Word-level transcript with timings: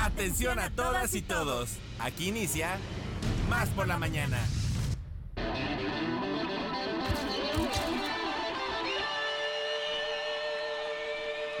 Atención 0.00 0.58
a 0.58 0.70
todas 0.70 1.14
y 1.14 1.22
todos. 1.22 1.76
Aquí 1.98 2.28
inicia 2.28 2.78
Más 3.48 3.68
por 3.70 3.88
la 3.88 3.98
mañana. 3.98 4.38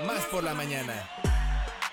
Más 0.06 0.24
por 0.26 0.44
la 0.44 0.54
mañana. 0.54 0.94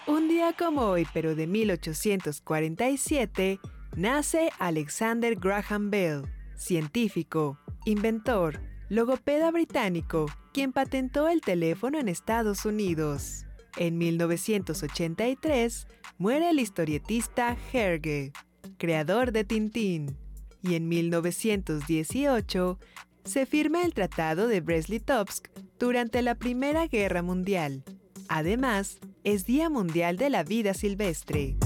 Un 0.06 0.28
día 0.28 0.54
como 0.54 0.84
hoy, 0.84 1.08
pero 1.14 1.36
de 1.36 1.48
1847, 1.48 3.60
nace 3.96 4.52
Alexander 4.60 5.36
Graham 5.36 5.90
Bell, 5.90 6.22
científico, 6.56 7.58
inventor, 7.86 8.62
logopeda 8.90 9.50
británico, 9.50 10.28
quien 10.54 10.74
patentó 10.74 11.28
el 11.28 11.42
teléfono 11.42 12.00
en 12.00 12.08
Estados 12.08 12.66
Unidos. 12.66 13.46
En 13.78 13.98
1983, 13.98 15.88
muere 16.18 16.50
el 16.50 16.60
historietista 16.60 17.58
Herge, 17.74 18.32
creador 18.78 19.32
de 19.32 19.44
Tintín. 19.44 20.18
Y 20.62 20.76
en 20.76 20.88
1918, 20.88 22.80
se 23.26 23.46
firma 23.46 23.84
el 23.84 23.94
Tratado 23.94 24.48
de 24.48 24.62
Brest-Litovsk 24.62 25.50
durante 25.78 26.22
la 26.22 26.36
Primera 26.36 26.88
Guerra 26.88 27.22
Mundial. 27.22 27.84
Además, 28.30 29.00
es 29.24 29.46
Día 29.46 29.70
Mundial 29.70 30.18
de 30.18 30.30
la 30.30 30.44
Vida 30.44 30.74
Silvestre. 30.74 31.58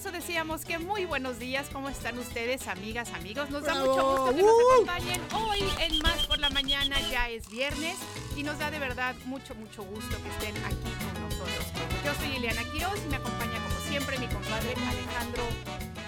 Eso 0.00 0.10
decíamos 0.12 0.64
que 0.64 0.78
muy 0.78 1.04
buenos 1.04 1.38
días, 1.38 1.68
¿cómo 1.70 1.90
están 1.90 2.18
ustedes, 2.18 2.68
amigas, 2.68 3.12
amigos? 3.12 3.50
Nos 3.50 3.64
da 3.64 3.74
mucho 3.74 4.02
gusto 4.02 4.34
que 4.34 4.42
¡Uh! 4.42 4.46
nos 4.46 4.72
acompañen 4.72 5.20
hoy 5.34 5.58
en 5.78 5.98
Más 5.98 6.26
por 6.26 6.38
la 6.38 6.48
Mañana, 6.48 6.96
ya 7.10 7.28
es 7.28 7.50
viernes, 7.50 7.98
y 8.34 8.42
nos 8.42 8.58
da 8.58 8.70
de 8.70 8.78
verdad 8.78 9.14
mucho, 9.26 9.54
mucho 9.56 9.82
gusto 9.82 10.16
que 10.22 10.30
estén 10.30 10.56
aquí 10.64 10.90
con 11.04 11.22
nosotros. 11.22 11.66
Yo 12.02 12.14
soy 12.14 12.34
Ileana 12.34 12.62
Quiroz 12.72 12.98
y 13.04 13.10
me 13.10 13.16
acompaña 13.16 13.62
como 13.62 13.78
siempre 13.90 14.18
mi 14.18 14.26
compadre 14.28 14.72
Alejandro, 14.72 15.42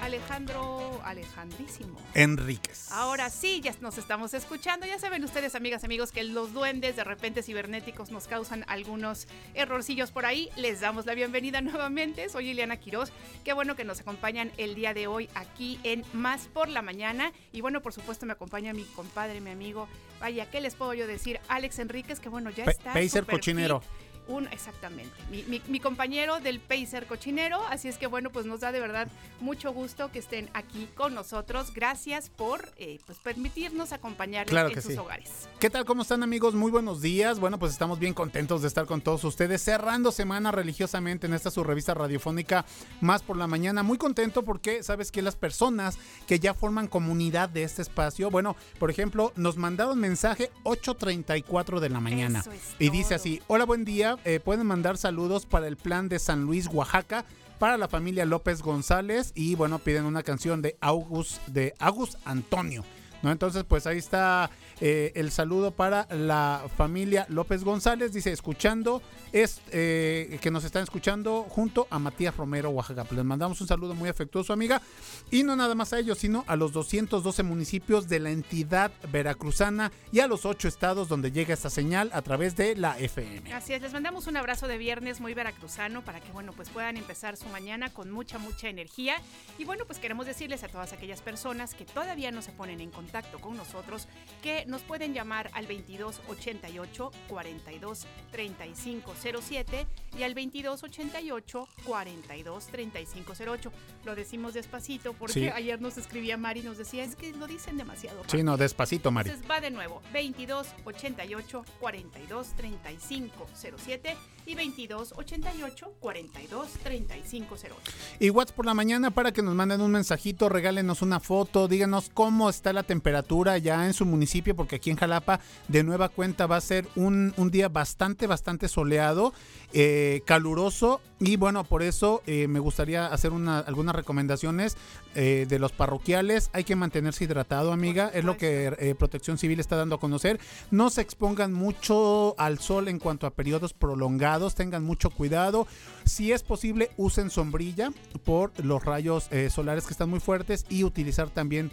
Alejandro, 0.03 1.01
Alejandrísimo. 1.05 1.97
Enríquez. 2.15 2.91
Ahora 2.91 3.31
sí, 3.31 3.61
ya 3.61 3.73
nos 3.81 3.99
estamos 3.99 4.35
escuchando. 4.35 4.85
Ya 4.85 4.99
saben 4.99 5.23
ustedes, 5.23 5.55
amigas, 5.55 5.85
amigos, 5.85 6.11
que 6.11 6.25
los 6.25 6.53
duendes 6.53 6.97
de 6.97 7.05
repente 7.05 7.41
cibernéticos 7.45 8.11
nos 8.11 8.27
causan 8.27 8.65
algunos 8.67 9.29
errorcillos 9.55 10.11
por 10.11 10.27
ahí. 10.27 10.51
Les 10.57 10.81
damos 10.81 11.07
la 11.07 11.15
bienvenida 11.15 11.61
nuevamente. 11.61 12.29
Soy 12.29 12.51
Ileana 12.51 12.79
Quiroz. 12.79 13.13
Qué 13.45 13.53
bueno 13.53 13.77
que 13.77 13.85
nos 13.85 14.01
acompañan 14.01 14.51
el 14.57 14.75
día 14.75 14.93
de 14.93 15.07
hoy 15.07 15.29
aquí 15.37 15.79
en 15.85 16.05
Más 16.13 16.49
por 16.49 16.69
la 16.69 16.83
Mañana. 16.83 17.33
Y 17.53 17.61
bueno, 17.61 17.81
por 17.81 17.93
supuesto, 17.93 18.27
me 18.27 18.33
acompaña 18.33 18.73
mi 18.73 18.83
compadre, 18.83 19.41
mi 19.41 19.51
amigo. 19.51 19.87
Vaya, 20.21 20.51
¿qué 20.51 20.61
les 20.61 20.75
puedo 20.75 20.95
yo 20.95 21.07
decir? 21.07 21.39
Alex 21.47 21.79
Enríquez, 21.79 22.19
que 22.19 22.29
bueno, 22.29 22.51
ya 22.51 22.65
está. 22.65 22.93
Pacer 22.93 23.25
cochinero. 23.25 23.81
fit. 23.81 24.12
Un, 24.29 24.47
exactamente, 24.49 25.13
mi, 25.33 25.43
mi- 25.45 25.61
mi 25.67 25.81
compañero 25.81 26.39
del 26.39 26.61
Pacer 26.61 27.07
Cochinero, 27.07 27.61
así 27.71 27.89
es 27.89 27.99
que 27.99 28.07
bueno, 28.07 28.31
pues 28.31 28.47
nos 28.47 28.61
da 28.61 28.71
de 28.71 28.79
verdad 28.79 29.09
mucho 29.41 29.73
gusto 29.73 30.13
que 30.13 30.21
estén 30.21 30.49
aquí 30.55 30.89
con 30.95 31.13
nosotros. 31.13 31.75
Gracias 31.75 32.31
por 32.31 32.73
eh, 32.77 33.01
pues 33.05 33.19
permitirnos 33.19 33.93
acompañarles 33.93 34.51
Claro 34.51 34.69
en 34.69 34.81
sus 34.81 34.93
sí. 34.93 34.99
hogares. 34.99 35.29
¿Qué 35.59 35.71
tal? 35.71 35.85
¿Cómo 35.85 36.03
están 36.03 36.23
amigos? 36.23 36.55
Muy 36.55 36.71
buenos 36.71 37.03
días. 37.03 37.41
Bueno, 37.41 37.59
pues 37.59 37.73
estamos 37.73 37.99
bien 37.99 38.15
contentos 38.15 38.63
de 38.63 38.69
estar 38.69 38.87
con 38.87 39.01
todos 39.01 39.25
ustedes 39.25 39.61
cerrando 39.61 40.13
semana 40.13 40.53
religiosamente 40.53 41.27
en 41.27 41.35
esta 41.35 41.51
su 41.51 41.65
revista 41.65 41.93
radiofónica 41.95 42.65
Más 43.01 43.23
por 43.23 43.37
la 43.37 43.49
Mañana. 43.49 43.83
Muy 43.83 43.99
contento 43.99 44.45
porque 44.45 44.85
sabes 44.85 45.11
que 45.11 45.21
las 45.23 45.35
personas 45.35 45.99
que 46.29 46.39
ya 46.39 46.55
forman 46.55 46.87
comunidad 46.87 47.49
de 47.49 47.65
este 47.65 47.83
espacio, 47.83 48.31
bueno, 48.31 48.55
por 48.79 48.89
ejemplo, 48.91 49.33
nos 49.35 49.57
mandaron 49.57 49.99
mensaje 49.99 50.51
8.34 50.63 51.81
de 51.81 51.89
la 51.91 52.01
mañana. 52.01 52.41
Eso 52.41 52.53
es 52.53 52.61
y 52.79 52.91
dice 52.91 53.15
así, 53.15 53.41
hola, 53.49 53.65
buen 53.65 53.85
día, 53.85 54.12
eh, 54.25 54.41
pueden 54.41 54.67
mandar 54.67 54.97
saludos 54.97 55.47
para 55.47 55.67
el 55.67 55.77
plan 55.77 56.09
de 56.09 56.19
San 56.19 56.43
Luis, 56.43 56.69
Oaxaca. 56.73 57.25
Para 57.59 57.77
la 57.77 57.87
familia 57.87 58.25
López 58.25 58.61
González 58.61 59.31
y 59.37 59.55
bueno, 59.55 59.79
piden 59.79 60.05
una 60.05 60.25
canción 60.25 60.63
de 60.63 60.77
August, 60.81 61.47
de 61.47 61.75
August 61.79 62.17
Antonio. 62.25 62.85
¿no? 63.23 63.31
Entonces, 63.31 63.63
pues 63.63 63.87
ahí 63.87 63.99
está 63.99 64.51
eh, 64.85 65.13
el 65.15 65.31
saludo 65.31 65.71
para 65.71 66.09
la 66.11 66.65
familia 66.77 67.25
López 67.29 67.63
González. 67.63 68.13
Dice, 68.13 68.33
escuchando, 68.33 69.01
es 69.31 69.61
eh, 69.71 70.41
que 70.43 70.51
nos 70.51 70.65
están 70.65 70.83
escuchando 70.83 71.45
junto 71.45 71.87
a 71.89 72.01
Matías 72.01 72.37
Romero, 72.37 72.71
Oaxaca. 72.71 73.07
Les 73.13 73.25
mandamos 73.25 73.61
un 73.61 73.69
saludo 73.69 73.95
muy 73.95 74.09
afectuoso, 74.09 74.53
amiga. 74.53 74.83
Y 75.31 75.45
no 75.45 75.55
nada 75.55 75.77
más 75.77 75.93
a 75.93 76.01
ellos, 76.01 76.19
sino 76.19 76.43
a 76.49 76.57
los 76.57 76.73
212 76.73 77.45
municipios 77.45 78.09
de 78.09 78.19
la 78.19 78.31
entidad 78.31 78.91
veracruzana 79.13 79.93
y 80.11 80.19
a 80.19 80.27
los 80.27 80.45
8 80.45 80.67
estados 80.67 81.09
donde 81.09 81.31
llega 81.31 81.55
esta 81.55 81.71
señal 81.71 82.11
a 82.13 82.23
través 82.23 82.57
de 82.57 82.75
la 82.75 82.99
FM. 82.99 83.55
Así 83.55 83.75
es, 83.75 83.83
les 83.83 83.93
mandamos 83.93 84.27
un 84.27 84.37
abrazo 84.37 84.67
de 84.67 84.79
viernes 84.79 85.21
muy 85.21 85.33
veracruzano 85.33 86.03
para 86.05 86.19
que, 86.19 86.33
bueno, 86.33 86.55
pues 86.55 86.71
puedan 86.71 86.97
empezar 86.97 87.37
su 87.37 87.47
mañana 87.51 87.93
con 87.93 88.11
mucha, 88.11 88.39
mucha 88.39 88.69
energía. 88.69 89.15
Y 89.59 89.65
bueno, 89.65 89.85
pues 89.87 90.01
queremos 90.01 90.27
decirles 90.27 90.65
a 90.65 90.69
todas 90.69 90.93
aquellas 90.93 91.21
personas 91.21 91.75
que 91.75 91.85
todavía 91.85 92.33
no 92.33 92.43
se 92.43 92.51
ponen 92.51 92.81
en 92.81 92.91
contacto 92.91 93.39
con 93.39 93.57
nosotros 93.57 94.09
que 94.43 94.72
nos 94.73 94.83
pueden 94.83 95.13
llamar 95.15 95.51
al 95.53 95.69
2288 95.69 97.13
42 97.29 98.07
35 98.33 99.15
07 99.43 99.87
y 100.19 100.23
al 100.23 100.35
2288 100.35 101.69
42 101.85 102.67
35 102.67 103.33
08. 103.47 103.73
Lo 104.05 104.15
decimos 104.17 104.55
despacito 104.55 105.13
porque 105.13 105.33
Sí. 105.35 105.49
ayer 105.49 105.81
nos 105.81 105.99
escribía 105.99 106.37
Mari 106.37 106.61
y 106.61 106.63
nos 106.65 106.79
decía, 106.79 107.05
es 107.05 107.15
que 107.17 107.33
lo 107.33 107.47
dicen 107.47 107.77
demasiado. 107.77 108.23
Sí, 108.27 108.43
no, 108.43 108.57
despacito, 108.57 109.11
Mari. 109.11 109.29
Entonces 109.31 109.51
va 109.51 109.61
de 109.61 109.71
nuevo, 109.71 110.01
22 110.13 110.67
88 110.85 111.65
42 111.79 112.49
35 112.57 113.47
07 113.55 114.17
y 114.47 114.55
22 114.55 115.15
88 115.17 115.95
42 116.01 116.69
35 116.83 117.55
08. 117.55 117.75
Y 118.21 118.31
WhatsApp 118.31 118.57
por 118.57 118.67
la 118.67 118.75
mañana 118.75 119.11
para 119.11 119.33
que 119.33 119.43
nos 119.43 119.55
manden 119.55 119.81
un 119.81 119.91
mensajito, 119.91 120.49
regálenos 120.49 121.03
una 121.03 121.21
foto, 121.21 121.69
díganos 121.69 122.11
cómo 122.13 122.49
está 122.49 122.73
la 122.73 122.83
temperatura 122.83 123.59
ya 123.59 123.87
en 123.87 123.95
su 123.95 124.07
municipio, 124.07 124.57
porque 124.57 124.77
aquí 124.77 124.91
en 124.91 124.97
Jalapa 124.97 125.41
de 125.69 125.85
nueva 125.85 126.09
cuenta 126.09 126.47
va 126.47 126.57
a 126.57 126.61
ser 126.61 126.87
un, 126.97 127.35
un 127.37 127.51
día 127.51 127.69
bastante, 127.69 128.27
bastante 128.27 128.69
soleado, 128.69 129.33
eh, 129.75 130.23
caluroso 130.27 131.01
y 131.19 131.37
bueno, 131.37 131.65
por 131.65 131.83
eso 131.83 132.23
eh, 132.27 132.49
me 132.49 132.59
gustaría 132.59 133.07
hacer 133.07 133.33
una, 133.33 133.61
algunas 133.61 133.95
recomendaciones 133.95 134.77
eh, 135.15 135.47
de 135.49 135.59
los 135.59 135.73
parroquiales. 135.73 136.51
Hay 136.53 136.65
que 136.65 136.77
mantenerse 136.77 137.25
hidratado, 137.25 137.73
amiga, 137.73 138.11
es 138.13 138.25
lo 138.25 138.37
que 138.37 138.95
Protección 138.99 139.39
Civil 139.39 139.61
está 139.61 139.77
dando 139.77 139.95
a 139.95 140.01
conocer. 140.01 140.41
No 140.71 140.91
se 140.91 141.01
expongan 141.01 141.53
mucho 141.53 142.35
al 142.39 142.59
sol 142.59 142.89
en 142.89 142.99
cuanto 142.99 143.27
a 143.27 143.31
periodos 143.31 143.73
prolongados, 143.73 144.32
tengan 144.55 144.83
mucho 144.85 145.11
cuidado. 145.11 145.67
Si 146.05 146.33
es 146.33 146.43
posible, 146.43 146.91
usen 146.97 147.31
sombrilla 147.31 147.91
por 148.25 148.53
los 148.65 148.85
rayos 148.85 149.29
eh, 149.31 149.51
solares 149.51 149.85
que 149.85 149.93
están 149.93 150.11
muy 150.11 150.21
fuertes 150.21 150.67
y 150.69 150.85
utilizar 150.85 151.31
también 151.31 151.71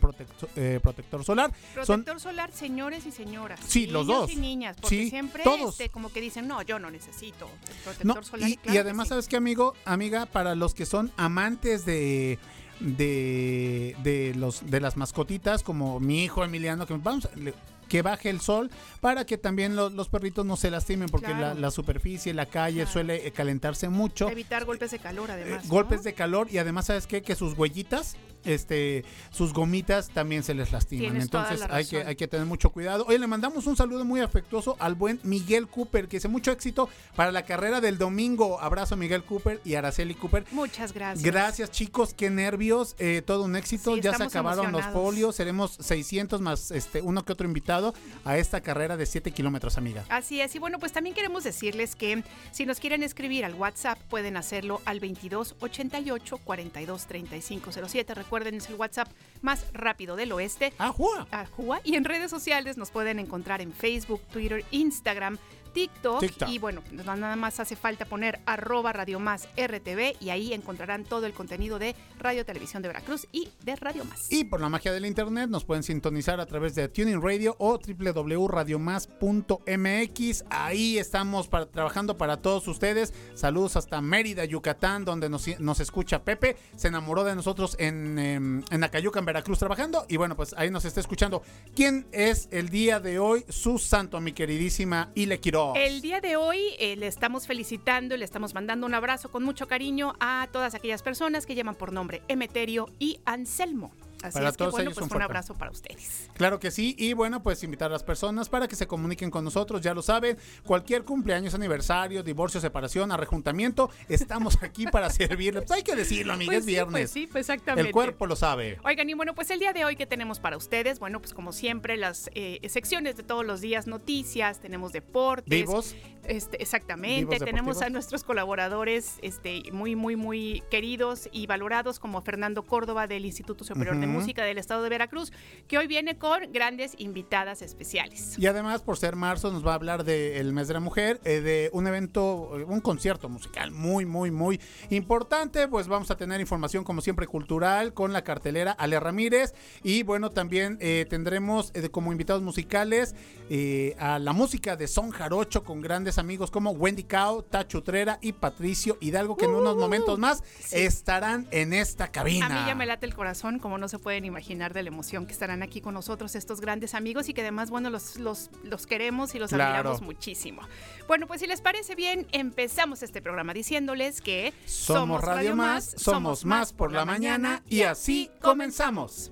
eh, 0.55 0.79
protector 0.83 1.23
solar. 1.23 1.51
Son 1.83 2.03
Protector 2.03 2.19
solar, 2.19 2.51
señores 2.51 3.05
y 3.05 3.11
señoras. 3.11 3.59
Sí, 3.67 3.87
los 3.87 4.05
dos. 4.07 4.31
y 4.31 4.35
niñas, 4.35 4.77
porque 4.79 5.03
Sí, 5.03 5.09
siempre 5.09 5.43
todos. 5.43 5.71
este, 5.79 5.89
como 5.89 6.11
que 6.11 6.21
dicen, 6.21 6.47
no, 6.47 6.61
yo 6.61 6.77
no 6.79 6.91
necesito 6.91 7.49
el 7.69 7.75
protector 7.83 8.15
No, 8.17 8.23
solar. 8.23 8.49
y, 8.49 8.57
claro 8.57 8.69
y 8.69 8.73
que 8.73 8.79
además, 8.79 9.07
sí. 9.07 9.09
¿sabes 9.09 9.27
qué, 9.27 9.37
amigo? 9.37 9.73
Amiga, 9.85 10.25
para 10.27 10.55
los 10.55 10.73
que 10.73 10.85
son 10.85 11.11
amantes 11.17 11.85
de. 11.85 12.37
De, 12.81 13.93
de 14.03 14.33
los 14.35 14.65
de 14.71 14.79
las 14.79 14.95
mascotitas 14.95 15.63
como 15.63 15.99
mi 15.99 16.23
hijo 16.23 16.45
Emiliano 16.45 16.87
que 16.87 16.93
vamos 16.95 17.27
le- 17.35 17.53
que 17.89 18.01
baje 18.01 18.29
el 18.29 18.39
sol 18.39 18.69
para 19.01 19.25
que 19.25 19.38
también 19.38 19.75
lo- 19.75 19.89
los 19.89 20.07
perritos 20.07 20.45
no 20.45 20.55
se 20.55 20.72
lastimen 20.72 21.09
porque 21.09 21.27
Claro. 21.33 21.41
la, 21.41 21.53
la 21.55 21.72
superficie 21.72 22.33
la 22.33 22.45
calle 22.45 22.77
Claro. 22.77 22.91
suele 22.91 23.27
eh, 23.27 23.31
calentarse 23.31 23.89
mucho. 23.89 24.29
Evitar 24.29 24.63
golpes 24.63 24.91
de 24.91 25.00
calor, 25.00 25.29
Eh, 25.29 25.33
además. 25.33 25.63
¿no? 25.66 25.69
golpes 25.69 26.03
de 26.03 26.13
calor 26.13 26.47
y 26.51 26.57
además 26.59 26.85
sabes 26.85 27.07
qué 27.07 27.22
que 27.22 27.35
sus 27.35 27.57
huellitas 27.57 28.16
este 28.45 29.03
sus 29.31 29.51
gomitas 29.53 30.09
también 30.09 30.44
se 30.44 30.53
les 30.53 30.71
lastiman. 30.71 31.01
Tienes 31.07 31.24
entonces 31.24 31.62
hay 31.69 31.86
que 31.86 32.03
hay 32.03 32.15
que 32.15 32.27
tener 32.27 32.45
mucho 32.45 32.69
cuidado. 32.69 33.06
Oye 33.07 33.19
le 33.19 33.27
mandamos 33.27 33.68
un 33.68 33.75
saludo 33.75 34.06
muy 34.06 34.21
afectuoso 34.21 34.77
al 34.80 34.95
buen 34.95 35.19
Miguel 35.24 35.68
Cooper 35.68 36.07
que 36.07 36.18
dice 36.18 36.30
mucho 36.30 36.51
éxito 36.51 36.88
para 37.18 37.31
la 37.33 37.44
carrera 37.44 37.81
del 37.81 37.97
domingo 37.97 38.59
abrazo 38.62 38.94
a 38.95 38.97
Miguel 38.97 39.24
Cooper 39.24 39.59
y 39.65 39.75
Araceli 39.75 40.13
Cooper. 40.15 40.45
Muchas 40.51 40.94
gracias. 40.94 41.24
Gracias 41.25 41.71
chicos, 41.71 42.13
qué 42.13 42.30
nervios, 42.30 42.95
eh, 43.00 43.21
todo 43.25 43.44
un 43.44 43.56
éxito, 43.57 43.95
Sí, 43.95 44.01
ya 44.01 44.13
se 44.15 44.24
acabaron 44.24 44.71
los 44.71 44.86
folios, 44.88 45.36
seremos 45.36 45.71
600 45.80 46.39
más 46.41 46.71
este 46.71 47.01
uno 47.01 47.25
que 47.25 47.33
otro 47.33 47.45
invitado 47.47 47.78
a 48.25 48.37
esta 48.37 48.61
carrera 48.61 48.97
de 48.97 49.05
7 49.05 49.31
kilómetros, 49.31 49.77
amiga. 49.77 50.05
Así 50.09 50.41
es, 50.41 50.55
y 50.55 50.59
bueno, 50.59 50.79
pues 50.79 50.91
también 50.91 51.15
queremos 51.15 51.43
decirles 51.43 51.95
que 51.95 52.23
si 52.51 52.65
nos 52.65 52.79
quieren 52.79 53.03
escribir 53.03 53.45
al 53.45 53.55
WhatsApp 53.55 53.97
pueden 54.09 54.37
hacerlo 54.37 54.81
al 54.85 54.99
22 54.99 55.55
88 55.59 56.37
42 56.37 57.05
35 57.05 57.71
07. 57.87 58.13
Recuerden, 58.13 58.55
es 58.55 58.69
el 58.69 58.75
WhatsApp 58.75 59.09
más 59.41 59.65
rápido 59.73 60.15
del 60.15 60.31
oeste. 60.31 60.73
¡Ajua! 60.77 61.27
Ajua. 61.31 61.81
Y 61.83 61.95
en 61.95 62.03
redes 62.03 62.29
sociales 62.29 62.77
nos 62.77 62.91
pueden 62.91 63.19
encontrar 63.19 63.61
en 63.61 63.73
Facebook, 63.73 64.21
Twitter, 64.31 64.63
Instagram, 64.71 65.37
TikTok. 65.74 66.19
TikTok. 66.19 66.50
Y 66.50 66.60
bueno, 66.60 66.81
pues 66.81 66.94
nada 67.06 67.36
más 67.36 67.60
hace 67.60 67.75
falta 67.75 68.06
poner 68.06 68.39
arroba 68.45 68.94
Radio 68.94 69.19
Más 69.19 69.48
RTV 69.57 70.16
y 70.19 70.30
ahí 70.30 70.54
encontrarán 70.54 71.04
todo 71.04 71.25
el 71.25 71.33
contenido 71.33 71.80
de 71.80 71.95
Radio 72.19 72.45
Televisión 72.45 72.81
de 72.81 72.89
Veracruz 72.89 73.27
y 73.31 73.50
de 73.63 73.75
Radio 73.75 74.06
Más. 74.06 74.31
Y 74.31 74.45
por 74.45 74.62
la 74.62 74.69
magia 74.69 74.92
del 74.92 75.06
internet 75.06 75.50
nos 75.50 75.66
pueden 75.66 75.83
sintonizar 75.83 76.39
a 76.39 76.45
través 76.45 76.75
de 76.75 76.88
Tuning 76.89 77.21
Radio 77.21 77.56
o 77.60 77.80
www.radiomás.mx. 77.80 80.44
Ahí 80.50 80.98
estamos 80.98 81.48
para- 81.48 81.66
trabajando 81.68 82.18
para 82.18 82.38
todos 82.42 82.68
ustedes. 82.68 83.13
Saludos 83.36 83.75
hasta 83.75 84.01
Mérida, 84.01 84.45
Yucatán, 84.45 85.06
donde 85.06 85.30
nos, 85.30 85.48
nos 85.60 85.80
escucha 85.80 86.24
Pepe. 86.24 86.57
Se 86.75 86.88
enamoró 86.89 87.24
de 87.24 87.36
nosotros 87.36 87.75
en, 87.80 88.18
em, 88.19 88.63
en 88.72 88.83
Acayuca, 88.83 89.19
en 89.19 89.25
Veracruz, 89.25 89.60
trabajando. 89.60 90.06
Y 90.10 90.18
bueno, 90.18 90.36
pues 90.36 90.54
ahí 90.57 90.69
nos 90.72 90.86
está 90.86 91.00
escuchando. 91.00 91.42
¿Quién 91.75 92.07
es 92.12 92.48
el 92.51 92.69
día 92.69 93.00
de 93.00 93.19
hoy 93.19 93.45
su 93.50 93.77
santo, 93.80 94.19
mi 94.19 94.33
queridísima 94.33 95.12
Ile 95.15 95.39
Quiroz? 95.39 95.58
El 95.75 96.01
día 96.01 96.21
de 96.21 96.35
hoy 96.35 96.59
eh, 96.79 96.95
le 96.95 97.07
estamos 97.07 97.47
felicitando 97.47 98.15
y 98.15 98.17
le 98.17 98.25
estamos 98.25 98.53
mandando 98.53 98.85
un 98.85 98.94
abrazo 98.94 99.29
con 99.29 99.44
mucho 99.44 99.67
cariño 99.67 100.13
a 100.19 100.47
todas 100.51 100.75
aquellas 100.75 101.03
personas 101.03 101.45
que 101.45 101.56
llaman 101.56 101.75
por 101.75 101.91
nombre 101.91 102.21
Emeterio 102.27 102.88
y 103.00 103.19
Anselmo. 103.25 103.91
Así 104.24 104.33
Para 104.33 104.50
es 104.50 104.54
que 104.54 104.57
todos 104.57 104.71
bueno, 104.74 104.89
ellos 104.89 104.95
pues 104.95 105.04
un 105.04 105.10
fuerte 105.10 105.24
abrazo 105.25 105.54
para 105.56 105.71
ustedes. 105.71 106.30
Claro 106.33 106.60
que 106.60 106.71
sí, 106.71 106.95
y 106.98 107.13
bueno, 107.13 107.42
pues 107.42 107.63
invitar 107.63 107.89
a 107.89 107.94
las 107.94 108.04
personas 108.04 108.50
para 108.50 108.68
que 108.68 108.75
se 108.75 108.86
comuniquen 108.86 109.31
con 109.31 109.44
nosotros, 109.45 109.81
ya 109.81 109.94
lo 109.94 110.01
saben, 110.01 110.38
cualquier 110.66 111.04
cumpleaños, 111.06 111.54
aniversario, 111.54 112.21
divorcio, 112.21 112.60
separación, 112.60 113.12
arrejuntamiento, 113.12 113.89
estamos 114.10 114.62
aquí 114.62 114.88
para 114.88 115.10
servirle. 115.10 115.62
Pues 115.62 115.71
hay 115.71 115.83
que 115.83 115.95
decirlo, 115.95 116.33
amiga, 116.33 116.50
Pues 116.50 116.60
es 116.60 116.66
sí, 116.66 116.71
viernes. 116.71 116.92
pues 116.92 117.12
sí, 117.12 117.27
pues 117.27 117.50
exactamente. 117.50 117.88
El 117.88 117.94
cuerpo 117.94 118.25
lo 118.27 118.36
sabe. 118.36 118.77
Oigan, 118.83 119.10
y 119.10 119.13
bueno, 119.13 119.33
pues 119.36 119.50
el 119.51 119.60
día 119.60 119.71
de 119.74 119.86
hoy 119.86 119.95
que 119.95 120.06
tenemos 120.06 120.39
para 120.39 120.57
ustedes, 120.57 121.00
bueno, 121.00 121.19
pues 121.22 121.33
como 121.33 121.54
siempre, 121.54 121.95
las 121.95 122.30
eh, 122.36 122.60
secciones 122.69 123.15
de 123.15 123.24
todos 123.24 123.45
los 123.45 123.62
días, 123.62 123.88
noticias, 123.88 124.60
tenemos 124.60 124.92
deportes. 124.92 125.50
Vivos, 125.50 125.95
Este, 126.25 126.62
exactamente, 126.62 127.36
Vivos 127.36 127.39
tenemos 127.45 127.81
a 127.81 127.89
nuestros 127.89 128.24
colaboradores 128.24 129.18
este, 129.22 129.63
muy, 129.72 129.95
muy, 129.95 130.15
muy 130.15 130.62
queridos 130.69 131.30
y 131.31 131.48
valorados 131.48 132.00
como 132.00 132.22
Fernando 132.22 132.63
Córdoba 132.63 133.07
del 133.07 133.25
Instituto 133.25 133.63
Superior 133.63 133.98
de 133.98 134.06
Ujú. 134.06 134.08
Música 134.09 134.44
del 134.44 134.57
Estado 134.57 134.83
de 134.83 134.89
Veracruz, 134.89 135.31
que 135.67 135.77
hoy 135.77 135.88
viene 135.88 136.17
con 136.17 136.51
grandes 136.51 136.94
invitadas 136.97 137.61
especiales. 137.61 138.38
y 138.38 138.47
además 138.47 138.81
por 138.81 138.97
ser 138.97 139.15
marzo 139.15 139.51
nos 139.51 139.65
va 139.65 139.71
a 139.71 139.75
hablar 139.75 140.03
del 140.03 140.53
mes 140.53 140.67
de 140.67 140.73
la 140.73 140.79
mujer, 140.79 141.19
eh, 141.23 141.41
de 141.41 141.69
un 141.73 141.88
evento, 141.88 142.51
un 142.67 142.81
concierto 142.81 143.29
musical 143.29 143.71
muy, 143.71 144.06
muy, 144.06 144.31
muy 144.31 144.59
importante. 144.89 145.67
Pues 145.67 145.88
vamos 145.88 146.11
a 146.11 146.17
tener 146.17 146.41
información 146.41 146.83
como 146.83 147.01
siempre 147.01 147.27
cultural 147.27 147.94
con 147.94 148.13
la 148.13 148.23
cartelera 148.23 148.71
Ale 148.71 149.00
Ramírez 149.00 149.53
y 149.83 150.03
bueno, 150.03 150.29
también 150.29 150.77
eh, 150.81 151.05
tendremos 151.09 151.71
eh, 151.73 151.89
como 151.89 152.12
invitados 152.12 152.41
musicales 152.41 153.15
eh, 153.50 153.95
a 154.00 154.19
la 154.19 154.33
música 154.33 154.75
de 154.75 154.88
Son 154.88 155.12
Jarocho 155.12 155.63
con 155.63 155.81
grandes 155.81 156.17
amigos 156.17 156.51
como 156.51 156.71
Wendy 156.71 157.03
Cao, 157.03 157.44
Tacho 157.44 157.79
Utrera 157.79 158.19
y 158.21 158.33
Patricio 158.33 158.97
Hidalgo 159.01 159.38
que 159.38 159.45
en 159.45 159.51
unos 159.51 159.75
momentos 159.75 160.19
más 160.19 160.44
estarán 160.71 161.47
en 161.51 161.73
esta 161.73 162.12
cabina. 162.12 162.47
A 162.47 162.50
mí 162.50 162.67
ya 162.67 162.75
me 162.75 162.85
late 162.85 163.05
el 163.05 163.13
corazón, 163.13 163.59
como 163.59 163.77
no 163.77 163.88
se 163.88 163.99
pueden 164.00 164.25
imaginar 164.25 164.74
de 164.74 164.84
la 164.84 164.90
emoción 164.90 165.25
que 165.25 165.34
estarán 165.34 165.62
aquí 165.63 165.81
con 165.81 165.94
nosotros 165.94 166.36
estos 166.36 166.62
grandes 166.62 166.94
amigos 166.96 167.30
y 167.30 167.34
que 167.34 167.42
además, 167.42 167.69
bueno, 167.69 167.90
los, 167.90 168.18
los, 168.18 168.50
los 168.63 168.88
queremos 168.88 169.36
y 169.36 169.40
los 169.40 169.50
Claro. 169.50 169.74
admiramos 169.75 170.01
muchísimo. 170.01 170.62
Bueno, 171.07 171.28
pues 171.28 171.42
si 171.42 171.48
les 171.48 171.62
parece 171.62 171.96
bien, 171.96 172.28
empezamos 172.31 173.04
este 173.04 173.22
programa 173.22 173.54
diciéndoles 173.54 174.22
que 174.22 174.54
Somos 174.66 175.22
Radio 175.22 175.56
Más, 175.56 175.94
somos 175.98 176.46
más 176.46 176.74
por 176.74 176.92
la 176.92 177.06
mañana 177.06 177.63
y 177.68 177.81
así 177.84 178.30
comenzamos. 178.42 179.31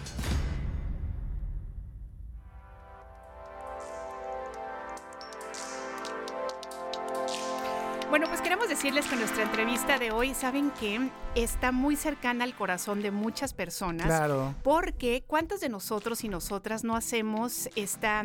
Bueno, 8.11 8.27
pues 8.27 8.41
queremos 8.41 8.67
decirles 8.67 9.07
que 9.07 9.15
nuestra 9.15 9.43
entrevista 9.43 9.97
de 9.97 10.11
hoy, 10.11 10.33
saben 10.33 10.69
que 10.71 10.99
está 11.35 11.71
muy 11.71 11.95
cercana 11.95 12.43
al 12.43 12.53
corazón 12.55 13.01
de 13.01 13.09
muchas 13.11 13.53
personas. 13.53 14.07
Claro. 14.07 14.53
Porque 14.63 15.23
cuántos 15.25 15.61
de 15.61 15.69
nosotros 15.69 16.23
y 16.23 16.29
nosotras 16.29 16.83
no 16.83 16.95
hacemos 16.95 17.69
esta 17.75 18.23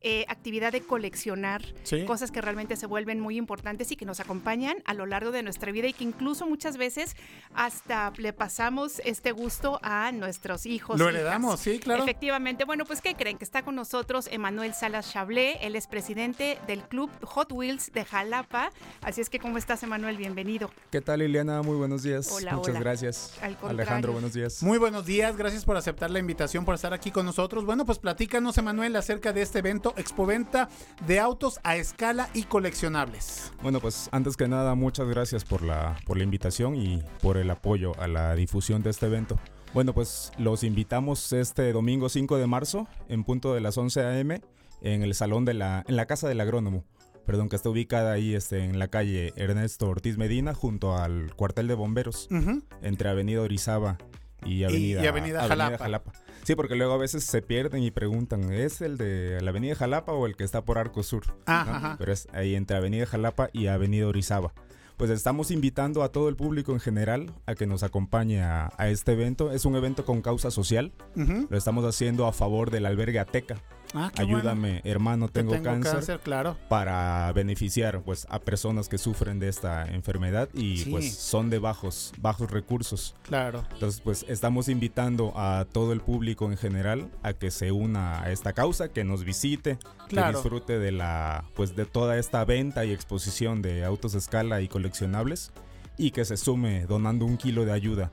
eh, 0.00 0.24
actividad 0.28 0.70
de 0.70 0.82
coleccionar 0.82 1.62
Sí. 1.82 2.04
cosas 2.04 2.30
que 2.30 2.40
realmente 2.40 2.76
se 2.76 2.86
vuelven 2.86 3.18
muy 3.20 3.36
importantes 3.38 3.90
y 3.90 3.96
que 3.96 4.04
nos 4.04 4.20
acompañan 4.20 4.76
a 4.84 4.94
lo 4.94 5.06
largo 5.06 5.32
de 5.32 5.42
nuestra 5.42 5.72
vida 5.72 5.88
y 5.88 5.92
que 5.92 6.04
incluso 6.04 6.46
muchas 6.46 6.76
veces 6.76 7.16
hasta 7.54 8.12
le 8.18 8.32
pasamos 8.32 9.00
este 9.04 9.32
gusto 9.32 9.80
a 9.82 10.12
nuestros 10.12 10.66
hijos. 10.66 10.98
Lo 10.98 11.06
hijas. 11.06 11.14
heredamos, 11.16 11.58
sí, 11.60 11.78
claro. 11.80 12.02
Efectivamente. 12.02 12.64
Bueno, 12.64 12.84
pues 12.84 13.00
¿qué 13.00 13.14
creen? 13.14 13.38
Que 13.38 13.44
está 13.44 13.62
con 13.62 13.74
nosotros 13.74 14.28
Emanuel 14.30 14.74
Salas 14.74 15.10
Chablé, 15.12 15.58
él 15.66 15.74
es 15.74 15.86
presidente 15.86 16.58
del 16.66 16.82
club 16.82 17.10
Hot 17.24 17.50
Wheels 17.50 17.90
de 17.92 18.04
Jalapa. 18.04 18.70
Así 19.02 19.20
es 19.20 19.30
que, 19.30 19.38
¿cómo 19.40 19.58
estás, 19.58 19.82
Emanuel? 19.82 20.16
Bienvenido. 20.18 20.70
¿Qué 20.90 21.00
tal, 21.00 21.20
Liliana? 21.20 21.62
Muy 21.62 21.76
buenos 21.76 22.02
días. 22.02 22.30
Hola, 22.30 22.43
Muchas 22.52 22.70
hola. 22.70 22.80
gracias. 22.80 23.32
Al. 23.40 23.56
Alejandro, 23.62 24.12
buenos 24.12 24.32
días. 24.32 24.62
Muy 24.62 24.78
buenos 24.78 25.06
días, 25.06 25.36
gracias 25.36 25.64
por 25.64 25.76
aceptar 25.76 26.10
la 26.10 26.18
invitación, 26.18 26.64
por 26.64 26.74
estar 26.74 26.92
aquí 26.92 27.10
con 27.10 27.26
nosotros. 27.26 27.64
Bueno, 27.64 27.84
pues 27.84 27.98
platícanos, 27.98 28.58
Emanuel, 28.58 28.94
acerca 28.96 29.32
de 29.32 29.42
este 29.42 29.60
evento, 29.60 29.94
Expoventa 29.96 30.68
de 31.06 31.20
autos 31.20 31.60
a 31.62 31.76
escala 31.76 32.28
y 32.34 32.44
coleccionables. 32.44 33.52
Bueno, 33.62 33.80
pues 33.80 34.08
antes 34.12 34.36
que 34.36 34.48
nada, 34.48 34.74
muchas 34.74 35.08
gracias 35.08 35.44
por 35.44 35.62
la, 35.62 35.96
por 36.06 36.16
la 36.16 36.24
invitación 36.24 36.76
y 36.76 37.02
por 37.22 37.36
el 37.36 37.50
apoyo 37.50 37.98
a 37.98 38.08
la 38.08 38.34
difusión 38.34 38.82
de 38.82 38.90
este 38.90 39.06
evento. 39.06 39.38
Bueno, 39.72 39.92
pues 39.92 40.30
los 40.38 40.62
invitamos 40.62 41.32
este 41.32 41.72
domingo 41.72 42.08
5 42.08 42.38
de 42.38 42.46
marzo, 42.46 42.86
en 43.08 43.24
punto 43.24 43.54
de 43.54 43.60
las 43.60 43.76
11 43.76 44.02
a.m., 44.02 44.40
en 44.82 45.02
el 45.02 45.14
salón 45.14 45.44
de 45.44 45.54
la, 45.54 45.84
en 45.88 45.96
la 45.96 46.06
Casa 46.06 46.28
del 46.28 46.40
Agrónomo. 46.40 46.84
Perdón, 47.26 47.48
que 47.48 47.56
está 47.56 47.68
ubicada 47.70 48.12
ahí 48.12 48.34
este, 48.34 48.64
en 48.64 48.78
la 48.78 48.88
calle 48.88 49.32
Ernesto 49.36 49.88
Ortiz 49.88 50.18
Medina, 50.18 50.52
junto 50.54 50.96
al 50.96 51.34
cuartel 51.34 51.68
de 51.68 51.74
bomberos, 51.74 52.28
Ujú. 52.30 52.62
entre 52.82 53.08
Avenida 53.08 53.40
Orizaba 53.40 53.96
y 54.44 54.64
Avenida, 54.64 55.02
y 55.02 55.06
Avenida 55.06 55.48
Jalapa. 55.48 56.12
Sí, 56.42 56.54
porque 56.54 56.74
luego 56.76 56.92
a 56.92 56.98
veces 56.98 57.24
se 57.24 57.40
pierden 57.40 57.82
y 57.82 57.90
preguntan, 57.90 58.52
¿es 58.52 58.82
el 58.82 58.98
de 58.98 59.40
la 59.40 59.50
Avenida 59.50 59.74
Jalapa 59.74 60.12
o 60.12 60.26
el 60.26 60.36
que 60.36 60.44
está 60.44 60.62
por 60.62 60.76
Arco 60.76 61.02
Sur? 61.02 61.24
Ah, 61.46 61.64
¿no? 61.66 61.74
ajá. 61.74 61.96
Pero 61.98 62.12
es 62.12 62.28
ahí 62.34 62.54
entre 62.54 62.76
Avenida 62.76 63.06
Jalapa 63.06 63.48
y 63.54 63.68
Avenida 63.68 64.06
Orizaba. 64.06 64.52
Pues 64.98 65.10
estamos 65.10 65.50
invitando 65.50 66.02
a 66.02 66.12
todo 66.12 66.28
el 66.28 66.36
público 66.36 66.72
en 66.72 66.78
general 66.80 67.32
a 67.46 67.54
que 67.54 67.66
nos 67.66 67.82
acompañe 67.82 68.42
a, 68.42 68.70
a 68.76 68.88
este 68.90 69.12
evento. 69.12 69.50
Es 69.50 69.64
un 69.64 69.74
evento 69.74 70.04
con 70.04 70.20
causa 70.20 70.50
social. 70.52 70.92
Ujú. 71.16 71.46
Lo 71.50 71.56
estamos 71.56 71.84
haciendo 71.86 72.26
a 72.26 72.32
favor 72.32 72.70
del 72.70 72.84
albergue 72.86 73.18
Ateca. 73.18 73.56
Ah, 73.94 74.10
Ayúdame, 74.16 74.80
hermano. 74.84 75.28
Que 75.28 75.34
tengo, 75.34 75.62
cáncer, 75.62 76.18
claro. 76.20 76.56
para 76.68 77.32
beneficiar 77.32 78.02
pues 78.02 78.26
a 78.28 78.40
personas 78.40 78.88
que 78.88 78.98
sufren 78.98 79.38
de 79.38 79.48
esta 79.48 79.86
enfermedad 79.86 80.48
y 80.52 80.78
Sí. 80.78 80.90
pues 80.90 81.14
son 81.14 81.48
de 81.50 81.58
bajos 81.60 82.12
bajos 82.18 82.50
recursos. 82.50 83.14
Claro. 83.22 83.64
Entonces, 83.72 84.00
pues 84.00 84.24
estamos 84.28 84.68
invitando 84.68 85.32
a 85.36 85.64
todo 85.70 85.92
el 85.92 86.00
público 86.00 86.50
en 86.50 86.56
general 86.56 87.08
a 87.22 87.32
que 87.34 87.50
se 87.50 87.70
una 87.72 88.22
a 88.22 88.30
esta 88.32 88.52
causa, 88.52 88.88
que 88.88 89.04
nos 89.04 89.24
visite, 89.24 89.78
Claro. 90.08 90.28
que 90.28 90.36
disfrute 90.42 90.78
de 90.78 90.90
la, 90.92 91.44
pues 91.54 91.76
de 91.76 91.84
toda 91.86 92.18
esta 92.18 92.44
venta 92.44 92.84
y 92.84 92.92
exposición 92.92 93.62
de 93.62 93.84
autos 93.84 94.14
a 94.14 94.18
escala 94.18 94.60
y 94.60 94.68
coleccionables 94.68 95.52
y 95.96 96.10
que 96.10 96.24
se 96.24 96.36
sume 96.36 96.86
donando 96.86 97.24
un 97.24 97.36
kilo 97.36 97.64
de 97.64 97.72
ayuda 97.72 98.10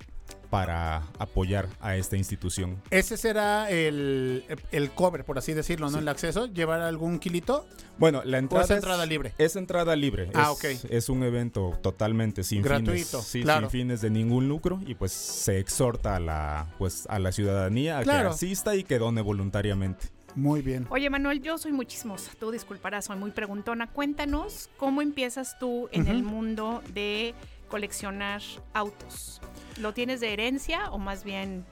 para 0.52 0.98
apoyar 1.18 1.68
a 1.80 1.96
esta 1.96 2.18
institución. 2.18 2.80
Ese 2.92 3.18
será 3.18 3.72
el, 3.72 4.44
el 4.72 4.92
cover, 4.92 5.24
por 5.26 5.38
así 5.40 5.54
decirlo, 5.54 5.88
¿no? 5.88 5.94
Sí. 5.94 6.00
El 6.00 6.08
acceso, 6.10 6.46
llevar 6.46 6.82
algún 6.82 7.18
kilito. 7.18 7.66
Bueno, 7.98 8.22
la 8.26 8.38
¿O 8.38 8.40
entrada 8.40 8.66
es 8.66 8.72
entrada 8.72 9.06
libre? 9.06 9.34
Es 9.38 9.56
entrada 9.56 9.96
libre. 9.96 10.30
Ah, 10.34 10.52
es, 10.54 10.84
ok. 10.84 10.92
Es 10.92 11.10
un 11.10 11.24
evento 11.24 11.80
totalmente 11.82 12.44
sin 12.44 12.62
Gratuito, 12.62 13.20
fines, 13.22 13.26
sí, 13.28 13.42
claro. 13.44 13.70
sin 13.70 13.82
fines 13.82 14.02
de 14.02 14.10
ningún 14.10 14.48
lucro 14.50 14.80
y 14.86 14.94
pues 14.96 15.12
se 15.14 15.58
exhorta 15.58 16.18
a 16.18 16.20
la, 16.20 16.68
pues 16.78 17.06
a 17.10 17.18
la 17.18 17.32
ciudadanía 17.32 18.00
a 18.00 18.04
Claro. 18.04 18.30
que 18.30 18.36
asista 18.36 18.76
y 18.76 18.84
que 18.84 19.00
done 19.00 19.22
voluntariamente. 19.22 20.08
Muy 20.36 20.62
bien. 20.62 20.86
Oye, 20.90 21.10
Manuel, 21.10 21.42
yo 21.42 21.58
soy 21.58 21.72
muy 21.72 21.86
chismosa, 21.86 22.32
tú 22.40 22.52
disculparás, 22.52 23.06
soy 23.06 23.18
muy 23.18 23.32
preguntona. 23.32 23.88
Cuéntanos 23.88 24.70
cómo 24.78 25.02
empiezas 25.02 25.58
tú 25.60 25.88
en 25.92 26.08
el 26.08 26.24
mundo 26.24 26.82
de 26.94 27.34
coleccionar 27.70 28.42
autos. 28.74 29.40
¿Lo 29.82 29.94
tienes 29.94 30.20
de 30.20 30.32
herencia 30.34 30.92
o 30.92 31.00
más 31.00 31.24
bien 31.24 31.66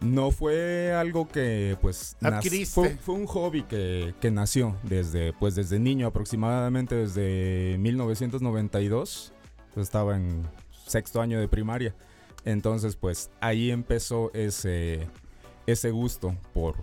No 0.00 0.32
fue 0.32 0.92
algo 0.92 1.28
que 1.28 1.76
pues 1.80 2.16
Adquiriste. 2.20 2.74
Fue, 2.74 2.90
fue 2.96 3.14
un 3.14 3.26
hobby 3.26 3.62
que, 3.62 4.14
que 4.20 4.30
nació 4.30 4.76
desde 4.82 5.32
pues 5.32 5.54
desde 5.54 5.78
niño 5.78 6.08
aproximadamente 6.08 6.96
desde 6.96 7.78
1992. 7.78 9.32
Pues, 9.72 9.84
estaba 9.84 10.16
en 10.16 10.46
sexto 10.86 11.20
año 11.20 11.38
de 11.40 11.48
primaria. 11.48 11.94
Entonces 12.44 12.96
pues 12.96 13.30
ahí 13.40 13.70
empezó 13.70 14.32
ese 14.34 15.08
ese 15.66 15.90
gusto 15.90 16.36
por 16.52 16.76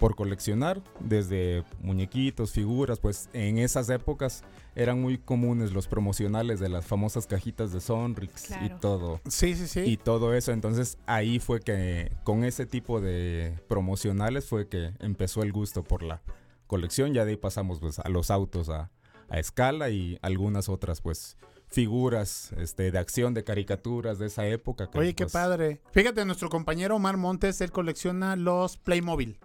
por 0.00 0.16
coleccionar 0.16 0.82
desde 0.98 1.62
muñequitos, 1.80 2.50
figuras, 2.50 2.98
pues 2.98 3.28
en 3.34 3.58
esas 3.58 3.88
épocas 3.90 4.42
eran 4.74 5.00
muy 5.00 5.18
comunes 5.18 5.72
los 5.72 5.86
promocionales 5.86 6.58
de 6.58 6.68
las 6.70 6.86
famosas 6.86 7.26
cajitas 7.26 7.70
de 7.72 7.80
Sonrix 7.80 8.44
Claro. 8.46 8.64
y 8.66 8.70
todo 8.80 9.20
Sí, 9.28 9.54
sí, 9.54 9.68
sí. 9.68 9.80
y 9.80 9.96
todo 9.98 10.34
eso. 10.34 10.52
Entonces 10.52 10.96
ahí 11.06 11.38
fue 11.38 11.60
que 11.60 12.10
con 12.24 12.42
ese 12.44 12.64
tipo 12.66 13.00
de 13.00 13.54
promocionales 13.68 14.46
fue 14.46 14.68
que 14.68 14.92
empezó 15.00 15.42
el 15.42 15.52
gusto 15.52 15.84
por 15.84 16.02
la 16.02 16.22
colección. 16.66 17.12
Ya 17.12 17.24
de 17.24 17.32
ahí 17.32 17.36
pasamos 17.36 17.78
pues, 17.78 17.98
a 17.98 18.08
los 18.08 18.30
autos 18.30 18.68
a, 18.70 18.90
a 19.28 19.38
escala 19.38 19.90
y 19.90 20.18
algunas 20.22 20.68
otras 20.68 21.00
pues 21.02 21.36
figuras 21.68 22.52
este, 22.58 22.90
de 22.90 22.98
acción, 22.98 23.32
de 23.34 23.44
caricaturas 23.44 24.18
de 24.18 24.26
esa 24.26 24.46
época. 24.46 24.90
que, 24.90 24.98
Oye, 24.98 25.14
qué 25.14 25.24
pues, 25.24 25.32
padre. 25.32 25.80
Fíjate, 25.92 26.24
nuestro 26.24 26.48
compañero 26.48 26.96
Omar 26.96 27.16
Montes, 27.16 27.60
él 27.60 27.70
colecciona 27.70 28.34
los 28.36 28.76
Playmobil. 28.76 29.38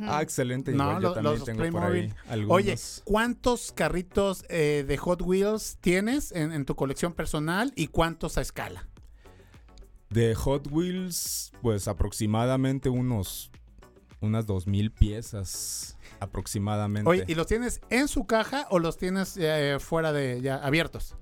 Ah, 0.00 0.22
excelente. 0.22 0.72
No, 0.72 0.84
igual 0.84 1.02
yo 1.02 1.12
también 1.12 1.38
los 1.38 1.44
tengo 1.44 1.70
por 1.70 1.84
ahí 1.84 2.12
algunos. 2.28 2.56
Oye, 2.56 2.76
¿cuántos 3.04 3.72
carritos 3.72 4.44
eh, 4.48 4.84
de 4.86 4.96
Hot 4.98 5.22
Wheels 5.22 5.78
tienes 5.80 6.32
en, 6.32 6.52
en 6.52 6.64
tu 6.64 6.76
colección 6.76 7.12
personal 7.12 7.72
y 7.74 7.86
cuántos 7.88 8.38
a 8.38 8.40
escala? 8.40 8.88
De 10.10 10.34
Hot 10.34 10.68
Wheels, 10.70 11.52
pues 11.62 11.88
aproximadamente 11.88 12.88
unos 12.90 13.50
unas 14.20 14.46
2000 14.46 14.92
piezas 14.92 15.96
aproximadamente. 16.20 17.10
Oye, 17.10 17.24
¿y 17.26 17.34
los 17.34 17.46
tienes 17.46 17.80
en 17.90 18.08
su 18.08 18.24
caja 18.26 18.66
o 18.70 18.78
los 18.78 18.96
tienes 18.96 19.36
eh, 19.36 19.78
fuera 19.80 20.12
de 20.12 20.40
ya 20.40 20.56
abiertos? 20.56 21.16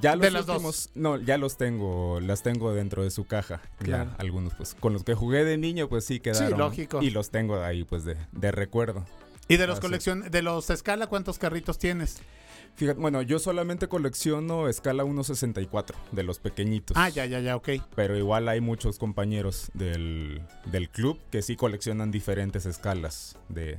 Ya 0.00 0.12
los 0.16 0.22
de 0.22 0.30
las 0.30 0.46
dos. 0.46 0.56
últimos- 0.56 0.90
no, 0.94 1.16
ya 1.18 1.38
los 1.38 1.56
tengo, 1.56 2.20
las 2.20 2.42
tengo 2.42 2.72
dentro 2.72 3.02
de 3.02 3.10
su 3.10 3.24
caja. 3.24 3.60
Ya, 3.80 3.84
Claro. 3.84 4.10
algunos 4.18 4.54
pues 4.54 4.74
con 4.74 4.92
los 4.92 5.04
que 5.04 5.14
jugué 5.14 5.44
de 5.44 5.56
niño 5.58 5.88
pues 5.88 6.04
sí 6.04 6.20
quedaron. 6.20 6.58
lógico. 6.58 7.02
Y 7.02 7.10
los 7.10 7.30
tengo 7.30 7.60
ahí 7.62 7.84
pues 7.84 8.04
de, 8.04 8.16
de 8.32 8.52
recuerdo. 8.52 9.04
Y 9.48 9.56
de 9.56 9.66
los 9.66 9.76
sí. 9.78 9.82
colección 9.82 10.30
de 10.30 10.42
los 10.42 10.70
escala, 10.70 11.06
¿cuántos 11.08 11.38
carritos 11.38 11.78
tienes? 11.78 12.20
Fíjate, 12.74 12.98
bueno, 13.00 13.20
yo 13.20 13.38
solamente 13.38 13.86
colecciono 13.86 14.66
escala 14.66 15.04
1.64 15.04 15.94
de 16.12 16.22
los 16.22 16.38
pequeñitos. 16.38 16.96
Ah, 16.96 17.10
ya, 17.10 17.26
ya, 17.26 17.38
ya, 17.40 17.54
ok. 17.56 17.68
Pero 17.94 18.16
igual 18.16 18.48
hay 18.48 18.62
muchos 18.62 18.98
compañeros 18.98 19.70
del, 19.74 20.40
del 20.66 20.88
club 20.88 21.18
que 21.30 21.42
sí 21.42 21.54
coleccionan 21.56 22.10
diferentes 22.10 22.64
escalas 22.64 23.36
de, 23.50 23.78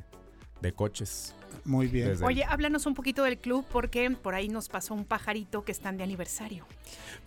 de 0.62 0.74
coches. 0.74 1.34
Muy 1.66 1.88
bien. 1.88 2.10
Desde- 2.10 2.26
Oye, 2.26 2.44
háblanos 2.44 2.86
un 2.86 2.94
poquito 2.94 3.24
del 3.24 3.38
club 3.38 3.66
porque 3.72 4.10
por 4.12 4.36
ahí 4.36 4.50
nos 4.50 4.68
pasó 4.70 4.94
un 4.94 5.06
pajarito 5.06 5.64
que 5.64 5.72
están 5.72 5.98
de 5.98 6.04
aniversario. 6.04 6.66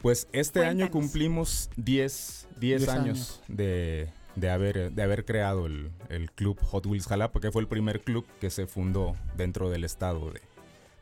Pues 0.03 0.29
este 0.33 0.61
año 0.61 0.87
Cuéntanos. 0.89 0.91
cumplimos 0.91 1.71
10, 1.77 2.49
10 2.59 2.81
10 2.83 2.89
años, 2.89 3.05
años. 3.05 3.43
De, 3.49 4.09
de 4.35 4.51
haber, 4.51 4.93
de 4.93 5.03
haber 5.03 5.25
creado 5.25 5.67
el, 5.67 5.91
el 6.11 6.31
club 6.31 6.59
Hot 6.61 6.85
Wheels 6.87 7.07
Jalapa, 7.07 7.41
que 7.41 7.51
fue 7.51 7.63
el 7.63 7.69
primer 7.69 8.01
club 8.03 8.27
que 8.41 8.51
se 8.51 8.67
fundó 8.67 9.17
dentro 9.37 9.71
del 9.71 9.85
estado 9.85 10.31
de, 10.31 10.41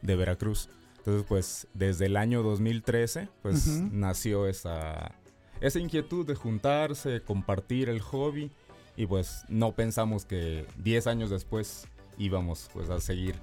de 0.03 0.17
Veracruz. 0.17 0.69
Entonces, 0.99 1.27
pues 1.29 1.67
desde 1.75 2.07
el 2.07 2.17
año 2.17 2.43
2013, 2.43 3.29
pues 3.43 3.67
Ujú. 3.67 3.89
nació 3.93 4.47
esa, 4.47 5.13
esa 5.61 5.79
inquietud 5.81 6.25
de 6.25 6.35
juntarse, 6.37 7.21
compartir 7.21 7.89
el 7.89 8.01
hobby 8.01 8.51
y 8.97 9.07
pues 9.07 9.43
no 9.49 9.73
pensamos 9.73 10.25
que 10.25 10.67
10 10.79 11.07
años 11.09 11.29
después 11.31 11.87
íbamos 12.19 12.71
pues 12.73 12.91
a 12.91 13.01
seguir 13.01 13.35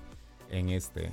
en 0.49 0.69
este 0.69 1.11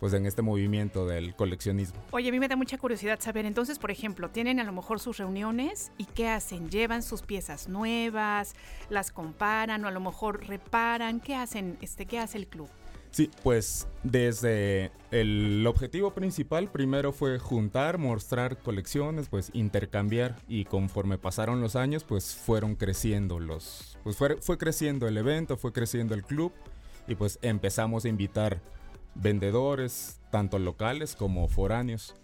pues 0.00 0.14
en 0.14 0.26
este 0.26 0.42
movimiento 0.42 1.06
del 1.06 1.34
coleccionismo. 1.34 2.00
Oye, 2.12 2.28
a 2.28 2.32
mí 2.32 2.38
me 2.38 2.46
da 2.46 2.54
mucha 2.54 2.78
curiosidad 2.78 3.18
saber, 3.20 3.46
entonces, 3.46 3.78
por 3.78 3.90
ejemplo, 3.90 4.30
tienen 4.30 4.60
a 4.60 4.64
lo 4.64 4.72
mejor 4.72 5.00
sus 5.00 5.16
reuniones 5.16 5.90
y 5.98 6.04
¿qué 6.04 6.28
hacen? 6.28 6.70
¿Llevan 6.70 7.02
sus 7.02 7.22
piezas 7.22 7.68
nuevas? 7.68 8.54
¿Las 8.90 9.10
comparan 9.10 9.84
o 9.84 9.88
a 9.88 9.90
lo 9.90 10.00
mejor 10.00 10.46
reparan? 10.46 11.20
¿Qué 11.20 11.34
hacen? 11.34 11.78
Este, 11.80 12.06
¿Qué 12.06 12.20
hace 12.20 12.38
el 12.38 12.46
club? 12.46 12.68
Sí, 13.10 13.30
pues 13.42 13.88
desde 14.02 14.92
el 15.10 15.66
objetivo 15.66 16.12
principal 16.12 16.70
primero 16.70 17.12
fue 17.12 17.38
juntar, 17.38 17.98
mostrar 17.98 18.58
colecciones, 18.58 19.28
pues 19.28 19.50
intercambiar 19.54 20.36
y 20.46 20.66
conforme 20.66 21.18
pasaron 21.18 21.60
los 21.60 21.74
años 21.74 22.04
pues 22.04 22.34
fueron 22.34 22.76
creciendo 22.76 23.40
los, 23.40 23.98
pues 24.04 24.16
fue, 24.16 24.36
fue 24.36 24.58
creciendo 24.58 25.08
el 25.08 25.16
evento, 25.16 25.56
fue 25.56 25.72
creciendo 25.72 26.14
el 26.14 26.22
club 26.22 26.52
y 27.06 27.14
pues 27.14 27.38
empezamos 27.42 28.04
a 28.04 28.08
invitar 28.08 28.60
vendedores, 29.14 30.20
tanto 30.30 30.58
locales 30.58 31.16
como 31.16 31.48
foráneos. 31.48 32.14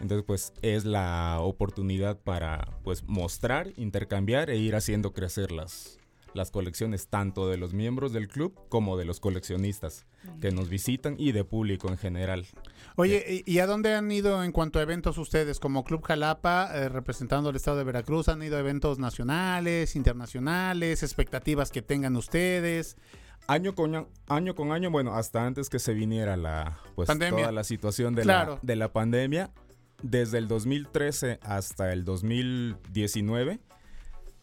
Entonces 0.00 0.24
pues 0.26 0.52
es 0.62 0.84
la 0.84 1.38
oportunidad 1.40 2.18
para 2.18 2.76
pues 2.82 3.04
mostrar, 3.04 3.72
intercambiar 3.76 4.50
e 4.50 4.56
ir 4.56 4.74
haciendo 4.74 5.12
crecer 5.12 5.52
las, 5.52 6.00
las 6.34 6.50
colecciones 6.50 7.08
tanto 7.08 7.48
de 7.48 7.56
los 7.56 7.74
miembros 7.74 8.12
del 8.12 8.28
club 8.28 8.54
como 8.68 8.96
de 8.96 9.04
los 9.04 9.20
coleccionistas 9.20 10.06
que 10.40 10.50
nos 10.50 10.68
visitan 10.68 11.14
y 11.18 11.32
de 11.32 11.44
público 11.44 11.88
en 11.88 11.98
general. 11.98 12.46
Oye, 12.96 13.42
¿y 13.46 13.50
y 13.52 13.58
a 13.58 13.66
dónde 13.66 13.94
han 13.94 14.10
ido 14.10 14.42
en 14.44 14.52
cuanto 14.52 14.78
a 14.78 14.82
eventos 14.82 15.18
ustedes? 15.18 15.60
Como 15.60 15.84
Club 15.84 16.02
Jalapa, 16.04 16.70
eh, 16.74 16.88
representando 16.88 17.50
al 17.50 17.56
estado 17.56 17.76
de 17.78 17.84
Veracruz, 17.84 18.28
¿han 18.28 18.42
ido 18.42 18.56
a 18.56 18.60
eventos 18.60 18.98
nacionales, 18.98 19.94
internacionales, 19.96 21.02
expectativas 21.02 21.70
que 21.70 21.82
tengan 21.82 22.16
ustedes? 22.16 22.96
Año 23.48 23.74
con 23.74 23.94
año, 23.94 24.08
año 24.28 24.54
con 24.54 24.70
año, 24.72 24.90
bueno, 24.90 25.14
hasta 25.14 25.44
antes 25.44 25.68
que 25.68 25.78
se 25.80 25.94
viniera 25.94 26.36
la 26.36 26.78
pues 26.94 27.08
Pandemia. 27.08 27.40
toda 27.40 27.52
la 27.52 27.64
situación 27.64 28.14
de, 28.14 28.22
Claro. 28.22 28.54
la, 28.54 28.60
de 28.62 28.76
la 28.76 28.92
pandemia, 28.92 29.50
desde 30.02 30.38
el 30.38 30.46
2013 30.48 31.40
hasta 31.42 31.92
el 31.92 32.04
2019 32.04 33.60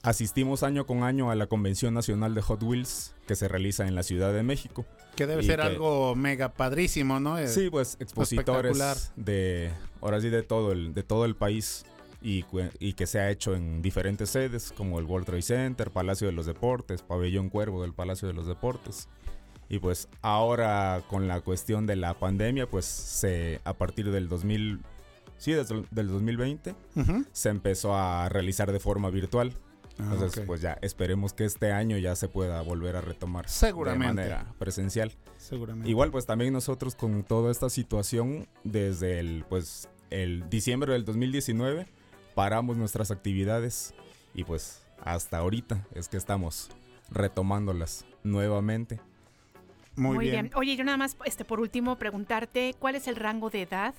asistimos 0.04 0.64
año 0.64 0.86
con 0.86 1.04
año 1.04 1.30
a 1.32 1.36
la 1.36 1.48
Convención 1.48 1.94
Nacional 1.94 2.34
de 2.36 2.42
Hot 2.42 2.64
Wheels 2.64 3.14
que 3.28 3.36
se 3.36 3.48
realiza 3.48 3.88
en 3.88 3.96
la 3.96 4.04
Ciudad 4.04 4.34
de 4.34 4.44
México. 4.44 4.86
Que 5.16 5.28
debe 5.28 5.44
ser 5.44 5.58
que- 5.60 5.66
algo 5.66 6.16
mega 6.16 6.54
padrísimo, 6.54 7.20
¿no? 7.20 7.38
Sí, 7.48 7.70
pues 7.70 7.98
expositores 8.00 9.12
de 9.16 9.72
ahora 10.02 10.22
sí 10.22 10.30
de 10.30 10.44
todo 10.44 10.72
el 10.72 10.94
de 10.94 11.04
todo 11.04 11.26
el 11.26 11.36
país 11.36 11.86
y, 12.22 12.46
y 12.80 12.94
que 12.94 13.08
se 13.08 13.20
ha 13.20 13.30
hecho 13.30 13.56
en 13.56 13.82
diferentes 13.82 14.30
sedes 14.30 14.72
como 14.76 15.00
el 15.00 15.06
World 15.06 15.26
Trade 15.26 15.42
Center, 15.42 15.92
Palacio 15.92 16.28
de 16.28 16.34
los 16.34 16.46
Deportes, 16.46 17.02
Pabellón 17.02 17.50
Cuervo 17.50 17.82
del 17.82 17.94
Palacio 17.94 18.28
de 18.28 18.34
los 18.34 18.48
Deportes. 18.48 19.08
Y 19.72 19.80
pues 19.80 20.08
ahora 20.22 21.04
con 21.10 21.28
la 21.28 21.42
cuestión 21.42 21.86
de 21.86 21.96
la 21.96 22.14
pandemia, 22.18 22.68
pues 22.70 22.86
se 22.86 23.62
a 23.66 23.74
partir 23.74 24.10
del 24.12 24.28
2000 24.28 24.80
sí, 25.38 25.52
desde 25.54 25.76
el- 25.76 25.86
del 25.92 26.08
2020 26.08 26.76
Ujú. 26.96 27.26
se 27.32 27.50
empezó 27.50 27.96
a 27.96 28.28
realizar 28.30 28.72
de 28.72 28.80
forma 28.80 29.10
virtual. 29.10 29.54
Ah, 30.00 30.12
Entonces, 30.14 30.46
pues 30.46 30.62
ya 30.62 30.78
esperemos 30.82 31.34
que 31.34 31.44
este 31.44 31.72
año 31.72 31.98
ya 31.98 32.16
se 32.16 32.30
pueda 32.30 32.62
volver 32.62 32.96
a 32.96 33.02
retomar 33.02 33.50
Seguramente. 33.50 34.08
de 34.08 34.30
manera 34.30 34.54
presencial. 34.58 35.12
Seguramente. 35.38 35.90
Igual 35.90 36.12
pues 36.12 36.26
también 36.26 36.54
nosotros 36.54 36.96
con 36.96 37.24
toda 37.24 37.52
esta 37.52 37.70
situación 37.70 38.48
desde 38.64 39.20
el 39.20 39.46
pues 39.50 39.90
el 40.10 40.50
diciembre 40.50 40.94
del 40.94 41.06
2019 41.06 41.88
paramos 42.34 42.78
nuestras 42.78 43.12
actividades 43.12 43.94
y 44.34 44.46
pues 44.46 44.82
hasta 45.04 45.38
ahorita 45.38 45.86
es 45.94 46.08
que 46.08 46.18
estamos 46.18 46.70
retomándolas 47.12 48.06
nuevamente. 48.24 49.00
Muy, 49.96 50.30
bien. 50.30 50.50
Oye, 50.56 50.78
yo 50.78 50.84
nada 50.86 50.98
más, 50.98 51.18
este, 51.26 51.44
por 51.44 51.60
último, 51.60 51.98
preguntarte, 51.98 52.74
¿cuál 52.80 52.96
es 52.96 53.08
el 53.08 53.18
rango 53.18 53.50
de 53.50 53.64
edad 53.64 53.94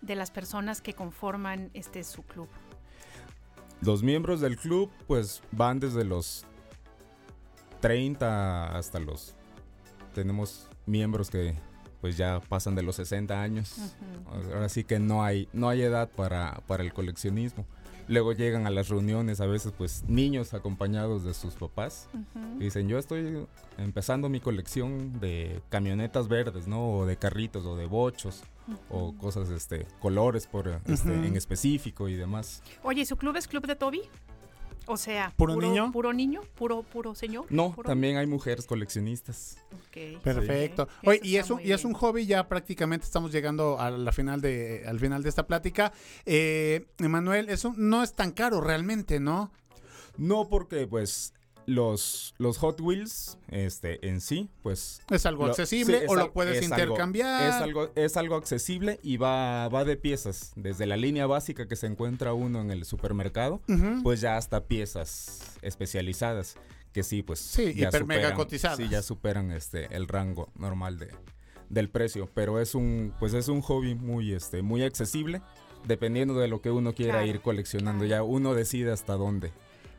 de 0.00 0.14
las 0.14 0.30
personas 0.30 0.80
que 0.80 0.94
conforman 0.94 1.70
este 1.74 2.02
su 2.02 2.22
club? 2.22 2.48
Los 3.80 4.02
miembros 4.02 4.40
del 4.40 4.56
club 4.56 4.90
pues 5.06 5.42
van 5.52 5.80
desde 5.80 6.04
los 6.04 6.44
30 7.80 8.76
hasta 8.76 8.98
los 8.98 9.34
tenemos 10.14 10.68
miembros 10.86 11.28
que 11.28 11.54
pues 12.00 12.16
ya 12.16 12.40
pasan 12.40 12.74
de 12.74 12.82
los 12.82 12.96
60 12.96 13.40
años. 13.40 13.76
Ujú. 13.78 14.52
Ahora 14.54 14.68
sí 14.68 14.84
que 14.84 14.98
no 14.98 15.24
hay, 15.24 15.48
no 15.52 15.68
hay 15.68 15.82
edad 15.82 16.08
para, 16.08 16.62
para 16.66 16.82
el 16.82 16.92
coleccionismo. 16.92 17.66
Luego 18.06 18.32
llegan 18.32 18.66
a 18.66 18.70
las 18.70 18.88
reuniones 18.88 19.40
a 19.40 19.46
veces 19.46 19.72
pues 19.76 20.04
niños 20.08 20.54
acompañados 20.54 21.24
de 21.24 21.34
sus 21.34 21.54
papás. 21.54 22.08
Y 22.58 22.64
dicen, 22.64 22.88
yo 22.88 22.98
estoy 22.98 23.46
empezando 23.78 24.28
mi 24.28 24.40
colección 24.40 25.18
de 25.20 25.62
camionetas 25.70 26.28
verdes, 26.28 26.66
¿no? 26.66 26.98
O 26.98 27.06
de 27.06 27.16
carritos 27.16 27.64
o 27.64 27.76
de 27.76 27.86
bochos 27.86 28.42
o 28.90 29.16
cosas, 29.16 29.50
este, 29.50 29.86
colores 30.00 30.46
por 30.46 30.80
este, 30.86 31.14
en 31.14 31.36
específico 31.36 32.08
y 32.08 32.14
demás. 32.14 32.62
Oye, 32.82 33.02
¿y 33.02 33.06
su 33.06 33.16
club 33.16 33.36
es 33.36 33.48
Club 33.48 33.66
de 33.66 33.76
Toby? 33.76 34.02
O 34.86 34.96
sea, 34.96 35.32
¿Puro 35.36 35.56
niño? 35.56 35.90
Puro 35.92 36.12
niño, 36.12 36.42
puro, 36.56 36.82
puro 36.82 37.14
señor. 37.14 37.46
No, 37.50 37.72
puro- 37.72 37.88
también 37.88 38.16
hay 38.16 38.26
mujeres 38.26 38.66
coleccionistas. 38.66 39.56
Ok, 39.72 40.20
Perfecto. 40.22 40.88
Oye, 41.04 41.20
y 41.22 41.36
es 41.36 41.50
un, 41.50 41.60
y 41.62 41.72
es 41.72 41.84
un 41.84 41.94
hobby, 41.94 42.26
ya 42.26 42.48
prácticamente 42.48 43.06
estamos 43.06 43.32
llegando 43.32 43.80
a 43.80 43.90
la 43.90 44.12
final 44.12 44.40
de, 44.40 44.84
al 44.86 45.00
final 45.00 45.22
de 45.22 45.28
esta 45.28 45.46
plática. 45.46 45.92
Eh, 46.26 46.86
Emanuel, 46.98 47.48
eso 47.48 47.72
no 47.76 48.02
es 48.02 48.12
tan 48.12 48.32
caro 48.32 48.60
realmente, 48.60 49.20
¿no? 49.20 49.50
No 50.16 50.48
porque 50.48 50.86
pues 50.86 51.32
los, 51.66 52.34
los 52.38 52.58
Hot 52.58 52.80
Wheels 52.80 53.38
este, 53.48 54.06
en 54.08 54.20
sí, 54.20 54.48
pues... 54.62 55.02
¿Es 55.10 55.24
algo 55.26 55.44
lo- 55.46 55.50
accesible 55.50 55.98
sí, 56.00 56.04
es 56.04 56.10
o 56.10 56.14
lo 56.14 56.32
puedes 56.32 56.58
es 56.62 56.70
algo- 56.70 56.82
intercambiar? 56.84 57.48
es, 57.48 57.54
algo, 57.54 57.90
es 57.94 58.16
algo 58.16 58.36
accesible 58.36 59.00
y 59.02 59.16
va, 59.16 59.68
va 59.68 59.84
de 59.84 59.96
piezas. 59.96 60.52
Desde 60.56 60.86
la 60.86 60.96
línea 60.96 61.26
básica 61.26 61.66
que 61.66 61.76
se 61.76 61.86
encuentra 61.86 62.32
uno 62.34 62.60
en 62.60 62.70
el 62.70 62.84
supermercado, 62.84 63.60
pues 64.02 64.20
ya 64.20 64.36
hasta 64.36 64.64
piezas 64.64 65.56
especializadas. 65.62 66.56
Que 66.92 67.02
sí, 67.02 67.22
pues... 67.22 67.40
Sí, 67.40 67.74
ya 67.74 67.88
hiper 67.88 68.04
mega 68.04 68.28
superan- 68.30 68.36
cotizadas. 68.36 68.76
Sí, 68.76 68.88
ya 68.88 69.02
superan 69.02 69.50
este, 69.50 69.94
el 69.96 70.06
rango 70.06 70.50
normal 70.56 70.98
de, 70.98 71.08
del 71.68 71.90
precio. 71.90 72.28
Pero 72.34 72.60
es 72.60 72.74
un, 72.76 73.12
pues 73.18 73.34
es 73.34 73.48
un 73.48 73.62
hobby 73.62 73.94
muy, 73.96 74.32
este, 74.32 74.62
muy 74.62 74.82
accesible. 74.84 75.42
Dependiendo 75.88 76.34
de 76.38 76.48
lo 76.48 76.62
que 76.62 76.70
uno 76.70 76.94
quiera 76.94 77.14
Claro, 77.14 77.26
ir 77.26 77.40
coleccionando, 77.40 78.04
ya 78.06 78.22
uno 78.22 78.54
decide 78.54 78.90
hasta 78.92 79.14
dónde. 79.14 79.50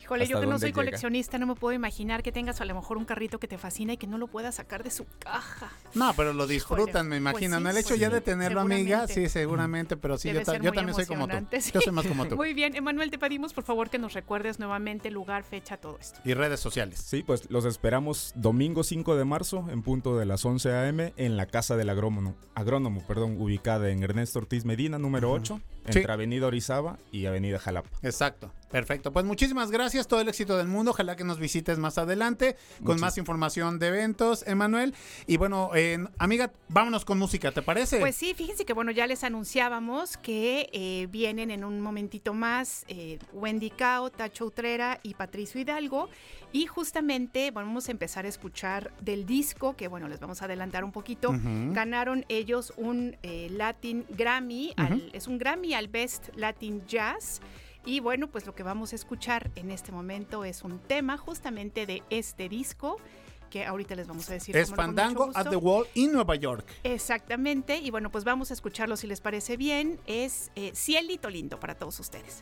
Híjole, 0.05 0.27
yo 0.27 0.37
¿Hasta 0.37 0.45
que 0.45 0.51
no 0.51 0.59
soy 0.59 0.67
llega? 0.69 0.75
coleccionista, 0.75 1.37
no 1.39 1.47
me 1.47 1.55
puedo 1.55 1.73
imaginar 1.73 2.21
que 2.21 2.31
tengas 2.31 2.61
a 2.61 2.65
lo 2.65 2.75
mejor 2.75 2.97
un 2.97 3.05
carrito 3.05 3.39
que 3.39 3.47
te 3.47 3.57
fascina 3.57 3.93
y 3.93 3.97
que 3.97 4.05
no 4.05 4.19
lo 4.19 4.27
puedas 4.27 4.53
sacar 4.55 4.83
de 4.83 4.91
su 4.91 5.05
caja. 5.17 5.71
No, 5.95 6.13
pero 6.15 6.31
lo 6.31 6.45
disfrutan, 6.45 7.07
Híjole, 7.07 7.19
me 7.21 7.31
pues 7.31 7.41
imagino. 7.43 7.57
sí, 7.57 7.63
¿no? 7.63 7.69
El 7.71 7.77
hecho 7.77 7.87
pues 7.89 7.99
ya 7.99 8.07
sí, 8.09 8.13
de 8.13 8.21
tenerlo, 8.21 8.61
amiga, 8.61 9.07
sí, 9.07 9.27
seguramente, 9.29 9.97
pero 9.97 10.17
sí, 10.19 10.27
yo, 10.27 10.33
Debe 10.35 10.45
ta- 10.45 10.51
ser 10.53 10.61
yo 10.61 10.69
muy 10.69 10.75
también 10.75 10.95
soy 10.95 11.05
como 11.07 11.27
tú. 11.27 11.35
sí. 11.59 11.71
Yo 11.73 11.81
soy 11.81 11.91
más 11.91 12.05
como 12.05 12.27
tú. 12.27 12.35
Muy 12.35 12.53
bien, 12.53 12.75
Emanuel, 12.75 13.09
te 13.09 13.17
pedimos 13.17 13.53
por 13.53 13.63
favor 13.63 13.89
que 13.89 13.97
nos 13.97 14.13
recuerdes 14.13 14.59
nuevamente 14.59 15.09
lugar, 15.09 15.43
fecha, 15.43 15.77
todo 15.77 15.97
esto. 15.99 16.19
Y 16.23 16.35
redes 16.35 16.59
sociales. 16.59 16.99
Sí, 16.99 17.23
pues 17.23 17.49
los 17.49 17.65
esperamos 17.65 18.31
domingo 18.35 18.83
5 18.83 19.15
de 19.15 19.25
marzo 19.25 19.65
en 19.71 19.81
punto 19.81 20.17
de 20.19 20.25
las 20.27 20.45
11 20.45 20.71
a.m. 20.71 21.13
en 21.17 21.35
la 21.35 21.47
Casa 21.47 21.75
del 21.77 21.89
Agrónomo, 21.89 22.35
agrónomo 22.53 23.01
perdón, 23.07 23.41
ubicada 23.41 23.89
en 23.89 24.03
Ernesto 24.03 24.37
Ortiz 24.39 24.65
Medina, 24.65 24.99
número 24.99 25.31
8, 25.31 25.59
Sí. 25.89 25.99
entre 25.99 26.11
Avenida 26.11 26.47
Orizaba 26.47 26.97
y 27.11 27.25
Avenida 27.25 27.59
Jalapa. 27.59 27.89
Exacto, 28.01 28.51
perfecto. 28.71 29.11
Pues 29.13 29.25
muchísimas 29.25 29.71
gracias, 29.71 30.07
todo 30.07 30.21
el 30.21 30.27
éxito 30.27 30.57
del 30.57 30.67
mundo. 30.67 30.91
Ojalá 30.91 31.15
que 31.15 31.23
nos 31.23 31.39
visites 31.39 31.77
más 31.77 31.97
adelante 31.97 32.55
con 32.83 32.99
más 32.99 33.17
información 33.17 33.79
de 33.79 33.87
eventos, 33.87 34.45
Emanuel. 34.47 34.95
Y 35.27 35.37
bueno, 35.37 35.71
eh, 35.75 36.03
amiga, 36.17 36.51
vámonos 36.69 37.05
con 37.05 37.19
música, 37.19 37.51
¿te 37.51 37.61
parece? 37.61 37.99
Pues 37.99 38.15
sí, 38.15 38.33
fíjense 38.33 38.65
que 38.65 38.73
bueno, 38.73 38.91
ya 38.91 39.07
les 39.07 39.23
anunciábamos 39.23 40.17
que 40.17 40.69
eh, 40.73 41.07
vienen 41.11 41.51
en 41.51 41.63
un 41.63 41.81
momentito 41.81 42.33
más 42.33 42.85
eh, 42.87 43.19
Wendy 43.33 43.69
Cao, 43.69 44.09
Tacho 44.09 44.45
Utrera 44.45 44.99
y 45.03 45.13
Patricio 45.13 45.61
Hidalgo. 45.61 46.09
Y 46.55 46.67
justamente 46.67 47.51
vamos 47.51 47.89
a 47.89 47.91
empezar 47.91 48.23
a 48.23 48.29
escuchar 48.29 48.93
del 49.01 49.25
disco, 49.25 49.75
que 49.75 49.89
bueno, 49.89 50.07
les 50.07 50.21
vamos 50.21 50.41
a 50.41 50.45
adelantar 50.45 50.85
un 50.85 50.93
poquito. 50.93 51.31
Ganaron 51.73 52.23
ellos 52.29 52.71
un 52.77 53.17
eh, 53.23 53.49
Latin 53.51 54.05
Grammy, 54.09 54.73
al- 54.77 55.09
es 55.11 55.27
un 55.27 55.37
Grammy 55.37 55.73
al 55.73 55.89
Best 55.89 56.29
Latin 56.37 56.81
Jazz. 56.87 57.41
Y 57.83 57.99
bueno, 57.99 58.27
pues 58.27 58.45
lo 58.45 58.55
que 58.55 58.63
vamos 58.63 58.93
a 58.93 58.95
escuchar 58.95 59.51
en 59.55 59.69
este 59.69 59.91
momento 59.91 60.45
es 60.45 60.63
un 60.63 60.79
tema 60.79 61.17
justamente 61.17 61.85
de 61.85 62.03
este 62.09 62.47
disco, 62.47 63.01
que 63.49 63.65
ahorita 63.65 63.93
les 63.95 64.07
vamos 64.07 64.29
a 64.29 64.33
decir. 64.35 64.55
es 64.55 64.73
Fandango 64.73 65.31
at 65.33 65.49
the 65.49 65.57
Wall 65.57 65.85
in 65.93 66.13
Nueva 66.13 66.35
York. 66.35 66.65
Exactamente, 66.85 67.79
y 67.79 67.91
bueno, 67.91 68.09
pues 68.11 68.23
vamos 68.23 68.49
a 68.51 68.53
escucharlo 68.53 68.95
si 68.95 69.07
les 69.07 69.19
parece 69.19 69.57
bien. 69.57 69.99
Es 70.07 70.51
eh, 70.55 70.71
Cielito 70.73 71.29
Lindo 71.29 71.59
para 71.59 71.75
todos 71.75 71.99
ustedes. 71.99 72.39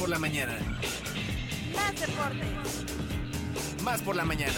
Por 0.00 0.08
la 0.08 0.18
mañana. 0.18 0.56
más 1.76 2.00
deporte. 2.00 2.46
Más 3.84 4.00
por 4.00 4.16
la 4.16 4.24
mañana. 4.24 4.54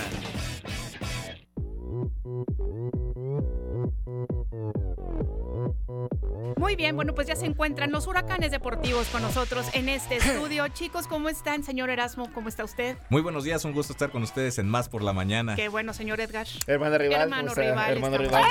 Muy 6.56 6.76
bien, 6.76 6.94
bueno, 6.94 7.12
pues 7.12 7.26
ya 7.26 7.34
se 7.34 7.46
encuentran 7.46 7.90
los 7.90 8.06
huracanes 8.06 8.52
deportivos 8.52 9.08
con 9.08 9.20
nosotros 9.20 9.66
en 9.72 9.88
este 9.88 10.18
estudio. 10.18 10.68
Chicos, 10.74 11.08
¿cómo 11.08 11.28
están? 11.28 11.64
Señor 11.64 11.90
Erasmo, 11.90 12.32
¿cómo 12.32 12.48
está 12.48 12.62
usted? 12.62 12.96
Muy 13.10 13.20
buenos 13.20 13.42
días, 13.42 13.64
un 13.64 13.72
gusto 13.72 13.92
estar 13.92 14.10
con 14.10 14.22
ustedes 14.22 14.58
en 14.58 14.68
Más 14.68 14.88
por 14.88 15.02
la 15.02 15.12
Mañana. 15.12 15.56
Qué 15.56 15.68
bueno, 15.68 15.92
señor 15.92 16.20
Edgar. 16.20 16.46
Hermano 16.68 16.98
rival. 16.98 17.22
Hermano 17.22 17.52
rival. 17.52 17.92
Hermano 17.92 18.18
rival. 18.18 18.44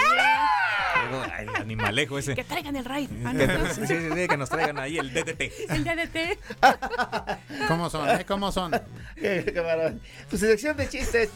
El 1.39 1.49
animalejo 1.55 2.17
ese. 2.17 2.35
Que 2.35 2.43
traigan 2.43 2.75
el 2.75 2.85
raid. 2.85 3.09
Ah, 3.25 3.33
no, 3.33 3.73
sí, 3.73 3.81
sí, 3.87 3.95
sí, 4.13 4.27
que 4.27 4.37
nos 4.37 4.49
traigan 4.49 4.79
ahí 4.79 4.97
el 4.97 5.13
DDT. 5.13 5.41
El 5.69 5.83
DDT. 5.83 6.39
¿Cómo 7.67 7.89
son? 7.89 8.09
eh? 8.09 8.25
¿Cómo 8.27 8.51
son? 8.51 8.71
Qué- 9.15 9.43
qué. 9.45 9.93
Tu 10.29 10.37
selección 10.37 10.75
de 10.77 10.89
chistes. 10.89 11.29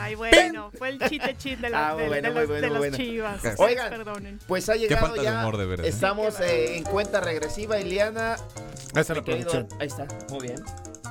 Ay, 0.00 0.14
bueno, 0.14 0.70
fue 0.78 0.90
el 0.90 0.98
chiste 1.08 1.36
chiste 1.36 1.62
de, 1.62 1.70
la- 1.70 1.90
Ah, 1.90 1.96
de- 1.96 2.06
bueno, 2.08 2.28
de 2.28 2.30
muy 2.32 2.40
los, 2.40 2.48
bueno, 2.48 2.62
de 2.62 2.68
los 2.68 2.78
bueno. 2.78 2.96
chivas. 2.96 3.40
Oigan. 3.58 3.90
Perdonen. 3.90 4.38
Pues 4.46 4.68
ha 4.68 4.74
llegado 4.76 5.06
falta 5.06 5.20
de 5.22 5.28
ya. 5.28 5.40
humor, 5.40 5.56
de 5.56 5.66
verdad. 5.66 5.86
Estamos 5.86 6.38
eh, 6.40 6.76
en 6.76 6.84
cuenta 6.84 7.20
regresiva, 7.20 7.78
Iliana. 7.80 8.36
Esa 8.94 9.00
es 9.00 9.08
Mi 9.10 9.14
la 9.16 9.22
producción. 9.22 9.68
Ahí 9.80 9.86
está, 9.86 10.06
muy 10.30 10.40
bien. 10.46 10.62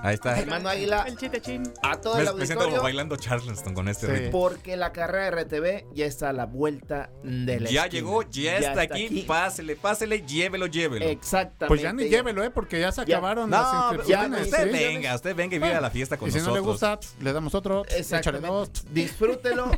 Ahí 0.02 0.14
está. 0.16 0.40
Hermano 0.40 0.70
Águila, 0.70 1.04
El 1.08 1.18
chiste 1.18 1.42
chin. 1.42 1.64
a 1.82 2.00
todo 2.00 2.16
Me, 2.16 2.22
el 2.22 2.28
me 2.36 2.46
siento 2.46 2.56
como 2.56 2.76
auditorio. 2.78 2.84
bailando 2.84 3.16
Charleston 3.18 3.74
con 3.74 3.88
este 3.90 4.06
Sí. 4.08 4.12
ritmo. 4.14 4.32
Porque 4.32 4.78
la 4.78 4.92
carrera 4.94 5.26
de 5.26 5.32
RTV 5.32 5.86
ya 5.94 6.06
está 6.06 6.30
a 6.30 6.34
la 6.34 6.46
vuelta 6.46 7.10
de 7.24 7.60
la 7.60 7.70
Ya 7.70 7.84
esquina. 7.84 7.88
llegó, 7.88 8.22
ya, 8.24 8.58
está, 8.58 8.82
aquí, 8.82 9.26
Pásele, 9.28 9.76
pásele, 9.76 10.22
llévelo, 10.26 10.68
llévelo. 10.68 11.06
Exactamente. 11.06 11.68
Pues 11.68 11.82
ya 11.82 11.92
ni 11.94 12.08
llévelo, 12.08 12.44
¿eh? 12.44 12.50
Porque 12.50 12.80
ya 12.80 12.92
se 12.92 13.06
Ya. 13.06 13.18
acabaron 13.18 13.50
No, 13.50 13.58
las 13.62 13.74
inscripciones. 13.94 14.42
usted 14.46 14.64
¿sí? 14.66 14.70
venga, 14.72 15.16
usted 15.16 15.36
venga 15.36 15.56
y 15.56 15.60
viva 15.60 15.82
la 15.82 15.90
fiesta 15.92 16.18
con 16.18 16.30
Y 16.30 16.32
si 16.32 16.38
no 16.40 16.46
nosotros. 16.46 16.66
le 16.66 16.72
gusta, 16.72 17.00
le 17.22 17.34
damos 17.34 17.54
otro. 17.56 17.84
Échale 17.86 18.00
Exactamente. 18.00 18.48
dos. 18.48 18.70
Disfrútelo 18.94 19.72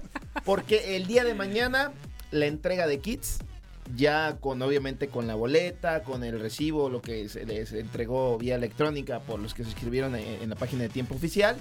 porque 0.45 0.95
el 0.95 1.07
día 1.07 1.23
de 1.23 1.33
mañana 1.33 1.91
la 2.31 2.45
entrega 2.45 2.87
de 2.87 2.99
kits 2.99 3.39
ya 3.95 4.37
con 4.39 4.61
obviamente 4.61 5.07
con 5.07 5.27
la 5.27 5.35
boleta, 5.35 6.03
con 6.03 6.23
el 6.23 6.39
recibo, 6.39 6.89
lo 6.89 7.01
que 7.01 7.27
se 7.29 7.45
les 7.45 7.71
entregó 7.73 8.37
vía 8.37 8.55
electrónica 8.55 9.19
por 9.19 9.39
los 9.39 9.53
que 9.53 9.63
se 9.63 9.69
inscribieron 9.71 10.15
en, 10.15 10.41
en 10.43 10.49
la 10.49 10.55
página 10.55 10.83
de 10.83 10.89
tiempo 10.89 11.15
oficial. 11.15 11.55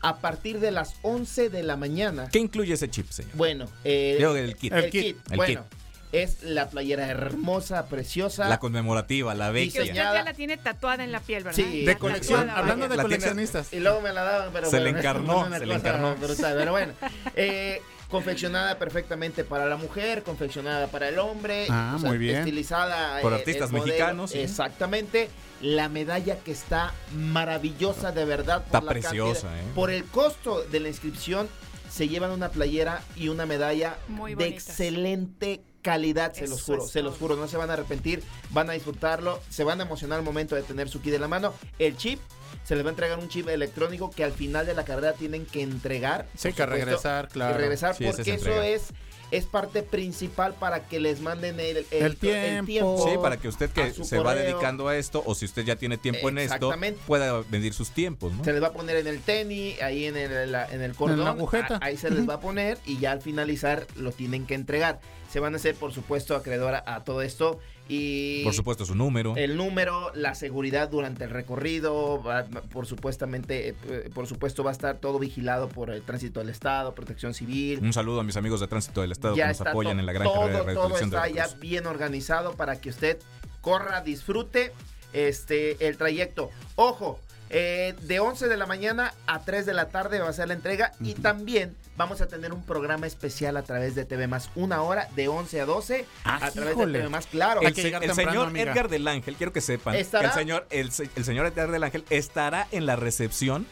A 0.00 0.18
partir 0.18 0.60
de 0.60 0.70
las 0.70 0.94
11 1.02 1.50
de 1.50 1.62
la 1.64 1.76
mañana. 1.76 2.28
¿Qué 2.30 2.38
incluye 2.38 2.74
ese 2.74 2.88
chip, 2.88 3.10
señor? 3.10 3.32
Bueno, 3.34 3.66
eh, 3.82 4.14
Digo, 4.18 4.36
el 4.36 4.54
kit. 4.54 4.72
el 4.72 4.84
El 4.84 4.90
kit, 4.90 5.02
kit. 5.02 5.16
El 5.32 5.36
bueno, 5.36 5.64
es 6.12 6.42
la 6.44 6.70
playera 6.70 7.08
hermosa, 7.08 7.86
preciosa. 7.86 8.48
La 8.48 8.58
conmemorativa, 8.60 9.34
la 9.34 9.48
Que 9.48 9.52
vecchia. 9.52 9.82
usted 9.82 9.94
ya 9.94 10.22
la 10.22 10.32
tiene 10.34 10.56
tatuada 10.56 11.02
en 11.02 11.10
la 11.10 11.18
piel, 11.20 11.42
¿verdad? 11.42 11.56
Sí. 11.64 11.84
De 11.84 11.96
colección. 11.98 12.48
Hablando 12.48 12.86
de 12.88 12.96
la 12.96 13.02
tiene- 13.02 13.16
coleccionistas. 13.16 13.72
Y 13.72 13.80
luego 13.80 14.00
me 14.00 14.12
la 14.12 14.22
daban, 14.22 14.50
pero 14.52 14.70
Se 14.70 14.78
le 14.80 14.90
encarnó, 14.98 15.50
se 15.58 15.66
le 15.66 15.74
encarnó. 15.74 16.14
brutal, 16.14 16.54
pero 16.56 16.70
bueno. 16.70 16.92
Eh, 17.34 17.82
confeccionada 18.10 18.78
perfectamente 18.78 19.44
para 19.44 19.66
la 19.66 19.76
mujer, 19.76 20.22
confeccionada 20.22 20.86
para 20.88 21.08
el 21.08 21.18
hombre. 21.18 21.66
Ah, 21.70 21.96
muy 22.00 22.18
bien. 22.18 22.36
Estilizada. 22.38 23.20
Por 23.20 23.32
eh, 23.32 23.36
artistas 23.36 23.70
el 23.70 23.76
modelo, 23.76 23.86
mexicanos, 23.86 24.30
sí. 24.30 24.38
Exactamente. 24.40 25.28
La 25.60 25.88
medalla 25.88 26.38
que 26.38 26.52
está 26.52 26.94
maravillosa, 27.14 28.12
de 28.12 28.24
verdad. 28.24 28.58
por 28.64 28.66
Está 28.66 28.80
la 28.80 28.90
preciosa, 28.90 29.48
cantidad- 29.48 29.68
¿eh? 29.68 29.72
Por 29.74 29.90
el 29.90 30.04
costo 30.04 30.62
de 30.62 30.80
la 30.80 30.88
inscripción, 30.88 31.48
se 31.90 32.08
llevan 32.08 32.30
una 32.30 32.50
playera 32.50 33.02
y 33.16 33.28
una 33.28 33.46
medalla 33.46 33.96
Muy 34.08 34.34
de 34.34 34.46
excelente 34.48 35.62
calidad, 35.82 36.32
se 36.34 36.46
los 36.48 36.62
juro, 36.62 36.86
se 36.86 37.02
los 37.02 37.16
juro, 37.16 37.36
no 37.36 37.48
se 37.48 37.56
van 37.56 37.70
a 37.70 37.74
arrepentir, 37.74 38.22
van 38.50 38.68
a 38.68 38.72
disfrutarlo, 38.74 39.40
se 39.48 39.64
van 39.64 39.80
a 39.80 39.84
emocionar 39.84 40.18
al 40.18 40.24
momento 40.24 40.54
de 40.54 40.62
tener 40.62 40.88
su 40.88 41.00
kit 41.00 41.14
en 41.14 41.20
la 41.22 41.28
mano. 41.28 41.54
El 41.78 41.96
chip, 41.96 42.20
se 42.64 42.74
les 42.74 42.84
va 42.84 42.88
a 42.88 42.92
entregar 42.92 43.18
un 43.18 43.28
chip 43.28 43.48
electrónico 43.48 44.10
que 44.10 44.24
al 44.24 44.32
final 44.32 44.66
de 44.66 44.74
la 44.74 44.84
carrera 44.84 45.12
tienen 45.12 45.46
que 45.46 45.62
entregar. 45.62 46.26
Sí, 46.34 46.48
que 46.48 46.62
supuesto, 46.62 46.66
regresar, 46.66 47.28
que 47.28 47.32
claro. 47.34 47.58
regresar 47.58 47.94
Sí, 47.94 48.04
ese 48.04 48.16
porque 48.16 48.34
eso 48.34 48.62
es 48.62 48.92
es 49.30 49.46
parte 49.46 49.82
principal 49.82 50.54
para 50.54 50.86
que 50.86 51.00
les 51.00 51.20
manden 51.20 51.60
el, 51.60 51.86
El 51.90 52.16
tiempo. 52.16 53.06
Sí, 53.08 53.16
para 53.20 53.36
que 53.36 53.48
usted 53.48 53.70
que 53.70 53.92
se 53.92 54.18
va 54.18 54.34
dedicando 54.34 54.88
a 54.88 54.96
esto, 54.96 55.22
o 55.26 55.34
si 55.34 55.44
usted 55.44 55.64
ya 55.64 55.76
tiene 55.76 55.98
tiempo 55.98 56.28
en 56.28 56.38
esto, 56.38 56.72
pueda 57.06 57.42
medir 57.50 57.74
sus 57.74 57.90
tiempos, 57.90 58.32
¿no? 58.32 58.44
Se 58.44 58.52
les 58.52 58.62
va 58.62 58.68
a 58.68 58.72
poner 58.72 58.96
en 58.96 59.06
el 59.06 59.20
tenis, 59.20 59.80
ahí 59.82 60.06
en 60.06 60.16
el, 60.16 60.54
en 60.54 60.82
el 60.82 60.94
cordón. 60.94 61.24
la 61.24 61.30
agujeta. 61.30 61.78
Ahí 61.82 61.96
se 61.96 62.10
les 62.10 62.28
va 62.28 62.34
a 62.34 62.40
poner 62.40 62.78
y 62.86 62.98
ya 62.98 63.12
al 63.12 63.20
finalizar 63.20 63.86
lo 63.96 64.12
tienen 64.12 64.46
que 64.46 64.54
entregar. 64.54 65.00
Se 65.30 65.40
van 65.40 65.52
a 65.52 65.56
hacer, 65.56 65.74
por 65.74 65.92
supuesto, 65.92 66.34
acreedora 66.34 66.82
a 66.86 67.04
todo 67.04 67.20
esto. 67.20 67.60
Y 67.88 68.44
Por 68.44 68.52
supuesto, 68.52 68.84
su 68.84 68.94
número. 68.94 69.34
el 69.36 69.56
número, 69.56 70.12
la 70.14 70.34
seguridad 70.34 70.90
durante 70.90 71.24
el 71.24 71.30
recorrido, 71.30 72.22
va- 72.22 72.44
por 72.44 72.86
supuestamente, 72.86 73.74
eh, 73.88 74.10
por 74.12 74.26
supuesto 74.26 74.62
va 74.62 74.70
a 74.70 74.72
estar 74.72 74.98
todo 74.98 75.18
vigilado 75.18 75.68
por 75.70 75.88
el 75.90 76.02
tránsito 76.02 76.40
del 76.40 76.50
Estado, 76.50 76.94
Protección 76.94 77.32
Civil. 77.32 77.78
Un 77.82 77.92
saludo 77.94 78.20
a 78.20 78.24
mis 78.24 78.36
amigos 78.36 78.60
de 78.60 78.68
Tránsito 78.68 79.00
del 79.00 79.12
Estado 79.12 79.34
que 79.34 79.44
nos 79.46 79.60
apoyan 79.62 79.98
en 79.98 80.04
la 80.06 80.12
gran 80.12 80.24
todo, 80.28 80.40
carrera 80.42 80.64
de 80.64 80.74
todo 80.74 80.88
de 80.96 81.04
está 81.04 81.28
ya 81.28 81.48
bien 81.60 81.86
organizado 81.86 82.52
para 82.56 82.78
que 82.80 82.90
usted 82.90 83.18
corra, 83.62 84.02
disfrute 84.02 84.72
este 85.14 85.88
el 85.88 85.96
trayecto. 85.96 86.50
Ojo, 86.76 87.18
eh, 87.50 87.94
de 88.02 88.20
11 88.20 88.48
de 88.48 88.56
la 88.56 88.66
mañana 88.66 89.14
a 89.26 89.40
3 89.40 89.64
de 89.66 89.74
la 89.74 89.88
tarde 89.88 90.20
va 90.20 90.28
a 90.28 90.32
ser 90.32 90.48
la 90.48 90.54
entrega 90.54 90.92
y 91.00 91.14
también 91.14 91.74
vamos 91.96 92.20
a 92.20 92.26
tener 92.28 92.52
un 92.52 92.62
programa 92.62 93.06
especial 93.06 93.56
a 93.56 93.62
través 93.62 93.94
de 93.94 94.04
TV 94.04 94.26
Más, 94.28 94.50
una 94.54 94.82
hora 94.82 95.08
de 95.16 95.28
11 95.28 95.60
a 95.60 95.64
12 95.66 96.04
Ah, 96.24 96.38
a 96.42 96.50
través 96.50 96.72
híjole. 96.74 96.92
de 96.92 96.98
TV 97.04 97.08
Más, 97.10 97.26
claro. 97.26 97.60
Hay 97.60 97.66
El, 97.68 97.74
se- 97.74 97.88
el 97.88 97.92
temprano, 98.00 98.14
señor 98.14 98.46
amiga. 98.48 98.70
Edgar 98.72 98.88
del 98.88 99.08
Ángel, 99.08 99.34
quiero 99.36 99.52
que 99.52 99.60
sepan, 99.60 99.94
que 99.94 100.00
¿Estará? 100.00 100.28
el 100.28 100.34
señor, 100.34 100.66
el, 100.70 100.92
se- 100.92 101.10
el 101.16 101.24
señor 101.24 101.46
Edgar 101.46 101.70
del 101.70 101.82
Ángel 101.84 102.04
estará 102.10 102.68
en 102.70 102.86
la 102.86 102.96
recepción 102.96 103.66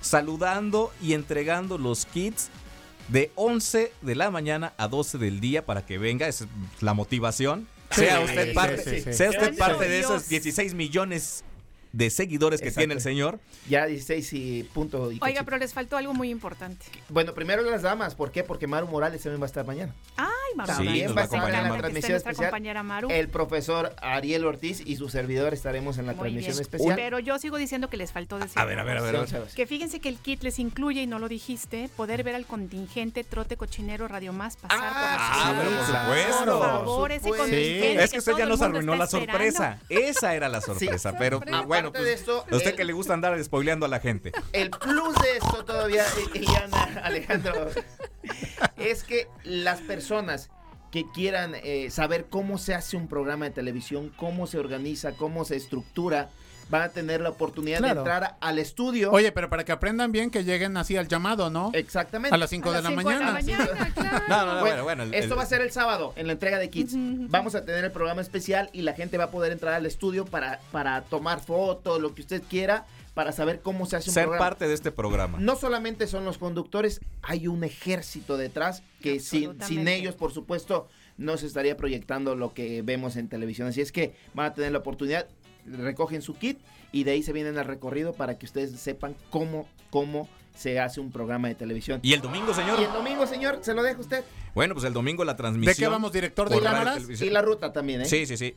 saludando 0.00 0.92
y 1.02 1.14
entregando 1.14 1.78
los 1.78 2.06
kits 2.06 2.48
de 3.08 3.30
11 3.34 3.92
de 4.02 4.14
la 4.14 4.30
mañana 4.30 4.72
a 4.78 4.88
12 4.88 5.18
del 5.18 5.40
día 5.40 5.64
para 5.64 5.84
que 5.84 5.98
venga, 5.98 6.26
esa 6.28 6.44
es 6.44 6.50
la 6.82 6.94
motivación. 6.94 7.68
Sí, 7.90 8.00
sea 8.00 8.20
usted 8.20 8.48
sí, 8.48 8.52
parte, 8.54 8.78
sí, 8.82 9.00
sí. 9.02 9.12
sea 9.12 9.30
usted 9.30 9.42
Gracias 9.54 9.58
parte 9.68 9.84
a 9.84 9.88
de 9.88 10.00
esos 10.00 10.28
16 10.28 10.74
millones 10.74 11.44
de 11.96 12.10
seguidores 12.10 12.60
que 12.60 12.68
Exacto. 12.68 12.80
tiene 12.82 12.94
el 12.94 13.00
señor. 13.00 13.40
Ya 13.68 13.86
16 13.86 14.32
y 14.34 14.62
punto. 14.64 15.10
y 15.10 15.14
Oiga, 15.14 15.20
cachito. 15.20 15.44
pero 15.46 15.56
les 15.58 15.72
faltó 15.72 15.96
algo 15.96 16.12
muy 16.12 16.28
importante. 16.30 16.84
Bueno, 17.08 17.32
primero 17.32 17.62
las 17.62 17.80
damas, 17.82 18.14
¿por 18.14 18.30
qué? 18.30 18.44
Porque 18.44 18.66
Maru 18.66 18.86
Morales 18.86 19.22
también 19.22 19.40
va 19.40 19.46
a 19.46 19.46
estar 19.46 19.64
mañana. 19.66 19.94
Ay, 20.18 20.28
Maru. 20.56 20.72
Sí, 20.72 20.84
También 20.84 21.10
va 21.10 21.14
va 21.14 21.20
a 21.22 21.24
estar 21.24 21.38
en 21.48 21.52
la 21.52 21.78
transmisión 21.78 22.10
nuestra 22.12 22.14
especial. 22.32 22.50
compañera 22.50 22.82
Maru. 22.82 23.08
El 23.10 23.28
profesor 23.28 23.94
Ariel 24.02 24.44
Ortiz 24.44 24.82
y 24.84 24.96
su 24.96 25.08
servidor 25.08 25.54
estaremos 25.54 25.96
en 25.98 26.06
la 26.06 26.12
Muy 26.12 26.20
transmisión 26.20 26.52
bien. 26.54 26.62
especial. 26.62 26.96
Pero 26.96 27.18
yo 27.18 27.38
sigo 27.38 27.56
diciendo 27.56 27.88
que 27.88 27.96
les 27.96 28.12
faltó 28.12 28.38
decir. 28.38 28.58
A 28.58 28.64
ver, 28.66 28.78
a 28.78 28.84
ver, 28.84 28.98
a 28.98 29.00
ver. 29.00 29.28
Sí, 29.28 29.36
a. 29.36 29.46
Que 29.54 29.66
fíjense 29.66 29.98
que 30.00 30.10
el 30.10 30.18
kit 30.18 30.42
les 30.42 30.58
incluye, 30.58 31.00
y 31.02 31.06
no 31.06 31.18
lo 31.18 31.28
dijiste, 31.28 31.88
poder 31.96 32.22
ver 32.24 32.34
al 32.34 32.44
contingente 32.44 33.24
Trote 33.24 33.56
Cochinero 33.56 34.06
Radio 34.06 34.32
Más 34.34 34.56
pasar 34.58 34.78
Ah, 34.82 35.54
por 35.56 35.64
pero 35.64 35.70
los 35.70 35.86
por 35.86 36.16
estudios. 36.18 36.36
supuesto. 36.36 36.58
Por 36.58 36.68
favor, 36.68 37.12
ese 37.12 37.28
contingente. 37.30 38.04
Es 38.04 38.12
que 38.12 38.18
usted 38.18 38.32
ya 38.36 38.46
nos 38.46 38.60
arruinó 38.60 38.96
la 38.96 39.06
sorpresa. 39.06 39.78
Esa 39.88 40.34
era 40.34 40.48
la 40.50 40.60
sorpresa. 40.60 41.14
pero 41.18 41.40
Aparte 41.88 41.98
pues, 41.98 42.06
de 42.06 42.12
esto, 42.14 42.44
a 42.50 42.56
usted 42.56 42.70
el- 42.70 42.76
que 42.76 42.84
le 42.84 42.92
gusta 42.92 43.14
andar 43.14 43.42
spoileando 43.42 43.86
a 43.86 43.88
la 43.88 44.00
gente. 44.00 44.32
El 44.52 44.70
plus 44.70 45.14
de 45.22 45.36
esto 45.36 45.64
todavía, 45.64 46.04
y- 46.34 46.38
y 46.44 46.46
Ana, 46.56 47.00
Alejandro, 47.04 47.68
es 48.76 49.04
que 49.04 49.28
las 49.44 49.80
personas 49.80 50.50
que 50.90 51.04
quieran 51.12 51.54
eh, 51.62 51.90
saber 51.90 52.26
cómo 52.30 52.58
se 52.58 52.74
hace 52.74 52.96
un 52.96 53.08
programa 53.08 53.44
de 53.46 53.50
televisión, 53.50 54.12
cómo 54.16 54.46
se 54.46 54.58
organiza, 54.58 55.12
cómo 55.12 55.44
se 55.44 55.56
estructura, 55.56 56.30
van 56.68 56.82
a 56.82 56.88
tener 56.88 57.20
la 57.20 57.30
oportunidad 57.30 57.78
Claro. 57.78 57.94
de 57.94 58.00
entrar 58.00 58.36
al 58.40 58.58
estudio. 58.58 59.12
Oye, 59.12 59.30
pero 59.32 59.48
para 59.48 59.64
que 59.64 59.72
aprendan 59.72 60.10
bien 60.10 60.30
que 60.30 60.42
lleguen 60.44 60.76
así 60.76 60.96
al 60.96 61.06
llamado, 61.06 61.48
¿no? 61.50 61.70
Exactamente. 61.74 62.34
A 62.34 62.38
las 62.38 62.50
5 62.50 62.72
de 62.72 62.82
la 62.82 62.90
mañana. 62.90 63.32
mañana, 63.32 63.66
claro. 63.94 64.24
No, 64.28 64.36
no, 64.46 64.54
no, 64.54 64.60
Bueno, 64.60 64.62
bueno, 64.62 64.84
bueno. 64.84 65.02
el- 65.04 65.14
Esto 65.14 65.34
el- 65.34 65.38
va 65.38 65.42
a 65.44 65.46
ser 65.46 65.60
el 65.60 65.70
sábado 65.70 66.12
en 66.16 66.26
la 66.26 66.32
entrega 66.32 66.58
de 66.58 66.68
kits. 66.70 66.94
Vamos 66.96 67.54
a 67.54 67.64
tener 67.64 67.84
el 67.84 67.92
programa 67.92 68.20
especial 68.20 68.68
y 68.72 68.82
la 68.82 68.94
gente 68.94 69.16
va 69.18 69.24
a 69.24 69.30
poder 69.30 69.52
entrar 69.52 69.74
al 69.74 69.86
estudio 69.86 70.24
para, 70.24 70.60
para 70.72 71.02
tomar 71.02 71.40
fotos, 71.40 72.00
lo 72.00 72.14
que 72.14 72.22
usted 72.22 72.42
quiera, 72.48 72.84
para 73.14 73.32
saber 73.32 73.60
cómo 73.60 73.86
se 73.86 73.96
hace 73.96 74.10
un 74.10 74.14
ser 74.14 74.24
programa. 74.24 74.44
parte 74.46 74.66
de 74.68 74.74
este 74.74 74.90
programa. 74.90 75.38
No 75.40 75.56
solamente 75.56 76.06
son 76.06 76.24
los 76.24 76.36
conductores, 76.36 77.00
hay 77.22 77.46
un 77.48 77.62
ejército 77.64 78.36
detrás 78.36 78.82
que 79.00 79.20
sin, 79.20 79.62
sin 79.62 79.86
ellos, 79.88 80.16
por 80.16 80.32
supuesto, 80.32 80.88
no 81.16 81.36
se 81.38 81.46
estaría 81.46 81.76
proyectando 81.78 82.34
lo 82.34 82.52
que 82.52 82.82
vemos 82.82 83.16
en 83.16 83.28
televisión. 83.28 83.68
Así 83.68 83.80
es 83.80 83.90
que 83.92 84.14
van 84.34 84.46
a 84.46 84.54
tener 84.54 84.72
la 84.72 84.78
oportunidad, 84.78 85.26
recogen 85.66 86.22
su 86.22 86.34
kit 86.34 86.58
y 86.92 87.04
de 87.04 87.12
ahí 87.12 87.22
se 87.22 87.32
vienen 87.32 87.58
al 87.58 87.64
recorrido 87.64 88.12
para 88.12 88.38
que 88.38 88.46
ustedes 88.46 88.78
sepan 88.78 89.14
cómo, 89.30 89.68
cómo 89.90 90.28
se 90.56 90.80
hace 90.80 91.00
un 91.00 91.12
programa 91.12 91.48
de 91.48 91.54
televisión. 91.54 92.00
¿Y 92.02 92.14
el 92.14 92.20
domingo, 92.20 92.54
señor? 92.54 92.80
Y 92.80 92.84
el 92.84 92.92
domingo, 92.92 93.26
señor, 93.26 93.58
se 93.62 93.74
lo 93.74 93.82
deja 93.82 94.00
usted. 94.00 94.24
Bueno, 94.54 94.74
pues 94.74 94.86
el 94.86 94.92
domingo 94.92 95.24
la 95.24 95.36
transmisión. 95.36 95.74
¿De 95.74 95.78
qué 95.78 95.88
vamos, 95.88 96.12
director 96.12 96.48
de 96.48 96.60
cámaras? 96.60 97.20
Y 97.20 97.30
la 97.30 97.42
ruta 97.42 97.72
también, 97.72 98.02
¿eh? 98.02 98.04
Sí, 98.06 98.26
sí, 98.26 98.36
sí. 98.36 98.56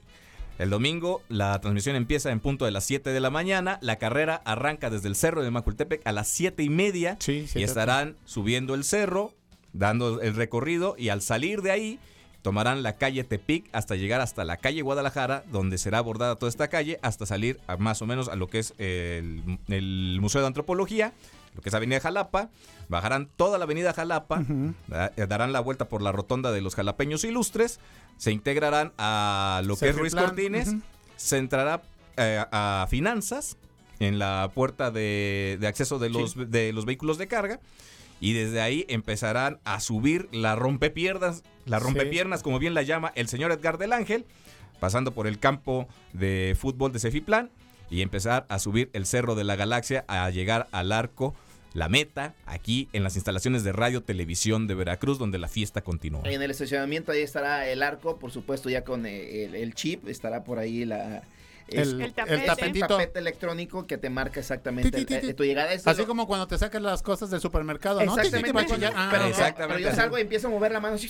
El 0.58 0.70
domingo 0.70 1.22
la 1.30 1.60
transmisión 1.62 1.96
empieza 1.96 2.32
en 2.32 2.42
punto 2.42 2.66
de 2.66 2.72
las 2.72 2.84
7 2.84 3.12
de 3.12 3.20
la 3.22 3.30
mañana. 3.30 3.80
La 3.82 3.98
carrera 3.98 4.42
arranca 4.44 4.90
desde 4.90 5.08
el 5.08 5.16
cerro 5.16 5.42
de 5.42 5.52
Macultepec 5.52 6.06
a 6.06 6.12
las 6.12 6.28
7 6.28 6.64
y 6.64 6.70
media. 6.70 7.18
Sí, 7.20 7.46
y 7.56 7.64
estarán 7.64 8.18
subiendo 8.26 8.76
el 8.76 8.84
cerro, 8.84 9.34
dando 9.72 10.22
el 10.22 10.36
recorrido. 10.36 10.96
Y 10.98 11.10
al 11.10 11.22
salir 11.22 11.62
de 11.62 11.72
ahí, 11.72 12.00
tomarán 12.42 12.84
la 12.84 12.98
calle 12.98 13.24
Tepic 13.24 13.70
hasta 13.74 13.96
llegar 13.96 14.22
hasta 14.22 14.44
la 14.46 14.58
calle 14.58 14.82
Guadalajara, 14.82 15.44
donde 15.52 15.78
será 15.78 15.98
abordada 15.98 16.36
toda 16.36 16.50
esta 16.50 16.68
calle, 16.68 17.00
hasta 17.02 17.26
salir 17.26 17.60
a 17.68 17.78
más 17.78 18.02
o 18.02 18.06
menos 18.06 18.30
a 18.30 18.36
lo 18.36 18.48
que 18.48 18.60
es 18.60 18.74
el, 18.78 19.60
el 19.68 20.18
Museo 20.22 20.42
de 20.42 20.48
Antropología, 20.48 21.14
lo 21.56 21.62
que 21.62 21.70
es 21.70 21.76
Avenida 21.76 22.00
Jalapa. 22.00 22.50
Bajarán 22.88 23.30
toda 23.36 23.58
la 23.60 23.66
Avenida 23.66 23.94
Jalapa, 23.94 24.44
eh, 25.16 25.26
darán 25.28 25.54
la 25.54 25.60
vuelta 25.60 25.90
por 25.90 26.02
la 26.02 26.12
rotonda 26.12 26.52
de 26.52 26.62
los 26.62 26.74
jalapeños 26.74 27.24
ilustres, 27.24 27.80
se 28.18 28.32
integrarán 28.32 28.94
a 28.98 29.62
lo 29.64 29.78
que 29.78 29.90
es 29.90 29.96
Ruiz 29.96 30.14
Serviplan, 30.14 30.26
Cortines, 30.26 30.76
se 31.16 31.38
entrará 31.38 31.84
eh, 32.18 32.44
a 32.52 32.88
finanzas 32.90 33.58
en 34.00 34.18
la 34.18 34.50
puerta 34.56 34.90
de, 34.90 35.58
de 35.60 35.68
acceso 35.68 36.00
de 36.00 36.10
los, 36.10 36.36
de 36.50 36.74
los 36.74 36.86
vehículos 36.86 37.18
de 37.18 37.28
carga 37.28 37.60
y 38.20 38.34
desde 38.34 38.62
ahí 38.62 38.86
empezarán 38.90 39.60
a 39.64 39.80
subir 39.80 40.28
la 40.32 40.56
rompepiernas, 40.56 41.44
la 41.66 41.80
Sí. 41.80 41.86
rompepiernas, 41.86 42.44
como 42.44 42.60
bien 42.60 42.74
la 42.74 42.82
llama 42.84 43.12
el 43.16 43.28
señor 43.28 43.52
Edgar 43.52 43.78
del 43.78 43.94
Ángel, 43.94 44.26
pasando 44.80 45.12
por 45.14 45.28
el 45.28 45.40
campo 45.40 45.88
de 46.14 46.56
fútbol 46.60 46.92
de 46.92 47.00
Cefiplan 47.00 47.50
y 47.90 48.02
empezar 48.02 48.46
a 48.50 48.60
subir 48.60 48.90
el 48.94 49.06
Cerro 49.06 49.36
de 49.36 49.44
la 49.44 49.56
Galaxia 49.56 50.06
a 50.08 50.30
llegar 50.30 50.68
al 50.72 50.92
arco, 50.92 51.34
la 51.74 51.88
meta, 51.88 52.34
aquí 52.46 52.88
en 52.94 53.04
las 53.04 53.16
instalaciones 53.16 53.64
de 53.64 53.72
Radio 53.72 54.02
Televisión 54.02 54.68
de 54.68 54.74
Veracruz, 54.76 55.20
donde 55.20 55.38
la 55.38 55.48
fiesta 55.48 55.82
continúa. 55.82 56.22
En 56.26 56.42
el 56.42 56.50
estacionamiento 56.52 57.12
ahí 57.12 57.22
estará 57.22 57.68
el 57.70 57.84
arco, 57.84 58.18
por 58.18 58.32
supuesto 58.32 58.70
ya 58.70 58.84
con 58.84 59.06
eh, 59.06 59.46
el, 59.46 59.56
el 59.56 59.76
chip, 59.76 60.08
estará 60.08 60.44
por 60.44 60.60
ahí 60.60 60.86
la... 60.86 61.24
es- 61.72 61.90
El, 61.90 62.14
tapete. 62.14 62.46
tapetito. 62.46 62.88
tapete 62.88 63.20
electrónico 63.20 63.86
que 63.88 63.98
te 63.98 64.10
marca 64.10 64.40
exactamente 64.40 64.92
Ti, 64.92 65.06
ti, 65.06 65.14
el- 65.14 65.20
ti, 65.22 65.26
ti. 65.28 65.32
eh, 65.32 65.34
tu 65.34 65.44
llegada. 65.44 65.72
Así 65.72 66.02
lo- 66.02 66.08
como 66.08 66.28
cuando 66.28 66.48
te 66.48 66.58
sacas 66.58 66.82
las 66.82 67.02
cosas 67.02 67.30
del 67.30 67.42
supermercado, 67.42 68.04
¿no? 68.04 68.18
Exactamente, 68.18 68.66
chillar. 68.74 68.94
Ah, 68.96 69.10
pero. 69.12 69.26
Exactamente 69.26 69.84
pero 69.84 69.90
yo 69.90 69.96
salgo 69.96 70.18
y 70.18 70.22
empiezo 70.22 70.48
a 70.48 70.50
mover 70.52 70.72
la 70.72 70.80
mano 70.80 70.96
así, 70.96 71.08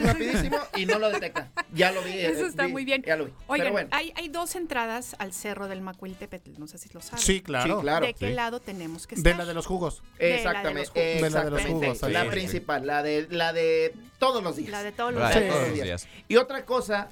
rapidísimo 0.00 0.58
y 0.76 0.86
no 0.86 0.98
lo 0.98 1.10
detecta. 1.10 1.50
Ya 1.72 1.92
lo 1.92 2.02
vi. 2.02 2.12
Eso 2.18 2.44
eh, 2.46 2.48
está 2.48 2.66
vi, 2.66 2.72
muy 2.72 2.84
bien. 2.84 3.02
Ya 3.06 3.16
lo 3.16 3.26
vi. 3.26 3.32
Oigan, 3.46 3.64
pero 3.66 3.72
bueno, 3.72 3.88
hay, 3.92 4.12
hay 4.16 4.28
dos 4.28 4.54
entradas 4.56 5.16
al 5.18 5.32
cerro 5.32 5.68
del 5.68 5.80
Macuiltepetl, 5.80 6.52
no 6.58 6.66
sé 6.66 6.78
si 6.78 6.88
lo 6.92 7.00
saben. 7.00 7.18
Sí, 7.24 7.40
claro. 7.40 7.76
sí, 7.76 7.82
claro. 7.82 8.06
¿De 8.06 8.14
qué 8.14 8.28
sí. 8.28 8.34
lado 8.34 8.60
tenemos 8.60 9.06
que 9.06 9.14
estar? 9.14 9.32
De 9.32 9.38
la 9.38 9.44
de 9.44 9.54
los 9.54 9.66
jugos. 9.66 10.02
de 10.18 10.24
la 10.24 10.26
de 10.28 10.34
Exactamente. 10.36 10.80
los 10.80 10.90
jugos. 10.90 11.22
De 11.22 11.30
la 11.30 11.44
de 11.44 11.50
los 11.50 11.64
jugos, 11.64 12.02
La 12.10 12.30
principal, 12.30 12.86
la 12.86 13.02
de, 13.02 13.26
la 13.30 13.52
de 13.52 13.94
todos 14.18 14.42
los 14.42 14.56
días. 14.56 14.70
La 14.70 14.82
de 14.82 14.92
todos 14.92 15.14
los 15.14 15.72
días. 15.74 16.08
Y 16.28 16.36
otra 16.36 16.64
cosa 16.64 17.08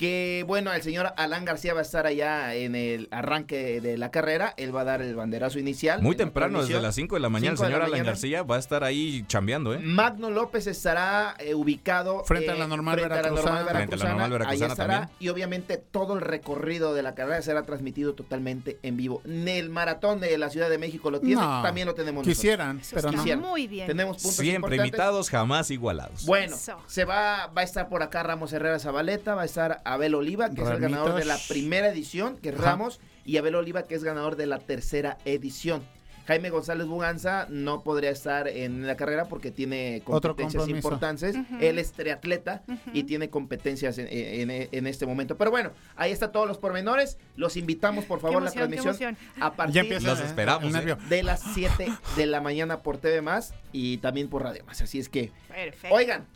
que, 0.00 0.44
bueno, 0.46 0.72
el 0.72 0.80
señor 0.80 1.12
Alan 1.18 1.44
García 1.44 1.74
va 1.74 1.80
a 1.80 1.82
estar 1.82 2.06
allá 2.06 2.54
en 2.54 2.74
el 2.74 3.06
arranque 3.10 3.82
de 3.82 3.98
la 3.98 4.10
carrera. 4.10 4.54
Él 4.56 4.74
va 4.74 4.80
a 4.80 4.84
dar 4.84 5.02
el 5.02 5.14
banderazo 5.14 5.58
inicial. 5.58 6.00
Muy 6.00 6.12
en 6.12 6.18
temprano, 6.18 6.62
desde 6.62 6.80
las 6.80 6.94
5 6.94 7.16
de 7.16 7.20
la 7.20 7.28
mañana, 7.28 7.52
el 7.52 7.58
señor 7.58 7.74
Alan 7.82 7.90
mañana. 7.90 8.08
García 8.08 8.42
va 8.42 8.56
a 8.56 8.58
estar 8.58 8.82
ahí 8.82 9.26
chambeando, 9.28 9.74
¿eh? 9.74 9.78
Magno 9.80 10.30
López 10.30 10.66
estará 10.68 11.34
eh, 11.38 11.54
ubicado 11.54 12.24
Frente 12.24 12.50
a 12.50 12.54
eh, 12.54 12.58
la 12.58 12.66
normal 12.66 12.94
frente 12.98 13.12
a 13.12 13.16
la 13.16 13.22
veracruzana. 13.24 13.56
normal 13.56 13.74
Frente 13.76 13.94
a 13.94 13.98
la 13.98 14.04
normal 14.10 14.24
Ahí 14.24 14.30
veracruzana 14.38 14.72
estará. 14.72 14.94
también. 15.00 15.16
Y 15.20 15.28
obviamente 15.28 15.76
todo 15.76 16.14
el 16.14 16.22
recorrido 16.22 16.94
de 16.94 17.02
la 17.02 17.14
carrera 17.14 17.42
será 17.42 17.64
transmitido 17.64 18.14
totalmente 18.14 18.78
en 18.82 18.96
vivo. 18.96 19.20
El 19.26 19.68
maratón 19.68 20.18
de 20.20 20.38
la 20.38 20.48
Ciudad 20.48 20.70
de 20.70 20.78
México 20.78 21.10
lo 21.10 21.20
tiene, 21.20 21.42
No. 21.42 21.60
también 21.60 21.86
lo 21.86 21.94
tenemos 21.94 22.20
nosotros. 22.26 22.36
Quisieran, 22.38 22.78
Eso 22.80 22.90
pero 22.94 23.08
está 23.08 23.16
no. 23.18 23.22
Quisieran. 23.22 23.44
muy 23.44 23.66
bien. 23.66 23.86
Tenemos 23.86 24.16
puntos 24.16 24.36
Siempre 24.36 24.76
invitados, 24.76 25.28
jamás 25.28 25.70
igualados. 25.70 26.24
Bueno, 26.24 26.56
Eso. 26.56 26.78
se 26.86 27.04
va, 27.04 27.48
va 27.48 27.60
a 27.60 27.64
estar 27.64 27.90
por 27.90 28.02
acá 28.02 28.22
Ramos 28.22 28.50
Herrera 28.54 28.78
Zabaleta, 28.78 29.34
va 29.34 29.42
a 29.42 29.44
estar 29.44 29.82
Abel 29.92 30.14
Oliva, 30.14 30.50
que 30.50 30.62
es 30.62 30.68
el 30.68 30.78
ganador 30.80 31.14
de 31.14 31.24
la 31.24 31.38
primera 31.48 31.88
edición, 31.88 32.36
que 32.38 32.50
es 32.50 32.54
Ajá. 32.56 32.64
Ramos, 32.64 33.00
y 33.24 33.36
Abel 33.36 33.54
Oliva, 33.54 33.84
que 33.84 33.94
es 33.94 34.04
ganador 34.04 34.36
de 34.36 34.46
la 34.46 34.58
tercera 34.58 35.18
edición. 35.24 35.82
Jaime 36.26 36.50
González 36.50 36.86
Buganza 36.86 37.46
no 37.48 37.82
podría 37.82 38.10
estar 38.10 38.46
en 38.46 38.86
la 38.86 38.96
carrera 38.96 39.24
porque 39.24 39.50
tiene 39.50 40.00
competencias 40.04 40.68
importantes. 40.68 41.34
Ujú. 41.34 41.56
Él 41.60 41.78
es 41.80 41.90
triatleta 41.92 42.62
y 42.92 43.02
tiene 43.02 43.30
competencias 43.30 43.98
en, 43.98 44.06
en- 44.08 44.68
en 44.70 44.86
este 44.86 45.06
momento. 45.06 45.36
Pero 45.36 45.50
bueno, 45.50 45.72
ahí 45.96 46.12
está 46.12 46.30
todos 46.30 46.46
los 46.46 46.58
pormenores. 46.58 47.18
Los 47.34 47.56
invitamos, 47.56 48.04
por 48.04 48.20
favor, 48.20 48.42
la 48.42 48.50
emoción, 48.50 48.70
qué 48.70 48.76
transmisión 48.76 49.16
a 49.40 49.52
partir 49.54 49.82
Ya 49.88 50.00
Los 50.00 50.20
esperamos, 50.20 50.72
eh. 50.72 50.96
de 51.08 51.22
las 51.24 51.42
7 51.54 51.88
de 52.16 52.26
la 52.26 52.40
mañana 52.40 52.80
por 52.82 52.98
TV 52.98 53.22
Más 53.22 53.52
y 53.72 53.96
también 53.96 54.28
por 54.28 54.44
Radio 54.44 54.64
Más. 54.66 54.80
Así 54.82 55.00
es 55.00 55.08
que 55.08 55.32
Perfecto. 55.48 55.96
Oigan, 55.96 56.26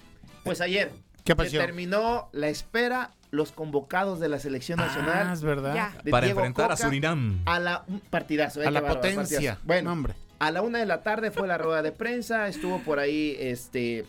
pues 0.43 0.61
ayer 0.61 0.91
¿Qué 1.25 1.35
pasó? 1.35 1.51
terminó 1.59 2.29
la 2.33 2.49
espera, 2.49 3.11
los 3.31 3.51
convocados 3.53 4.21
de 4.21 4.29
la 4.29 4.39
selección 4.39 4.79
Ah, 4.81 4.87
nacional 4.87 5.33
es 5.33 5.43
verdad. 5.43 5.75
Ya. 5.75 5.93
de 6.05 6.11
Para 6.11 6.27
Diego 6.27 6.41
enfrentar 6.41 6.71
a 6.73 6.77
Surinam. 6.77 7.41
a 7.47 7.59
la 7.59 7.85
un 7.89 8.01
partidazo, 8.01 8.63
eh, 8.63 8.67
A 8.67 8.71
la 8.71 8.87
potencia. 8.87 9.17
partidazo. 9.33 9.61
Bueno, 9.65 9.85
No, 9.89 9.93
hombre. 9.93 10.15
a 10.39 10.51
la 10.51 10.63
una 10.63 10.79
de 10.79 10.87
la 10.87 11.03
tarde 11.03 11.31
fue 11.31 11.49
la 11.49 11.59
rueda 11.59 11.83
de 11.83 11.93
prensa, 11.93 12.47
estuvo 12.49 12.79
por 12.81 12.99
ahí 12.99 13.37
este 13.41 14.05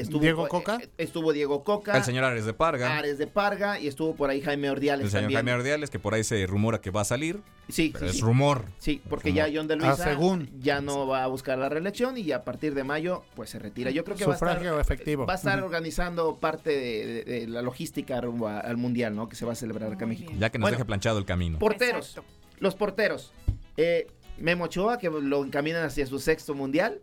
estuvo 0.00 0.20
¿Diego 0.20 0.46
eh, 0.46 0.48
Coca? 0.48 0.78
eh, 0.82 0.88
estuvo 0.98 1.32
Diego 1.32 1.64
Coca, 1.64 1.96
El 1.96 2.04
señor 2.04 2.24
Ares 2.24 2.44
de 2.46 2.52
Parga. 2.54 2.96
Ares 2.98 3.18
de 3.18 3.26
Parga 3.26 3.78
y 3.80 3.86
estuvo 3.88 4.14
por 4.14 4.30
ahí 4.30 4.40
Jaime 4.40 4.70
Ordiales 4.70 5.04
El 5.04 5.10
señor 5.10 5.22
también. 5.24 5.38
Jaime 5.38 5.52
Ordiales, 5.54 5.90
que 5.90 5.98
por 5.98 6.14
ahí 6.14 6.24
se 6.24 6.46
rumora 6.46 6.80
que 6.80 6.90
va 6.90 7.00
a 7.02 7.04
salir. 7.04 7.40
Sí, 7.68 7.90
Pero 7.92 8.06
sí, 8.06 8.10
es 8.10 8.16
sí. 8.18 8.22
rumor. 8.22 8.64
Sí, 8.78 9.02
porque 9.10 9.30
Rumor. 9.30 9.50
ya 9.50 9.58
John 9.58 9.66
de 9.66 9.74
Ah, 9.74 9.76
Luisa 9.78 10.04
según. 10.04 10.48
ya 10.60 10.80
no 10.80 11.06
va 11.08 11.24
a 11.24 11.26
buscar 11.26 11.58
la 11.58 11.68
reelección 11.68 12.16
y 12.16 12.30
a 12.30 12.44
partir 12.44 12.74
de 12.74 12.84
mayo 12.84 13.24
pues 13.34 13.50
se 13.50 13.58
retira. 13.58 13.90
Yo 13.90 14.04
creo 14.04 14.16
que 14.16 14.24
va 14.24 14.32
a 14.32 14.36
estar 14.36 14.80
efectivo. 14.80 15.26
Va 15.26 15.32
a 15.32 15.36
estar 15.36 15.60
organizando 15.62 16.36
parte 16.38 16.70
de, 16.70 17.06
de- 17.06 17.24
de 17.40 17.46
la 17.48 17.62
logística 17.62 18.20
rumbo 18.20 18.46
a- 18.46 18.60
al 18.60 18.76
mundial, 18.76 19.16
¿no? 19.16 19.28
Que 19.28 19.34
se 19.34 19.44
va 19.44 19.52
a 19.52 19.56
celebrar 19.56 19.92
acá 19.92 20.04
en 20.04 20.10
México. 20.10 20.32
Ya 20.38 20.50
que 20.50 20.58
nos 20.58 20.64
Bueno. 20.66 20.76
deje 20.76 20.84
planchado 20.84 21.18
el 21.18 21.24
camino. 21.24 21.58
Porteros, 21.58 22.10
Exacto. 22.10 22.30
los 22.60 22.74
porteros. 22.76 23.32
Eh, 23.76 24.06
Memo 24.38 24.64
Ochoa, 24.64 24.98
que 24.98 25.08
lo 25.10 25.42
encaminan 25.44 25.82
hacia 25.84 26.06
su 26.06 26.18
sexto 26.18 26.54
mundial. 26.54 27.00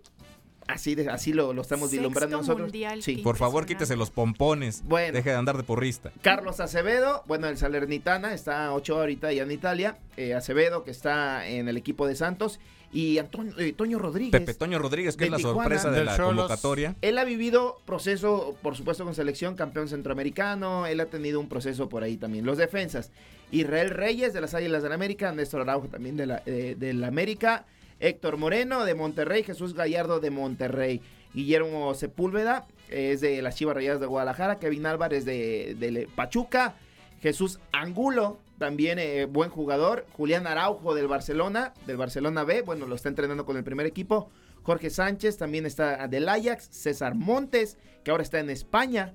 Así, 0.68 0.96
de, 0.96 1.10
así 1.10 1.34
lo, 1.34 1.54
lo 1.54 1.62
estamos 1.62 1.90
Sexto 1.90 2.02
vislumbrando 2.02 2.38
nosotros. 2.38 2.68
mundial, 2.68 3.02
Sí. 3.04 3.18
Por 3.18 3.38
favor, 3.38 3.66
quítese 3.66 3.96
los 3.96 4.10
pompones. 4.12 4.84
Bueno. 4.86 5.14
Deje 5.14 5.30
de 5.32 5.36
andar 5.36 5.58
de 5.58 5.64
porrista. 5.64 6.12
Carlos 6.22 6.60
Acevedo, 6.60 7.24
bueno, 7.28 7.48
el 7.48 7.58
Salernitana, 7.58 8.34
está 8.34 8.72
Ochoa 8.74 9.02
ahorita 9.02 9.32
ya 9.34 9.44
en 9.44 9.52
Italia. 9.52 9.98
Eh, 10.18 10.34
Acevedo, 10.34 10.84
que 10.84 10.92
está 10.92 11.48
en 11.48 11.68
el 11.68 11.78
equipo 11.78 12.08
de 12.08 12.16
Santos. 12.16 12.60
Y 12.96 13.18
Antonio, 13.18 13.54
eh, 13.58 13.74
Toño 13.74 13.98
Rodríguez. 13.98 14.32
Pepe 14.32 14.54
Toño 14.54 14.78
Rodríguez, 14.78 15.18
que 15.18 15.24
es 15.26 15.32
la 15.32 15.38
Tijuana, 15.38 15.62
sorpresa 15.64 15.90
de 15.90 15.98
del 15.98 16.06
la 16.06 16.16
Xolos. 16.16 16.30
convocatoria. 16.46 16.96
Él 17.02 17.18
ha 17.18 17.24
vivido 17.24 17.82
proceso, 17.86 18.56
por 18.62 18.76
supuesto, 18.76 19.04
con 19.04 19.16
selección, 19.16 19.56
campeón 19.56 19.88
centroamericano. 19.88 20.86
Él 20.86 21.00
ha 21.00 21.08
tenido 21.08 21.40
un 21.40 21.50
proceso 21.50 21.90
por 21.90 22.04
ahí 22.04 22.18
también. 22.18 22.46
Los 22.46 22.60
defensas. 22.60 23.10
Israel 23.50 23.90
Reyes 23.90 24.34
de 24.34 24.42
las 24.42 24.54
Águilas 24.54 24.84
del 24.84 24.90
la 24.90 24.96
América. 24.96 25.32
Néstor 25.32 25.62
Araujo 25.62 25.88
también 25.88 26.18
de 26.18 26.28
la, 26.28 26.44
eh, 26.46 26.76
de 26.78 26.94
la 26.94 27.08
América. 27.08 27.66
Héctor 28.04 28.36
Moreno 28.36 28.84
de 28.84 28.96
Monterrey. 28.96 29.44
Jesús 29.44 29.74
Gallardo 29.74 30.20
de 30.20 30.30
Monterrey. 30.30 31.02
Guillermo 31.34 31.94
Sepúlveda 31.94 32.68
es 32.90 33.22
de 33.22 33.42
las 33.42 33.56
Chivas 33.56 33.76
Rayadas 33.76 34.02
de 34.02 34.08
Guadalajara. 34.08 34.60
Kevin 34.60 34.86
Álvarez 34.86 35.24
de, 35.24 36.10
Pachuca. 36.14 36.76
Jesús 37.22 37.62
Angulo, 37.72 38.40
también 38.58 39.00
eh, 39.00 39.24
buen 39.26 39.50
jugador. 39.50 40.06
Julián 40.12 40.46
Araujo 40.46 40.94
del 40.94 41.08
Barcelona, 41.08 41.74
del 41.88 41.96
Barcelona 41.96 42.44
B. 42.44 42.62
Bueno, 42.62 42.86
lo 42.86 42.96
está 42.96 43.08
entrenando 43.08 43.46
con 43.46 43.56
el 43.56 43.64
primer 43.64 43.86
equipo. 43.86 44.30
Jorge 44.64 44.90
Sánchez 44.90 45.38
también 45.38 45.66
está 45.66 46.06
del 46.10 46.28
Ajax. 46.28 46.68
César 46.72 47.16
Montes, 47.16 47.78
que 48.04 48.12
ahora 48.12 48.24
está 48.24 48.40
en 48.42 48.50
España. 48.50 49.14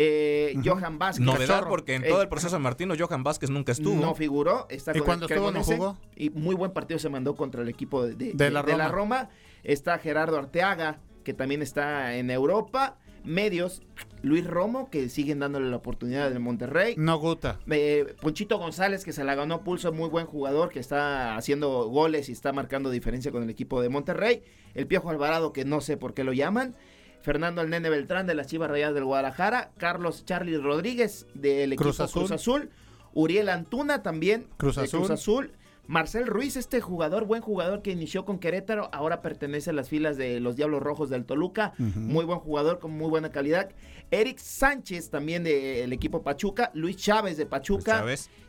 Eh, 0.00 0.54
Ujú. 0.56 0.70
Johan 0.70 0.96
Vázquez. 0.98 1.26
Novedad 1.26 1.48
Cachorro. 1.48 1.70
porque 1.70 1.94
en 1.96 2.04
Eh, 2.04 2.08
todo 2.08 2.22
el 2.22 2.28
proceso 2.28 2.54
de 2.54 2.62
Martino, 2.62 2.94
Johan 2.96 3.24
Vázquez 3.24 3.50
nunca 3.50 3.72
estuvo. 3.72 4.00
No 4.00 4.14
figuró. 4.14 4.66
Está 4.70 4.96
¿Y 4.96 5.00
cuando 5.00 5.26
estuvo 5.26 5.50
no 5.50 5.64
jugó? 5.64 5.96
Y 6.14 6.30
muy 6.30 6.54
buen 6.54 6.70
partido 6.72 7.00
se 7.00 7.08
mandó 7.08 7.34
contra 7.34 7.62
el 7.62 7.68
equipo 7.68 8.06
de, 8.06 8.14
de- 8.14 8.32
De 8.32 8.50
la 8.50 8.62
de 8.62 8.72
Roma. 8.72 8.88
Roma. 8.88 9.28
Está 9.64 9.98
Gerardo 9.98 10.38
Arteaga, 10.38 11.00
que 11.24 11.34
también 11.34 11.62
está 11.62 12.14
en 12.16 12.30
Europa. 12.30 12.96
Medios, 13.24 13.82
Luis 14.22 14.46
Romo, 14.46 14.88
que 14.90 15.08
siguen 15.08 15.40
dándole 15.40 15.68
la 15.68 15.76
oportunidad 15.76 16.30
del 16.30 16.38
Monterrey. 16.38 16.94
No 16.96 17.18
gusta. 17.18 17.58
Eh, 17.68 18.14
Ponchito 18.22 18.56
González, 18.58 19.04
que 19.04 19.12
se 19.12 19.24
la 19.24 19.34
ganó 19.34 19.56
a 19.56 19.64
pulso, 19.64 19.92
muy 19.92 20.08
buen 20.08 20.24
jugador, 20.26 20.70
que 20.70 20.78
está 20.78 21.36
haciendo 21.36 21.88
goles 21.88 22.28
y 22.28 22.32
está 22.32 22.52
marcando 22.52 22.88
diferencia 22.90 23.32
con 23.32 23.42
el 23.42 23.50
equipo 23.50 23.82
de 23.82 23.88
Monterrey. 23.88 24.42
El 24.74 24.86
Piojo 24.86 25.10
Alvarado, 25.10 25.52
que 25.52 25.64
no 25.64 25.80
sé 25.80 25.96
por 25.96 26.14
qué 26.14 26.22
lo 26.22 26.32
llaman. 26.32 26.76
Fernando 27.22 27.62
el 27.62 27.70
Nene 27.70 27.90
Beltrán 27.90 28.26
de 28.26 28.34
las 28.34 28.46
Chivas 28.46 28.70
Rayadas 28.70 28.94
del 28.94 29.04
Guadalajara. 29.04 29.70
Carlos 29.76 30.24
Charlie 30.24 30.58
Rodríguez 30.58 31.26
del 31.34 31.72
equipo 31.72 31.90
Cruz 31.90 32.12
Cruz 32.12 32.30
Azul. 32.30 32.70
Uriel 33.14 33.48
Antuna 33.48 34.02
también 34.02 34.46
Cruz 34.56 34.76
de 34.76 34.82
Azul. 34.84 35.00
Cruz 35.00 35.10
Azul. 35.10 35.52
Marcel 35.88 36.26
Ruiz, 36.26 36.56
este 36.56 36.82
jugador, 36.82 37.24
buen 37.24 37.40
jugador 37.40 37.80
que 37.80 37.90
inició 37.90 38.26
con 38.26 38.38
Querétaro, 38.38 38.90
ahora 38.92 39.22
pertenece 39.22 39.70
a 39.70 39.72
las 39.72 39.88
filas 39.88 40.18
de 40.18 40.38
los 40.38 40.54
Diablos 40.54 40.82
Rojos 40.82 41.08
del 41.08 41.24
Toluca. 41.24 41.72
Muy 41.78 42.26
buen 42.26 42.40
jugador 42.40 42.78
con 42.78 42.90
muy 42.90 43.08
buena 43.08 43.30
calidad. 43.30 43.70
Eric 44.10 44.36
Sánchez, 44.36 45.08
también 45.08 45.44
del 45.44 45.90
equipo 45.94 46.22
Pachuca. 46.22 46.70
Luis 46.74 46.96
Chávez 46.98 47.38
de 47.38 47.46
Pachuca. 47.46 48.04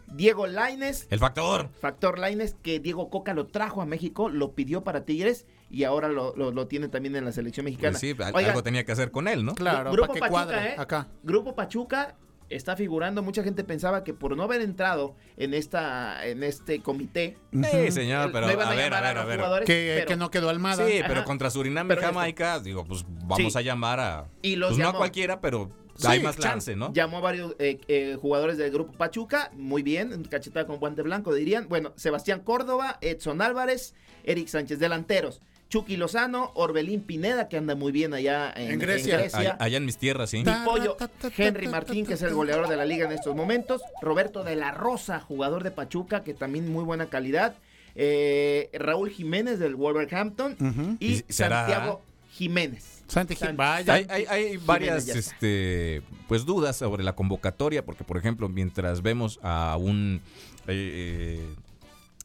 Diego 0.08 0.48
Laines, 0.48 1.08
El 1.12 1.20
factor. 1.20 1.70
factor 1.80 2.20
Laines, 2.20 2.58
que 2.62 2.82
Diego 2.82 3.10
Coca 3.10 3.34
lo 3.34 3.48
trajo 3.48 3.82
a 3.82 3.86
México, 3.86 4.28
lo 4.28 4.52
pidió 4.52 4.84
para 4.84 5.06
Tigres 5.06 5.46
y 5.70 5.84
ahora 5.84 6.08
lo, 6.08 6.36
lo- 6.36 6.52
lo 6.52 6.68
tiene 6.68 6.88
también 6.88 7.16
en 7.16 7.26
la 7.26 7.32
selección 7.32 7.66
mexicana. 7.66 7.92
Pues 7.92 8.02
sí, 8.02 8.16
al- 8.22 8.34
Oigan, 8.36 8.52
algo 8.52 8.64
tenía 8.64 8.84
que 8.86 8.92
hacer 8.92 9.12
con 9.12 9.28
él, 9.28 9.46
¿no? 9.46 9.56
Claro, 9.56 9.92
Grupo 9.92 10.08
para 10.08 10.14
que 10.14 10.20
Pachuca, 10.20 10.30
cuadre 10.46 10.70
¿eh? 10.70 10.76
acá. 10.78 11.08
Grupo 11.24 11.56
Pachuca 11.56 12.16
está 12.50 12.76
figurando, 12.76 13.22
mucha 13.22 13.44
gente 13.44 13.64
pensaba 13.64 14.04
que 14.04 14.14
por 14.16 14.36
no 14.36 14.42
haber 14.42 14.62
entrado 14.62 15.16
en 15.38 15.54
esta 15.54 16.26
en 16.26 16.42
este 16.42 16.82
comité, 16.82 17.38
Sí, 17.54 17.92
señor, 17.92 18.28
no 18.28 18.32
pero 18.34 18.46
a 18.48 18.50
ver, 18.50 18.94
a 18.94 19.02
ver, 19.02 19.18
a 19.18 19.24
ver. 19.26 19.64
Que, 19.66 19.94
pero- 19.98 20.08
que 20.08 20.16
no 20.16 20.32
quedó 20.32 20.50
Almada. 20.50 20.88
Sí, 20.88 20.98
Ajá. 20.98 21.08
pero 21.08 21.26
contra 21.26 21.52
Surinam 21.52 21.92
y 21.92 21.96
Jamaica, 21.96 22.60
digo, 22.60 22.86
pues 22.86 23.06
vamos 23.08 23.54
Sí. 23.54 23.60
a 23.60 23.62
llamar 23.62 24.00
a. 24.00 24.28
Y 24.42 24.56
los 24.56 24.70
pues 24.70 24.80
no 24.80 24.90
a 24.90 24.94
cualquiera, 24.98 25.40
pero 25.42 25.70
Sí, 25.96 26.08
hay 26.08 26.24
más 26.24 26.38
chance, 26.38 26.76
¿no? 26.78 26.92
Llamó 26.94 27.18
a 27.18 27.22
varios 27.22 27.56
eh, 27.60 27.78
eh, 27.90 28.18
jugadores 28.20 28.58
del 28.58 28.72
grupo 28.72 28.94
Pachuca, 28.94 29.52
muy 29.54 29.84
bien, 29.84 30.24
cachetada 30.24 30.66
con 30.66 30.78
guante 30.78 31.02
blanco 31.04 31.34
dirían. 31.34 31.68
Bueno, 31.70 31.92
Sebastián 31.98 32.40
Córdoba, 32.40 32.98
Edson 33.02 33.42
Álvarez, 33.44 33.94
Eric 34.24 34.48
Sánchez, 34.48 34.80
delanteros. 34.80 35.42
Chucky 35.70 35.98
Lozano, 35.98 36.52
Orbelín 36.56 37.02
Pineda, 37.02 37.48
que 37.48 37.58
anda 37.58 37.76
muy 37.76 37.92
bien 37.92 38.14
allá 38.14 38.52
en, 38.56 38.72
En 38.72 38.80
Grecia. 38.80 39.28
Allá, 39.34 39.56
allá 39.60 39.78
en 39.78 39.86
mis 39.86 39.98
tierras, 39.98 40.32
sí. 40.32 40.44
Ta- 40.44 40.64
Pollo, 40.66 40.98
Henry 41.38 41.68
Martín, 41.68 42.06
que 42.06 42.16
es 42.16 42.22
el 42.24 42.34
goleador 42.34 42.68
de 42.68 42.76
la 42.76 42.86
liga 42.86 43.06
en 43.06 43.12
estos 43.12 43.36
momentos. 43.36 43.82
Roberto 44.02 44.44
de 44.44 44.56
la 44.56 44.72
Rosa, 44.72 45.20
jugador 45.20 45.64
de 45.64 45.72
Pachuca, 45.72 46.24
que 46.24 46.34
también 46.34 46.72
muy 46.72 46.84
buena 46.84 47.06
calidad. 47.08 47.56
Eh, 47.96 48.70
Raúl 48.74 49.10
Jiménez 49.12 49.60
del 49.60 49.76
Wolverhampton. 49.76 50.56
Y 51.00 51.06
¿Y 51.14 51.24
será? 51.30 51.68
Santiago 51.68 52.02
Jiménez. 52.32 53.04
Santi, 53.08 53.36
Santi. 53.36 53.56
vaya. 53.58 53.94
Hay, 53.94 54.06
hay- 54.10 54.26
hay 54.28 54.58
varias 54.58 55.08
este, 55.08 56.02
pues 56.28 56.46
dudas 56.46 56.78
sobre 56.78 57.04
la 57.04 57.14
convocatoria, 57.14 57.84
porque 57.86 58.04
por 58.04 58.18
ejemplo, 58.18 58.48
mientras 58.50 59.02
vemos 59.02 59.40
a 59.44 59.76
un 59.80 60.22
eh, 60.68 61.44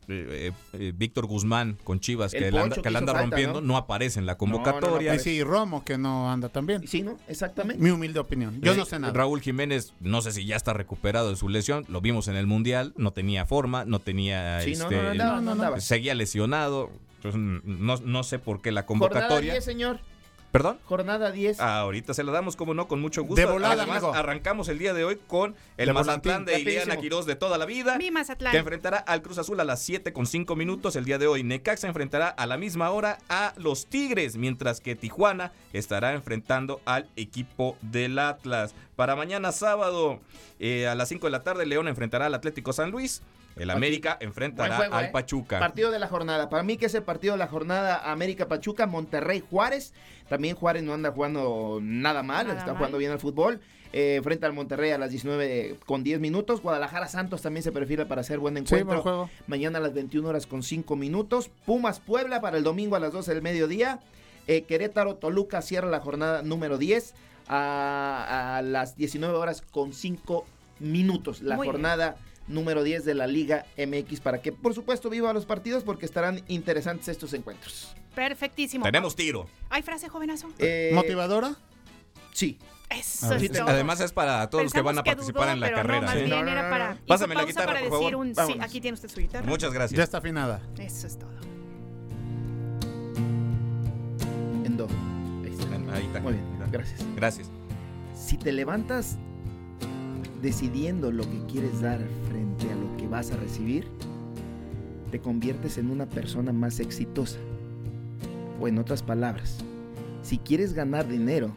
eh, 0.08 0.52
eh, 0.72 0.92
Víctor 0.94 1.26
Guzmán 1.26 1.76
con 1.84 2.00
Chivas 2.00 2.34
El 2.34 2.44
que, 2.44 2.50
le 2.50 2.58
anda, 2.58 2.62
Poncho 2.62 2.82
que 2.82 2.82
que 2.82 2.90
le 2.90 2.98
anda 2.98 3.12
hizo 3.12 3.20
falta, 3.20 3.36
rompiendo, 3.36 3.60
¿no? 3.60 3.66
¿no? 3.68 3.76
aparece 3.76 4.18
en 4.18 4.26
la 4.26 4.32
no, 4.32 4.34
no 4.34 4.38
convocatoria. 4.38 5.14
Y 5.14 5.18
sí, 5.18 5.42
Romo, 5.42 5.84
que 5.84 5.98
no 5.98 6.30
anda 6.30 6.48
tan 6.48 6.66
bien. 6.66 6.86
Sí, 6.86 7.02
¿no? 7.02 7.18
Exactamente. 7.28 7.82
Mi 7.82 7.90
humilde 7.90 8.20
opinión. 8.20 8.60
Yo 8.60 8.72
Eh, 8.72 8.76
no 8.76 8.84
sé 8.84 8.98
nada. 8.98 9.12
Raúl 9.12 9.40
Jiménez, 9.40 9.94
no 10.00 10.22
sé 10.22 10.32
si 10.32 10.44
ya 10.44 10.56
está 10.56 10.72
recuperado 10.72 11.30
de 11.30 11.36
su 11.36 11.48
lesión, 11.48 11.84
lo 11.88 12.00
vimos 12.00 12.28
en 12.28 12.36
el 12.36 12.46
Mundial, 12.46 12.92
no 12.96 13.12
tenía 13.12 13.46
forma, 13.46 13.84
no 13.84 13.98
tenía... 13.98 14.60
Sí, 14.60 14.74
no, 14.76 14.84
este, 14.84 14.96
no, 14.96 15.02
no 15.02 15.10
andaba, 15.10 15.40
no 15.40 15.52
andaba. 15.52 15.80
seguía 15.80 16.14
lesionado, 16.14 16.90
entonces 17.16 17.40
no, 17.64 17.96
no 17.96 18.22
sé 18.22 18.38
por 18.38 18.60
qué 18.60 18.72
la 18.72 18.82
Jornada 18.82 19.10
convocatoria... 19.10 19.52
10, 19.52 19.64
señor. 19.64 20.00
¿Perdón? 20.54 20.78
Jornada 20.84 21.32
10. 21.32 21.58
Ah, 21.58 21.80
ahorita 21.80 22.14
se 22.14 22.22
la 22.22 22.30
damos, 22.30 22.54
como 22.54 22.74
no, 22.74 22.86
con 22.86 23.00
mucho 23.00 23.24
gusto. 23.24 23.34
De 23.34 23.44
volada, 23.44 23.74
Además, 23.74 24.04
amigo. 24.04 24.14
arrancamos 24.14 24.68
el 24.68 24.78
día 24.78 24.94
de 24.94 25.04
hoy 25.04 25.18
con 25.26 25.56
el 25.76 25.86
De 25.86 25.92
Mazatlán 25.92 26.44
volantín. 26.44 26.64
de 26.64 26.70
Ileana. 26.70 26.96
Quiroz 26.96 27.26
de 27.26 27.34
toda 27.34 27.58
la 27.58 27.66
vida. 27.66 27.98
Mi 27.98 28.12
Mazatlán. 28.12 28.52
Que 28.52 28.58
enfrentará 28.58 28.98
al 28.98 29.20
Cruz 29.20 29.38
Azul 29.38 29.58
a 29.58 29.64
las 29.64 29.82
7 29.82 30.12
con 30.12 30.26
5 30.26 30.54
minutos 30.54 30.94
el 30.94 31.06
día 31.06 31.18
de 31.18 31.26
hoy. 31.26 31.42
Necaxa 31.42 31.88
enfrentará 31.88 32.28
a 32.28 32.46
la 32.46 32.56
misma 32.56 32.90
hora 32.92 33.18
a 33.28 33.52
los 33.56 33.86
Tigres, 33.86 34.36
mientras 34.36 34.80
que 34.80 34.94
Tijuana 34.94 35.50
estará 35.72 36.12
enfrentando 36.12 36.80
al 36.84 37.08
equipo 37.16 37.76
del 37.82 38.16
Atlas. 38.20 38.76
Para 38.94 39.16
mañana 39.16 39.50
sábado 39.50 40.20
eh, 40.60 40.86
a 40.86 40.94
las 40.94 41.08
5 41.08 41.26
de 41.26 41.30
la 41.32 41.42
tarde, 41.42 41.66
León 41.66 41.88
enfrentará 41.88 42.26
al 42.26 42.34
Atlético 42.34 42.72
San 42.72 42.92
Luis. 42.92 43.22
El 43.56 43.70
América 43.70 44.16
enfrentará 44.20 44.76
juego, 44.76 44.94
al 44.94 45.04
¿eh? 45.06 45.10
Pachuca. 45.12 45.58
Partido 45.60 45.90
de 45.90 45.98
la 45.98 46.08
jornada. 46.08 46.48
Para 46.50 46.62
mí 46.62 46.76
que 46.76 46.86
es 46.86 46.94
el 46.94 47.02
partido 47.02 47.34
de 47.34 47.38
la 47.38 47.46
jornada 47.46 48.10
América 48.10 48.48
Pachuca, 48.48 48.86
Monterrey 48.86 49.42
Juárez. 49.48 49.92
También 50.28 50.56
Juárez 50.56 50.82
no 50.82 50.92
anda 50.94 51.12
jugando 51.12 51.78
nada 51.82 52.22
mal, 52.22 52.46
Nada 52.46 52.58
está 52.58 52.72
mal. 52.72 52.78
jugando 52.78 52.98
bien 52.98 53.12
al 53.12 53.18
fútbol. 53.20 53.60
Eh, 53.96 54.20
frente 54.24 54.44
al 54.44 54.52
Monterrey 54.52 54.90
a 54.90 54.98
las 54.98 55.10
19 55.10 55.76
con 55.86 56.02
10 56.02 56.18
minutos. 56.18 56.62
Guadalajara 56.62 57.06
Santos 57.06 57.42
también 57.42 57.62
se 57.62 57.70
perfila 57.70 58.08
para 58.08 58.22
hacer 58.22 58.40
buen 58.40 58.54
Sí, 58.56 58.60
encuentro. 58.62 58.86
buen 58.86 59.02
juego. 59.02 59.30
Mañana 59.46 59.78
a 59.78 59.80
las 59.82 59.94
21 59.94 60.28
horas 60.28 60.46
con 60.48 60.64
5 60.64 60.96
minutos. 60.96 61.48
Pumas 61.64 62.00
Puebla 62.00 62.40
para 62.40 62.56
el 62.58 62.64
domingo 62.64 62.96
a 62.96 63.00
las 63.00 63.12
12 63.12 63.32
del 63.34 63.42
mediodía. 63.42 64.00
Eh, 64.48 64.62
Querétaro 64.62 65.14
Toluca 65.14 65.62
cierra 65.62 65.88
la 65.88 66.00
jornada 66.00 66.42
número 66.42 66.76
10 66.76 67.14
a, 67.46 68.56
a 68.58 68.62
las 68.62 68.96
19 68.96 69.32
horas 69.36 69.62
con 69.62 69.92
5 69.92 70.44
minutos. 70.80 71.40
La 71.40 71.54
Muy 71.56 71.68
bien. 71.68 71.72
Número 72.46 72.82
10 72.82 73.04
de 73.04 73.14
la 73.14 73.26
Liga 73.26 73.66
MX 73.76 74.20
para 74.20 74.42
que 74.42 74.52
por 74.52 74.74
supuesto 74.74 75.10
viva 75.10 75.32
los 75.32 75.46
partidos 75.46 75.82
porque 75.82 76.06
estarán 76.06 76.42
interesantes 76.48 77.08
estos 77.08 77.32
encuentros. 77.34 77.94
Perfectísimo. 78.14 78.84
Tenemos 78.84 79.16
tiro. 79.16 79.46
¿Hay 79.70 79.82
frase, 79.82 80.08
jovenazo? 80.08 80.48
Eh, 80.58 80.92
¿Motivadora? 80.94 81.56
Sí. 82.32 82.58
Eso 82.90 83.34
es 83.34 83.50
todo. 83.50 83.68
Además 83.68 84.00
es 84.00 84.12
para 84.12 84.48
todos 84.50 84.64
los 84.64 84.72
que 84.72 84.82
van 84.82 84.98
a 84.98 85.02
participar 85.02 85.44
dudó, 85.44 85.52
en 85.52 85.60
la 85.60 85.66
pero 85.66 85.76
carrera. 85.78 86.00
No, 86.00 86.06
más 86.06 86.16
¿eh? 86.16 86.24
bien 86.24 86.48
era 86.48 86.70
para. 86.70 86.98
Pásame 87.06 87.34
la 87.34 87.40
pausa 87.40 87.50
guitarra, 87.52 87.66
para 87.66 87.88
por 87.88 87.98
decir 87.98 88.12
favor. 88.12 88.26
un 88.26 88.34
sí. 88.34 88.58
Aquí 88.60 88.80
tiene 88.80 88.94
usted 88.94 89.08
su 89.08 89.20
guitarra. 89.20 89.46
Muchas 89.46 89.72
gracias. 89.72 89.98
Ya 89.98 90.04
está 90.04 90.18
afinada. 90.18 90.62
Eso 90.78 91.06
es 91.06 91.18
todo. 91.18 91.30
En 94.64 94.76
do. 94.76 94.86
Ahí 95.44 95.52
está. 95.52 95.94
Ahí 95.94 96.06
está. 96.06 96.20
Muy 96.20 96.34
bien, 96.34 96.44
gracias. 96.70 97.00
Gracias. 97.16 97.50
Si 98.14 98.36
te 98.36 98.52
levantas 98.52 99.18
decidiendo 100.44 101.10
lo 101.10 101.22
que 101.22 101.40
quieres 101.50 101.80
dar 101.80 101.98
frente 102.28 102.70
a 102.70 102.76
lo 102.76 102.94
que 102.98 103.08
vas 103.08 103.30
a 103.30 103.36
recibir, 103.36 103.86
te 105.10 105.18
conviertes 105.18 105.78
en 105.78 105.90
una 105.90 106.06
persona 106.06 106.52
más 106.52 106.80
exitosa. 106.80 107.38
O 108.60 108.68
en 108.68 108.78
otras 108.78 109.02
palabras, 109.02 109.64
si 110.22 110.36
quieres 110.36 110.74
ganar 110.74 111.08
dinero, 111.08 111.50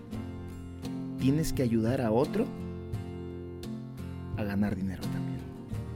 tienes 1.20 1.52
que 1.52 1.64
ayudar 1.64 2.00
a 2.00 2.12
otro 2.12 2.46
a 4.38 4.44
ganar 4.44 4.76
dinero 4.76 5.02
también. 5.02 5.42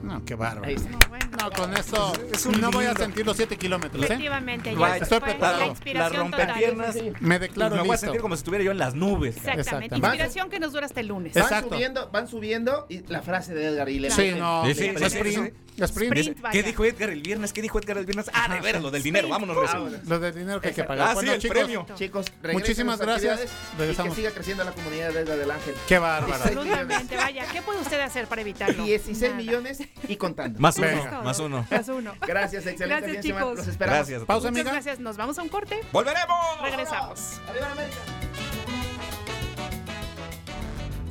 No, 0.04 0.24
qué 0.26 0.36
bárbaro. 0.36 0.68
Ahí 0.68 0.76
está. 0.76 0.92
No, 0.92 1.00
bueno. 1.10 1.31
No, 1.42 1.52
con 1.52 1.76
eso 1.76 2.14
Es 2.34 2.46
un 2.46 2.60
no 2.62 2.72
voy 2.72 2.86
a 2.86 2.94
sentir 2.96 3.26
los 3.26 3.36
7 3.38 3.58
kilómetros, 3.58 4.02
¿eh? 4.04 4.06
Efectivamente, 4.06 4.76
fue 4.76 4.98
estoy 4.98 5.20
preparado. 5.20 5.76
la 5.86 5.94
La 5.94 6.10
rompepiernas. 6.10 6.96
Me 7.20 7.40
declaro 7.40 7.76
me 7.76 7.82
voy 7.82 7.90
a 7.90 7.94
listo. 7.94 8.06
sentir 8.08 8.22
como 8.22 8.36
si 8.36 8.40
estuviera 8.40 8.64
yo 8.64 8.72
en 8.72 8.78
las 8.78 8.94
nubes. 8.96 9.36
Exactamente. 9.38 9.62
Exactamente. 9.62 9.96
Inspiración 10.08 10.50
que 10.50 10.60
nos 10.60 10.74
dura 10.74 10.86
hasta 10.86 11.00
el 11.00 11.08
lunes. 11.08 11.34
Van 11.34 11.44
Exacto. 11.44 11.70
subiendo, 11.76 12.10
van 12.12 12.28
subiendo 12.28 12.86
y 12.90 13.00
la 13.08 13.22
frase 13.22 13.54
de 13.54 13.66
Edgar 13.68 13.90
y 13.90 14.00
le 14.00 14.12
Sí, 14.12 14.32
no. 14.38 14.64
Sí, 14.66 14.74
sí, 14.74 14.92
Le 14.92 15.00
sí, 15.00 15.10
sí, 15.10 15.18
meten. 15.24 15.46
sí. 15.46 15.52
Sprint. 15.82 16.18
Sprint. 16.18 16.36
¿Qué 16.36 16.42
vaya. 16.42 16.64
dijo 16.64 16.86
Edgar 16.86 17.10
el 17.10 17.22
viernes? 17.22 17.54
¿Qué 17.54 17.62
dijo 17.62 17.80
Edgar 17.80 17.98
el 17.98 18.06
viernes? 18.06 18.30
Ah, 18.34 18.54
de 18.54 18.60
veras, 18.60 18.82
lo 18.84 18.92
del 18.92 19.02
dinero. 19.02 19.30
Vámonos. 19.30 19.58
Lo 20.06 20.20
del 20.20 20.36
dinero 20.36 20.60
que 20.62 20.68
hay 20.68 20.74
que 20.74 20.84
pagar. 20.84 21.08
Ah, 21.08 21.10
sí, 21.12 21.16
Bueno, 21.16 21.34
el 21.34 21.40
chicos, 21.42 21.58
premio. 21.58 21.86
Chicos, 21.96 22.26
Muchísimas 22.52 23.00
gracias. 23.00 23.40
actividades 23.40 23.78
Regresamos. 23.80 24.12
Y 24.12 24.16
que 24.16 24.22
siga 24.22 24.32
creciendo 24.34 24.64
la 24.66 24.72
comunidad 24.74 25.12
de 25.14 25.24
del 25.24 25.50
Ángel. 25.50 25.74
Qué 25.88 25.98
bárbaro. 25.98 26.34
Absolutamente, 26.44 27.16
vaya. 27.16 27.46
¿Qué 27.52 27.62
puede 27.62 27.80
usted 27.80 28.00
hacer 28.02 28.28
para 28.28 28.42
evitarlo? 28.42 28.84
16 28.84 29.22
Nada. 29.22 29.36
millones 29.36 29.80
y 30.08 30.16
contando. 30.18 30.60
Más 30.60 30.78
uno. 30.78 30.88
Más 31.32 31.40
uno. 31.40 31.68
Más 31.70 31.88
uno. 31.88 32.14
Gracias, 32.28 32.66
excelente 32.66 33.08
Gracias, 33.08 33.24
fin 33.24 33.36
chicos. 33.36 33.58
Los 33.58 33.68
esperamos. 33.68 33.98
Gracias. 34.08 34.26
Pausa, 34.26 34.50
Muchas 34.50 34.62
amiga. 34.62 34.72
gracias. 34.74 35.00
Nos 35.00 35.18
vamos 35.18 35.38
a 35.40 35.42
un 35.44 35.50
corte. 35.50 35.80
¡Volveremos! 35.92 36.38
Regresamos. 36.62 37.40
Arriba 37.48 37.72
América. 37.72 37.98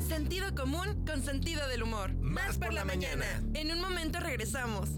Sentido 0.09 0.55
común 0.55 1.05
con 1.07 1.23
sentido 1.25 1.67
del 1.69 1.83
humor. 1.83 2.13
Más 2.15 2.59
por 2.59 2.73
la 2.73 2.85
mañana. 2.85 3.27
En 3.55 3.73
un 3.73 3.81
momento 3.81 4.21
regresamos. 4.21 4.91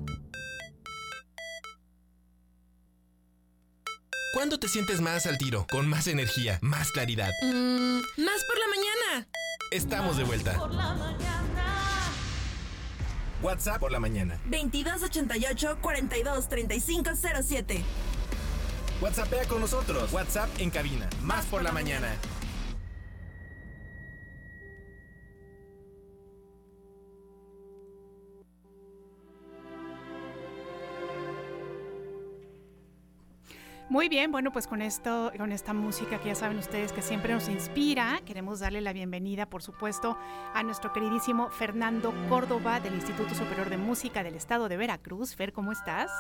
¿Cuándo 4.35 4.58
te 4.58 4.66
sientes 4.66 5.00
más 5.02 5.26
al 5.26 5.37
tiro? 5.37 5.66
Con 5.70 5.87
más 5.87 6.06
energía, 6.06 6.58
más 6.62 6.90
claridad. 6.90 7.30
Mm, 7.42 7.98
más 8.24 8.44
por 8.44 8.58
la 8.58 8.66
mañana. 8.68 9.28
Estamos 9.70 10.16
de 10.16 10.24
vuelta. 10.24 10.58
Por 10.58 10.74
la 10.74 10.94
mañana. 10.94 11.51
2288 14.50 15.76
42 15.81 16.48
35 16.48 17.11
07. 17.42 17.85
WhatsAppea 19.00 19.44
con 19.46 19.61
nosotros. 19.61 20.12
WhatsApp 20.12 20.48
en 20.59 20.70
cabina. 20.70 21.09
Más 21.22 21.44
por 21.46 21.62
la 21.62 21.72
mañana. 21.72 22.09
Muy 33.92 34.09
bien, 34.09 34.33
bueno, 34.33 34.52
pues 34.52 34.66
con 34.66 34.81
esto, 34.81 35.31
con 35.37 35.52
esta 35.52 35.74
música 35.74 36.18
que 36.18 36.28
ya 36.28 36.35
saben 36.35 36.57
ustedes 36.57 36.92
que 36.92 37.02
siempre 37.02 37.35
nos 37.35 37.50
inspira, 37.50 38.22
queremos 38.24 38.61
darle 38.61 38.81
la 38.81 38.94
bienvenida, 38.94 39.44
por 39.44 39.62
supuesto, 39.62 40.16
a 40.55 40.62
nuestro 40.62 40.94
queridísimo 40.94 41.50
Fernando 41.50 42.14
Córdoba 42.31 42.81
del 42.81 42.94
Instituto 42.94 43.35
Superior 43.35 43.68
de 43.68 43.76
Música 43.76 44.22
del 44.22 44.35
Estado 44.35 44.70
de 44.70 44.78
Veracruz. 44.78 45.37
Fer, 45.37 45.52
¿cómo 45.52 45.72
estás? 45.72 46.11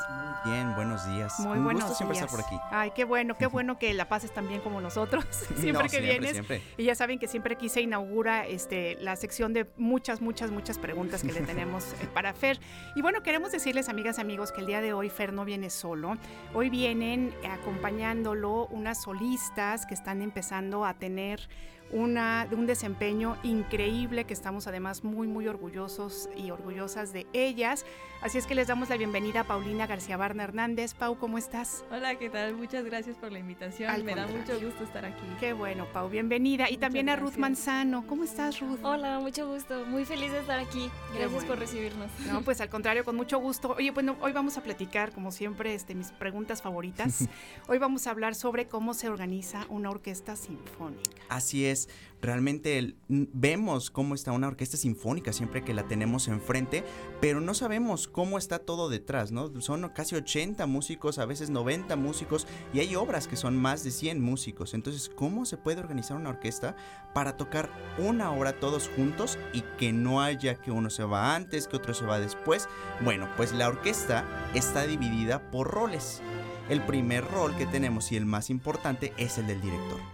Bien, 0.44 0.74
buenos 0.74 1.06
días. 1.08 1.40
Muy 1.40 1.56
Un 1.56 1.64
buenos 1.64 1.84
gusto 1.84 1.96
siempre 1.96 2.18
días. 2.18 2.26
estar 2.30 2.44
por 2.44 2.46
aquí. 2.46 2.62
Ay, 2.70 2.92
qué 2.94 3.04
bueno, 3.04 3.38
qué 3.38 3.46
bueno 3.46 3.78
que 3.78 3.94
la 3.94 4.06
pases 4.06 4.34
tan 4.34 4.48
bien 4.48 4.60
como 4.60 4.82
nosotros, 4.82 5.24
siempre 5.56 5.84
No, 5.84 5.88
que 5.88 6.00
vienes. 6.02 6.32
Siempre. 6.32 6.60
Y 6.76 6.84
ya 6.84 6.94
saben 6.94 7.18
que 7.18 7.26
siempre 7.26 7.54
aquí 7.54 7.70
se 7.70 7.80
inaugura 7.80 8.46
este, 8.46 8.98
la 9.00 9.16
sección 9.16 9.54
de 9.54 9.66
muchas, 9.78 10.20
muchas, 10.20 10.50
muchas 10.50 10.78
preguntas 10.78 11.22
que 11.22 11.32
le 11.32 11.40
tenemos 11.40 11.94
eh, 12.02 12.08
para 12.12 12.34
Fer. 12.34 12.60
Y 12.96 13.00
bueno, 13.00 13.22
queremos 13.22 13.50
decirles, 13.50 13.88
amigas, 13.88 14.18
amigos, 14.18 14.52
que 14.52 14.60
el 14.60 14.66
día 14.66 14.82
de 14.82 14.92
hoy 14.92 15.08
Fer 15.08 15.32
no 15.32 15.46
viene 15.46 15.70
solo. 15.70 16.18
Hoy 16.52 16.68
vienen 16.68 17.34
acompañándolo 17.62 18.66
unas 18.66 19.02
solistas 19.02 19.86
que 19.86 19.94
están 19.94 20.20
empezando 20.20 20.84
a 20.84 20.94
tener 20.94 21.48
una, 21.92 22.48
un 22.50 22.66
desempeño 22.66 23.36
increíble 23.42 24.24
que 24.24 24.32
estamos 24.32 24.66
además 24.66 25.04
muy, 25.04 25.28
muy 25.28 25.46
orgullosos 25.46 26.28
y 26.36 26.50
orgullosas 26.50 27.12
de 27.12 27.26
ellas. 27.32 27.84
Así 28.22 28.38
es 28.38 28.46
que 28.46 28.54
les 28.54 28.68
damos 28.68 28.88
la 28.88 28.96
bienvenida 28.96 29.40
a 29.40 29.44
Paulina 29.44 29.86
García 29.86 30.16
Barna 30.16 30.44
Hernández. 30.44 30.94
Pau, 30.94 31.18
¿cómo 31.18 31.38
estás? 31.38 31.84
Hola, 31.90 32.14
¿qué 32.14 32.30
tal? 32.30 32.54
Muchas 32.54 32.84
gracias 32.84 33.16
por 33.16 33.32
la 33.32 33.40
invitación. 33.40 33.90
Al 33.90 34.04
Me 34.04 34.14
da 34.14 34.28
mucho 34.28 34.60
gusto 34.60 34.84
estar 34.84 35.04
aquí. 35.04 35.26
Qué 35.40 35.52
bueno, 35.52 35.86
Pau, 35.92 36.08
bienvenida. 36.08 36.64
Y 36.68 36.74
Muchas 36.74 36.80
también 36.80 37.08
a 37.08 37.16
Ruth 37.16 37.34
gracias. 37.34 37.40
Manzano. 37.40 38.06
¿Cómo 38.06 38.22
estás, 38.22 38.60
Ruth? 38.60 38.78
Hola, 38.82 39.18
mucho 39.18 39.48
gusto. 39.48 39.84
Muy 39.86 40.04
feliz 40.04 40.30
de 40.30 40.38
estar 40.38 40.60
aquí. 40.60 40.88
Gracias 41.10 41.32
bueno. 41.32 41.48
por 41.48 41.58
recibirnos. 41.58 42.10
No, 42.28 42.42
pues 42.42 42.60
al 42.60 42.68
contrario, 42.68 43.04
con 43.04 43.16
mucho 43.16 43.38
gusto. 43.38 43.74
Oye, 43.76 43.90
bueno, 43.90 44.16
hoy 44.20 44.32
vamos 44.32 44.56
a 44.56 44.62
platicar, 44.62 45.10
como 45.10 45.32
siempre, 45.32 45.74
este, 45.74 45.96
mis 45.96 46.12
preguntas 46.12 46.62
favoritas. 46.62 47.28
hoy 47.66 47.78
vamos 47.78 48.06
a 48.06 48.12
hablar 48.12 48.36
sobre 48.36 48.68
cómo 48.68 48.94
se 48.94 49.08
organiza 49.08 49.66
una 49.68 49.90
orquesta 49.90 50.36
sinfónica. 50.36 51.22
Así 51.28 51.66
es, 51.66 51.81
realmente 52.22 52.94
vemos 53.08 53.90
cómo 53.90 54.14
está 54.14 54.32
una 54.32 54.46
orquesta 54.46 54.76
sinfónica 54.76 55.32
siempre 55.32 55.64
que 55.64 55.74
la 55.74 55.88
tenemos 55.88 56.28
enfrente, 56.28 56.84
pero 57.20 57.40
no 57.40 57.52
sabemos 57.52 58.06
cómo 58.06 58.38
está 58.38 58.60
todo 58.60 58.88
detrás, 58.88 59.32
¿no? 59.32 59.60
Son 59.60 59.88
casi 59.94 60.14
80 60.14 60.64
músicos, 60.66 61.18
a 61.18 61.26
veces 61.26 61.50
90 61.50 61.96
músicos, 61.96 62.46
y 62.72 62.80
hay 62.80 62.94
obras 62.94 63.26
que 63.26 63.36
son 63.36 63.56
más 63.56 63.82
de 63.82 63.90
100 63.90 64.20
músicos. 64.20 64.74
Entonces, 64.74 65.08
¿cómo 65.08 65.44
se 65.44 65.56
puede 65.56 65.80
organizar 65.80 66.16
una 66.16 66.30
orquesta 66.30 66.76
para 67.12 67.36
tocar 67.36 67.70
una 67.98 68.30
hora 68.32 68.60
todos 68.60 68.88
juntos 68.88 69.38
y 69.52 69.62
que 69.76 69.92
no 69.92 70.22
haya 70.22 70.60
que 70.60 70.70
uno 70.70 70.90
se 70.90 71.04
va 71.04 71.34
antes, 71.34 71.66
que 71.66 71.76
otro 71.76 71.92
se 71.92 72.06
va 72.06 72.20
después? 72.20 72.68
Bueno, 73.02 73.28
pues 73.36 73.52
la 73.52 73.68
orquesta 73.68 74.24
está 74.54 74.86
dividida 74.86 75.50
por 75.50 75.68
roles. 75.68 76.22
El 76.68 76.82
primer 76.82 77.24
rol 77.24 77.56
que 77.56 77.66
tenemos 77.66 78.12
y 78.12 78.16
el 78.16 78.26
más 78.26 78.48
importante 78.48 79.12
es 79.16 79.38
el 79.38 79.48
del 79.48 79.60
director. 79.60 80.11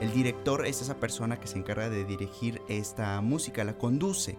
El 0.00 0.12
director 0.12 0.66
es 0.66 0.82
esa 0.82 1.00
persona 1.00 1.40
que 1.40 1.46
se 1.46 1.58
encarga 1.58 1.88
de 1.88 2.04
dirigir 2.04 2.60
esta 2.68 3.20
música, 3.22 3.64
la 3.64 3.78
conduce. 3.78 4.36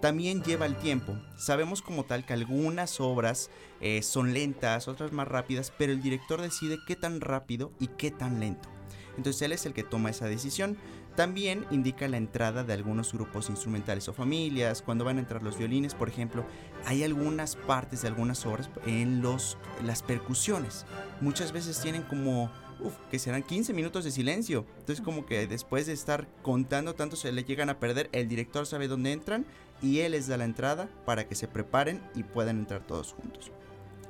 También 0.00 0.42
lleva 0.42 0.66
el 0.66 0.76
tiempo. 0.76 1.18
Sabemos 1.36 1.82
como 1.82 2.04
tal 2.04 2.24
que 2.24 2.32
algunas 2.32 3.00
obras 3.00 3.50
eh, 3.80 4.02
son 4.02 4.32
lentas, 4.32 4.88
otras 4.88 5.12
más 5.12 5.28
rápidas, 5.28 5.72
pero 5.76 5.92
el 5.92 6.00
director 6.00 6.40
decide 6.40 6.78
qué 6.86 6.96
tan 6.96 7.20
rápido 7.20 7.72
y 7.78 7.88
qué 7.88 8.10
tan 8.10 8.40
lento. 8.40 8.68
Entonces 9.16 9.42
él 9.42 9.52
es 9.52 9.66
el 9.66 9.74
que 9.74 9.82
toma 9.82 10.10
esa 10.10 10.26
decisión. 10.26 10.78
También 11.16 11.66
indica 11.70 12.08
la 12.08 12.16
entrada 12.16 12.64
de 12.64 12.72
algunos 12.72 13.12
grupos 13.12 13.50
instrumentales 13.50 14.08
o 14.08 14.12
familias, 14.12 14.80
cuando 14.80 15.04
van 15.04 15.16
a 15.16 15.20
entrar 15.20 15.42
los 15.42 15.58
violines, 15.58 15.94
por 15.94 16.08
ejemplo, 16.08 16.46
hay 16.86 17.02
algunas 17.02 17.56
partes 17.56 18.02
de 18.02 18.08
algunas 18.08 18.46
obras 18.46 18.70
en 18.86 19.20
los, 19.20 19.58
las 19.84 20.02
percusiones. 20.02 20.86
Muchas 21.20 21.52
veces 21.52 21.80
tienen 21.80 22.02
como, 22.04 22.50
uf, 22.82 22.94
que 23.10 23.18
serán 23.18 23.42
15 23.42 23.72
minutos 23.72 24.04
de 24.04 24.10
silencio. 24.10 24.66
Entonces 24.78 25.04
como 25.04 25.26
que 25.26 25.46
después 25.46 25.86
de 25.86 25.92
estar 25.92 26.28
contando 26.42 26.94
tanto 26.94 27.16
se 27.16 27.32
le 27.32 27.44
llegan 27.44 27.70
a 27.70 27.78
perder, 27.78 28.08
el 28.12 28.28
director 28.28 28.66
sabe 28.66 28.88
dónde 28.88 29.12
entran 29.12 29.46
y 29.82 30.00
él 30.00 30.12
les 30.12 30.26
da 30.26 30.36
la 30.36 30.44
entrada 30.44 30.88
para 31.06 31.26
que 31.26 31.34
se 31.34 31.48
preparen 31.48 32.02
y 32.14 32.22
puedan 32.22 32.58
entrar 32.58 32.86
todos 32.86 33.12
juntos. 33.12 33.50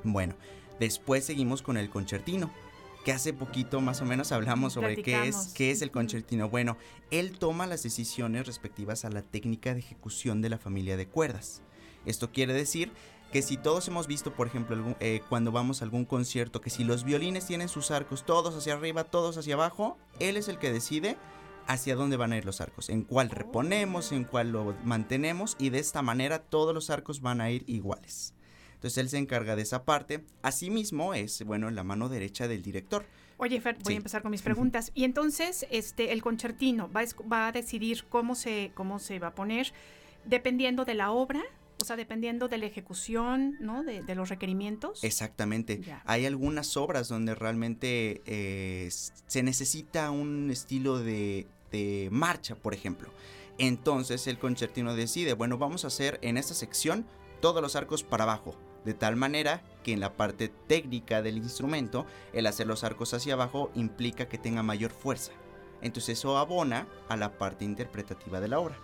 Bueno, 0.04 0.34
después 0.78 1.24
seguimos 1.24 1.62
con 1.62 1.76
el 1.76 1.90
concertino 1.90 2.50
que 3.04 3.12
hace 3.12 3.32
poquito 3.32 3.80
más 3.80 4.02
o 4.02 4.04
menos 4.04 4.30
hablamos 4.32 4.74
sobre 4.74 5.02
qué 5.02 5.26
es, 5.26 5.52
qué 5.54 5.70
es 5.70 5.82
el 5.82 5.90
concertino. 5.90 6.48
Bueno, 6.48 6.76
él 7.10 7.38
toma 7.38 7.66
las 7.66 7.82
decisiones 7.82 8.46
respectivas 8.46 9.04
a 9.04 9.10
la 9.10 9.22
técnica 9.22 9.72
de 9.72 9.80
ejecución 9.80 10.42
de 10.42 10.50
la 10.50 10.58
familia 10.58 10.96
de 10.96 11.06
cuerdas. 11.06 11.62
Esto 12.04 12.30
quiere 12.30 12.52
decir 12.52 12.92
que 13.32 13.42
si 13.42 13.56
todos 13.56 13.86
hemos 13.88 14.06
visto, 14.06 14.34
por 14.34 14.46
ejemplo, 14.46 14.96
eh, 15.00 15.20
cuando 15.28 15.52
vamos 15.52 15.80
a 15.80 15.84
algún 15.84 16.04
concierto, 16.04 16.60
que 16.60 16.70
si 16.70 16.84
los 16.84 17.04
violines 17.04 17.46
tienen 17.46 17.68
sus 17.68 17.90
arcos 17.90 18.24
todos 18.26 18.56
hacia 18.56 18.74
arriba, 18.74 19.04
todos 19.04 19.36
hacia 19.36 19.54
abajo, 19.54 19.98
él 20.18 20.36
es 20.36 20.48
el 20.48 20.58
que 20.58 20.72
decide 20.72 21.16
hacia 21.66 21.94
dónde 21.94 22.16
van 22.16 22.32
a 22.32 22.36
ir 22.36 22.44
los 22.44 22.60
arcos, 22.60 22.88
en 22.88 23.02
cuál 23.02 23.30
reponemos, 23.30 24.10
en 24.10 24.24
cuál 24.24 24.50
lo 24.50 24.74
mantenemos 24.82 25.56
y 25.58 25.70
de 25.70 25.78
esta 25.78 26.02
manera 26.02 26.40
todos 26.40 26.74
los 26.74 26.90
arcos 26.90 27.20
van 27.20 27.40
a 27.40 27.50
ir 27.50 27.62
iguales. 27.68 28.34
Entonces 28.74 28.98
él 28.98 29.08
se 29.10 29.18
encarga 29.18 29.56
de 29.56 29.62
esa 29.62 29.84
parte. 29.84 30.24
Asimismo 30.42 31.14
es, 31.14 31.44
bueno, 31.44 31.70
la 31.70 31.84
mano 31.84 32.08
derecha 32.08 32.48
del 32.48 32.62
director. 32.62 33.04
Oye, 33.36 33.60
Fer, 33.60 33.76
voy 33.84 33.94
a 33.94 33.96
empezar 33.98 34.22
con 34.22 34.30
mis 34.30 34.42
preguntas. 34.42 34.90
Y 34.94 35.04
entonces, 35.04 35.66
este, 35.70 36.12
el 36.12 36.22
concertino 36.22 36.90
va 36.90 37.02
a, 37.02 37.04
va 37.30 37.46
a 37.48 37.52
decidir 37.52 38.04
cómo 38.08 38.34
se, 38.34 38.72
cómo 38.74 38.98
se 38.98 39.18
va 39.18 39.28
a 39.28 39.34
poner, 39.34 39.72
dependiendo 40.24 40.84
de 40.84 40.94
la 40.94 41.10
obra, 41.10 41.42
o 41.80 41.84
sea, 41.84 41.96
dependiendo 41.96 42.48
de 42.48 42.58
la 42.58 42.66
ejecución, 42.66 43.56
¿no? 43.60 43.82
De, 43.82 44.02
de 44.02 44.14
los 44.14 44.28
requerimientos. 44.28 45.02
Exactamente. 45.04 45.80
Hay 46.04 46.26
algunas 46.26 46.76
obras 46.76 47.08
donde 47.08 47.34
realmente 47.34 48.22
eh, 48.26 48.88
se 48.90 49.42
necesita 49.42 50.10
un 50.10 50.50
estilo 50.50 50.98
de, 50.98 51.46
de, 51.70 52.08
marcha, 52.10 52.54
por 52.54 52.74
ejemplo. 52.74 53.10
Entonces 53.58 54.26
el 54.26 54.38
concertino 54.38 54.94
decide, 54.94 55.34
bueno, 55.34 55.58
vamos 55.58 55.84
a 55.84 55.88
hacer 55.88 56.18
en 56.22 56.36
esta 56.36 56.54
sección 56.54 57.06
todos 57.40 57.62
los 57.62 57.76
arcos 57.76 58.02
para 58.02 58.24
abajo 58.24 58.56
de 58.84 58.94
tal 58.94 59.16
manera 59.16 59.62
que 59.82 59.92
en 59.92 60.00
la 60.00 60.14
parte 60.14 60.48
técnica 60.48 61.22
del 61.22 61.36
instrumento, 61.36 62.06
el 62.32 62.46
hacer 62.46 62.66
los 62.66 62.84
arcos 62.84 63.14
hacia 63.14 63.34
abajo 63.34 63.70
implica 63.74 64.28
que 64.28 64.38
tenga 64.38 64.62
mayor 64.62 64.90
fuerza. 64.90 65.32
Entonces 65.82 66.18
eso 66.18 66.38
abona 66.38 66.86
a 67.08 67.16
la 67.16 67.38
parte 67.38 67.64
interpretativa 67.64 68.40
de 68.40 68.48
la 68.48 68.58
obra. 68.58 68.78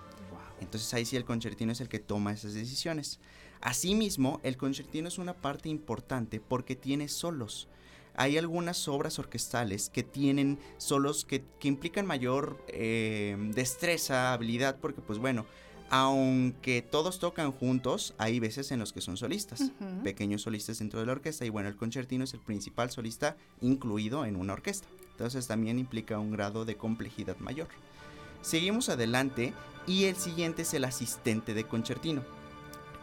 Entonces 0.61 0.93
ahí 0.95 1.05
sí 1.05 1.17
el 1.17 1.25
concertino 1.25 1.73
es 1.73 1.81
el 1.81 1.89
que 1.89 1.99
toma 1.99 2.33
esas 2.33 2.55
decisiones. 2.55 3.21
Asimismo, 3.61 4.41
el 4.43 4.57
concertino 4.57 5.09
es 5.09 5.19
una 5.19 5.35
parte 5.35 5.69
importante 5.69 6.41
porque 6.41 6.77
tiene 6.77 7.09
solos. 7.09 7.69
Hay 8.15 8.39
algunas 8.39 8.89
obras 8.89 9.19
orquestales 9.19 9.91
que 9.91 10.03
tienen 10.03 10.59
solos 10.79 11.25
que, 11.25 11.45
implican 11.63 12.07
mayor 12.07 12.65
eh, 12.69 13.37
destreza, 13.55 14.33
habilidad, 14.33 14.79
porque 14.81 15.03
pues 15.03 15.19
bueno, 15.19 15.45
aunque 15.91 16.83
todos 16.83 17.19
tocan 17.19 17.53
juntos, 17.53 18.15
hay 18.19 18.41
veces 18.41 18.73
en 18.73 18.79
los 18.79 18.93
que 18.93 19.01
son 19.01 19.17
solistas, 19.17 19.71
pequeños 20.03 20.43
solistas 20.43 20.79
dentro 20.79 20.99
de 20.99 21.07
la 21.07 21.13
orquesta, 21.13 21.45
y 21.45 21.51
bueno, 21.51 21.69
el 21.69 21.77
concertino 21.77 22.25
es 22.25 22.35
el 22.35 22.41
principal 22.41 22.91
solista 22.91 23.37
incluido 23.61 24.25
en 24.25 24.37
una 24.37 24.55
orquesta, 24.55 24.89
entonces 25.13 25.47
también 25.47 25.79
implica 25.79 26.19
un 26.19 26.33
grado 26.33 26.65
de 26.65 26.77
complejidad 26.77 27.37
mayor. 27.39 27.69
Seguimos 28.47 28.89
adelante 28.91 29.53
y 29.89 30.05
el 30.05 30.15
siguiente 30.15 30.63
es 30.63 30.73
el 30.73 30.85
asistente 30.85 31.53
de 31.53 31.65
concertino. 31.65 32.23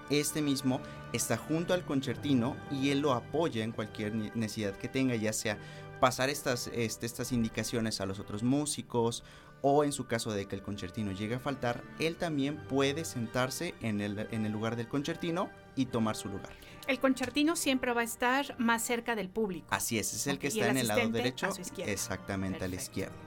Este 0.10 0.42
mismo 0.42 0.80
está 1.12 1.36
junto 1.36 1.74
al 1.74 1.84
concertino 1.84 2.56
y 2.72 2.92
él 2.92 3.02
lo 3.02 3.12
apoya 3.12 3.62
en 3.62 3.74
cualquier 3.74 4.16
necesidad 4.38 4.78
que 4.78 4.88
tenga, 4.88 5.18
ya 5.18 5.34
sea 5.34 5.58
pasar 6.00 6.30
estas, 6.30 6.68
este, 6.68 7.06
estas 7.06 7.34
indicaciones 7.34 8.00
a 8.00 8.06
los 8.06 8.20
otros 8.20 8.42
músicos 8.42 9.26
o 9.62 9.84
en 9.84 9.92
su 9.92 10.08
caso 10.08 10.32
de 10.32 10.46
que 10.46 10.56
el 10.56 10.62
concertino 10.62 11.12
llegue 11.12 11.36
a 11.36 11.40
faltar, 11.40 11.84
él 12.00 12.16
también 12.16 12.56
puede 12.70 13.04
sentarse 13.04 13.76
en 13.82 14.00
el, 14.00 14.26
en 14.32 14.46
el 14.46 14.52
lugar 14.54 14.78
del 14.78 14.88
concertino 14.88 15.50
y 15.76 15.88
tomar 15.88 16.16
su 16.16 16.30
lugar. 16.30 16.54
El 16.88 17.02
concertino 17.02 17.58
siempre 17.58 17.92
va 17.92 18.00
a 18.00 18.06
estar 18.06 18.58
más 18.60 18.82
cerca 18.82 19.14
del 19.14 19.28
público. 19.28 19.68
Así 19.72 20.00
es, 20.00 20.14
es 20.14 20.26
el 20.26 20.40
que 20.40 20.48
está 20.48 20.70
en 20.70 20.78
el 20.78 20.88
lado 20.88 21.10
derecho, 21.10 21.50
exactamente 21.86 22.64
a 22.64 22.70
la 22.70 22.76
izquierda. 22.76 23.23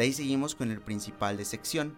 De 0.00 0.06
ahí 0.06 0.14
seguimos 0.14 0.54
con 0.54 0.70
el 0.70 0.80
principal 0.80 1.36
de 1.36 1.44
sección. 1.44 1.94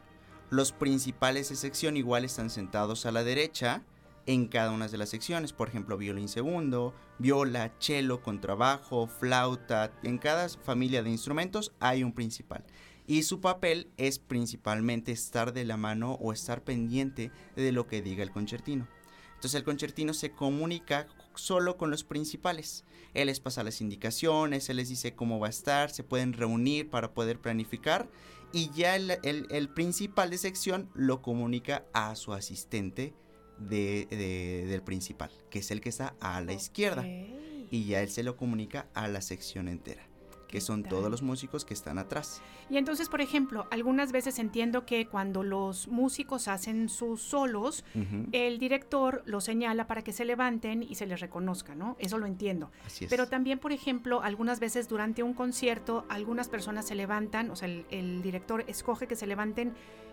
Los 0.51 0.73
principales 0.73 1.51
de 1.51 1.55
sección 1.55 1.97
igual 1.97 2.25
están 2.25 2.51
sentados 2.51 3.07
a 3.07 3.13
la 3.13 3.23
derecha 3.23 3.85
en 4.27 4.49
cada 4.49 4.73
una 4.73 4.89
de 4.89 4.99
las 4.99 5.11
secciones, 5.11 5.53
por 5.53 5.69
ejemplo, 5.69 5.97
violín 5.97 6.27
segundo, 6.27 6.95
viola, 7.21 7.73
cello, 7.79 8.21
contrabajo, 8.21 9.07
flauta, 9.07 9.93
en 10.03 10.19
cada 10.19 10.49
familia 10.49 11.05
de 11.05 11.11
instrumentos 11.11 11.71
hay 11.79 12.03
un 12.03 12.13
principal 12.13 12.65
y 13.07 13.23
su 13.23 13.41
papel 13.41 13.89
es 13.97 14.19
principalmente 14.19 15.13
estar 15.13 15.53
de 15.53 15.65
la 15.65 15.77
mano 15.77 16.15
o 16.15 16.33
estar 16.33 16.65
pendiente 16.65 17.31
de 17.55 17.71
lo 17.71 17.87
que 17.87 18.03
diga 18.03 18.25
el 18.25 18.33
concertino. 18.33 18.89
Entonces 19.37 19.55
el 19.55 19.65
concertino 19.65 20.13
se 20.13 20.33
comunica 20.33 21.07
solo 21.35 21.77
con 21.77 21.91
los 21.91 22.05
principales. 22.05 22.85
Él 23.15 23.27
les 23.27 23.41
pasa 23.41 23.63
las 23.63 23.81
indicaciones, 23.81 24.69
él 24.69 24.77
les 24.77 24.89
dice 24.89 25.15
cómo 25.15 25.39
va 25.39 25.49
a 25.49 25.51
estar, 25.51 25.91
se 25.91 26.05
pueden 26.05 26.33
reunir 26.33 26.89
para 26.89 27.13
poder 27.13 27.41
planificar 27.41 28.09
y 28.53 28.71
ya 28.71 28.97
el, 28.97 29.69
principal 29.75 30.31
de 30.31 30.39
sección 30.39 30.91
lo 30.95 31.23
comunica 31.23 31.87
a 31.93 32.15
su 32.17 32.33
asistente 32.33 33.15
del 33.59 34.83
principal, 34.83 35.31
que 35.51 35.61
es 35.61 35.71
el 35.71 35.81
que 35.81 35.89
está 35.89 36.15
a 36.21 36.41
la 36.41 36.53
izquierda. 36.53 37.07
Y 37.07 37.87
ya 37.87 38.03
él 38.03 38.11
se 38.11 38.23
lo 38.23 38.37
comunica 38.37 38.89
a 38.95 39.09
la 39.09 39.23
sección 39.23 39.69
entera 39.69 40.12
que 40.53 40.61
son 40.61 40.83
todos 40.83 41.11
los 41.11 41.23
músicos 41.23 41.65
que 41.65 41.73
están 41.73 41.99
atrás. 41.99 42.43
Y 42.69 42.77
entonces, 42.77 43.09
por 43.09 43.23
ejemplo, 43.23 43.67
algunas 43.71 44.13
veces 44.13 44.39
entiendo 44.39 44.85
que 44.85 45.09
cuando 45.09 45.43
los 45.43 45.89
músicos 45.89 46.47
hacen 46.47 46.91
sus 46.91 47.23
solos, 47.23 47.85
el 48.33 48.59
director 48.59 49.23
los 49.25 49.45
señala 49.45 49.87
para 49.87 50.03
que 50.03 50.13
se 50.13 50.27
levanten 50.27 50.83
y 50.83 50.95
se 50.97 51.07
les 51.07 51.21
reconozca, 51.21 51.75
¿no? 51.75 51.97
Eso 51.99 52.19
lo 52.19 52.27
entiendo. 52.27 52.71
Así 52.87 53.07
es. 53.07 53.11
Pero 53.11 53.29
también, 53.29 53.59
por 53.59 53.73
ejemplo, 53.73 54.21
algunas 54.23 54.61
veces 54.61 54.89
durante 54.89 55.23
un 55.23 55.33
concierto, 55.33 56.05
algunas 56.11 56.51
personas 56.51 56.87
se 56.87 56.97
levantan, 56.97 57.51
o 57.51 57.57
sea, 57.57 57.69
el, 57.69 58.21
director 58.23 58.63
escoge 58.69 59.07
que 59.07 59.17
se 59.17 59.27
levanten 59.27 59.73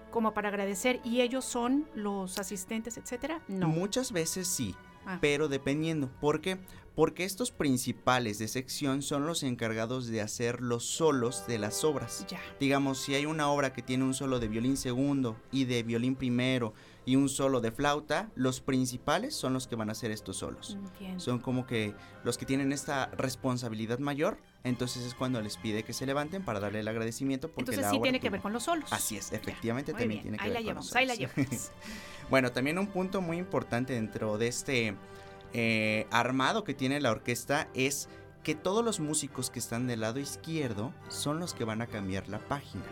como 0.10 0.34
para 0.34 0.48
agradecer 0.48 1.02
y 1.04 1.20
ellos 1.20 1.44
son 1.44 1.86
los 1.96 2.40
asistentes, 2.40 2.98
etcétera? 2.98 3.42
No. 3.50 3.68
Muchas 3.68 4.14
veces 4.14 4.48
sí, 4.48 4.74
ah. 5.10 5.18
pero 5.22 5.48
dependiendo. 5.48 6.10
¿Por 6.20 6.42
qué? 6.42 6.60
porque 7.00 7.24
estos 7.24 7.52
principales 7.52 8.40
de 8.40 8.50
sección 8.50 9.02
son 9.02 9.26
los 9.26 9.44
encargados 9.44 10.08
de 10.08 10.20
hacer 10.20 10.60
los 10.60 10.84
solos 10.84 11.48
de 11.48 11.58
las 11.58 11.86
obras. 11.86 12.26
Digamos, 12.60 12.98
si 12.98 13.16
hay 13.16 13.26
una 13.26 13.50
obra 13.50 13.72
que 13.72 13.82
tiene 13.82 14.04
un 14.04 14.14
solo 14.14 14.38
de 14.42 14.50
violín 14.50 14.76
segundo 14.76 15.38
y 15.50 15.64
de 15.64 15.84
violín 15.84 16.18
primero 16.18 16.74
y 17.06 17.16
un 17.16 17.30
solo 17.30 17.62
de 17.62 17.72
flauta, 17.72 18.30
los 18.36 18.60
principales 18.60 19.34
son 19.34 19.54
los 19.54 19.66
que 19.66 19.78
van 19.78 19.88
a 19.88 19.94
hacer 19.94 20.12
estos 20.12 20.36
solos. 20.36 20.78
Son 21.16 21.40
como 21.40 21.66
que 21.66 21.96
los 22.26 22.38
que 22.38 22.46
tienen 22.46 22.74
esta 22.74 23.06
responsabilidad 23.18 24.00
mayor, 24.00 24.38
entonces 24.64 25.04
es 25.06 25.14
cuando 25.14 25.42
les 25.42 25.58
pide 25.58 25.84
que 25.84 25.94
se 25.94 26.06
levanten 26.06 26.44
para 26.44 26.60
darle 26.60 26.82
el 26.82 26.88
agradecimiento. 26.88 27.50
Porque 27.50 27.72
entonces 27.72 27.92
sí 27.92 28.02
tiene 28.02 28.20
que 28.20 28.30
ver 28.30 28.42
con 28.42 28.54
los 28.54 28.64
solos. 28.64 28.92
Así 28.92 29.18
es, 29.18 29.32
efectivamente 29.32 29.94
también 29.94 30.22
tiene 30.22 30.38
que 30.38 30.50
ver 30.50 30.64
con 30.64 30.76
los 30.76 30.88
solos. 30.88 30.96
Ahí 30.96 31.06
la 31.06 31.16
llevamos. 31.16 31.72
bueno, 32.30 32.52
también 32.52 32.78
un 32.78 32.88
punto 32.88 33.22
muy 33.22 33.38
importante 33.38 33.94
dentro 33.94 34.38
de 34.38 34.48
este 34.48 34.96
eh, 35.54 36.08
armado 36.12 36.64
que 36.64 36.74
tiene 36.74 37.00
la 37.00 37.12
orquesta 37.12 37.70
es 37.74 38.10
que 38.44 38.56
todos 38.56 38.84
los 38.84 39.00
músicos 39.00 39.50
que 39.50 39.60
están 39.60 39.88
del 39.88 40.02
lado 40.02 40.20
izquierdo 40.20 40.94
son 41.10 41.40
los 41.40 41.54
que 41.54 41.66
van 41.66 41.82
a 41.82 41.88
cambiar 41.88 42.30
la 42.30 42.40
página 42.40 42.86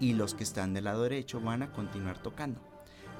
y 0.00 0.14
los 0.14 0.34
que 0.34 0.42
están 0.42 0.74
del 0.74 0.84
lado 0.84 1.04
derecho 1.04 1.40
van 1.40 1.62
a 1.62 1.72
continuar 1.72 2.18
tocando. 2.18 2.60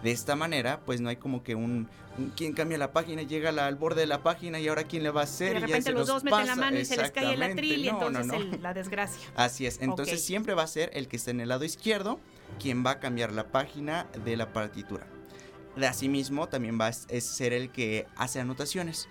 De 0.02 0.10
esta 0.12 0.34
manera, 0.34 0.80
pues 0.86 1.00
no 1.00 1.10
hay 1.10 1.16
como 1.16 1.42
que 1.42 1.54
un, 1.54 1.88
quien 2.36 2.52
cambia 2.52 2.78
la 2.78 2.92
página, 2.92 3.22
llega 3.22 3.50
al 3.50 3.76
borde 3.76 4.02
de 4.02 4.06
la 4.06 4.22
página 4.22 4.58
y 4.58 4.68
ahora 4.68 4.84
quién 4.84 5.02
le 5.02 5.10
va 5.10 5.22
a 5.22 5.24
hacer. 5.24 5.56
Y 5.56 5.60
de 5.60 5.66
repente 5.66 5.92
los 5.92 6.06
dos 6.06 6.24
meten 6.24 6.46
la 6.46 6.56
mano 6.56 6.78
y 6.78 6.84
se 6.84 6.96
les 6.96 7.10
cae 7.10 7.34
el 7.34 7.42
atril 7.42 7.84
y 7.84 7.88
entonces 7.88 8.60
la 8.60 8.74
desgracia. 8.74 9.20
Así 9.36 9.66
es, 9.66 9.80
entonces 9.80 10.22
siempre 10.24 10.54
va 10.54 10.62
a 10.62 10.66
ser 10.66 10.90
el 10.94 11.08
que 11.08 11.16
está 11.16 11.30
en 11.30 11.40
el 11.40 11.48
lado 11.48 11.64
izquierdo 11.64 12.18
quien 12.58 12.84
va 12.84 12.92
a 12.92 13.00
cambiar 13.00 13.32
la 13.32 13.48
página 13.48 14.06
de 14.24 14.36
la 14.36 14.52
partitura. 14.52 15.06
De 15.76 15.86
asimismo, 15.86 16.48
también 16.48 16.78
va 16.80 16.88
a 16.88 16.92
ser 16.92 17.52
el 17.52 17.70
que 17.70 18.06
hace 18.16 18.40
anotaciones. 18.40 19.08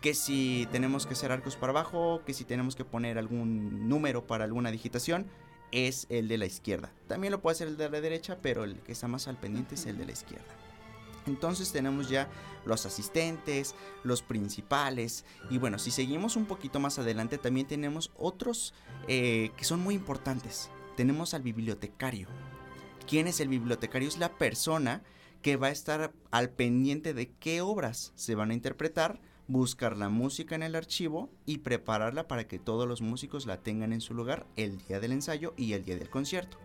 Que 0.00 0.14
si 0.14 0.66
tenemos 0.72 1.06
que 1.06 1.12
hacer 1.12 1.30
arcos 1.30 1.56
para 1.56 1.70
abajo, 1.70 2.22
que 2.24 2.32
si 2.32 2.44
tenemos 2.44 2.74
que 2.74 2.84
poner 2.84 3.18
algún 3.18 3.88
número 3.88 4.26
para 4.26 4.44
alguna 4.44 4.70
digitación, 4.70 5.26
es 5.72 6.06
el 6.08 6.28
de 6.28 6.38
la 6.38 6.46
izquierda. 6.46 6.92
También 7.08 7.32
lo 7.32 7.40
puede 7.40 7.54
hacer 7.54 7.68
el 7.68 7.76
de 7.76 7.90
la 7.90 8.00
derecha, 8.00 8.38
pero 8.40 8.64
el 8.64 8.80
que 8.80 8.92
está 8.92 9.08
más 9.08 9.28
al 9.28 9.38
pendiente 9.38 9.74
es 9.74 9.86
el 9.86 9.98
de 9.98 10.06
la 10.06 10.12
izquierda. 10.12 10.46
Entonces 11.26 11.72
tenemos 11.72 12.08
ya 12.08 12.28
los 12.64 12.86
asistentes, 12.86 13.74
los 14.02 14.22
principales 14.22 15.24
y 15.50 15.58
bueno, 15.58 15.78
si 15.78 15.90
seguimos 15.90 16.36
un 16.36 16.46
poquito 16.46 16.80
más 16.80 16.98
adelante 16.98 17.38
también 17.38 17.66
tenemos 17.66 18.10
otros 18.16 18.74
eh, 19.06 19.50
que 19.56 19.64
son 19.64 19.80
muy 19.80 19.94
importantes. 19.94 20.70
Tenemos 20.96 21.34
al 21.34 21.42
bibliotecario. 21.42 22.28
¿Quién 23.06 23.26
es 23.26 23.40
el 23.40 23.48
bibliotecario? 23.48 24.08
Es 24.08 24.18
la 24.18 24.36
persona 24.38 25.02
que 25.42 25.56
va 25.56 25.68
a 25.68 25.72
estar 25.72 26.12
al 26.30 26.50
pendiente 26.50 27.14
de 27.14 27.30
qué 27.30 27.60
obras 27.60 28.12
se 28.14 28.34
van 28.34 28.50
a 28.50 28.54
interpretar, 28.54 29.20
buscar 29.50 29.96
la 29.96 30.08
música 30.08 30.54
en 30.54 30.62
el 30.62 30.76
archivo 30.76 31.28
y 31.44 31.58
prepararla 31.58 32.28
para 32.28 32.46
que 32.46 32.60
todos 32.60 32.86
los 32.86 33.02
músicos 33.02 33.46
la 33.46 33.62
tengan 33.62 33.92
en 33.92 34.00
su 34.00 34.14
lugar 34.14 34.46
el 34.54 34.78
día 34.78 35.00
del 35.00 35.10
ensayo 35.10 35.54
y 35.56 35.72
el 35.72 35.84
día 35.84 35.96
del 35.96 36.08
concierto. 36.08 36.58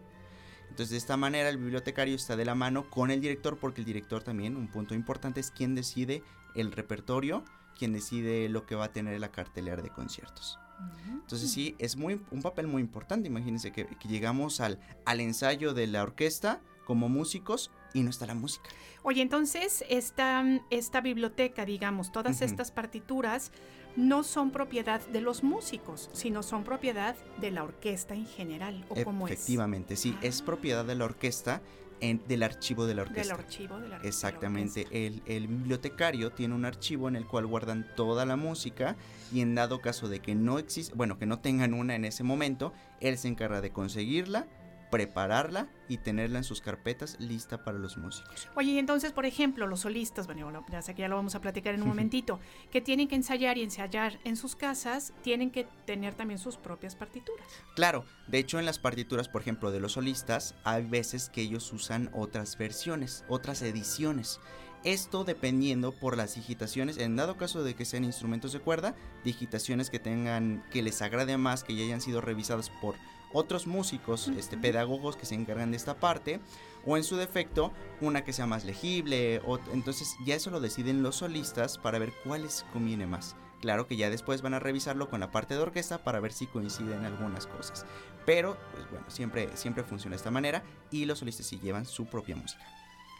Entonces 0.69 0.91
de 0.91 0.97
esta 0.97 1.17
manera 1.17 1.49
el 1.49 1.57
bibliotecario 1.57 2.15
está 2.15 2.35
de 2.35 2.45
la 2.45 2.53
mano 2.53 2.87
con 2.91 3.09
el 3.09 3.21
director 3.21 3.57
porque 3.57 3.81
el 3.81 3.85
director 3.85 4.21
también, 4.21 4.55
un 4.55 4.67
punto 4.67 4.93
importante, 4.93 5.39
es 5.39 5.49
quien 5.49 5.73
decide 5.73 6.21
el 6.53 6.71
repertorio, 6.71 7.43
quien 7.75 7.91
decide 7.91 8.49
lo 8.49 8.67
que 8.67 8.75
va 8.75 8.85
a 8.85 8.93
tener 8.93 9.19
la 9.19 9.31
cartelera 9.31 9.81
de 9.81 9.89
conciertos. 9.89 10.59
Entonces 11.07 11.49
sí, 11.49 11.75
es 11.79 11.95
muy, 11.95 12.21
un 12.29 12.41
papel 12.43 12.67
muy 12.67 12.81
importante. 12.81 13.27
Imagínense 13.27 13.71
que, 13.71 13.87
que 13.87 14.07
llegamos 14.07 14.59
al, 14.59 14.79
al 15.05 15.21
ensayo 15.21 15.73
de 15.73 15.87
la 15.87 16.03
orquesta 16.03 16.61
como 16.85 17.09
músicos 17.09 17.71
y 17.95 18.03
no 18.03 18.11
está 18.11 18.27
la 18.27 18.35
música. 18.35 18.69
Oye, 19.01 19.21
entonces 19.23 19.83
esta, 19.89 20.43
esta 20.69 21.01
biblioteca, 21.01 21.65
digamos, 21.65 22.11
todas 22.11 22.41
estas 22.41 22.71
partituras 22.71 23.51
no 23.95 24.23
son 24.23 24.51
propiedad 24.51 24.99
de 25.07 25.21
los 25.21 25.41
músicos, 25.43 26.09
sino 26.13 26.43
son 26.43 26.63
propiedad 26.63 27.15
de 27.39 27.51
la 27.51 27.63
orquesta 27.63 28.13
en 28.13 28.25
general, 28.27 28.85
¿o 28.89 28.95
cómo 29.03 29.27
es? 29.27 29.33
Efectivamente, 29.33 29.95
sí, 29.95 30.17
es 30.21 30.41
propiedad 30.41 30.83
de 30.85 30.95
la 30.95 31.05
orquesta, 31.05 31.61
en- 32.01 32.21
del 32.27 32.43
archivo 32.43 32.85
de 32.87 32.93
la 32.95 33.03
Del 33.05 33.11
orquesta. 33.11 33.33
archivo 33.35 33.79
de 33.79 33.87
la 33.87 33.99
la 33.99 34.03
Exactamente, 34.05 34.85
el, 34.91 35.21
el 35.25 35.47
bibliotecario 35.47 36.33
tiene 36.33 36.53
un 36.53 36.65
archivo 36.65 37.07
en 37.07 37.15
el 37.15 37.25
cual 37.25 37.45
guardan 37.47 37.87
toda 37.95 38.25
la 38.25 38.35
música 38.35 38.97
y 39.31 39.39
en 39.39 39.55
dado 39.55 39.79
caso 39.79 40.09
de 40.09 40.19
que 40.19 40.35
no 40.35 40.59
existe, 40.59 40.93
bueno, 40.93 41.17
que 41.17 41.25
no 41.25 41.39
tengan 41.39 41.73
una 41.73 41.95
en 41.95 42.03
ese 42.03 42.23
momento, 42.23 42.73
él 42.99 43.17
se 43.17 43.29
encarga 43.29 43.61
de 43.61 43.71
conseguirla, 43.71 44.45
prepararla 44.89 45.67
y 45.87 45.97
tenerla 45.97 46.39
en 46.39 46.43
sus 46.43 46.61
carpetas 46.61 47.17
lista 47.19 47.63
para 47.63 47.77
los 47.77 47.97
músicos. 47.97 48.47
Oye, 48.55 48.71
y 48.71 48.79
entonces, 48.79 49.11
por 49.11 49.25
ejemplo, 49.25 49.67
los 49.67 49.81
solistas, 49.81 50.25
bueno, 50.25 50.65
ya 50.69 50.81
sé 50.81 50.95
que 50.95 51.01
ya 51.01 51.07
lo 51.07 51.15
vamos 51.15 51.35
a 51.35 51.41
platicar 51.41 51.75
en 51.75 51.81
un 51.81 51.87
momentito, 51.95 52.39
que 52.71 52.81
tienen 52.81 53.07
que 53.07 53.15
ensayar 53.15 53.57
y 53.57 53.63
ensayar 53.63 54.19
en 54.23 54.35
sus 54.35 54.55
casas, 54.55 55.13
tienen 55.21 55.51
que 55.51 55.67
tener 55.85 56.15
también 56.15 56.39
sus 56.39 56.57
propias 56.57 56.95
partituras. 56.95 57.47
Claro, 57.75 58.05
de 58.27 58.39
hecho 58.39 58.59
en 58.59 58.65
las 58.65 58.79
partituras, 58.79 59.27
por 59.27 59.41
ejemplo, 59.41 59.71
de 59.71 59.79
los 59.79 59.93
solistas, 59.93 60.55
hay 60.63 60.85
veces 60.85 61.29
que 61.29 61.41
ellos 61.41 61.71
usan 61.73 62.09
otras 62.13 62.57
versiones, 62.57 63.25
otras 63.27 63.61
ediciones. 63.61 64.39
Esto 64.83 65.23
dependiendo 65.23 65.93
por 65.93 66.15
las 66.15 66.35
digitaciones, 66.35 66.99
en 66.99 67.15
dado 67.15 67.37
caso 67.37 67.63
de 67.63 67.73
que 67.73 67.85
sean 67.85 68.03
instrumentos 68.03 68.53
de 68.53 68.59
cuerda, 68.59 68.95
digitaciones 69.23 69.89
que 69.89 69.97
tengan, 69.97 70.63
que 70.69 70.83
les 70.83 71.01
agrade 71.01 71.37
más, 71.37 71.63
que 71.63 71.75
ya 71.75 71.83
hayan 71.83 72.01
sido 72.01 72.21
revisadas 72.21 72.69
por 72.69 72.95
otros 73.35 73.67
músicos, 73.67 74.29
este, 74.29 74.57
pedagogos 74.57 75.17
que 75.17 75.25
se 75.25 75.35
encargan 75.35 75.71
de 75.71 75.77
esta 75.77 75.99
parte, 75.99 76.39
o 76.85 76.95
en 76.95 77.03
su 77.03 77.17
defecto, 77.17 77.73
una 77.99 78.23
que 78.23 78.33
sea 78.33 78.47
más 78.47 78.63
legible, 78.63 79.41
o, 79.45 79.59
entonces 79.73 80.15
ya 80.25 80.35
eso 80.35 80.51
lo 80.51 80.61
deciden 80.61 81.03
los 81.03 81.17
solistas 81.17 81.77
para 81.77 81.99
ver 81.99 82.13
cuál 82.23 82.43
les 82.43 82.63
conviene 82.71 83.05
más. 83.05 83.35
Claro 83.59 83.87
que 83.87 83.97
ya 83.97 84.09
después 84.09 84.41
van 84.41 84.53
a 84.53 84.59
revisarlo 84.59 85.09
con 85.09 85.19
la 85.19 85.31
parte 85.31 85.55
de 85.55 85.61
orquesta 85.61 86.03
para 86.03 86.19
ver 86.19 86.31
si 86.31 86.47
coinciden 86.47 87.03
algunas 87.03 87.47
cosas. 87.47 87.85
Pero, 88.25 88.57
pues 88.71 88.89
bueno, 88.89 89.05
siempre, 89.09 89.49
siempre 89.55 89.83
funciona 89.83 90.13
de 90.13 90.17
esta 90.17 90.31
manera 90.31 90.63
y 90.91 91.05
los 91.05 91.19
solistas 91.19 91.47
sí 91.47 91.59
llevan 91.59 91.85
su 91.85 92.05
propia 92.05 92.35
música. 92.35 92.63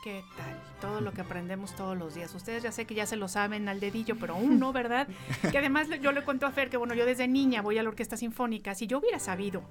¿Qué 0.03 0.23
tal? 0.37 0.61
Todo 0.81 1.01
lo 1.01 1.13
que 1.13 1.21
aprendemos 1.21 1.75
todos 1.75 1.97
los 1.97 2.13
días. 2.13 2.33
Ustedes 2.35 2.61
ya 2.61 2.71
sé 2.71 2.85
que 2.85 2.93
ya 2.93 3.07
se 3.07 3.15
lo 3.15 3.27
saben 3.27 3.67
al 3.67 3.79
dedillo, 3.79 4.15
pero 4.19 4.35
aún 4.35 4.59
no, 4.59 4.71
¿verdad? 4.71 5.07
Que 5.51 5.57
además 5.57 5.87
yo 5.99 6.11
le 6.11 6.23
cuento 6.23 6.45
a 6.45 6.51
Fer 6.51 6.69
que, 6.69 6.77
bueno, 6.77 6.93
yo 6.93 7.07
desde 7.07 7.27
niña 7.27 7.63
voy 7.63 7.79
a 7.79 7.83
la 7.83 7.89
orquesta 7.89 8.15
sinfónica. 8.15 8.75
Si 8.75 8.85
yo 8.85 8.99
hubiera 8.99 9.19
sabido 9.19 9.63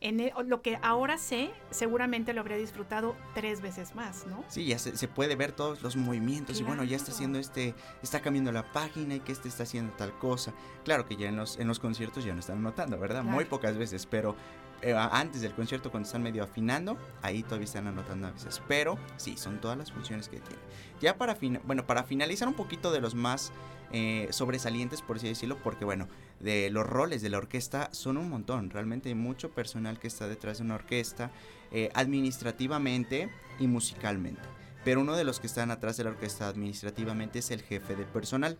en 0.00 0.20
e- 0.20 0.32
lo 0.46 0.62
que 0.62 0.78
ahora 0.82 1.18
sé, 1.18 1.50
seguramente 1.70 2.32
lo 2.32 2.40
habría 2.40 2.56
disfrutado 2.56 3.16
tres 3.34 3.60
veces 3.60 3.94
más, 3.94 4.26
¿no? 4.26 4.44
Sí, 4.48 4.66
ya 4.66 4.78
se, 4.78 4.96
se 4.96 5.08
puede 5.08 5.34
ver 5.36 5.52
todos 5.52 5.82
los 5.82 5.96
movimientos 5.96 6.60
y 6.60 6.62
bueno, 6.62 6.84
ya 6.84 6.96
está 6.96 7.12
haciendo 7.12 7.38
este, 7.38 7.74
está 8.02 8.20
cambiando 8.20 8.52
la 8.52 8.72
página 8.72 9.16
y 9.16 9.20
que 9.20 9.32
este 9.32 9.48
está 9.48 9.64
haciendo 9.64 9.92
tal 9.94 10.16
cosa. 10.18 10.52
Claro 10.84 11.06
que 11.06 11.16
ya 11.16 11.28
en 11.28 11.36
los, 11.36 11.58
en 11.58 11.66
los 11.68 11.78
conciertos 11.78 12.24
ya 12.24 12.32
no 12.34 12.40
están 12.40 12.58
anotando, 12.58 12.98
¿verdad? 12.98 13.24
Muy 13.24 13.44
pocas 13.44 13.76
veces, 13.76 14.06
pero 14.06 14.36
eh, 14.82 14.94
antes 14.94 15.40
del 15.40 15.52
concierto 15.54 15.90
cuando 15.90 16.06
están 16.06 16.22
medio 16.22 16.44
afinando, 16.44 16.96
ahí 17.22 17.42
todavía 17.42 17.64
están 17.64 17.88
anotando 17.88 18.28
a 18.28 18.30
veces. 18.30 18.62
Pero 18.68 18.98
sí, 19.16 19.36
son 19.36 19.60
todas 19.60 19.76
las 19.76 19.90
funciones 19.90 20.28
que 20.28 20.38
tiene. 20.38 20.62
Ya 21.00 21.16
para, 21.16 21.36
bueno, 21.64 21.86
para 21.86 22.04
finalizar 22.04 22.46
un 22.46 22.54
poquito 22.54 22.92
de 22.92 23.00
los 23.00 23.14
más 23.14 23.52
eh, 23.90 24.28
sobresalientes, 24.30 25.02
por 25.02 25.16
así 25.16 25.26
decirlo, 25.26 25.58
porque 25.62 25.84
bueno, 25.84 26.08
de 26.40 26.70
los 26.70 26.86
roles 26.86 27.22
de 27.22 27.30
la 27.30 27.38
orquesta 27.38 27.88
son 27.92 28.16
un 28.16 28.28
montón. 28.28 28.70
Realmente 28.70 29.08
hay 29.08 29.14
mucho 29.14 29.50
personal 29.50 29.98
que 29.98 30.08
está 30.08 30.28
detrás 30.28 30.58
de 30.58 30.64
una 30.64 30.76
orquesta, 30.76 31.30
eh, 31.72 31.90
administrativamente 31.94 33.30
y 33.58 33.66
musicalmente. 33.66 34.42
Pero 34.84 35.00
uno 35.00 35.16
de 35.16 35.24
los 35.24 35.40
que 35.40 35.48
están 35.48 35.70
atrás 35.70 35.96
de 35.96 36.04
la 36.04 36.10
orquesta 36.10 36.48
administrativamente 36.48 37.40
es 37.40 37.50
el 37.50 37.62
jefe 37.62 37.96
de 37.96 38.04
personal 38.04 38.58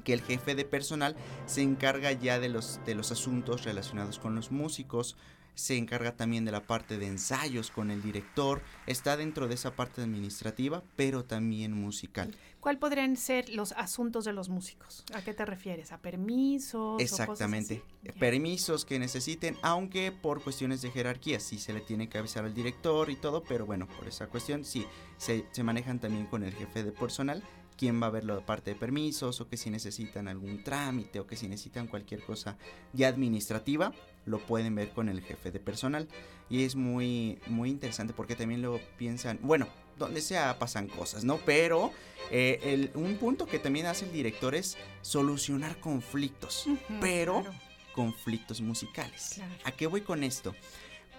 que 0.00 0.12
el 0.12 0.22
jefe 0.22 0.54
de 0.54 0.64
personal 0.64 1.16
se 1.46 1.62
encarga 1.62 2.12
ya 2.12 2.38
de 2.38 2.48
los, 2.48 2.80
de 2.86 2.94
los 2.94 3.12
asuntos 3.12 3.64
relacionados 3.64 4.18
con 4.18 4.34
los 4.34 4.50
músicos, 4.50 5.16
se 5.54 5.76
encarga 5.76 6.16
también 6.16 6.44
de 6.44 6.52
la 6.52 6.62
parte 6.62 6.98
de 6.98 7.06
ensayos 7.06 7.70
con 7.70 7.90
el 7.90 8.02
director, 8.02 8.62
está 8.86 9.16
dentro 9.16 9.48
de 9.48 9.54
esa 9.54 9.74
parte 9.76 10.02
administrativa, 10.02 10.82
pero 10.96 11.24
también 11.24 11.72
musical. 11.72 12.34
¿Cuál 12.60 12.78
podrían 12.78 13.16
ser 13.16 13.48
los 13.48 13.72
asuntos 13.72 14.24
de 14.24 14.32
los 14.32 14.48
músicos? 14.48 15.04
¿A 15.14 15.22
qué 15.22 15.32
te 15.32 15.46
refieres? 15.46 15.92
¿A 15.92 15.98
permisos? 15.98 16.80
o 16.80 16.96
cosas 16.96 17.20
Exactamente. 17.20 17.82
así? 18.06 18.18
Permisos 18.18 18.84
que 18.84 18.98
necesiten, 18.98 19.56
aunque 19.62 20.12
por 20.12 20.42
cuestiones 20.42 20.82
de 20.82 20.90
jerarquía 20.90 21.40
sí 21.40 21.58
se 21.58 21.72
le 21.72 21.80
tiene 21.80 22.08
que 22.08 22.18
avisar 22.18 22.44
al 22.44 22.54
director 22.54 23.08
y 23.10 23.16
todo, 23.16 23.42
pero 23.42 23.64
bueno, 23.64 23.88
por 23.88 24.06
esa 24.08 24.26
cuestión 24.26 24.64
sí 24.64 24.86
se, 25.16 25.46
se 25.52 25.62
manejan 25.62 26.00
también 26.00 26.26
con 26.26 26.42
el 26.42 26.52
jefe 26.54 26.84
de 26.84 26.92
personal, 26.92 27.42
quién 27.80 28.00
va 28.02 28.08
a 28.08 28.10
ver 28.10 28.24
la 28.24 28.44
parte 28.44 28.74
de 28.74 28.76
permisos 28.76 29.40
o 29.40 29.48
que 29.48 29.56
si 29.56 29.70
necesitan 29.70 30.28
algún 30.28 30.62
trámite 30.62 31.18
o 31.18 31.26
que 31.26 31.34
si 31.34 31.48
necesitan 31.48 31.86
cualquier 31.86 32.22
cosa 32.22 32.58
ya 32.92 33.08
administrativa, 33.08 33.94
lo 34.26 34.38
pueden 34.38 34.74
ver 34.74 34.90
con 34.90 35.08
el 35.08 35.20
jefe 35.22 35.50
de 35.50 35.60
personal. 35.60 36.08
Y 36.48 36.64
es 36.64 36.74
muy, 36.74 37.38
muy 37.46 37.70
interesante 37.70 38.12
porque 38.12 38.34
también 38.36 38.60
lo 38.62 38.80
piensan, 38.98 39.38
bueno, 39.42 39.68
donde 39.98 40.20
sea 40.20 40.58
pasan 40.58 40.88
cosas, 40.88 41.24
¿no? 41.24 41.38
Pero 41.38 41.92
eh, 42.30 42.58
el- 42.62 42.90
un 42.94 43.16
punto 43.16 43.46
que 43.46 43.58
también 43.58 43.86
hace 43.86 44.04
el 44.06 44.12
director 44.12 44.54
es 44.54 44.76
solucionar 45.02 45.78
conflictos, 45.80 46.66
pero 47.00 47.42
claro. 47.42 47.56
conflictos 47.94 48.60
musicales. 48.60 49.32
Claro. 49.34 49.52
¿A 49.64 49.72
qué 49.72 49.86
voy 49.86 50.00
con 50.00 50.24
esto? 50.24 50.54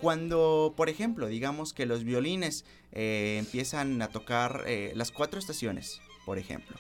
Cuando, 0.02 0.74
por 0.76 0.90
ejemplo, 0.90 1.28
digamos 1.28 1.74
que 1.74 1.86
los 1.86 2.04
violines 2.04 2.66
eh, 2.92 3.38
empiezan 3.40 4.02
a 4.02 4.08
tocar 4.10 4.64
eh, 4.66 4.92
las 4.96 5.12
cuatro 5.12 5.40
estaciones, 5.40 6.02
por 6.26 6.38
ejemplo, 6.40 6.76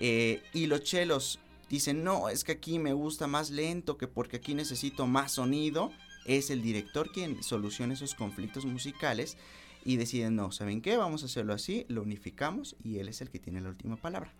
y 0.00 0.66
los 0.66 0.82
chelos 0.84 1.38
dicen, 1.70 2.04
no, 2.04 2.28
es 2.28 2.44
que 2.44 2.52
aquí 2.52 2.78
me 2.78 2.92
gusta 2.92 3.26
más 3.26 3.50
lento, 3.50 3.96
que 3.96 4.08
porque 4.08 4.36
aquí 4.36 4.54
necesito 4.54 5.06
más 5.06 5.32
sonido, 5.32 5.92
es 6.26 6.50
el 6.50 6.60
director 6.60 7.10
quien 7.12 7.42
soluciona 7.42 7.94
esos 7.94 8.14
conflictos 8.14 8.66
musicales 8.66 9.38
y 9.84 9.96
deciden, 9.96 10.36
no, 10.36 10.52
¿saben 10.52 10.82
qué? 10.82 10.96
Vamos 10.96 11.22
a 11.22 11.26
hacerlo 11.26 11.54
así, 11.54 11.86
lo 11.88 12.02
unificamos 12.02 12.76
y 12.84 12.98
él 12.98 13.08
es 13.08 13.22
el 13.22 13.30
que 13.30 13.38
tiene 13.38 13.62
la 13.62 13.70
última 13.70 13.96
palabra. 13.96 14.34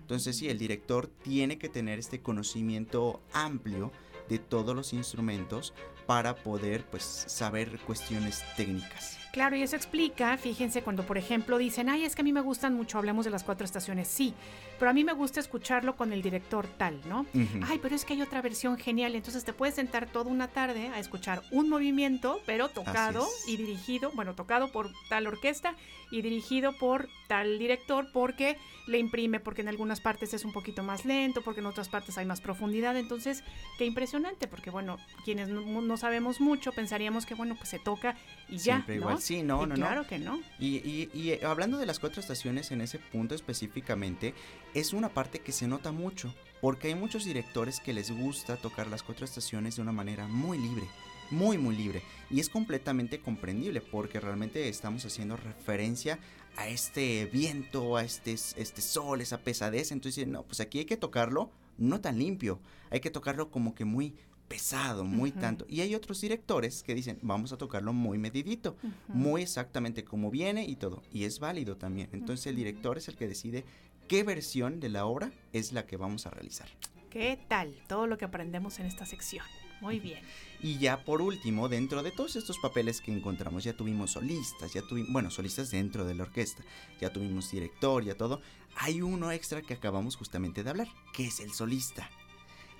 Entonces 0.00 0.36
sí, 0.36 0.48
el 0.48 0.58
director 0.58 1.08
tiene 1.08 1.58
que 1.58 1.68
tener 1.68 1.98
este 1.98 2.20
conocimiento 2.20 3.20
amplio 3.32 3.90
de 4.28 4.38
todos 4.38 4.76
los 4.76 4.92
instrumentos 4.92 5.74
para 6.06 6.36
poder 6.36 6.84
pues 6.86 7.02
saber 7.02 7.80
cuestiones 7.80 8.42
técnicas. 8.56 9.23
Claro, 9.34 9.56
y 9.56 9.62
eso 9.62 9.74
explica, 9.74 10.36
fíjense, 10.36 10.82
cuando 10.82 11.02
por 11.02 11.18
ejemplo 11.18 11.58
dicen, 11.58 11.88
ay, 11.88 12.04
es 12.04 12.14
que 12.14 12.20
a 12.20 12.24
mí 12.24 12.32
me 12.32 12.40
gustan 12.40 12.72
mucho, 12.72 12.98
hablemos 12.98 13.24
de 13.24 13.32
las 13.32 13.42
cuatro 13.42 13.64
estaciones, 13.64 14.06
sí, 14.06 14.32
pero 14.78 14.92
a 14.92 14.94
mí 14.94 15.02
me 15.02 15.12
gusta 15.12 15.40
escucharlo 15.40 15.96
con 15.96 16.12
el 16.12 16.22
director 16.22 16.68
tal, 16.68 17.00
¿no? 17.08 17.26
Ay, 17.66 17.80
pero 17.82 17.96
es 17.96 18.04
que 18.04 18.12
hay 18.12 18.22
otra 18.22 18.40
versión 18.42 18.78
genial, 18.78 19.16
entonces 19.16 19.42
te 19.42 19.52
puedes 19.52 19.74
sentar 19.74 20.06
toda 20.06 20.30
una 20.30 20.46
tarde 20.46 20.86
a 20.94 21.00
escuchar 21.00 21.42
un 21.50 21.68
movimiento, 21.68 22.42
pero 22.46 22.68
tocado 22.68 23.26
y 23.48 23.56
dirigido, 23.56 24.12
bueno, 24.14 24.36
tocado 24.36 24.70
por 24.70 24.92
tal 25.08 25.26
orquesta 25.26 25.74
y 26.12 26.22
dirigido 26.22 26.72
por 26.78 27.08
tal 27.26 27.58
director 27.58 28.06
porque 28.12 28.56
le 28.86 28.98
imprime, 28.98 29.40
porque 29.40 29.62
en 29.62 29.68
algunas 29.68 30.00
partes 30.00 30.32
es 30.32 30.44
un 30.44 30.52
poquito 30.52 30.84
más 30.84 31.04
lento, 31.04 31.42
porque 31.42 31.60
en 31.60 31.66
otras 31.66 31.88
partes 31.88 32.18
hay 32.18 32.26
más 32.26 32.40
profundidad, 32.40 32.96
entonces, 32.96 33.42
qué 33.78 33.84
impresionante, 33.84 34.46
porque 34.46 34.70
bueno, 34.70 34.98
quienes 35.24 35.48
no, 35.48 35.80
no 35.80 35.96
sabemos 35.96 36.40
mucho 36.40 36.70
pensaríamos 36.70 37.26
que 37.26 37.34
bueno, 37.34 37.56
pues 37.56 37.70
se 37.70 37.80
toca 37.80 38.14
y 38.48 38.58
ya, 38.58 38.74
Siempre 38.74 38.96
¿no? 38.96 39.00
igual. 39.00 39.23
Sí, 39.24 39.42
no, 39.42 39.62
Y 39.64 39.66
no, 39.68 39.76
no. 39.76 39.86
claro 39.86 40.06
que 40.06 40.18
no. 40.18 40.40
Y, 40.58 40.76
y- 40.86 41.08
y, 41.14 41.30
eh, 41.30 41.40
hablando 41.46 41.78
de 41.78 41.86
las 41.86 41.98
cuatro 41.98 42.20
estaciones 42.20 42.70
en 42.72 42.82
ese 42.82 42.98
punto 42.98 43.34
específicamente, 43.34 44.34
es 44.74 44.92
una 44.92 45.08
parte 45.08 45.38
que 45.38 45.50
se 45.52 45.66
nota 45.66 45.92
mucho, 45.92 46.34
porque 46.60 46.88
hay 46.88 46.94
muchos 46.94 47.24
directores 47.24 47.80
que 47.80 47.94
les 47.94 48.10
gusta 48.10 48.56
tocar 48.56 48.86
las 48.88 49.02
cuatro 49.02 49.24
estaciones 49.24 49.76
de 49.76 49.82
una 49.82 49.92
manera 49.92 50.26
muy 50.28 50.58
libre. 50.58 50.86
muy 51.30 51.56
muy 51.56 51.74
libre 51.74 52.02
y 52.30 52.38
es 52.38 52.50
completamente 52.50 53.18
comprendible 53.18 53.80
porque 53.80 54.20
realmente 54.20 54.68
estamos 54.68 55.06
haciendo 55.06 55.38
referencia 55.38 56.18
a 56.58 56.68
este 56.68 57.24
viento, 57.32 57.96
a 57.96 58.04
este, 58.04 58.32
este 58.34 58.82
sol, 58.82 59.22
esa 59.22 59.38
pesadez, 59.38 59.90
entonces 59.90 60.26
no, 60.28 60.42
pues 60.42 60.60
aquí 60.60 60.80
hay 60.80 60.84
que 60.84 60.98
tocarlo 60.98 61.50
no 61.78 62.02
tan 62.02 62.18
limpio, 62.18 62.60
hay 62.90 63.00
que 63.00 63.10
tocarlo 63.10 63.50
como 63.50 63.74
que 63.74 63.86
muy 63.86 64.12
pesado, 64.54 65.02
muy 65.02 65.32
tanto. 65.32 65.66
Y 65.68 65.80
hay 65.80 65.96
otros 65.96 66.20
directores 66.20 66.84
que 66.84 66.94
dicen, 66.94 67.18
vamos 67.22 67.52
a 67.52 67.56
tocarlo 67.56 67.92
muy 67.92 68.18
medidito, 68.18 68.76
muy 69.08 69.42
exactamente 69.42 70.04
como 70.04 70.30
viene 70.30 70.64
y 70.64 70.76
todo. 70.76 71.02
Y 71.12 71.24
es 71.24 71.40
válido 71.40 71.76
también. 71.76 72.08
Entonces 72.12 72.46
el 72.46 72.54
director 72.54 72.96
es 72.96 73.08
el 73.08 73.16
que 73.16 73.26
decide 73.26 73.64
qué 74.06 74.22
versión 74.22 74.78
de 74.78 74.90
la 74.90 75.06
obra 75.06 75.32
es 75.52 75.72
la 75.72 75.86
que 75.86 75.96
vamos 75.96 76.26
a 76.26 76.30
realizar. 76.30 76.68
¿Qué 77.10 77.36
tal? 77.48 77.74
Todo 77.88 78.06
lo 78.06 78.16
que 78.16 78.26
aprendemos 78.26 78.78
en 78.78 78.86
esta 78.86 79.06
sección. 79.06 79.44
Muy 79.80 79.98
bien. 79.98 80.20
Y 80.62 80.78
ya 80.78 81.04
por 81.04 81.20
último, 81.20 81.68
dentro 81.68 82.04
de 82.04 82.12
todos 82.12 82.36
estos 82.36 82.58
papeles 82.58 83.00
que 83.00 83.12
encontramos, 83.12 83.64
ya 83.64 83.76
tuvimos 83.76 84.12
solistas, 84.12 84.72
ya 84.72 84.82
tuvimos, 84.82 85.12
bueno, 85.12 85.32
solistas 85.32 85.72
dentro 85.72 86.04
de 86.04 86.14
la 86.14 86.22
orquesta, 86.22 86.62
ya 87.00 87.12
tuvimos 87.12 87.50
director, 87.50 88.04
ya 88.04 88.14
todo. 88.14 88.40
Hay 88.76 89.02
uno 89.02 89.32
extra 89.32 89.62
que 89.62 89.74
acabamos 89.74 90.14
justamente 90.14 90.62
de 90.62 90.70
hablar, 90.70 90.88
que 91.12 91.26
es 91.26 91.40
el 91.40 91.50
solista. 91.52 92.08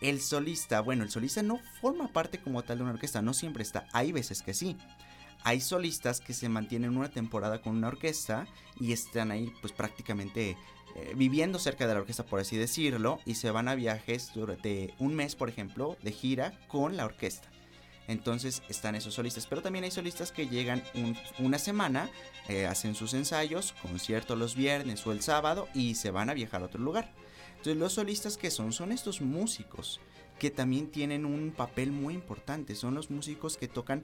El 0.00 0.20
solista, 0.20 0.80
bueno, 0.80 1.02
el 1.04 1.10
solista 1.10 1.42
no 1.42 1.58
forma 1.80 2.08
parte 2.08 2.38
como 2.38 2.62
tal 2.62 2.78
de 2.78 2.84
una 2.84 2.92
orquesta, 2.92 3.22
no 3.22 3.32
siempre 3.32 3.62
está. 3.62 3.86
Hay 3.92 4.12
veces 4.12 4.42
que 4.42 4.54
sí. 4.54 4.76
Hay 5.44 5.60
solistas 5.60 6.20
que 6.20 6.32
se 6.34 6.48
mantienen 6.48 6.96
una 6.96 7.10
temporada 7.10 7.60
con 7.60 7.76
una 7.76 7.88
orquesta 7.88 8.46
y 8.80 8.92
están 8.92 9.30
ahí 9.30 9.52
pues 9.60 9.72
prácticamente 9.72 10.56
eh, 10.96 11.12
viviendo 11.16 11.58
cerca 11.58 11.86
de 11.86 11.94
la 11.94 12.00
orquesta, 12.00 12.24
por 12.24 12.40
así 12.40 12.56
decirlo, 12.56 13.18
y 13.26 13.34
se 13.34 13.50
van 13.50 13.68
a 13.68 13.74
viajes 13.74 14.30
durante 14.34 14.94
un 14.98 15.14
mes, 15.14 15.36
por 15.36 15.48
ejemplo, 15.48 15.96
de 16.02 16.12
gira 16.12 16.52
con 16.68 16.96
la 16.96 17.04
orquesta. 17.04 17.48
Entonces 18.06 18.62
están 18.68 18.94
esos 18.94 19.14
solistas, 19.14 19.46
pero 19.46 19.62
también 19.62 19.84
hay 19.84 19.90
solistas 19.90 20.30
que 20.30 20.46
llegan 20.46 20.82
un- 20.94 21.16
una 21.38 21.58
semana, 21.58 22.10
eh, 22.48 22.66
hacen 22.66 22.94
sus 22.94 23.14
ensayos, 23.14 23.74
concierto 23.82 24.36
los 24.36 24.54
viernes 24.56 25.06
o 25.06 25.12
el 25.12 25.22
sábado 25.22 25.68
y 25.74 25.94
se 25.94 26.10
van 26.10 26.28
a 26.30 26.34
viajar 26.34 26.62
a 26.62 26.66
otro 26.66 26.80
lugar. 26.80 27.10
Entonces 27.64 27.80
los 27.80 27.94
solistas 27.94 28.36
que 28.36 28.50
son 28.50 28.74
son 28.74 28.92
estos 28.92 29.22
músicos 29.22 29.98
que 30.38 30.50
también 30.50 30.88
tienen 30.88 31.24
un 31.24 31.50
papel 31.50 31.92
muy 31.92 32.12
importante, 32.12 32.74
son 32.74 32.94
los 32.94 33.10
músicos 33.10 33.56
que 33.56 33.68
tocan 33.68 34.02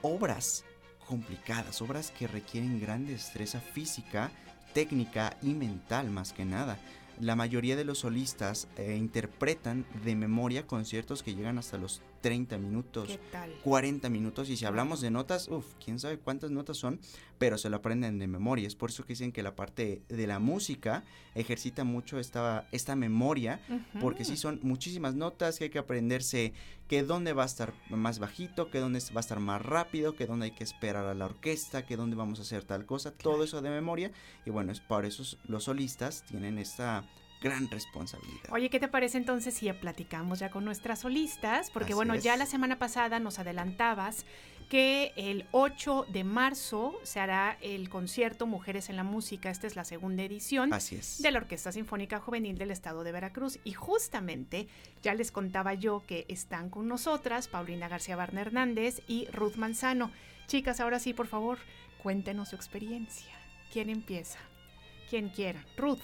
obras 0.00 0.64
complicadas, 1.06 1.82
obras 1.82 2.10
que 2.10 2.26
requieren 2.26 2.80
gran 2.80 3.04
destreza 3.04 3.60
física, 3.60 4.30
técnica 4.72 5.36
y 5.42 5.52
mental 5.52 6.10
más 6.10 6.32
que 6.32 6.46
nada. 6.46 6.78
La 7.20 7.36
mayoría 7.36 7.76
de 7.76 7.84
los 7.84 7.98
solistas 7.98 8.66
eh, 8.78 8.96
interpretan 8.96 9.84
de 10.02 10.16
memoria 10.16 10.66
conciertos 10.66 11.22
que 11.22 11.34
llegan 11.34 11.58
hasta 11.58 11.76
los 11.76 12.00
30 12.20 12.58
minutos, 12.58 13.08
¿Qué 13.08 13.18
tal? 13.30 13.52
40 13.64 14.08
minutos 14.08 14.48
y 14.50 14.56
si 14.56 14.64
hablamos 14.64 15.00
de 15.00 15.10
notas, 15.10 15.48
uff, 15.48 15.74
quién 15.82 15.98
sabe 15.98 16.18
cuántas 16.18 16.50
notas 16.50 16.76
son, 16.76 17.00
pero 17.38 17.56
se 17.58 17.70
lo 17.70 17.76
aprenden 17.76 18.18
de 18.18 18.26
memoria. 18.26 18.66
Es 18.66 18.74
por 18.74 18.90
eso 18.90 19.04
que 19.04 19.14
dicen 19.14 19.32
que 19.32 19.42
la 19.42 19.56
parte 19.56 20.02
de 20.08 20.26
la 20.26 20.38
música 20.38 21.04
ejercita 21.34 21.84
mucho 21.84 22.18
esta, 22.18 22.68
esta 22.72 22.96
memoria, 22.96 23.60
porque 24.00 24.24
sí 24.24 24.36
son 24.36 24.60
muchísimas 24.62 25.14
notas 25.14 25.58
que 25.58 25.64
hay 25.64 25.70
que 25.70 25.78
aprenderse 25.78 26.52
que 26.86 27.02
dónde 27.02 27.32
va 27.32 27.44
a 27.44 27.46
estar 27.46 27.72
más 27.88 28.18
bajito, 28.18 28.70
que 28.70 28.80
dónde 28.80 28.98
va 29.14 29.18
a 29.18 29.20
estar 29.20 29.40
más 29.40 29.62
rápido, 29.62 30.16
que 30.16 30.26
dónde 30.26 30.46
hay 30.46 30.50
que 30.50 30.64
esperar 30.64 31.06
a 31.06 31.14
la 31.14 31.26
orquesta, 31.26 31.86
que 31.86 31.96
dónde 31.96 32.16
vamos 32.16 32.40
a 32.40 32.42
hacer 32.42 32.64
tal 32.64 32.84
cosa, 32.84 33.12
todo 33.12 33.44
eso 33.44 33.62
de 33.62 33.70
memoria. 33.70 34.10
Y 34.44 34.50
bueno, 34.50 34.72
es 34.72 34.80
por 34.80 35.06
eso 35.06 35.22
los 35.44 35.64
solistas 35.64 36.24
tienen 36.24 36.58
esta 36.58 37.04
gran 37.40 37.68
responsabilidad. 37.70 38.50
Oye, 38.50 38.70
¿qué 38.70 38.78
te 38.80 38.88
parece 38.88 39.18
entonces 39.18 39.54
si 39.54 39.66
ya 39.66 39.80
platicamos 39.80 40.38
ya 40.38 40.50
con 40.50 40.64
nuestras 40.64 41.00
solistas? 41.00 41.70
Porque 41.70 41.92
Así 41.92 41.94
bueno, 41.94 42.14
ya 42.14 42.36
la 42.36 42.46
semana 42.46 42.78
pasada 42.78 43.18
nos 43.18 43.38
adelantabas 43.38 44.26
que 44.68 45.12
el 45.16 45.46
8 45.50 46.06
de 46.10 46.22
marzo 46.22 46.94
se 47.02 47.18
hará 47.18 47.58
el 47.60 47.88
concierto 47.88 48.46
Mujeres 48.46 48.88
en 48.88 48.94
la 48.96 49.02
Música. 49.02 49.50
Esta 49.50 49.66
es 49.66 49.74
la 49.74 49.84
segunda 49.84 50.22
edición 50.22 50.72
Así 50.72 50.94
es. 50.94 51.20
de 51.20 51.32
la 51.32 51.38
Orquesta 51.40 51.72
Sinfónica 51.72 52.20
Juvenil 52.20 52.56
del 52.56 52.70
Estado 52.70 53.02
de 53.02 53.10
Veracruz. 53.10 53.58
Y 53.64 53.72
justamente 53.72 54.68
ya 55.02 55.14
les 55.14 55.32
contaba 55.32 55.74
yo 55.74 56.04
que 56.06 56.24
están 56.28 56.70
con 56.70 56.86
nosotras 56.86 57.48
Paulina 57.48 57.88
García 57.88 58.14
Barna 58.14 58.42
Hernández 58.42 59.02
y 59.08 59.26
Ruth 59.32 59.56
Manzano. 59.56 60.12
Chicas, 60.46 60.78
ahora 60.78 61.00
sí, 61.00 61.14
por 61.14 61.26
favor, 61.26 61.58
cuéntenos 62.00 62.50
su 62.50 62.56
experiencia. 62.56 63.34
¿Quién 63.72 63.90
empieza? 63.90 64.38
Quien 65.08 65.30
quiera. 65.30 65.64
Ruth. 65.76 65.98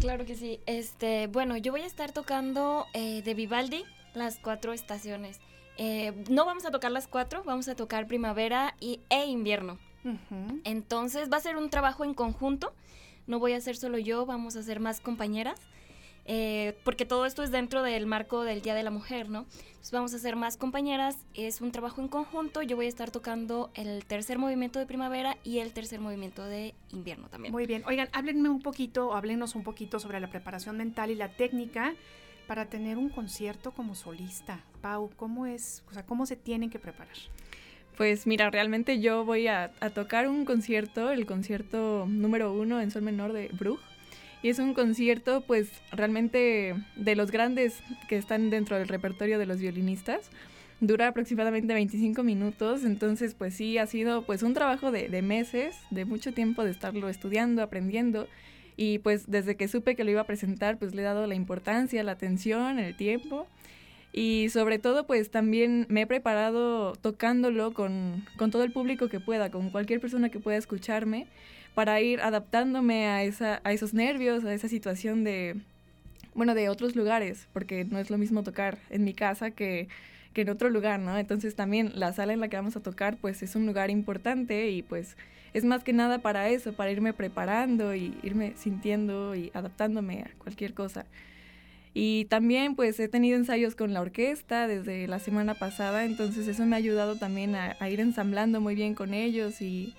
Claro 0.00 0.24
que 0.24 0.34
sí. 0.34 0.60
Este, 0.66 1.26
bueno, 1.26 1.56
yo 1.56 1.72
voy 1.72 1.82
a 1.82 1.86
estar 1.86 2.12
tocando 2.12 2.86
eh, 2.92 3.22
de 3.22 3.34
Vivaldi 3.34 3.84
las 4.14 4.38
cuatro 4.38 4.72
estaciones. 4.72 5.40
Eh, 5.78 6.12
no 6.30 6.46
vamos 6.46 6.64
a 6.64 6.70
tocar 6.70 6.90
las 6.90 7.06
cuatro, 7.06 7.42
vamos 7.44 7.68
a 7.68 7.74
tocar 7.74 8.06
primavera 8.06 8.74
y, 8.80 9.00
e 9.10 9.26
invierno. 9.26 9.78
Entonces 10.62 11.28
va 11.32 11.38
a 11.38 11.40
ser 11.40 11.56
un 11.56 11.68
trabajo 11.68 12.04
en 12.04 12.14
conjunto. 12.14 12.72
No 13.26 13.40
voy 13.40 13.54
a 13.54 13.60
ser 13.60 13.76
solo 13.76 13.98
yo, 13.98 14.24
vamos 14.24 14.54
a 14.54 14.62
ser 14.62 14.78
más 14.78 15.00
compañeras. 15.00 15.60
Eh, 16.26 16.76
porque 16.84 17.06
todo 17.06 17.24
esto 17.24 17.42
es 17.42 17.50
dentro 17.50 17.82
del 17.82 18.06
marco 18.06 18.42
del 18.42 18.60
Día 18.60 18.74
de 18.74 18.82
la 18.82 18.90
Mujer, 18.90 19.28
¿no? 19.28 19.46
Entonces 19.86 19.92
vamos 19.92 20.14
a 20.14 20.18
ser 20.18 20.34
más 20.34 20.56
compañeras, 20.56 21.16
es 21.34 21.60
un 21.60 21.70
trabajo 21.70 22.00
en 22.00 22.08
conjunto. 22.08 22.62
Yo 22.62 22.74
voy 22.74 22.86
a 22.86 22.88
estar 22.88 23.12
tocando 23.12 23.70
el 23.74 24.04
tercer 24.04 24.36
movimiento 24.36 24.80
de 24.80 24.86
primavera 24.86 25.36
y 25.44 25.60
el 25.60 25.72
tercer 25.72 26.00
movimiento 26.00 26.44
de 26.44 26.74
invierno 26.90 27.28
también. 27.28 27.52
Muy 27.52 27.66
bien. 27.66 27.84
Oigan, 27.86 28.08
háblenme 28.12 28.48
un 28.48 28.60
poquito, 28.60 29.14
háblenos 29.14 29.54
un 29.54 29.62
poquito 29.62 30.00
sobre 30.00 30.18
la 30.18 30.28
preparación 30.28 30.76
mental 30.76 31.12
y 31.12 31.14
la 31.14 31.28
técnica 31.28 31.94
para 32.48 32.66
tener 32.66 32.98
un 32.98 33.08
concierto 33.08 33.70
como 33.70 33.94
solista. 33.94 34.60
Pau, 34.80 35.10
¿cómo 35.16 35.46
es? 35.46 35.84
O 35.88 35.92
sea, 35.92 36.04
¿cómo 36.04 36.26
se 36.26 36.34
tienen 36.34 36.70
que 36.70 36.80
preparar? 36.80 37.16
Pues 37.96 38.26
mira, 38.26 38.50
realmente 38.50 39.00
yo 39.00 39.24
voy 39.24 39.46
a, 39.46 39.70
a 39.78 39.90
tocar 39.90 40.28
un 40.28 40.44
concierto, 40.44 41.12
el 41.12 41.26
concierto 41.26 42.06
número 42.08 42.52
uno 42.52 42.80
en 42.80 42.90
sol 42.90 43.02
menor 43.02 43.32
de 43.32 43.48
Bruch. 43.52 43.80
Y 44.42 44.48
es 44.48 44.58
un 44.58 44.74
concierto, 44.74 45.40
pues, 45.40 45.70
realmente 45.92 46.74
de 46.96 47.16
los 47.16 47.30
grandes 47.30 47.80
que 48.08 48.16
están 48.16 48.50
dentro 48.50 48.78
del 48.78 48.88
repertorio 48.88 49.38
de 49.38 49.46
los 49.46 49.58
violinistas. 49.58 50.30
Dura 50.80 51.08
aproximadamente 51.08 51.72
25 51.72 52.22
minutos, 52.22 52.84
entonces 52.84 53.32
pues 53.32 53.54
sí, 53.54 53.78
ha 53.78 53.86
sido 53.86 54.26
pues 54.26 54.42
un 54.42 54.52
trabajo 54.52 54.92
de, 54.92 55.22
meses, 55.22 55.74
de 55.90 56.04
mucho 56.04 56.34
tiempo 56.34 56.64
de 56.64 56.70
estarlo 56.70 57.08
estudiando, 57.08 57.62
aprendiendo. 57.62 58.28
Y 58.76 58.98
pues 58.98 59.30
desde 59.30 59.56
que 59.56 59.68
supe 59.68 59.96
que 59.96 60.04
lo 60.04 60.10
iba 60.10 60.20
a 60.20 60.26
presentar, 60.26 60.78
pues 60.78 60.94
le 60.94 61.00
he 61.00 61.04
dado 61.04 61.26
la 61.26 61.34
importancia, 61.34 62.02
la 62.02 62.12
atención, 62.12 62.78
el 62.78 62.94
tiempo. 62.94 63.46
Y 64.12 64.48
sobre 64.50 64.78
todo, 64.78 65.06
pues 65.06 65.30
también 65.30 65.86
me 65.88 66.02
he 66.02 66.06
preparado 66.06 66.92
tocándolo 66.96 67.72
con, 67.72 68.26
con 68.36 68.50
todo 68.50 68.62
el 68.62 68.72
público 68.72 69.08
que 69.08 69.18
pueda, 69.18 69.50
con 69.50 69.70
cualquier 69.70 70.00
persona 70.00 70.28
que 70.28 70.40
pueda 70.40 70.58
escucharme, 70.58 71.26
para 71.76 72.00
ir 72.00 72.22
adaptándome 72.22 73.06
a, 73.06 73.22
esa, 73.22 73.60
a 73.62 73.70
esos 73.70 73.92
nervios, 73.92 74.46
a 74.46 74.54
esa 74.54 74.66
situación 74.66 75.24
de, 75.24 75.56
bueno, 76.32 76.54
de 76.54 76.70
otros 76.70 76.96
lugares, 76.96 77.48
porque 77.52 77.84
no 77.84 77.98
es 77.98 78.08
lo 78.08 78.16
mismo 78.16 78.42
tocar 78.42 78.78
en 78.88 79.04
mi 79.04 79.12
casa 79.12 79.50
que, 79.50 79.88
que 80.32 80.40
en 80.40 80.48
otro 80.48 80.70
lugar, 80.70 81.00
¿no? 81.00 81.18
Entonces 81.18 81.54
también 81.54 81.92
la 81.94 82.14
sala 82.14 82.32
en 82.32 82.40
la 82.40 82.48
que 82.48 82.56
vamos 82.56 82.76
a 82.76 82.82
tocar, 82.82 83.18
pues 83.18 83.42
es 83.42 83.56
un 83.56 83.66
lugar 83.66 83.90
importante 83.90 84.70
y 84.70 84.80
pues 84.80 85.18
es 85.52 85.64
más 85.66 85.84
que 85.84 85.92
nada 85.92 86.20
para 86.20 86.48
eso, 86.48 86.72
para 86.72 86.90
irme 86.90 87.12
preparando 87.12 87.94
y 87.94 88.16
irme 88.22 88.54
sintiendo 88.56 89.34
y 89.34 89.50
adaptándome 89.52 90.22
a 90.22 90.30
cualquier 90.38 90.72
cosa. 90.72 91.04
Y 91.92 92.24
también 92.30 92.74
pues 92.74 92.98
he 93.00 93.08
tenido 93.08 93.36
ensayos 93.36 93.74
con 93.74 93.92
la 93.92 94.00
orquesta 94.00 94.66
desde 94.66 95.08
la 95.08 95.18
semana 95.18 95.52
pasada, 95.52 96.06
entonces 96.06 96.48
eso 96.48 96.64
me 96.64 96.76
ha 96.76 96.78
ayudado 96.78 97.16
también 97.16 97.54
a, 97.54 97.76
ir 97.90 98.00
ensamblando 98.00 98.62
muy 98.62 98.74
bien 98.74 98.94
con 98.94 99.12
ellos 99.12 99.60
y, 99.60 99.94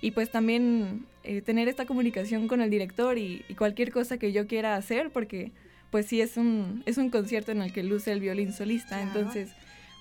y 0.00 0.12
pues 0.12 0.30
también 0.30 1.06
eh, 1.24 1.42
tener 1.42 1.68
esta 1.68 1.86
comunicación 1.86 2.48
con 2.48 2.60
el 2.60 2.70
director 2.70 3.18
y, 3.18 3.44
y, 3.48 3.54
cualquier 3.54 3.92
cosa 3.92 4.18
que 4.18 4.32
yo 4.32 4.46
quiera 4.46 4.76
hacer, 4.76 5.10
porque 5.10 5.52
pues 5.90 6.06
sí 6.06 6.20
es 6.20 6.36
un, 6.36 6.82
es 6.86 6.98
un 6.98 7.10
concierto 7.10 7.52
en 7.52 7.62
el 7.62 7.72
que 7.72 7.82
luce 7.82 8.12
el 8.12 8.20
violín 8.20 8.52
solista, 8.52 8.96
Claro. 8.96 9.06
entonces 9.08 9.50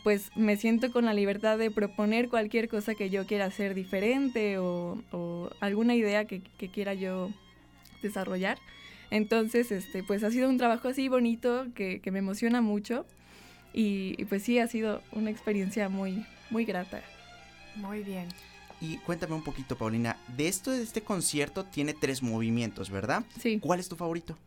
pues 0.03 0.29
me 0.37 0.55
siento 0.55 0.91
con 0.91 1.03
la 1.03 1.13
libertad 1.13 1.57
de 1.57 1.69
proponer 1.69 2.29
cualquier 2.29 2.69
cosa 2.69 2.95
que 2.95 3.09
yo 3.09 3.25
quiera 3.25 3.45
hacer 3.45 3.73
diferente 3.73 4.57
o, 4.57 5.03
o 5.11 5.49
alguna 5.59 5.95
idea 5.95 6.23
que, 6.25 6.41
que 6.57 6.69
quiera 6.69 6.93
yo 6.93 7.29
desarrollar. 8.01 8.57
Entonces, 9.11 9.69
este, 9.71 10.03
pues 10.03 10.23
ha 10.23 10.31
sido 10.31 10.47
un 10.47 10.57
trabajo 10.57 10.87
así 10.87 11.09
bonito 11.09 11.67
que, 11.75 11.99
que 11.99 12.11
me 12.11 12.19
emociona 12.19 12.61
mucho 12.61 13.05
y, 13.73 14.15
y, 14.17 14.23
pues 14.25 14.43
sí 14.43 14.59
ha 14.59 14.67
sido 14.67 15.01
una 15.11 15.29
experiencia 15.29 15.89
muy, 15.89 16.25
muy 16.51 16.63
grata. 16.63 17.01
Muy 17.75 18.01
bien. 18.03 18.27
Y 18.79 18.97
cuéntame 18.97 19.33
un 19.33 19.43
poquito, 19.43 19.75
Paulina, 19.75 20.17
de 20.35 20.47
esto 20.47 20.71
de 20.71 20.83
este 20.83 21.01
concierto 21.01 21.63
tiene 21.63 21.93
tres 21.93 22.21
movimientos, 22.21 22.89
¿verdad? 22.89 23.23
Sí. 23.39 23.59
¿Cuál 23.59 23.79
es 23.79 23.89
tu 23.89 23.95
favorito? 23.95 24.37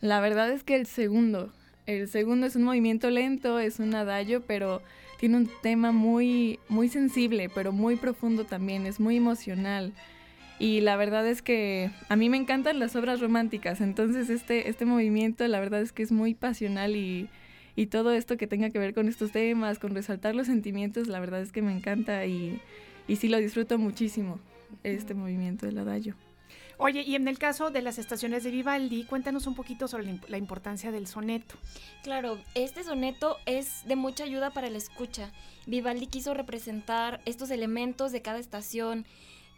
La 0.00 0.20
verdad 0.20 0.50
es 0.50 0.62
que 0.62 0.76
el 0.76 0.86
segundo, 0.86 1.50
el 1.86 2.08
segundo 2.08 2.46
es 2.46 2.56
un 2.56 2.64
movimiento 2.64 3.10
lento, 3.10 3.58
es 3.58 3.78
un 3.78 3.94
adagio, 3.94 4.42
pero 4.42 4.82
tiene 5.18 5.38
un 5.38 5.50
tema 5.62 5.90
muy, 5.90 6.60
muy 6.68 6.88
sensible, 6.88 7.48
pero 7.48 7.72
muy 7.72 7.96
profundo 7.96 8.44
también, 8.44 8.86
es 8.86 9.00
muy 9.00 9.16
emocional. 9.16 9.92
Y 10.60 10.80
la 10.80 10.96
verdad 10.96 11.26
es 11.26 11.40
que 11.40 11.90
a 12.08 12.16
mí 12.16 12.28
me 12.28 12.36
encantan 12.36 12.78
las 12.78 12.96
obras 12.96 13.20
románticas, 13.20 13.80
entonces 13.80 14.28
este, 14.28 14.68
este 14.68 14.84
movimiento 14.84 15.46
la 15.46 15.60
verdad 15.60 15.80
es 15.80 15.92
que 15.92 16.02
es 16.02 16.12
muy 16.12 16.34
pasional 16.34 16.96
y, 16.96 17.28
y 17.76 17.86
todo 17.86 18.12
esto 18.12 18.36
que 18.36 18.48
tenga 18.48 18.70
que 18.70 18.78
ver 18.80 18.92
con 18.92 19.08
estos 19.08 19.30
temas, 19.30 19.78
con 19.78 19.94
resaltar 19.94 20.34
los 20.34 20.48
sentimientos, 20.48 21.06
la 21.06 21.20
verdad 21.20 21.40
es 21.40 21.52
que 21.52 21.62
me 21.62 21.72
encanta 21.72 22.26
y, 22.26 22.60
y 23.08 23.16
sí 23.16 23.28
lo 23.28 23.38
disfruto 23.38 23.78
muchísimo, 23.78 24.38
este 24.84 25.14
movimiento 25.14 25.66
del 25.66 25.78
adagio. 25.78 26.14
Oye, 26.80 27.02
y 27.02 27.16
en 27.16 27.26
el 27.26 27.38
caso 27.40 27.70
de 27.70 27.82
las 27.82 27.98
estaciones 27.98 28.44
de 28.44 28.52
Vivaldi, 28.52 29.02
cuéntanos 29.02 29.48
un 29.48 29.56
poquito 29.56 29.88
sobre 29.88 30.04
la 30.04 30.12
imp- 30.12 30.28
la 30.28 30.38
importancia 30.38 30.92
del 30.92 31.08
soneto. 31.08 31.56
Claro, 32.04 32.38
este 32.54 32.84
soneto 32.84 33.36
es 33.46 33.84
de 33.88 33.96
mucha 33.96 34.22
ayuda 34.22 34.50
para 34.52 34.70
la 34.70 34.78
escucha. 34.78 35.32
Vivaldi 35.66 36.06
quiso 36.06 36.34
representar 36.34 37.20
estos 37.24 37.50
elementos 37.50 38.12
de 38.12 38.22
cada 38.22 38.38
estación 38.38 39.06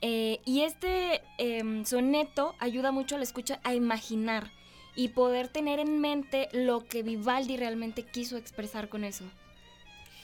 eh, 0.01 0.41
y 0.47 0.63
este 0.63 1.21
em, 1.37 1.85
soneto 1.85 2.55
ayuda 2.59 2.91
mucho 2.91 3.17
a 3.17 3.19
la 3.19 3.25
escucha 3.25 3.61
a 3.65 3.75
imaginar 3.75 4.51
y 4.97 5.09
poder 5.09 5.49
tener 5.49 5.79
en 5.79 6.01
mente 6.01 6.49
lo 6.53 6.87
que 6.87 7.03
Vivaldi 7.03 7.59
realmente 7.59 8.03
quiso 8.03 8.39
expresar 8.39 8.89
con 8.89 9.05
eso. 9.05 9.25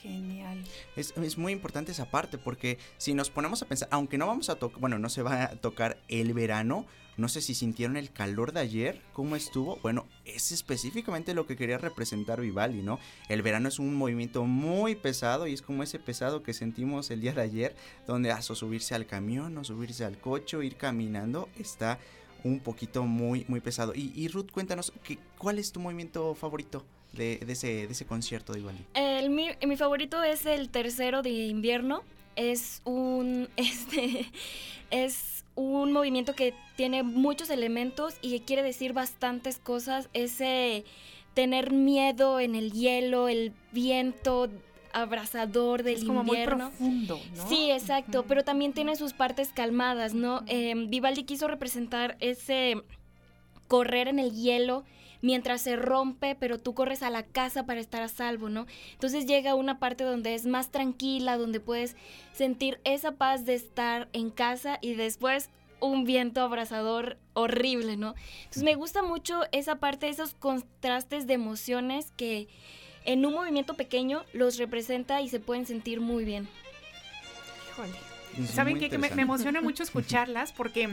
Genial. 0.07 0.63
Es, 0.95 1.37
muy 1.37 1.51
importante 1.51 1.91
esa 1.91 2.09
parte 2.09 2.37
porque 2.37 2.77
si 2.97 3.13
nos 3.13 3.29
ponemos 3.29 3.61
a 3.61 3.67
pensar, 3.67 3.89
aunque 3.91 4.17
no 4.17 4.25
vamos 4.25 4.49
a 4.49 4.55
tocar, 4.55 4.79
bueno, 4.79 4.99
no 4.99 5.09
se 5.09 5.21
va 5.21 5.43
a 5.43 5.55
tocar 5.57 5.97
el 6.07 6.33
verano, 6.33 6.85
no 7.17 7.27
sé 7.27 7.41
si 7.41 7.53
sintieron 7.55 7.97
el 7.97 8.11
calor 8.11 8.53
de 8.53 8.61
ayer, 8.61 9.01
cómo 9.11 9.35
estuvo. 9.35 9.77
Bueno, 9.77 10.05
es 10.23 10.51
específicamente 10.51 11.33
lo 11.33 11.45
que 11.45 11.57
quería 11.57 11.77
representar 11.77 12.39
Vivaldi, 12.39 12.83
¿no? 12.83 12.99
El 13.27 13.41
verano 13.41 13.67
es 13.67 13.79
un 13.79 13.95
movimiento 13.95 14.45
muy 14.45 14.95
pesado 14.95 15.47
y 15.47 15.53
es 15.53 15.61
como 15.61 15.83
ese 15.83 15.99
pesado 15.99 16.41
que 16.41 16.53
sentimos 16.53 17.11
el 17.11 17.21
día 17.21 17.33
de 17.33 17.41
ayer, 17.41 17.75
donde 18.05 18.31
a 18.31 18.41
subirse 18.41 18.95
al 18.95 19.07
camión 19.07 19.57
o 19.57 19.63
subirse 19.63 20.05
al 20.05 20.19
coche 20.19 20.55
o 20.55 20.63
ir 20.63 20.77
caminando 20.77 21.49
está 21.57 21.99
un 22.43 22.59
poquito 22.59 23.03
muy, 23.03 23.45
muy 23.47 23.59
pesado. 23.59 23.93
Y, 23.93 24.13
y 24.15 24.27
Ruth, 24.29 24.51
cuéntanos, 24.51 24.93
¿qué, 25.03 25.17
¿cuál 25.37 25.59
es 25.59 25.71
tu 25.71 25.79
movimiento 25.79 26.33
favorito 26.35 26.85
de, 27.13 27.37
de 27.37 27.53
ese, 27.53 27.67
de 27.87 27.91
ese 27.91 28.05
concierto 28.05 28.53
de 28.53 28.59
Vivaldi? 28.59 28.83
El, 28.93 29.29
mi, 29.29 29.49
mi 29.65 29.77
favorito 29.77 30.23
es 30.23 30.45
el 30.45 30.69
tercero 30.69 31.21
de 31.21 31.29
invierno. 31.29 32.03
Es 32.35 32.81
un 32.85 33.49
este 33.57 34.27
es 34.91 35.43
un 35.55 35.91
movimiento 35.91 36.33
que 36.35 36.53
tiene 36.75 37.01
muchos 37.01 37.49
elementos 37.49 38.15
y 38.21 38.29
que 38.37 38.45
quiere 38.45 38.61
decir 38.63 38.93
bastantes 38.93 39.57
cosas. 39.57 40.09
Ese 40.13 40.85
tener 41.33 41.71
miedo 41.71 42.39
en 42.39 42.55
el 42.55 42.71
hielo, 42.71 43.27
el 43.27 43.53
viento 43.71 44.49
abrasador 44.93 45.83
del 45.83 45.95
Es 45.97 46.03
como 46.03 46.23
muy 46.23 46.37
invierno. 46.37 46.69
profundo, 46.69 47.19
¿no? 47.35 47.49
Sí, 47.49 47.69
exacto, 47.71 48.25
pero 48.27 48.43
también 48.43 48.73
tiene 48.73 48.95
sus 48.95 49.13
partes 49.13 49.49
calmadas, 49.53 50.13
¿no? 50.13 50.43
Eh, 50.47 50.73
Vivaldi 50.87 51.23
quiso 51.23 51.47
representar 51.47 52.17
ese 52.19 52.81
correr 53.67 54.07
en 54.07 54.17
el 54.19 54.31
hielo 54.31 54.83
mientras 55.21 55.61
se 55.61 55.75
rompe, 55.75 56.35
pero 56.35 56.59
tú 56.59 56.73
corres 56.73 57.03
a 57.03 57.09
la 57.09 57.23
casa 57.23 57.65
para 57.65 57.79
estar 57.79 58.01
a 58.01 58.07
salvo, 58.07 58.49
¿no? 58.49 58.67
Entonces 58.93 59.25
llega 59.25 59.55
una 59.55 59.79
parte 59.79 60.03
donde 60.03 60.35
es 60.35 60.45
más 60.45 60.71
tranquila, 60.71 61.37
donde 61.37 61.59
puedes 61.59 61.95
sentir 62.33 62.79
esa 62.83 63.13
paz 63.13 63.45
de 63.45 63.55
estar 63.55 64.09
en 64.13 64.29
casa 64.29 64.79
y 64.81 64.93
después 64.93 65.49
un 65.79 66.05
viento 66.05 66.41
abrasador 66.41 67.17
horrible, 67.33 67.97
¿no? 67.97 68.15
Entonces 68.39 68.63
me 68.63 68.75
gusta 68.75 69.03
mucho 69.03 69.41
esa 69.51 69.75
parte, 69.75 70.09
esos 70.09 70.33
contrastes 70.33 71.27
de 71.27 71.33
emociones 71.33 72.11
que 72.17 72.47
en 73.05 73.25
un 73.25 73.33
movimiento 73.33 73.75
pequeño 73.75 74.23
los 74.33 74.57
representa 74.57 75.21
y 75.21 75.29
se 75.29 75.39
pueden 75.39 75.65
sentir 75.65 76.01
muy 76.01 76.25
bien. 76.25 76.47
Híjole. 77.71 77.93
¿Saben 78.45 78.79
qué? 78.79 78.89
Que 78.89 78.97
me, 78.97 79.07
emociona 79.07 79.61
mucho 79.61 79.83
escucharlas 79.83 80.51
porque, 80.51 80.89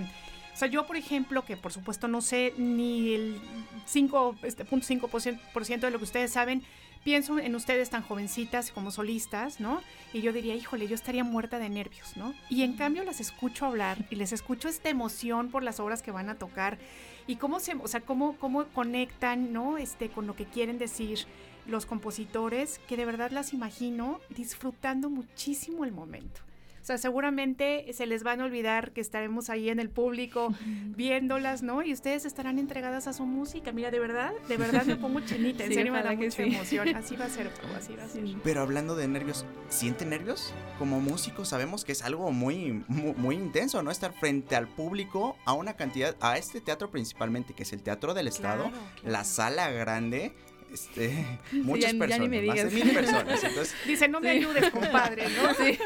o 0.55 0.57
sea, 0.57 0.69
yo, 0.69 0.87
por 0.87 0.97
ejemplo, 0.97 1.45
que 1.45 1.57
por 1.57 1.73
supuesto 1.73 2.07
no 2.09 2.21
sé 2.21 2.55
ni 2.57 3.13
el 3.15 3.41
5, 3.87 4.37
este, 4.45 4.65
punto 4.65 4.87
5% 4.87 5.09
por 5.11 5.21
cien- 5.21 5.41
por 5.53 5.65
ciento 5.65 5.87
de 5.87 5.93
lo 5.93 5.99
que 5.99 6.05
ustedes 6.05 6.31
saben, 6.33 6.63
pienso 7.03 7.39
en 7.39 7.55
ustedes 7.55 7.91
tan 7.91 8.03
jovencitas 8.03 8.71
como 8.71 8.91
solistas, 8.91 9.61
¿no? 9.61 9.83
Y 10.15 10.23
yo 10.23 10.33
diría, 10.33 10.55
híjole, 10.55 10.87
yo 10.89 10.95
estaría 10.95 11.23
muerta 11.25 11.59
de 11.59 11.69
nervios, 11.69 12.17
¿no? 12.17 12.33
Y 12.49 12.63
en 12.63 12.75
cambio 12.75 13.05
las 13.05 13.21
escucho 13.21 13.67
hablar 13.67 13.99
y 14.11 14.15
les 14.15 14.33
escucho 14.33 14.69
esta 14.69 14.89
emoción 14.89 15.51
por 15.51 15.63
las 15.63 15.81
obras 15.81 16.01
que 16.03 16.13
van 16.13 16.31
a 16.31 16.37
tocar 16.37 16.79
y 17.27 17.37
cómo 17.37 17.61
se, 17.61 17.75
o 17.75 17.89
sea, 17.89 18.01
cómo, 18.01 18.37
cómo 18.39 18.65
conectan, 18.69 19.53
¿no? 19.53 19.77
Este, 19.77 20.09
con 20.09 20.27
lo 20.27 20.35
que 20.37 20.47
quieren 20.47 20.79
decir 20.79 21.27
los 21.67 21.85
compositores, 21.85 22.79
que 22.89 22.97
de 22.97 23.05
verdad 23.07 23.31
las 23.33 23.53
imagino 23.53 24.21
disfrutando 24.31 25.11
muchísimo 25.11 25.85
el 25.85 25.93
momento. 25.93 26.41
O 26.85 26.87
sea, 26.87 26.99
seguramente 26.99 27.91
se 27.95 28.05
les 28.05 28.25
van 28.25 28.43
a 28.43 28.45
olvidar 28.45 28.93
que 28.93 29.01
estaremos 29.01 29.49
ahí 29.49 29.71
en 29.71 29.81
el 29.81 29.89
público 29.89 30.53
viéndolas, 30.97 31.63
¿no? 31.63 31.83
Y 31.83 31.95
ustedes 31.95 32.27
estarán 32.27 32.59
entregadas 32.59 33.07
a 33.07 33.15
su 33.15 33.25
música. 33.25 33.73
Mira, 33.73 33.91
de 33.91 33.99
verdad, 34.01 34.33
de 34.49 34.59
verdad 34.59 34.85
me 34.85 34.97
pongo 34.97 35.21
chinita. 35.21 35.65
En 35.65 35.71
Sí, 35.71 35.77
serio 35.77 35.93
me 35.93 35.99
da 36.01 36.05
ojalá 36.05 36.19
que 36.21 36.25
mucha 36.27 36.45
sí. 36.45 36.55
emoción. 36.55 36.89
Así 36.95 37.17
va 37.17 37.25
a 37.25 37.29
ser, 37.31 37.49
Pau, 37.49 37.73
así 37.75 37.97
va 37.97 38.05
a 38.05 38.09
ser. 38.09 38.23
Pero 38.45 38.61
hablando 38.61 38.97
de 38.97 39.09
nervios, 39.09 39.47
¿siente 39.71 40.05
nervios? 40.05 40.53
Como 40.79 41.01
músicos 41.01 41.49
sabemos 41.49 41.87
que 41.87 41.93
es 41.93 42.03
algo 42.03 42.31
muy, 42.33 42.85
muy, 42.87 43.15
muy 43.15 43.35
intenso, 43.37 43.83
¿no? 43.83 43.91
Estar 43.91 44.13
frente 44.13 44.55
al 44.55 44.69
público 44.69 45.39
a 45.47 45.55
una 45.55 45.77
cantidad, 45.77 46.15
a 46.21 46.37
este 46.37 46.61
teatro 46.61 46.91
principalmente, 46.91 47.55
que 47.55 47.63
es 47.63 47.73
el 47.73 47.83
Teatro 47.83 48.13
del 48.13 48.29
Estado, 48.29 48.65
Claro, 48.65 48.77
claro. 48.97 49.11
la 49.11 49.25
sala 49.25 49.71
grande, 49.71 50.35
este, 50.75 51.39
muchas 51.53 51.93
ya 51.93 51.99
personas, 51.99 52.29
me 52.29 52.43
más 52.43 52.57
de 52.57 52.71
mil 52.71 52.93
personas. 52.93 53.45
Entonces, 53.45 53.75
Dice, 53.87 54.09
no 54.09 54.21
me 54.21 54.31
ayudes, 54.31 54.71
compadre, 54.71 55.25
¿no? 55.29 55.55
Sí. 55.65 55.79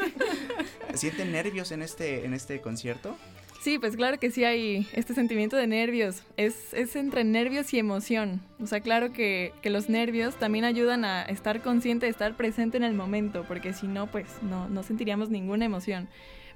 ¿sienten 0.94 1.30
nervios 1.30 1.70
en 1.72 1.82
este, 1.82 2.24
en 2.24 2.32
este 2.32 2.60
concierto? 2.60 3.16
Sí, 3.60 3.78
pues 3.78 3.96
claro 3.96 4.18
que 4.18 4.30
sí 4.30 4.44
hay 4.44 4.88
este 4.94 5.14
sentimiento 5.14 5.56
de 5.56 5.66
nervios. 5.66 6.22
Es, 6.36 6.72
es 6.72 6.96
entre 6.96 7.22
nervios 7.24 7.74
y 7.74 7.78
emoción. 7.78 8.40
O 8.60 8.66
sea, 8.66 8.80
claro 8.80 9.12
que, 9.12 9.52
que 9.60 9.68
los 9.68 9.90
nervios 9.90 10.36
también 10.36 10.64
ayudan 10.64 11.04
a 11.04 11.22
estar 11.24 11.60
consciente, 11.60 12.06
de 12.06 12.10
estar 12.10 12.34
presente 12.34 12.78
en 12.78 12.84
el 12.84 12.94
momento, 12.94 13.44
porque 13.46 13.74
si 13.74 13.86
no, 13.86 14.06
pues 14.06 14.26
no, 14.42 14.68
no 14.68 14.82
sentiríamos 14.82 15.28
ninguna 15.28 15.66
emoción. 15.66 16.08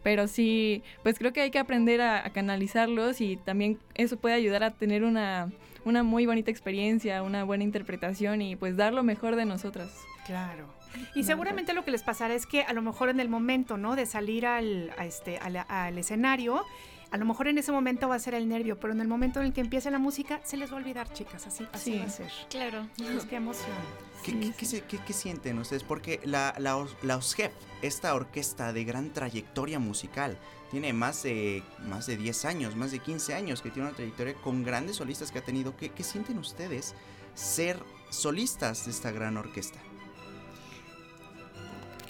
Pero 0.03 0.27
sí, 0.27 0.83
pues 1.03 1.19
creo 1.19 1.33
que 1.33 1.43
hay 1.43 1.51
que 1.51 1.59
aprender 1.59 2.01
a, 2.01 2.27
a 2.27 2.31
canalizarlos 2.31 3.21
y 3.21 3.37
también 3.37 3.79
eso 3.95 4.17
puede 4.17 4.35
ayudar 4.35 4.65
a 4.65 4.71
tener 4.71 5.05
una, 5.05 5.51
una 5.85 6.03
muy 6.03 6.27
bonita 6.27 6.51
experiencia, 6.51 7.23
una 7.23 7.45
buena 7.45 7.65
interpretación 7.65 8.43
y 8.43 8.57
pues 8.57 8.77
dar 8.77 8.93
lo 8.93 9.03
mejor 9.03 9.37
de 9.37 9.45
nosotras. 9.45 9.91
Claro. 10.27 10.67
Y 11.15 11.25
seguramente 11.25 11.73
lo 11.73 11.85
que 11.85 11.91
les 11.91 12.03
pasará 12.03 12.35
es 12.35 12.47
que 12.47 12.63
a 12.63 12.73
lo 12.73 12.83
mejor 12.83 13.09
en 13.09 13.19
el 13.21 13.29
momento, 13.29 13.77
¿no? 13.77 13.97
De 13.97 14.07
salir 14.07 14.47
al, 14.47 14.93
a 14.99 15.07
este, 15.07 15.39
al, 15.39 15.65
al 15.69 15.99
escenario, 15.99 16.65
a 17.13 17.17
lo 17.19 17.25
mejor 17.27 17.47
en 17.47 17.59
ese 17.59 17.71
momento 17.73 18.09
va 18.09 18.15
a 18.17 18.19
ser 18.19 18.35
el 18.35 18.49
nervio, 18.49 18.81
pero 18.81 18.93
en 18.93 19.01
el 19.01 19.07
momento 19.09 19.39
en 19.41 19.47
el 19.47 19.53
que 19.53 19.61
empiece 19.61 19.91
la 19.91 19.99
música, 19.99 20.41
se 20.45 20.57
les 20.57 20.71
va 20.71 20.75
a 20.75 20.79
olvidar, 20.79 21.13
chicas. 21.13 21.47
Así, 21.47 21.69
así 21.73 21.93
Sí. 21.93 21.99
va 21.99 22.05
a 22.07 22.09
ser. 22.11 22.31
Claro. 22.51 22.89
Pues 22.97 23.25
qué 23.27 23.37
emoción. 23.37 23.77
¿Qué, 24.25 24.39
qué- 24.39 24.53
qué 24.57 24.67
se- 24.67 24.81
qué- 24.85 24.99
qué 24.99 25.13
sienten 25.13 25.59
ustedes? 25.59 25.83
Porque 25.85 26.21
la, 26.25 26.55
la, 26.59 26.77
OSGEP, 27.17 27.53
esta 27.83 28.15
orquesta 28.15 28.73
de 28.73 28.85
gran 28.85 29.13
trayectoria 29.13 29.79
musical, 29.79 30.39
tiene 30.71 30.93
más 30.95 31.23
de, 31.25 31.63
más 31.87 32.07
de 32.07 32.17
10 32.17 32.45
años, 32.47 32.77
más 32.77 32.93
de 32.93 32.99
15 33.01 33.35
años 33.35 33.61
que 33.61 33.71
tiene 33.71 33.89
una 33.89 33.97
trayectoria 33.97 34.35
con 34.35 34.63
grandes 34.65 34.97
solistas 34.97 35.31
que 35.31 35.39
ha 35.41 35.45
tenido. 35.45 35.77
¿Qué, 35.77 35.91
qué 35.91 36.03
sienten 36.03 36.39
ustedes 36.39 36.95
ser 37.35 37.79
solistas 38.11 38.85
de 38.87 38.91
esta 38.93 39.11
gran 39.11 39.37
orquesta? 39.37 39.79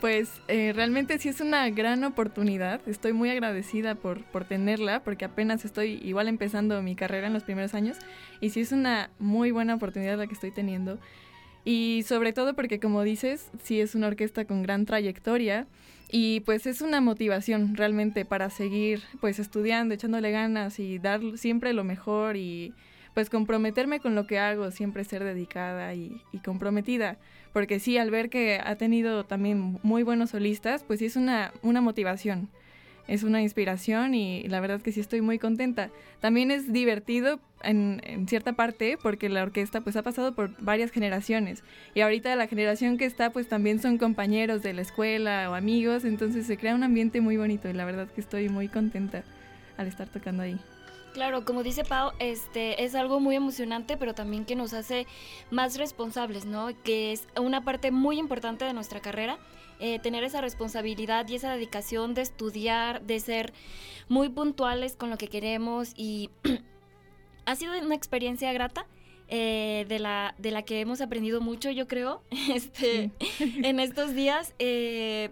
Pues 0.03 0.43
eh, 0.49 0.73
realmente 0.75 1.17
sí 1.21 1.29
es 1.29 1.41
una 1.41 1.71
gran 1.71 2.03
oportunidad. 2.03 2.81
Estoy 2.89 3.13
muy 3.13 3.31
agradecida 3.31 3.95
por, 3.95 4.25
por 4.25 4.45
tenerla 4.45 5.05
porque 5.05 5.25
apenas 5.25 5.65
estoy 5.65 6.01
igual 6.03 6.27
empezando 6.27 6.83
mi 6.83 6.97
carrera 6.97 7.29
en 7.29 7.33
los 7.33 7.45
primeros 7.45 7.73
años 7.73 7.99
y 8.41 8.51
sí 8.51 8.63
es 8.63 8.73
una 8.73 9.11
muy 9.21 9.53
buena 9.53 9.77
oportunidad 9.77 10.19
la 10.19 10.27
que 10.27 10.35
estoy 10.35 10.51
teniendo. 10.51 10.99
Y 11.65 12.03
sobre 12.05 12.33
todo 12.33 12.55
porque 12.55 12.81
como 12.81 13.05
dices, 13.05 13.49
sí 13.63 13.81
es 13.81 13.95
una 13.95 14.09
orquesta 14.09 14.45
con 14.45 14.65
gran 14.65 14.87
trayectoria 14.87 15.69
y 16.11 16.41
pues 16.41 16.67
es 16.67 16.83
una 16.83 17.01
motivación 17.01 17.77
realmente 17.77 18.25
para 18.25 18.51
seguir 18.51 19.03
pues 19.21 19.39
estudiando, 19.39 19.95
echándole 19.95 20.33
ganas 20.33 20.81
y 20.81 20.99
dar 20.99 21.21
siempre 21.37 21.75
lo 21.75 21.85
mejor 21.85 22.37
y 22.37 22.75
pues 23.15 23.29
comprometerme 23.29 24.01
con 24.01 24.15
lo 24.15 24.27
que 24.27 24.39
hago, 24.39 24.71
siempre 24.71 25.05
ser 25.05 25.25
dedicada 25.25 25.95
y, 25.95 26.23
comprometida. 26.45 27.19
Porque 27.53 27.79
sí, 27.79 27.99
al 27.99 28.11
ver 28.11 28.31
que 28.31 28.61
ha 28.65 28.77
tenido 28.77 29.25
también 29.25 29.79
muy 29.83 30.03
buenos 30.03 30.31
solistas, 30.31 30.85
pues 30.85 31.01
sí 31.01 31.07
es 31.07 31.17
una, 31.17 31.53
una 31.63 31.83
motivación, 31.83 32.49
es 33.09 33.25
una 33.25 33.43
inspiración 33.43 34.15
y 34.15 34.45
la 34.45 34.61
verdad 34.61 34.81
que 34.81 34.93
sí 34.93 35.01
estoy 35.01 35.21
muy 35.21 35.39
contenta. 35.39 35.91
También 36.21 36.51
es 36.51 36.73
divertido 36.73 37.41
en, 37.63 38.01
en 38.05 38.27
cierta 38.27 38.55
parte 38.55 38.97
porque 39.03 39.29
la 39.29 39.43
orquesta 39.43 39.83
pues 39.83 39.97
ha 39.97 40.03
pasado 40.03 40.35
por 40.35 40.57
varias 40.63 40.91
generaciones 40.91 41.63
y 41.95 42.01
ahorita 42.01 42.35
la 42.37 42.47
generación 42.47 42.97
que 42.97 43.05
está 43.05 43.31
pues 43.31 43.49
también 43.49 43.81
son 43.81 43.99
compañeros 43.99 44.63
de 44.63 44.73
la 44.73 44.83
escuela 44.83 45.51
o 45.51 45.55
amigos, 45.55 46.05
entonces 46.05 46.47
se 46.47 46.57
crea 46.57 46.75
un 46.75 46.85
ambiente 46.85 47.21
muy 47.21 47.37
bonito 47.37 47.69
y 47.69 47.75
la 47.75 47.85
verdad 47.85 48.09
que 48.09 48.23
estoy 48.23 48.49
muy 48.49 48.69
contenta 48.69 49.25
al 49.77 49.89
estar 49.89 50.09
tocando 50.09 50.43
ahí. 50.43 50.59
Claro, 51.13 51.45
como 51.45 51.63
dice 51.63 51.85
Pau, 51.85 52.13
este 52.19 52.85
es 52.85 52.95
algo 52.95 53.21
muy 53.21 53.37
emocionante, 53.37 53.99
pero 53.99 54.15
también 54.15 54.47
que 54.47 54.57
nos 54.57 54.73
hace 54.73 55.07
más 55.51 55.77
responsables, 55.77 56.47
¿no? 56.47 56.71
Que 56.83 57.13
es 57.13 57.29
una 57.39 57.65
parte 57.65 57.91
muy 57.91 58.19
importante 58.19 58.65
de 58.65 58.73
nuestra 58.73 59.01
carrera, 59.01 59.39
eh, 59.79 59.99
tener 59.99 60.25
esa 60.25 60.41
responsabilidad 60.41 61.29
y 61.29 61.35
esa 61.35 61.53
dedicación 61.53 62.15
de 62.15 62.23
estudiar, 62.23 63.03
de 63.03 63.21
ser 63.21 63.53
muy 64.09 64.31
puntuales 64.31 64.97
con 64.97 65.11
lo 65.11 65.19
que 65.19 65.29
queremos 65.29 65.93
y 65.97 66.31
ha 67.45 67.57
sido 67.57 67.79
una 67.79 67.95
experiencia 67.95 68.51
grata 68.55 68.87
eh, 69.29 69.85
de, 69.89 69.99
la, 69.99 70.35
de 70.39 70.51
la 70.51 70.63
que 70.63 70.81
hemos 70.81 71.03
aprendido 71.03 71.43
mucho, 71.43 71.71
yo 71.71 71.89
creo, 71.89 72.23
este, 72.55 73.11
en 73.39 73.81
estos 73.81 74.15
días. 74.15 74.55
Eh, 74.59 75.31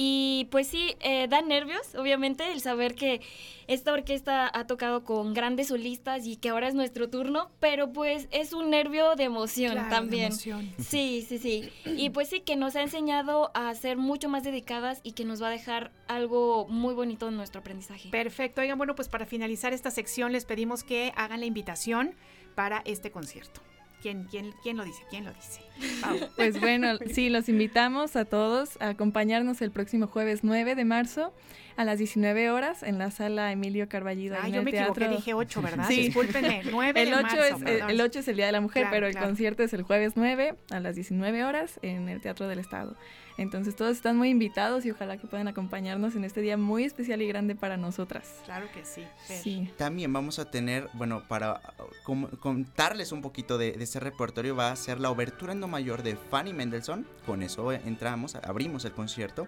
y 0.00 0.46
pues 0.52 0.68
sí, 0.68 0.94
eh, 1.00 1.26
da 1.28 1.42
nervios, 1.42 1.96
obviamente, 1.96 2.52
el 2.52 2.60
saber 2.60 2.94
que 2.94 3.20
esta 3.66 3.92
orquesta 3.92 4.48
ha 4.54 4.66
tocado 4.68 5.02
con 5.02 5.34
grandes 5.34 5.66
solistas 5.68 6.24
y 6.24 6.36
que 6.36 6.50
ahora 6.50 6.68
es 6.68 6.74
nuestro 6.76 7.10
turno, 7.10 7.50
pero 7.58 7.92
pues 7.92 8.28
es 8.30 8.52
un 8.52 8.70
nervio 8.70 9.16
de 9.16 9.24
emoción 9.24 9.72
Claro, 9.72 9.88
de 9.88 9.94
también. 9.94 10.26
emoción. 10.26 10.72
Sí, 10.78 11.26
sí, 11.28 11.38
sí. 11.38 11.68
Y 11.84 12.10
pues 12.10 12.28
sí, 12.28 12.40
que 12.42 12.54
nos 12.54 12.76
ha 12.76 12.82
enseñado 12.82 13.50
a 13.54 13.74
ser 13.74 13.96
mucho 13.96 14.28
más 14.28 14.44
dedicadas 14.44 15.00
y 15.02 15.12
que 15.12 15.24
nos 15.24 15.42
va 15.42 15.48
a 15.48 15.50
dejar 15.50 15.90
algo 16.06 16.68
muy 16.68 16.94
bonito 16.94 17.26
en 17.28 17.36
nuestro 17.36 17.60
aprendizaje. 17.60 18.08
Perfecto. 18.10 18.60
Oigan, 18.60 18.78
bueno, 18.78 18.94
pues 18.94 19.08
para 19.08 19.26
finalizar 19.26 19.72
esta 19.72 19.90
sección 19.90 20.30
les 20.30 20.44
pedimos 20.44 20.84
que 20.84 21.12
hagan 21.16 21.40
la 21.40 21.46
invitación 21.46 22.14
para 22.54 22.82
este 22.84 23.10
concierto. 23.10 23.60
¿Quién, 24.02 24.24
quién, 24.30 24.52
quién 24.62 24.76
lo 24.76 24.84
dice? 24.84 25.02
¿Quién 25.10 25.24
lo 25.24 25.32
dice? 25.32 25.60
Pau. 26.00 26.16
Pues 26.36 26.60
bueno, 26.60 26.98
sí, 27.12 27.28
los 27.30 27.48
invitamos 27.48 28.14
a 28.16 28.24
todos 28.24 28.80
a 28.80 28.90
acompañarnos 28.90 29.60
el 29.62 29.70
próximo 29.70 30.06
jueves 30.06 30.40
9 30.44 30.74
de 30.76 30.84
marzo 30.84 31.32
a 31.76 31.84
las 31.84 31.98
19 31.98 32.50
horas 32.50 32.82
en 32.82 32.98
la 32.98 33.10
sala 33.10 33.52
Emilio 33.52 33.88
Carballido. 33.88 34.36
Ah, 34.40 34.48
yo 34.48 34.62
me 34.62 34.70
equivoqué, 34.70 35.00
teatro. 35.00 35.16
dije 35.16 35.34
8, 35.34 35.62
¿verdad? 35.62 35.84
Sí. 35.88 36.02
Discúlpenme, 36.06 36.62
9 36.70 37.02
el 37.02 37.08
de 37.10 37.14
8 37.14 37.22
marzo, 37.22 37.42
es, 37.44 37.52
el- 37.54 37.64
perdón. 37.64 37.90
el 37.90 38.00
8 38.00 38.18
es 38.20 38.28
el 38.28 38.36
Día 38.36 38.46
de 38.46 38.52
la 38.52 38.60
Mujer, 38.60 38.82
Claro, 38.82 38.94
pero 38.94 39.06
el 39.06 39.12
claro. 39.12 39.26
concierto 39.28 39.62
es 39.62 39.72
el 39.72 39.82
jueves 39.82 40.12
9 40.16 40.54
a 40.70 40.80
las 40.80 40.94
19 40.96 41.44
horas 41.44 41.78
en 41.82 42.08
el 42.08 42.20
Teatro 42.20 42.48
del 42.48 42.58
Estado. 42.60 42.96
Entonces 43.38 43.76
todos 43.76 43.92
están 43.92 44.16
muy 44.16 44.28
invitados 44.30 44.84
y 44.84 44.90
ojalá 44.90 45.16
que 45.16 45.26
puedan 45.26 45.48
acompañarnos 45.48 46.16
en 46.16 46.24
este 46.24 46.40
día 46.40 46.56
muy 46.56 46.84
especial 46.84 47.22
y 47.22 47.28
grande 47.28 47.54
para 47.54 47.76
nosotras. 47.76 48.34
Claro 48.44 48.66
que 48.74 48.84
sí. 48.84 49.04
Fer. 49.26 49.38
Sí. 49.42 49.70
También 49.78 50.12
vamos 50.12 50.38
a 50.40 50.50
tener, 50.50 50.88
bueno, 50.92 51.22
para 51.28 51.60
com- 52.02 52.28
contarles 52.40 53.12
un 53.12 53.22
poquito 53.22 53.56
de, 53.56 53.72
de 53.72 53.84
este 53.84 54.00
repertorio, 54.00 54.56
va 54.56 54.72
a 54.72 54.76
ser 54.76 54.98
la 55.00 55.10
obertura 55.10 55.52
en 55.52 55.60
do 55.60 55.68
mayor 55.68 56.02
de 56.02 56.16
Fanny 56.16 56.52
Mendelssohn. 56.52 57.06
Con 57.24 57.42
eso 57.42 57.72
entramos, 57.72 58.34
abrimos 58.34 58.84
el 58.84 58.92
concierto. 58.92 59.46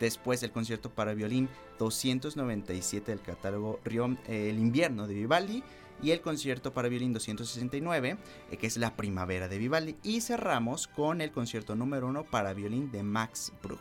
Después 0.00 0.42
el 0.42 0.50
concierto 0.50 0.90
para 0.90 1.14
violín 1.14 1.48
297 1.78 3.10
del 3.10 3.20
catálogo 3.20 3.80
Riom, 3.84 4.16
eh, 4.26 4.50
El 4.50 4.58
invierno 4.58 5.06
de 5.06 5.14
Vivaldi. 5.14 5.62
Y 6.02 6.10
el 6.10 6.20
concierto 6.20 6.74
para 6.74 6.90
violín 6.90 7.14
269, 7.14 8.18
eh, 8.50 8.56
que 8.58 8.66
es 8.66 8.76
la 8.76 8.96
primavera 8.96 9.48
de 9.48 9.56
Vivaldi. 9.56 9.96
Y 10.02 10.20
cerramos 10.20 10.88
con 10.88 11.22
el 11.22 11.30
concierto 11.30 11.74
número 11.74 12.06
uno 12.08 12.22
para 12.24 12.52
violín 12.52 12.90
de 12.90 13.02
Max 13.02 13.50
Bruch. 13.62 13.80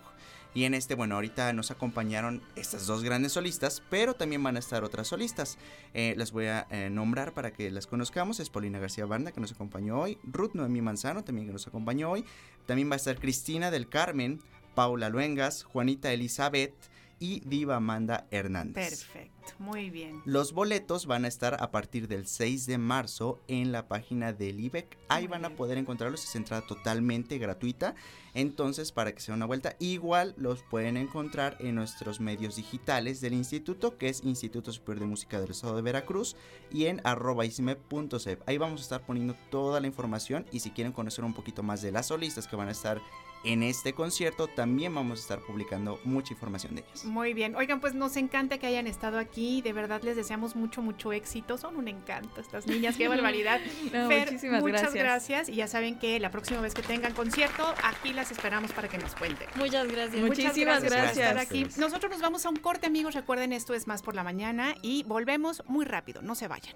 Y 0.53 0.63
en 0.63 0.73
este, 0.73 0.95
bueno, 0.95 1.15
ahorita 1.15 1.51
nos 1.51 1.71
acompañaron 1.71 2.41
estas 2.55 2.87
dos 2.87 3.03
grandes 3.03 3.33
solistas, 3.33 3.83
pero 3.89 4.13
también 4.13 4.41
van 4.41 4.55
a 4.55 4.59
estar 4.59 4.85
otras 4.85 5.09
solistas. 5.09 5.57
Eh, 5.93 6.13
las 6.17 6.31
voy 6.31 6.45
a 6.45 6.65
nombrar 6.89 7.33
para 7.33 7.51
que 7.51 7.69
las 7.69 7.85
conozcamos. 7.87 8.39
Es 8.39 8.49
Paulina 8.49 8.79
García 8.79 9.05
Banda, 9.05 9.33
que 9.33 9.41
nos 9.41 9.51
acompañó 9.51 9.99
hoy. 9.99 10.17
Ruth 10.23 10.53
Noemí 10.53 10.81
Manzano, 10.81 11.25
también 11.25 11.47
que 11.47 11.51
nos 11.51 11.67
acompañó 11.67 12.09
hoy. 12.09 12.23
También 12.65 12.89
va 12.89 12.93
a 12.93 12.95
estar 12.95 13.19
Cristina 13.19 13.69
del 13.69 13.89
Carmen, 13.89 14.39
Paula 14.75 15.09
Luengas, 15.09 15.63
Juanita 15.63 16.13
Elizabeth 16.13 16.75
y 17.19 17.39
Diva 17.41 17.77
Amanda 17.77 18.27
Hernández. 18.29 19.05
Perfecto, 19.05 19.53
muy 19.57 19.89
bien. 19.89 20.21
Los 20.25 20.51
boletos 20.51 21.05
van 21.05 21.25
a 21.25 21.27
estar 21.27 21.61
a 21.61 21.71
partir 21.71 22.07
del 22.07 22.27
6 22.27 22.65
de 22.65 22.77
marzo 22.77 23.41
en 23.47 23.71
la 23.71 23.87
página 23.87 24.33
del 24.33 24.59
IBEC. 24.59 24.97
Ahí 25.07 25.23
Muy 25.23 25.31
van 25.31 25.45
a 25.45 25.55
poder 25.55 25.77
encontrarlos, 25.77 26.23
es 26.23 26.35
entrada 26.35 26.65
totalmente 26.67 27.37
gratuita. 27.37 27.95
Entonces, 28.33 28.91
para 28.91 29.13
que 29.13 29.21
se 29.21 29.31
den 29.31 29.37
una 29.37 29.45
vuelta, 29.45 29.77
igual 29.79 30.35
los 30.37 30.61
pueden 30.63 30.97
encontrar 30.97 31.55
en 31.61 31.75
nuestros 31.75 32.19
medios 32.19 32.57
digitales 32.57 33.21
del 33.21 33.33
instituto, 33.33 33.97
que 33.97 34.09
es 34.09 34.23
Instituto 34.25 34.73
Superior 34.73 35.05
de 35.05 35.09
Música 35.09 35.39
del 35.39 35.51
Estado 35.51 35.77
de 35.77 35.81
Veracruz, 35.81 36.35
y 36.69 36.87
en 36.87 36.99
arroba 37.05 37.45
isme.cep. 37.45 38.41
Ahí 38.45 38.57
vamos 38.57 38.81
a 38.81 38.83
estar 38.83 39.05
poniendo 39.05 39.35
toda 39.49 39.79
la 39.79 39.87
información 39.87 40.45
y 40.51 40.59
si 40.59 40.71
quieren 40.71 40.91
conocer 40.91 41.23
un 41.23 41.33
poquito 41.33 41.63
más 41.63 41.81
de 41.81 41.93
las 41.93 42.07
solistas 42.07 42.47
que 42.47 42.57
van 42.57 42.67
a 42.67 42.71
estar 42.71 43.01
en 43.45 43.63
este 43.63 43.93
concierto, 43.93 44.47
también 44.47 44.93
vamos 44.93 45.19
a 45.19 45.21
estar 45.21 45.39
publicando 45.39 45.99
mucha 46.03 46.33
información 46.33 46.75
de 46.75 46.81
ellas. 46.81 47.05
Muy 47.05 47.33
bien. 47.33 47.55
Oigan, 47.55 47.79
pues 47.79 47.93
nos 47.93 48.15
encanta 48.17 48.57
que 48.57 48.67
hayan 48.67 48.87
estado 48.87 49.19
aquí. 49.19 49.61
De 49.61 49.73
verdad 49.73 50.01
les 50.03 50.15
deseamos 50.15 50.55
mucho, 50.55 50.81
mucho 50.81 51.13
éxito. 51.13 51.57
Son 51.57 51.75
un 51.75 51.87
encanto 51.87 52.41
estas 52.41 52.67
niñas. 52.67 52.97
Qué 52.97 53.07
barbaridad. 53.15 53.59
No, 53.93 54.07
Fer, 54.07 54.25
muchísimas 54.27 54.61
muchas 54.61 54.93
gracias. 54.93 55.03
gracias. 55.03 55.49
Y 55.49 55.55
ya 55.55 55.67
saben 55.67 55.97
que 55.99 56.19
la 56.19 56.31
próxima 56.31 56.61
vez 56.61 56.73
que 56.73 56.81
tengan 56.81 57.13
concierto, 57.13 57.63
aquí 57.83 58.13
las 58.13 58.31
esperamos 58.31 58.71
para 58.71 58.87
que 58.87 58.97
nos 58.97 59.15
cuenten. 59.15 59.47
Muchas 59.55 59.87
gracias. 59.87 60.21
Muchas 60.21 60.37
Muchísimas 60.45 60.83
por 60.83 60.93
estar 60.93 61.35
gracias. 61.35 61.37
aquí. 61.37 61.67
Nosotros 61.79 62.11
nos 62.11 62.21
vamos 62.21 62.45
a 62.45 62.49
un 62.49 62.57
corte, 62.57 62.87
amigos. 62.87 63.15
Recuerden, 63.15 63.53
esto 63.53 63.73
es 63.73 63.87
más 63.87 64.01
por 64.01 64.15
la 64.15 64.23
mañana 64.23 64.75
y 64.81 65.03
volvemos 65.03 65.63
muy 65.67 65.85
rápido. 65.85 66.21
No 66.21 66.35
se 66.35 66.47
vayan. 66.47 66.75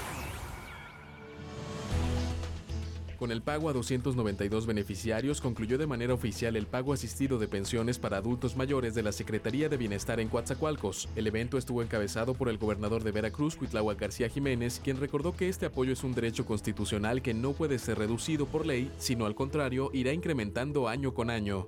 Con 3.21 3.31
el 3.31 3.43
pago 3.43 3.69
a 3.69 3.73
292 3.73 4.65
beneficiarios 4.65 5.41
concluyó 5.41 5.77
de 5.77 5.85
manera 5.85 6.15
oficial 6.15 6.55
el 6.55 6.65
pago 6.65 6.91
asistido 6.91 7.37
de 7.37 7.47
pensiones 7.47 7.99
para 7.99 8.17
adultos 8.17 8.57
mayores 8.57 8.95
de 8.95 9.03
la 9.03 9.11
Secretaría 9.11 9.69
de 9.69 9.77
Bienestar 9.77 10.19
en 10.19 10.27
Coatzacoalcos. 10.27 11.07
El 11.15 11.27
evento 11.27 11.59
estuvo 11.59 11.83
encabezado 11.83 12.33
por 12.33 12.49
el 12.49 12.57
gobernador 12.57 13.03
de 13.03 13.11
Veracruz, 13.11 13.55
Cuitláhuac 13.57 13.99
García 13.99 14.27
Jiménez, 14.27 14.81
quien 14.83 14.99
recordó 14.99 15.35
que 15.35 15.49
este 15.49 15.67
apoyo 15.67 15.93
es 15.93 16.03
un 16.03 16.15
derecho 16.15 16.47
constitucional 16.47 17.21
que 17.21 17.35
no 17.35 17.53
puede 17.53 17.77
ser 17.77 17.99
reducido 17.99 18.47
por 18.47 18.65
ley, 18.65 18.91
sino 18.97 19.27
al 19.27 19.35
contrario, 19.35 19.91
irá 19.93 20.11
incrementando 20.13 20.87
año 20.87 21.13
con 21.13 21.29
año. 21.29 21.67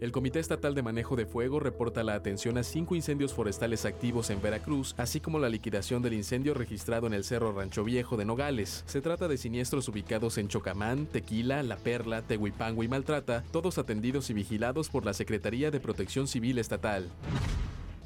El 0.00 0.12
Comité 0.12 0.38
Estatal 0.38 0.74
de 0.74 0.82
Manejo 0.82 1.14
de 1.14 1.26
Fuego 1.26 1.60
reporta 1.60 2.02
la 2.02 2.14
atención 2.14 2.56
a 2.56 2.62
cinco 2.62 2.94
incendios 2.96 3.34
forestales 3.34 3.84
activos 3.84 4.30
en 4.30 4.40
Veracruz, 4.40 4.94
así 4.96 5.20
como 5.20 5.38
la 5.38 5.50
liquidación 5.50 6.00
del 6.00 6.14
incendio 6.14 6.54
registrado 6.54 7.06
en 7.06 7.12
el 7.12 7.22
Cerro 7.22 7.52
Rancho 7.52 7.84
Viejo 7.84 8.16
de 8.16 8.24
Nogales. 8.24 8.82
Se 8.86 9.02
trata 9.02 9.28
de 9.28 9.36
siniestros 9.36 9.88
ubicados 9.88 10.38
en 10.38 10.48
Chocamán, 10.48 11.04
Tequila, 11.04 11.62
La 11.62 11.76
Perla, 11.76 12.22
Tehuipango 12.22 12.82
y 12.82 12.88
Maltrata, 12.88 13.44
todos 13.52 13.76
atendidos 13.76 14.30
y 14.30 14.32
vigilados 14.32 14.88
por 14.88 15.04
la 15.04 15.12
Secretaría 15.12 15.70
de 15.70 15.80
Protección 15.80 16.26
Civil 16.26 16.58
Estatal. 16.58 17.10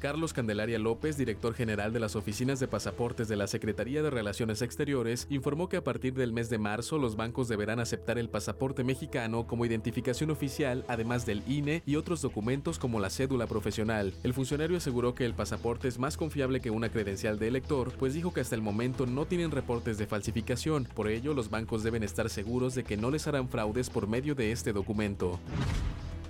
Carlos 0.05 0.33
Candelaria 0.33 0.77
López, 0.77 1.17
director 1.17 1.55
general 1.55 1.91
de 1.91 1.99
las 1.99 2.15
oficinas 2.15 2.59
de 2.59 2.67
pasaportes 2.67 3.27
de 3.27 3.35
la 3.35 3.47
Secretaría 3.47 4.03
de 4.03 4.11
Relaciones 4.11 4.61
Exteriores, 4.61 5.25
informó 5.31 5.67
que 5.67 5.77
a 5.77 5.83
partir 5.83 6.13
del 6.13 6.31
mes 6.31 6.47
de 6.51 6.59
marzo 6.59 6.99
los 6.99 7.15
bancos 7.15 7.47
deberán 7.47 7.79
aceptar 7.79 8.19
el 8.19 8.29
pasaporte 8.29 8.83
mexicano 8.83 9.47
como 9.47 9.65
identificación 9.65 10.29
oficial, 10.29 10.85
además 10.87 11.25
del 11.25 11.41
INE 11.47 11.81
y 11.87 11.95
otros 11.95 12.21
documentos 12.21 12.77
como 12.77 12.99
la 12.99 13.09
cédula 13.09 13.47
profesional. 13.47 14.13
El 14.21 14.35
funcionario 14.35 14.77
aseguró 14.77 15.15
que 15.15 15.25
el 15.25 15.33
pasaporte 15.33 15.87
es 15.87 15.97
más 15.97 16.17
confiable 16.17 16.59
que 16.59 16.69
una 16.69 16.89
credencial 16.89 17.39
de 17.39 17.47
elector, 17.47 17.91
pues 17.97 18.13
dijo 18.13 18.31
que 18.31 18.41
hasta 18.41 18.53
el 18.53 18.61
momento 18.61 19.07
no 19.07 19.25
tienen 19.25 19.49
reportes 19.49 19.97
de 19.97 20.05
falsificación, 20.05 20.87
por 20.93 21.07
ello 21.07 21.33
los 21.33 21.49
bancos 21.49 21.81
deben 21.81 22.03
estar 22.03 22.29
seguros 22.29 22.75
de 22.75 22.83
que 22.83 22.95
no 22.95 23.09
les 23.09 23.25
harán 23.25 23.49
fraudes 23.49 23.89
por 23.89 24.05
medio 24.05 24.35
de 24.35 24.51
este 24.51 24.71
documento. 24.71 25.39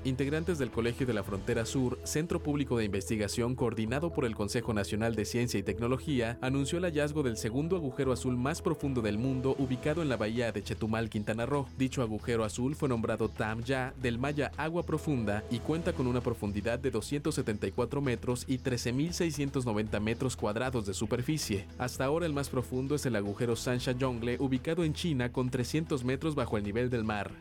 Integrantes 0.05 0.59
del 0.59 0.69
Colegio 0.69 1.07
de 1.07 1.15
la 1.15 1.23
Frontera 1.23 1.65
Sur, 1.65 1.97
Centro 2.03 2.39
Público 2.39 2.77
de 2.77 2.85
Investigación 2.85 3.55
coordinado 3.55 4.13
por 4.13 4.25
el 4.25 4.35
Consejo 4.35 4.71
Nacional 4.71 5.15
de 5.15 5.25
Ciencia 5.25 5.59
y 5.59 5.63
Tecnología, 5.63 6.37
anunció 6.41 6.77
el 6.77 6.83
hallazgo 6.83 7.23
del 7.23 7.37
segundo 7.37 7.75
agujero 7.75 8.11
azul 8.11 8.37
más 8.37 8.61
profundo 8.61 9.01
del 9.01 9.17
mundo 9.17 9.55
ubicado 9.57 10.03
en 10.03 10.09
la 10.09 10.15
bahía 10.15 10.51
de 10.51 10.61
Chetumal, 10.63 11.09
Quintana 11.09 11.47
Roo. 11.47 11.67
Dicho 11.75 12.03
agujero 12.03 12.43
azul 12.43 12.75
fue 12.75 12.87
nombrado 12.87 13.29
Tam 13.29 13.63
Ya 13.63 13.95
del 13.99 14.19
maya 14.19 14.51
agua 14.57 14.83
profunda 14.83 15.43
y 15.49 15.57
cuenta 15.57 15.93
con 15.93 16.05
una 16.05 16.21
profundidad 16.21 16.77
de 16.77 16.91
274 16.91 17.99
metros 17.99 18.45
y 18.47 18.59
13.690 18.59 19.99
metros 20.01 20.35
cuadrados 20.35 20.85
de 20.85 20.93
superficie. 20.93 21.65
Hasta 21.79 22.05
ahora 22.05 22.27
el 22.27 22.33
más 22.33 22.49
profundo 22.49 22.93
es 22.93 23.07
el 23.07 23.15
agujero 23.15 23.55
Sansha 23.55 23.95
Jongle 23.99 24.37
ubicado 24.39 24.83
en 24.83 24.93
China 24.93 25.31
con 25.31 25.49
300 25.49 26.03
metros 26.03 26.35
bajo 26.35 26.59
el 26.59 26.63
nivel 26.63 26.91
del 26.91 27.03
mar. 27.03 27.31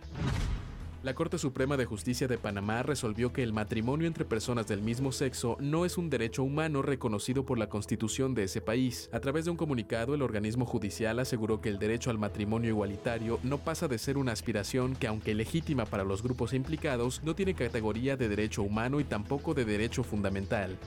La 1.05 1.14
Corte 1.14 1.36
Suprema 1.36 1.76
de 1.76 1.84
Justicia 1.84 2.26
de 2.28 2.38
Panamá 2.38 2.82
resolvió 2.82 3.30
que 3.30 3.42
el 3.42 3.52
matrimonio 3.52 4.07
entre 4.07 4.24
personas 4.24 4.66
del 4.66 4.80
mismo 4.80 5.12
sexo 5.12 5.59
no 5.61 5.84
es 5.84 5.98
un 5.98 6.09
derecho 6.09 6.42
humano 6.42 6.80
reconocido 6.80 7.44
por 7.44 7.59
la 7.59 7.68
Constitución 7.68 8.34
de 8.34 8.44
ese 8.44 8.62
país. 8.62 9.11
A 9.12 9.20
través 9.20 9.44
de 9.44 9.50
un 9.50 9.59
comunicado, 9.59 10.14
el 10.14 10.22
organismo 10.22 10.64
judicial 10.64 11.18
aseguró 11.18 11.61
que 11.61 11.68
el 11.68 11.78
derecho 11.78 12.09
al 12.09 12.16
matrimonio 12.16 12.70
igualitario 12.70 13.38
no 13.42 13.59
pasa 13.59 13.86
de 13.86 13.98
ser 13.98 14.16
una 14.16 14.32
aspiración 14.32 14.96
que, 14.96 15.07
aunque 15.07 15.34
legítima 15.34 15.84
para 15.84 16.05
los 16.05 16.22
grupos 16.22 16.55
implicados, 16.55 17.20
no 17.22 17.34
tiene 17.34 17.52
categoría 17.52 18.16
de 18.16 18.30
derecho 18.30 18.62
humano 18.62 18.98
y 18.98 19.05
tampoco 19.05 19.52
de 19.52 19.66
derecho 19.66 20.05
fundamental. 20.05 20.78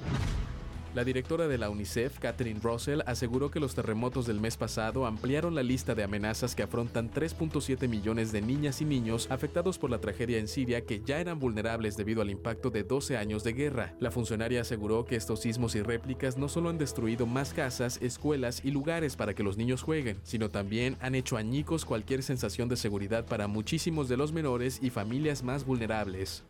La 0.97 1.03
directora 1.03 1.47
de 1.47 1.59
la 1.59 1.69
UNICEF, 1.69 2.17
Catherine 2.17 2.59
Russell, 2.59 3.01
aseguró 3.05 3.51
que 3.51 3.59
los 3.59 3.75
terremotos 3.75 4.25
del 4.25 4.39
mes 4.39 4.57
pasado 4.57 5.05
ampliaron 5.05 5.53
la 5.53 5.61
lista 5.61 5.93
de 5.93 6.01
amenazas 6.01 6.55
que 6.55 6.63
afrontan 6.63 7.11
3.7 7.11 7.87
millones 7.87 8.31
de 8.31 8.41
niñas 8.41 8.81
y 8.81 8.85
niños 8.85 9.27
afectados 9.29 9.77
por 9.77 9.91
la 9.91 10.01
tragedia 10.01 10.39
en 10.39 10.47
Siria 10.47 10.87
que 10.87 11.03
ya 11.05 11.19
eran 11.19 11.37
vulnerables 11.37 11.97
debido 11.97 12.23
al 12.23 12.31
impacto 12.31 12.71
de 12.71 12.81
12 12.81 13.15
años 13.15 13.43
de 13.43 13.53
guerra. 13.53 13.93
La 13.99 14.09
funcionaria 14.09 14.61
aseguró 14.61 15.05
que 15.05 15.17
estos 15.17 15.41
sismos 15.41 15.75
y 15.75 15.83
réplicas 15.83 16.35
no 16.35 16.49
solo 16.49 16.69
han 16.69 16.79
destruido 16.79 17.27
más 17.27 17.53
casas, 17.53 17.99
escuelas 18.01 18.65
y 18.65 18.71
lugares 18.71 19.15
para 19.15 19.35
que 19.35 19.43
los 19.43 19.55
niños 19.55 19.83
jueguen, 19.83 20.17
sino 20.23 20.49
también 20.49 20.97
han 20.99 21.13
hecho 21.13 21.37
añicos 21.37 21.85
cualquier 21.85 22.23
sensación 22.23 22.69
de 22.69 22.75
seguridad 22.75 23.23
para 23.23 23.45
muchísimos 23.45 24.09
de 24.09 24.17
los 24.17 24.31
menores 24.31 24.79
y 24.81 24.89
familias 24.89 25.43
más 25.43 25.63
vulnerables. 25.63 26.43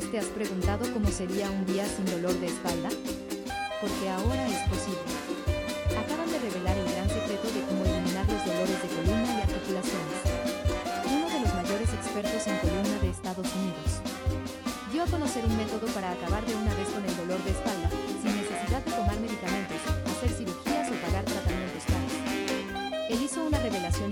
Te 0.00 0.18
has 0.18 0.26
preguntado 0.26 0.92
cómo 0.92 1.08
sería 1.08 1.48
un 1.50 1.64
día 1.66 1.86
sin 1.86 2.04
dolor 2.06 2.34
de 2.40 2.46
espalda? 2.46 2.88
Porque 3.80 4.08
ahora 4.10 4.48
es 4.48 4.58
posible. 4.68 5.06
Acaban 5.94 6.26
de 6.32 6.38
revelar 6.40 6.76
el 6.76 6.90
gran 6.90 7.08
secreto 7.08 7.46
de 7.46 7.62
cómo 7.62 7.84
eliminar 7.84 8.26
los 8.26 8.42
dolores 8.44 8.82
de 8.82 8.88
columna 8.90 9.38
y 9.38 9.42
articulaciones. 9.42 10.18
Uno 11.06 11.30
de 11.30 11.40
los 11.46 11.54
mayores 11.54 11.88
expertos 11.94 12.42
en 12.48 12.58
columna 12.58 12.98
de 13.02 13.10
Estados 13.10 13.46
Unidos 13.54 14.02
dio 14.90 15.04
a 15.04 15.06
conocer 15.06 15.44
un 15.46 15.56
método 15.56 15.86
para 15.94 16.10
acabar 16.10 16.44
de 16.44 16.56
una 16.56 16.74
vez 16.74 16.88
con 16.90 17.04
el 17.04 17.16
dolor 17.16 17.38
de 17.44 17.50
espalda, 17.50 17.88
sin 18.18 18.34
necesidad 18.34 18.82
de 18.82 18.90
tomar 18.90 19.18
medicamentos, 19.20 19.78
hacer 20.10 20.30
cirugías 20.30 20.90
o 20.90 20.94
pagar 21.06 21.24
tratamientos 21.24 21.84
caros. 21.86 22.14
Él 23.10 23.22
hizo 23.22 23.44
una 23.46 23.58
revelación 23.62 24.10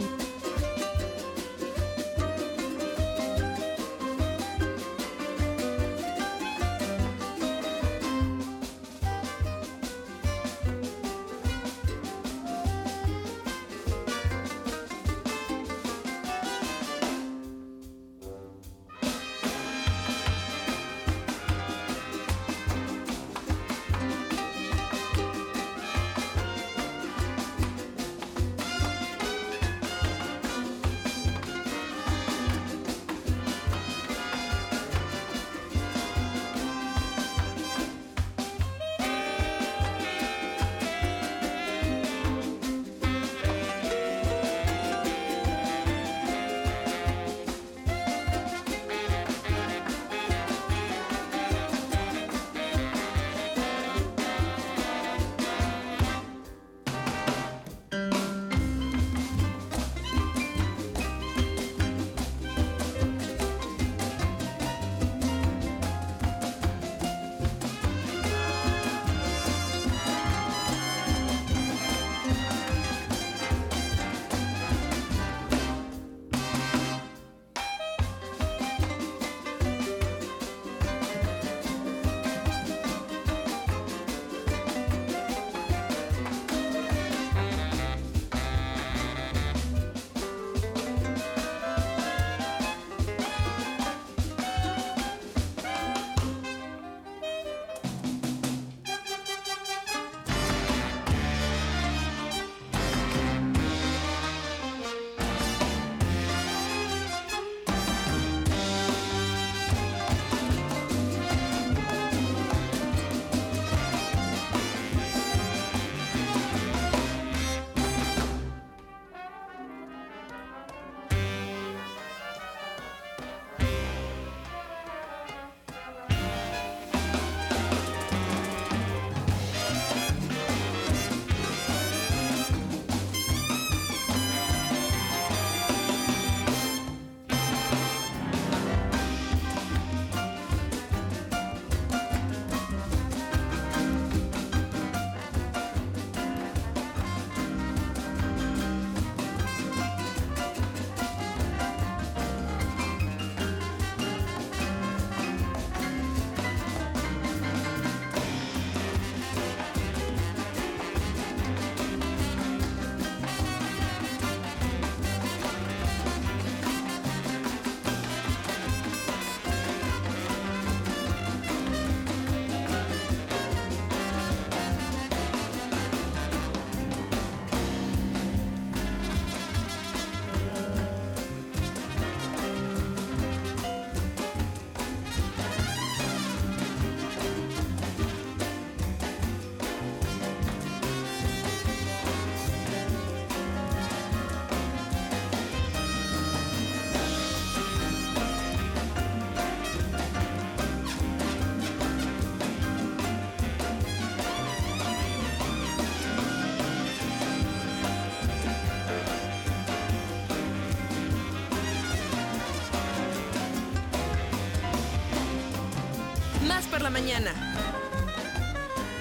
la 216.83 216.91
mañana. 216.91 217.33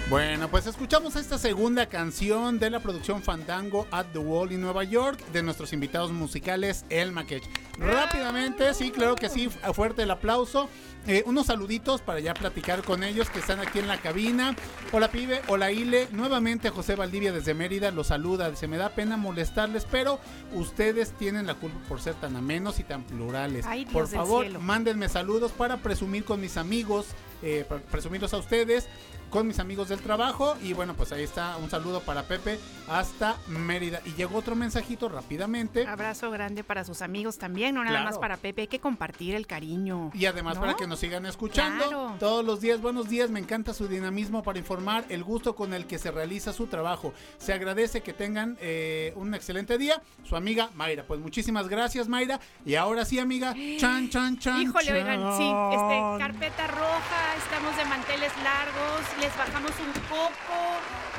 Bueno, 0.09 0.49
pues 0.49 0.67
escuchamos 0.67 1.15
esta 1.15 1.37
segunda 1.37 1.85
canción 1.85 2.59
de 2.59 2.69
la 2.69 2.81
producción 2.81 3.23
Fandango 3.23 3.87
at 3.91 4.07
the 4.11 4.19
Wall 4.19 4.51
en 4.51 4.59
Nueva 4.59 4.83
York 4.83 5.17
de 5.31 5.41
nuestros 5.41 5.71
invitados 5.71 6.11
musicales 6.11 6.83
El 6.89 7.13
Maquech. 7.13 7.43
Rápidamente, 7.77 8.73
sí, 8.73 8.91
claro 8.91 9.15
que 9.15 9.29
sí, 9.29 9.49
fuerte 9.73 10.03
el 10.03 10.11
aplauso. 10.11 10.67
Eh, 11.07 11.23
unos 11.25 11.47
saluditos 11.47 12.01
para 12.01 12.19
ya 12.19 12.33
platicar 12.33 12.83
con 12.83 13.03
ellos 13.03 13.29
que 13.29 13.39
están 13.39 13.59
aquí 13.61 13.79
en 13.79 13.87
la 13.87 14.01
cabina. 14.01 14.53
Hola 14.91 15.09
pibe, 15.09 15.41
hola 15.47 15.71
Ile. 15.71 16.09
Nuevamente 16.11 16.69
José 16.69 16.95
Valdivia 16.95 17.31
desde 17.31 17.53
Mérida 17.53 17.89
los 17.89 18.07
saluda. 18.07 18.53
Se 18.57 18.67
me 18.67 18.77
da 18.77 18.89
pena 18.89 19.15
molestarles, 19.15 19.87
pero 19.89 20.19
ustedes 20.53 21.13
tienen 21.17 21.47
la 21.47 21.55
culpa 21.55 21.79
por 21.87 22.01
ser 22.01 22.15
tan 22.15 22.35
amenos 22.35 22.79
y 22.79 22.83
tan 22.83 23.03
plurales. 23.03 23.65
Ay, 23.65 23.85
Dios 23.85 23.93
por 23.93 24.07
favor, 24.09 24.43
cielo. 24.43 24.59
mándenme 24.59 25.07
saludos 25.07 25.53
para 25.53 25.77
presumir 25.77 26.25
con 26.25 26.41
mis 26.41 26.57
amigos, 26.57 27.07
eh, 27.41 27.65
para 27.67 27.81
presumirlos 27.81 28.33
a 28.33 28.37
ustedes, 28.37 28.87
con 29.31 29.47
mis 29.47 29.57
amigos 29.57 29.89
del 29.89 29.99
trabajo. 30.01 30.55
Y 30.61 30.73
bueno, 30.73 30.93
pues 30.93 31.11
ahí 31.11 31.23
está 31.23 31.57
un 31.57 31.69
saludo 31.71 32.01
para 32.01 32.23
Pepe 32.23 32.59
hasta 32.87 33.37
Mérida. 33.47 34.01
Y 34.05 34.11
llegó 34.13 34.37
otro 34.37 34.55
mensajito 34.55 35.09
rápidamente. 35.09 35.87
Abrazo 35.87 36.29
grande 36.29 36.63
para 36.63 36.83
sus 36.83 37.01
amigos 37.01 37.37
también, 37.39 37.73
no 37.73 37.83
nada 37.83 37.91
Claro. 37.97 38.05
más 38.11 38.19
para 38.19 38.37
Pepe, 38.37 38.61
hay 38.63 38.67
que 38.67 38.79
compartir 38.79 39.33
el 39.33 39.47
cariño. 39.47 40.11
Y 40.13 40.25
además 40.27 40.55
¿no? 40.55 40.61
para 40.61 40.75
que 40.75 40.85
nos 40.85 40.99
sigan 40.99 41.25
escuchando 41.25 41.83
Claro. 41.87 42.15
todos 42.19 42.45
los 42.45 42.61
días. 42.61 42.81
Buenos 42.81 43.09
días, 43.09 43.29
me 43.31 43.39
encanta 43.39 43.73
su 43.73 43.87
dinamismo 43.87 44.43
para 44.43 44.59
informar, 44.59 45.05
el 45.09 45.23
gusto 45.23 45.55
con 45.55 45.73
el 45.73 45.87
que 45.87 45.97
se 45.97 46.11
realiza 46.11 46.53
su 46.53 46.67
trabajo. 46.67 47.13
Se 47.37 47.53
agradece 47.53 48.01
que 48.01 48.13
tengan 48.13 48.57
eh, 48.61 49.13
un 49.15 49.33
excelente 49.33 49.77
día. 49.77 50.01
Su 50.23 50.35
amiga 50.35 50.69
Mayra. 50.75 51.03
Pues 51.07 51.19
muchísimas 51.21 51.67
gracias, 51.69 52.07
Mayra. 52.09 52.39
Y 52.65 52.75
ahora 52.75 53.05
sí, 53.05 53.17
amiga. 53.19 53.53
Chan, 53.77 54.09
chan, 54.09 54.37
chan. 54.37 54.61
Híjole, 54.61 54.91
oigan, 54.93 55.37
sí, 55.37 55.43
este, 55.73 56.19
carpeta 56.19 56.67
roja, 56.67 57.35
estamos 57.37 57.75
de 57.77 57.85
manteles 57.85 58.31
largos, 58.43 59.01
les 59.21 59.37
bajamos 59.37 59.71
un 59.79 59.93
poco, 60.09 60.57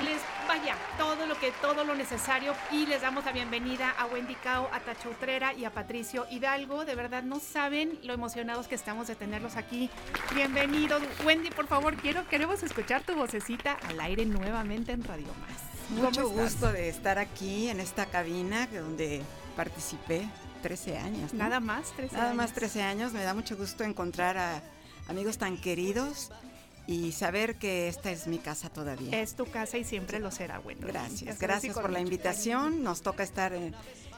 les 0.04 0.20
vaya, 0.48 0.74
todo 0.98 1.24
lo 1.24 1.38
que, 1.38 1.52
todo 1.62 1.84
lo 1.84 1.94
necesario 1.94 2.52
y 2.72 2.84
les 2.86 3.00
damos 3.00 3.24
la 3.24 3.30
bienvenida 3.30 3.90
a 3.90 4.06
Wendy 4.06 4.34
Cao, 4.34 4.68
a 4.72 4.80
Tacho 4.80 5.10
Utrera 5.10 5.54
y 5.54 5.64
a 5.64 5.70
Patricio 5.70 6.26
Hidalgo. 6.28 6.84
De 6.84 6.96
verdad 6.96 7.22
no 7.22 7.38
saben 7.38 8.00
lo 8.02 8.12
emocionados 8.12 8.66
que 8.66 8.74
estamos 8.74 9.06
de 9.06 9.14
tenerlos 9.14 9.54
aquí. 9.54 9.88
Bienvenidos. 10.34 11.00
Wendy, 11.24 11.50
por 11.50 11.68
favor, 11.68 11.94
quiero, 11.94 12.26
queremos 12.26 12.64
escuchar 12.64 13.04
tu 13.04 13.14
vocecita 13.14 13.78
al 13.88 14.00
aire 14.00 14.26
nuevamente 14.26 14.90
en 14.90 15.04
Radio 15.04 15.28
Más. 15.40 16.00
Mucho 16.02 16.28
gusto 16.28 16.72
de 16.72 16.88
estar 16.88 17.20
aquí 17.20 17.68
en 17.68 17.78
esta 17.78 18.06
cabina 18.06 18.66
donde 18.66 19.22
participé 19.54 20.26
13 20.62 20.98
años. 20.98 21.32
¿no? 21.34 21.38
Nada 21.38 21.60
más, 21.60 21.92
13 21.92 22.16
Nada 22.16 22.34
más 22.34 22.46
años. 22.46 22.54
13 22.54 22.82
años. 22.82 23.12
Me 23.12 23.22
da 23.22 23.32
mucho 23.32 23.56
gusto 23.56 23.84
encontrar 23.84 24.38
a 24.38 24.60
amigos 25.08 25.38
tan 25.38 25.56
queridos 25.56 26.32
y 26.92 27.12
saber 27.12 27.56
que 27.56 27.88
esta 27.88 28.10
es 28.10 28.26
mi 28.26 28.38
casa 28.38 28.68
todavía. 28.68 29.20
Es 29.20 29.34
tu 29.34 29.46
casa 29.46 29.78
y 29.78 29.84
siempre 29.84 30.20
lo 30.20 30.30
será, 30.30 30.60
Wendy. 30.60 30.86
Gracias, 30.86 31.38
gracias 31.38 31.72
con 31.74 31.82
por 31.82 31.90
la 31.92 32.00
invitación. 32.00 32.82
Nos 32.82 33.00
toca 33.02 33.22
estar 33.22 33.52
en, 33.54 33.74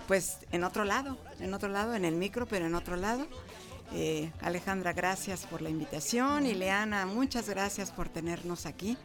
pues 0.08 0.38
en 0.50 0.64
otro 0.64 0.84
lado, 0.84 1.16
en 1.38 1.54
otro 1.54 1.68
lado, 1.68 1.94
en 1.94 2.04
el 2.04 2.16
micro, 2.16 2.46
pero 2.46 2.66
en 2.66 2.74
otro 2.74 2.96
lado. 2.96 3.26
Eh, 3.92 4.32
Alejandra, 4.40 4.92
gracias 4.92 5.46
por 5.46 5.62
la 5.62 5.70
invitación 5.70 6.46
y 6.46 6.54
Leana, 6.54 7.06
muchas 7.06 7.48
gracias 7.48 7.92
por 7.92 8.08
tenernos 8.08 8.66
aquí. 8.66 8.96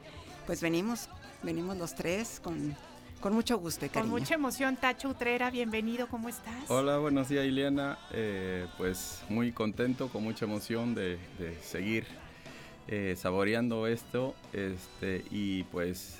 Pues 0.47 0.61
venimos, 0.61 1.09
venimos 1.43 1.77
los 1.77 1.93
tres 1.93 2.39
con, 2.43 2.75
con 3.19 3.33
mucho 3.33 3.59
gusto 3.59 3.85
y 3.85 3.89
Con 3.89 3.93
cariño. 4.03 4.11
mucha 4.17 4.33
emoción, 4.33 4.77
Tacho 4.77 5.09
Utrera, 5.09 5.51
bienvenido, 5.51 6.07
¿cómo 6.07 6.27
estás? 6.27 6.69
Hola, 6.69 6.97
buenos 6.97 7.29
días 7.29 7.45
Ileana. 7.45 7.99
Eh, 8.13 8.65
pues 8.79 9.19
muy 9.29 9.51
contento, 9.51 10.09
con 10.09 10.23
mucha 10.23 10.45
emoción 10.45 10.95
de, 10.95 11.19
de 11.37 11.55
seguir 11.61 12.07
eh, 12.91 13.15
saboreando 13.15 13.87
esto. 13.87 14.33
Este, 14.51 15.23
y 15.29 15.63
pues 15.63 16.19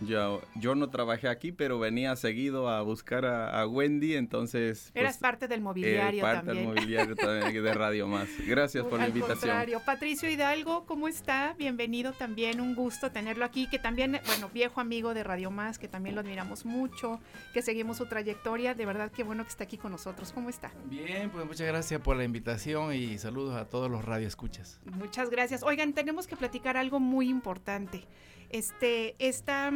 yo, 0.00 0.40
yo 0.54 0.74
no 0.74 0.90
trabajé 0.90 1.28
aquí, 1.28 1.52
pero 1.52 1.78
venía 1.78 2.16
seguido 2.16 2.68
a 2.68 2.82
buscar 2.82 3.24
a, 3.26 3.60
a 3.60 3.66
Wendy, 3.66 4.16
entonces... 4.16 4.90
Eras 4.94 5.14
pues, 5.14 5.18
parte 5.18 5.48
del 5.48 5.60
eh, 5.60 5.62
mobiliario 5.62 6.22
parte 6.22 6.46
también. 6.46 6.66
del 6.66 6.76
mobiliario 6.76 7.16
también 7.16 7.64
de 7.64 7.74
Radio 7.74 8.06
Más. 8.06 8.28
Gracias 8.46 8.84
por 8.84 8.98
la 8.98 9.04
Al 9.04 9.10
invitación. 9.10 9.40
contrario, 9.40 9.80
Patricio 9.84 10.28
Hidalgo, 10.28 10.86
¿cómo 10.86 11.08
está? 11.08 11.54
Bienvenido 11.58 12.12
también, 12.12 12.60
un 12.60 12.74
gusto 12.74 13.10
tenerlo 13.10 13.44
aquí, 13.44 13.68
que 13.68 13.78
también, 13.78 14.20
bueno, 14.26 14.50
viejo 14.52 14.80
amigo 14.80 15.14
de 15.14 15.24
Radio 15.24 15.50
Más, 15.50 15.78
que 15.78 15.88
también 15.88 16.14
lo 16.14 16.22
admiramos 16.22 16.64
mucho, 16.64 17.20
que 17.52 17.62
seguimos 17.62 17.98
su 17.98 18.06
trayectoria, 18.06 18.74
de 18.74 18.86
verdad 18.86 19.10
que 19.10 19.22
bueno 19.22 19.44
que 19.44 19.50
está 19.50 19.64
aquí 19.64 19.76
con 19.76 19.92
nosotros. 19.92 20.32
¿Cómo 20.32 20.48
está? 20.48 20.72
Bien, 20.86 21.30
pues 21.30 21.44
muchas 21.46 21.66
gracias 21.66 22.00
por 22.00 22.16
la 22.16 22.24
invitación 22.24 22.94
y 22.94 23.18
saludos 23.18 23.56
a 23.56 23.66
todos 23.66 23.90
los 23.90 24.04
radioescuchas. 24.04 24.80
Muchas 24.84 25.30
gracias. 25.30 25.62
Oigan, 25.62 25.92
tenemos 25.92 26.26
que 26.26 26.36
platicar 26.36 26.76
algo 26.76 27.00
muy 27.00 27.28
importante. 27.28 28.06
Este, 28.50 29.14
esta, 29.18 29.70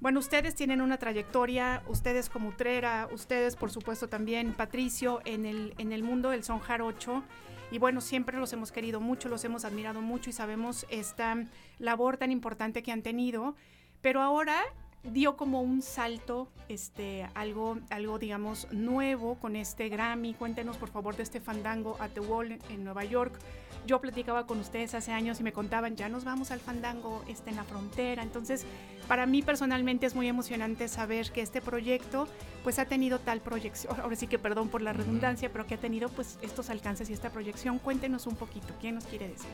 bueno, 0.00 0.20
ustedes 0.20 0.54
tienen 0.54 0.80
una 0.80 0.98
trayectoria, 0.98 1.82
ustedes 1.88 2.28
como 2.28 2.50
Utrera, 2.50 3.08
ustedes 3.12 3.56
por 3.56 3.70
supuesto 3.70 4.08
también, 4.08 4.52
Patricio, 4.54 5.20
en 5.24 5.46
el, 5.46 5.74
en 5.78 5.92
el 5.92 6.02
mundo 6.02 6.30
del 6.30 6.44
son 6.44 6.58
jarocho. 6.58 7.22
Y 7.70 7.78
bueno, 7.78 8.00
siempre 8.00 8.38
los 8.38 8.52
hemos 8.52 8.72
querido 8.72 9.00
mucho, 9.00 9.28
los 9.28 9.44
hemos 9.44 9.64
admirado 9.64 10.00
mucho 10.00 10.30
y 10.30 10.32
sabemos 10.32 10.86
esta 10.88 11.36
labor 11.78 12.16
tan 12.16 12.32
importante 12.32 12.82
que 12.82 12.92
han 12.92 13.02
tenido. 13.02 13.56
Pero 14.00 14.22
ahora 14.22 14.58
dio 15.02 15.36
como 15.36 15.62
un 15.62 15.82
salto, 15.82 16.48
este, 16.68 17.28
algo, 17.34 17.78
algo 17.90 18.18
digamos 18.18 18.68
nuevo 18.72 19.36
con 19.36 19.56
este 19.56 19.88
Grammy. 19.88 20.34
Cuéntenos 20.34 20.76
por 20.76 20.88
favor 20.88 21.16
de 21.16 21.22
este 21.24 21.40
Fandango 21.40 21.96
at 22.00 22.10
the 22.10 22.20
Wall 22.20 22.58
en 22.70 22.84
Nueva 22.84 23.04
York. 23.04 23.38
Yo 23.86 24.00
platicaba 24.00 24.46
con 24.46 24.58
ustedes 24.60 24.94
hace 24.94 25.12
años 25.12 25.40
y 25.40 25.42
me 25.42 25.52
contaban, 25.52 25.96
ya 25.96 26.08
nos 26.08 26.24
vamos 26.24 26.50
al 26.50 26.60
Fandango 26.60 27.24
este, 27.28 27.50
en 27.50 27.56
la 27.56 27.64
frontera. 27.64 28.22
Entonces, 28.22 28.64
para 29.06 29.26
mí 29.26 29.42
personalmente 29.42 30.06
es 30.06 30.14
muy 30.14 30.28
emocionante 30.28 30.88
saber 30.88 31.30
que 31.32 31.40
este 31.40 31.60
proyecto 31.60 32.28
pues 32.62 32.78
ha 32.78 32.84
tenido 32.84 33.18
tal 33.18 33.40
proyección, 33.40 33.98
ahora 34.00 34.16
sí 34.16 34.26
que 34.26 34.38
perdón 34.38 34.68
por 34.68 34.82
la 34.82 34.92
redundancia, 34.92 35.50
pero 35.50 35.66
que 35.66 35.74
ha 35.74 35.78
tenido 35.78 36.08
pues 36.10 36.38
estos 36.42 36.70
alcances 36.70 37.08
y 37.08 37.14
esta 37.14 37.30
proyección. 37.30 37.78
Cuéntenos 37.78 38.26
un 38.26 38.36
poquito, 38.36 38.74
¿quién 38.80 38.96
nos 38.96 39.04
quiere 39.04 39.28
decir? 39.28 39.48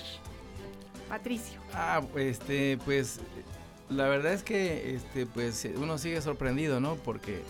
Patricio. 1.08 1.60
Ah, 1.72 2.02
este, 2.16 2.78
pues 2.84 3.20
la 3.88 4.08
verdad 4.08 4.32
es 4.32 4.42
que 4.42 4.96
este, 4.96 5.26
pues 5.26 5.68
uno 5.76 5.98
sigue 5.98 6.20
sorprendido, 6.20 6.80
¿no? 6.80 6.96
Porque 6.96 7.42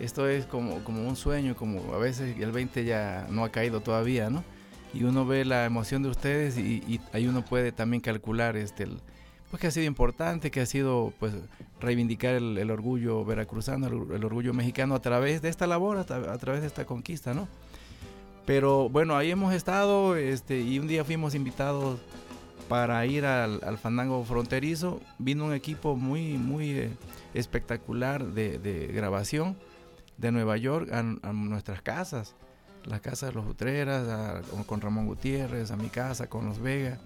esto 0.00 0.28
es 0.28 0.46
como, 0.46 0.82
como 0.82 1.06
un 1.06 1.16
sueño, 1.16 1.54
como 1.54 1.94
a 1.94 1.98
veces 1.98 2.36
el 2.38 2.50
20 2.50 2.84
ya 2.84 3.26
no 3.30 3.44
ha 3.44 3.50
caído 3.50 3.80
todavía, 3.80 4.30
¿no? 4.30 4.42
Y 4.94 5.02
uno 5.04 5.26
ve 5.26 5.44
la 5.44 5.64
emoción 5.64 6.02
de 6.02 6.08
ustedes 6.08 6.56
y, 6.56 6.82
y 6.86 7.00
ahí 7.12 7.26
uno 7.26 7.44
puede 7.44 7.72
también 7.72 8.00
calcular 8.00 8.56
este, 8.56 8.84
el, 8.84 9.00
pues 9.50 9.60
que 9.60 9.66
ha 9.66 9.70
sido 9.72 9.86
importante, 9.86 10.50
que 10.50 10.60
ha 10.60 10.66
sido 10.66 11.12
pues 11.18 11.34
reivindicar 11.80 12.34
el, 12.36 12.56
el 12.58 12.70
orgullo 12.70 13.24
veracruzano, 13.24 13.88
el, 13.88 14.16
el 14.16 14.24
orgullo 14.24 14.54
mexicano 14.54 14.94
a 14.94 15.00
través 15.00 15.42
de 15.42 15.48
esta 15.48 15.66
labor, 15.66 15.98
a, 15.98 16.06
tra- 16.06 16.28
a 16.28 16.38
través 16.38 16.60
de 16.60 16.68
esta 16.68 16.84
conquista, 16.84 17.34
¿no? 17.34 17.48
Pero 18.46 18.88
bueno, 18.88 19.16
ahí 19.16 19.30
hemos 19.30 19.52
estado 19.52 20.16
este, 20.16 20.60
y 20.60 20.78
un 20.78 20.86
día 20.86 21.04
fuimos 21.04 21.34
invitados 21.34 21.98
para 22.68 23.04
ir 23.04 23.24
al, 23.24 23.60
al 23.64 23.78
fandango 23.78 24.22
fronterizo. 24.24 25.00
Vino 25.18 25.46
un 25.46 25.54
equipo 25.54 25.96
muy, 25.96 26.38
muy 26.38 26.70
eh, 26.70 26.90
espectacular 27.32 28.24
de, 28.24 28.58
de 28.58 28.86
grabación 28.88 29.56
de 30.18 30.30
Nueva 30.30 30.56
York 30.56 30.92
a, 30.92 30.98
a 30.98 31.32
nuestras 31.32 31.82
casas. 31.82 32.34
La 32.84 33.00
casa 33.00 33.26
de 33.26 33.32
los 33.32 33.46
Utreras, 33.46 34.06
a- 34.08 34.40
con- 34.66 34.80
Ramón 34.80 35.06
Gutiérrez, 35.06 35.70
a 35.70 35.76
mi 35.76 35.88
casa, 35.88 36.26
con 36.28 36.44
los 36.46 36.58
Vega. 36.58 36.98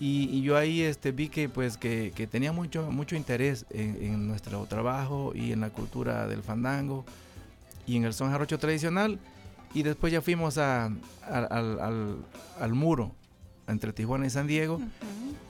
Y, 0.00 0.28
y 0.30 0.42
yo 0.42 0.56
ahí 0.56 0.82
este, 0.82 1.10
vi 1.12 1.28
que, 1.28 1.48
pues, 1.48 1.76
que, 1.76 2.12
que 2.14 2.26
tenía 2.26 2.52
mucho, 2.52 2.90
mucho 2.90 3.16
interés 3.16 3.66
en, 3.70 3.96
en 4.00 4.28
nuestro 4.28 4.64
trabajo 4.66 5.32
y 5.34 5.52
en 5.52 5.60
la 5.60 5.70
cultura 5.70 6.26
del 6.26 6.42
fandango 6.42 7.04
y 7.86 7.96
en 7.96 8.04
el 8.04 8.14
son 8.14 8.30
jarocho 8.30 8.58
tradicional. 8.58 9.18
Y 9.74 9.82
después 9.82 10.12
ya 10.12 10.22
fuimos 10.22 10.56
a, 10.56 10.86
a- 10.86 10.90
al, 11.50 11.80
al- 11.80 12.16
al 12.60 12.72
muro 12.74 13.12
entre 13.66 13.92
Tijuana 13.92 14.26
y 14.26 14.30
San 14.30 14.46
Diego. 14.46 14.80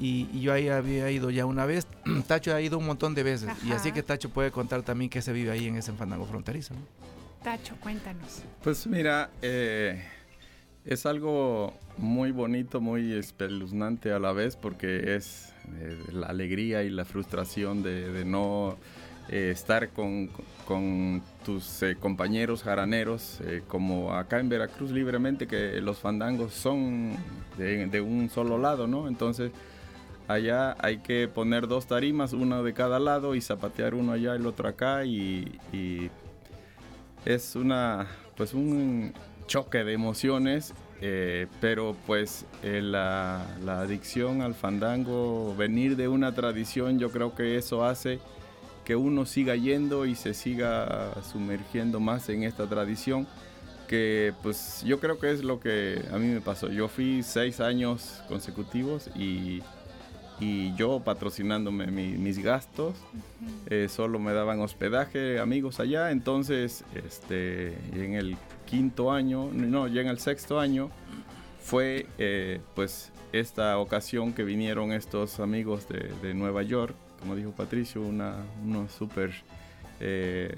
y, 0.01 0.29
y 0.33 0.41
yo 0.41 0.53
ahí 0.53 0.69
había 0.69 1.11
ido 1.11 1.31
ya 1.31 1.45
una 1.47 1.65
vez. 1.67 1.87
Tacho 2.27 2.53
ha 2.55 2.61
ido 2.61 2.79
un 2.79 2.87
montón 2.87 3.15
de 3.15 3.23
veces. 3.23 3.51
Y 3.65 3.71
así 3.73 3.89
Ajá. 3.91 3.95
que 3.95 4.03
Tacho 4.03 4.31
puede 4.31 4.51
contar 4.51 4.83
también 4.83 5.11
que 5.11 5.23
se 5.23 5.33
vive 5.33 5.51
ahí 5.53 5.67
en 5.69 5.77
ese 5.77 5.93
fandango 5.93 6.25
fronterizo. 6.27 6.75
¿no? 6.75 6.81
Tacho, 7.43 7.77
cuéntanos. 7.81 8.43
Pues 8.63 8.87
mira, 8.87 9.31
eh, 9.43 10.03
es 10.85 11.07
algo 11.07 11.73
muy 11.97 12.33
bonito, 12.33 12.81
muy 12.81 13.13
espeluznante 13.13 14.13
a 14.13 14.19
la 14.19 14.33
vez 14.33 14.57
porque 14.57 15.15
es 15.15 15.53
eh, 15.81 15.97
la 16.13 16.27
alegría 16.27 16.83
y 16.83 16.91
la 16.91 17.05
frustración 17.05 17.83
de, 17.83 18.25
no 18.25 18.77
eh, 19.29 19.51
estar 19.53 19.91
con, 19.91 20.31
tus 21.45 21.81
compañeros 22.01 22.63
jaraneros, 22.63 23.41
como 23.69 24.13
acá 24.13 24.39
en 24.39 24.51
Veracruz 24.51 24.91
libremente, 24.91 25.47
que 25.47 25.81
los 25.81 25.99
fandangos 25.99 26.53
son 26.53 27.15
de, 27.57 28.01
un 28.01 28.29
solo 28.29 28.59
lado, 28.59 28.87
¿no? 28.87 29.09
Entonces 29.09 29.51
allá 30.27 30.77
hay 30.81 30.99
que 30.99 31.27
poner 31.27 31.69
dos 31.69 31.87
tarimas, 31.87 32.35
una 32.35 32.63
de 32.63 32.75
cada 32.75 32.99
lado 32.99 33.35
y 33.35 33.41
zapatear 33.41 33.95
uno 33.95 34.13
allá, 34.13 34.35
el 34.35 34.45
otro 34.45 34.69
acá 34.69 35.07
y 35.07 35.59
es 37.25 37.57
una 37.57 38.07
pues 38.37 38.55
un 38.55 39.13
choque 39.47 39.85
de 39.85 39.93
emociones 39.93 40.75
eh, 41.01 41.47
pero 41.61 41.97
pues 42.07 42.45
eh, 42.63 42.81
la, 42.83 43.47
la 43.65 43.81
adicción 43.81 44.43
al 44.43 44.55
fandango, 44.55 45.55
venir 45.57 45.97
de 45.97 46.09
una 46.09 46.35
tradición, 46.35 46.99
yo 46.99 47.13
creo 47.13 47.35
que 47.37 47.57
eso 47.57 47.85
hace 47.85 48.19
que 48.85 48.97
uno 48.97 49.25
siga 49.27 49.55
yendo 49.55 50.07
y 50.07 50.15
se 50.15 50.35
siga 50.35 51.13
sumergiendo 51.23 52.01
más 52.01 52.29
en 52.31 52.43
esta 52.43 52.67
tradición 52.67 53.27
que 53.87 54.33
pues 54.43 54.83
yo 54.85 54.99
creo 54.99 55.19
que 55.19 55.31
es 55.31 55.45
lo 55.45 55.61
que 55.61 56.03
a 56.13 56.19
mí 56.19 56.27
me 56.27 56.41
pasó. 56.41 56.69
Yo 56.69 56.89
fui 56.89 57.23
seis 57.23 57.61
años 57.61 58.23
consecutivos 58.29 59.09
y, 59.17 59.63
y 60.41 60.75
yo 60.77 61.01
patrocinándome 61.01 61.89
mi- 61.89 62.17
mis 62.17 62.39
gastos, 62.43 62.95
eh, 63.67 63.89
solo 63.91 64.19
me 64.19 64.33
daban 64.33 64.61
hospedaje, 64.61 65.39
amigos 65.41 65.81
allá, 65.81 66.11
entonces 66.13 66.85
este, 66.95 67.75
en 67.93 68.15
el 68.15 68.37
quinto 68.67 69.11
año, 69.13 69.51
no, 69.53 69.89
ya 69.89 70.01
en 70.03 70.09
el 70.09 70.19
sexto 70.21 70.61
año, 70.61 70.91
fue 71.63 72.07
eh, 72.19 72.61
pues 72.75 73.11
esta 73.33 73.79
ocasión 73.79 74.33
que 74.33 74.43
vinieron 74.45 74.93
estos 74.93 75.41
amigos 75.41 75.89
de, 75.89 76.13
de 76.23 76.35
Nueva 76.35 76.63
York, 76.63 76.95
como 77.21 77.35
dijo 77.35 77.51
Patricio, 77.51 78.01
una, 78.01 78.37
unos 78.65 78.93
súper 78.93 79.33
eh, 80.01 80.55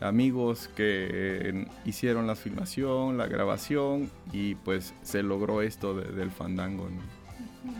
amigos 0.00 0.68
que 0.76 1.66
hicieron 1.86 2.26
la 2.26 2.36
filmación, 2.36 3.16
la 3.16 3.26
grabación 3.26 4.10
y 4.32 4.56
pues 4.56 4.92
se 5.02 5.22
logró 5.22 5.62
esto 5.62 5.94
de- 5.94 6.12
del 6.12 6.30
fandango. 6.30 6.88
¿no? 6.90 7.72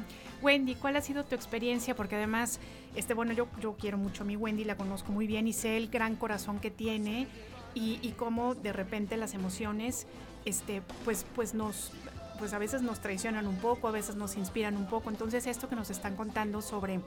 Wendy, 0.45 0.75
¿cuál 0.75 0.97
ha 0.97 1.01
sido 1.01 1.25
tu 1.25 1.35
experiencia? 1.35 1.97
Porque 1.97 2.17
además, 2.17 2.61
este, 2.95 3.15
bueno, 3.15 3.33
yo, 3.33 3.49
yo 3.61 3.77
quiero 3.79 3.97
mucho 3.97 4.25
a 4.25 4.27
mi 4.27 4.37
Wendy, 4.37 4.65
la 4.65 4.77
conozco 4.77 5.11
muy 5.11 5.27
bien 5.27 5.49
y 5.49 5.55
sé 5.55 5.79
el 5.79 5.89
gran 5.89 6.17
corazón 6.17 6.61
que 6.61 6.71
tiene 6.71 7.27
y, 7.75 8.15
cómo 8.19 8.55
de 8.55 8.73
repente 8.73 9.17
las 9.17 9.33
emociones, 9.33 10.07
este, 10.45 10.83
pues, 11.05 11.25
pues 11.35 11.55
nos, 11.55 11.93
pues 12.39 12.53
a 12.53 12.59
veces 12.59 12.83
nos 12.83 13.01
traicionan 13.01 13.47
un 13.47 13.57
poco, 13.57 13.89
a 13.89 13.91
veces 13.91 14.17
nos 14.17 14.37
inspiran 14.37 14.77
un 14.77 14.87
poco. 14.87 15.09
Entonces, 15.09 15.47
esto 15.47 15.71
que 15.71 15.77
nos 15.77 15.89
están 15.89 16.15
contando 16.15 16.61
sobre 16.61 17.01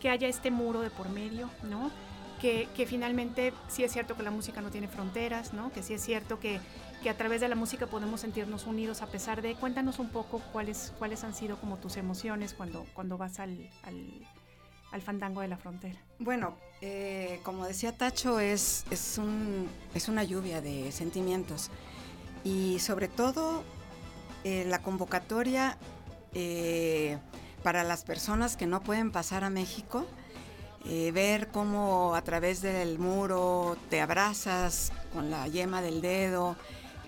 que 0.00 0.10
haya 0.10 0.26
este 0.26 0.50
muro 0.50 0.80
de 0.80 0.90
por 0.90 1.08
medio, 1.10 1.48
¿no? 1.62 1.92
Que, 2.40 2.68
que 2.74 2.86
finalmente 2.86 3.52
sí 3.68 3.84
es 3.84 3.92
cierto 3.92 4.16
que 4.16 4.24
la 4.24 4.30
música 4.32 4.60
no 4.62 4.70
tiene 4.70 4.88
fronteras, 4.88 5.54
¿no? 5.54 5.70
Que 5.70 5.82
sí 5.84 5.94
es 5.94 6.02
cierto 6.02 6.40
que, 6.40 6.58
que 7.02 7.10
a 7.10 7.16
través 7.16 7.40
de 7.40 7.48
la 7.48 7.56
música 7.56 7.86
podemos 7.86 8.20
sentirnos 8.20 8.66
unidos 8.66 9.02
a 9.02 9.06
pesar 9.06 9.42
de... 9.42 9.54
Cuéntanos 9.54 9.98
un 9.98 10.10
poco 10.10 10.40
cuáles, 10.52 10.92
cuáles 10.98 11.24
han 11.24 11.34
sido 11.34 11.58
como 11.58 11.78
tus 11.78 11.96
emociones 11.96 12.54
cuando, 12.54 12.86
cuando 12.94 13.16
vas 13.16 13.40
al, 13.40 13.70
al, 13.82 14.26
al 14.92 15.02
fandango 15.02 15.40
de 15.40 15.48
la 15.48 15.56
frontera. 15.56 15.98
Bueno, 16.18 16.56
eh, 16.80 17.40
como 17.42 17.64
decía 17.64 17.96
Tacho, 17.96 18.40
es, 18.40 18.84
es, 18.90 19.18
un, 19.18 19.68
es 19.94 20.08
una 20.08 20.24
lluvia 20.24 20.60
de 20.60 20.92
sentimientos. 20.92 21.70
Y 22.44 22.78
sobre 22.80 23.08
todo 23.08 23.64
eh, 24.44 24.64
la 24.68 24.80
convocatoria 24.80 25.78
eh, 26.34 27.18
para 27.62 27.84
las 27.84 28.04
personas 28.04 28.56
que 28.56 28.66
no 28.66 28.82
pueden 28.82 29.10
pasar 29.10 29.44
a 29.44 29.50
México, 29.50 30.06
eh, 30.86 31.12
ver 31.12 31.48
cómo 31.48 32.14
a 32.14 32.22
través 32.22 32.62
del 32.62 32.98
muro 32.98 33.76
te 33.90 34.00
abrazas 34.00 34.92
con 35.12 35.30
la 35.30 35.46
yema 35.48 35.82
del 35.82 36.00
dedo, 36.00 36.56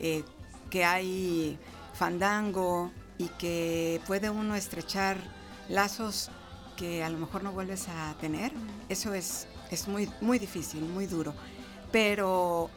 eh, 0.03 0.25
que 0.69 0.85
hay 0.85 1.59
fandango 1.95 2.91
y 3.19 3.29
que 3.29 4.01
puede 4.07 4.29
uno 4.29 4.55
estrechar 4.55 5.17
lazos 5.69 6.31
que 6.77 7.03
a 7.03 7.09
lo 7.09 7.19
mejor 7.19 7.43
no 7.43 7.53
vuelves 7.53 7.89
a 7.89 8.15
tener. 8.21 8.53
Eso 8.89 9.15
es, 9.15 9.47
es 9.71 9.89
muy, 9.89 10.11
muy 10.21 10.39
difícil, 10.39 10.83
muy 10.83 11.07
duro. 11.07 11.35
Pero 11.91 12.71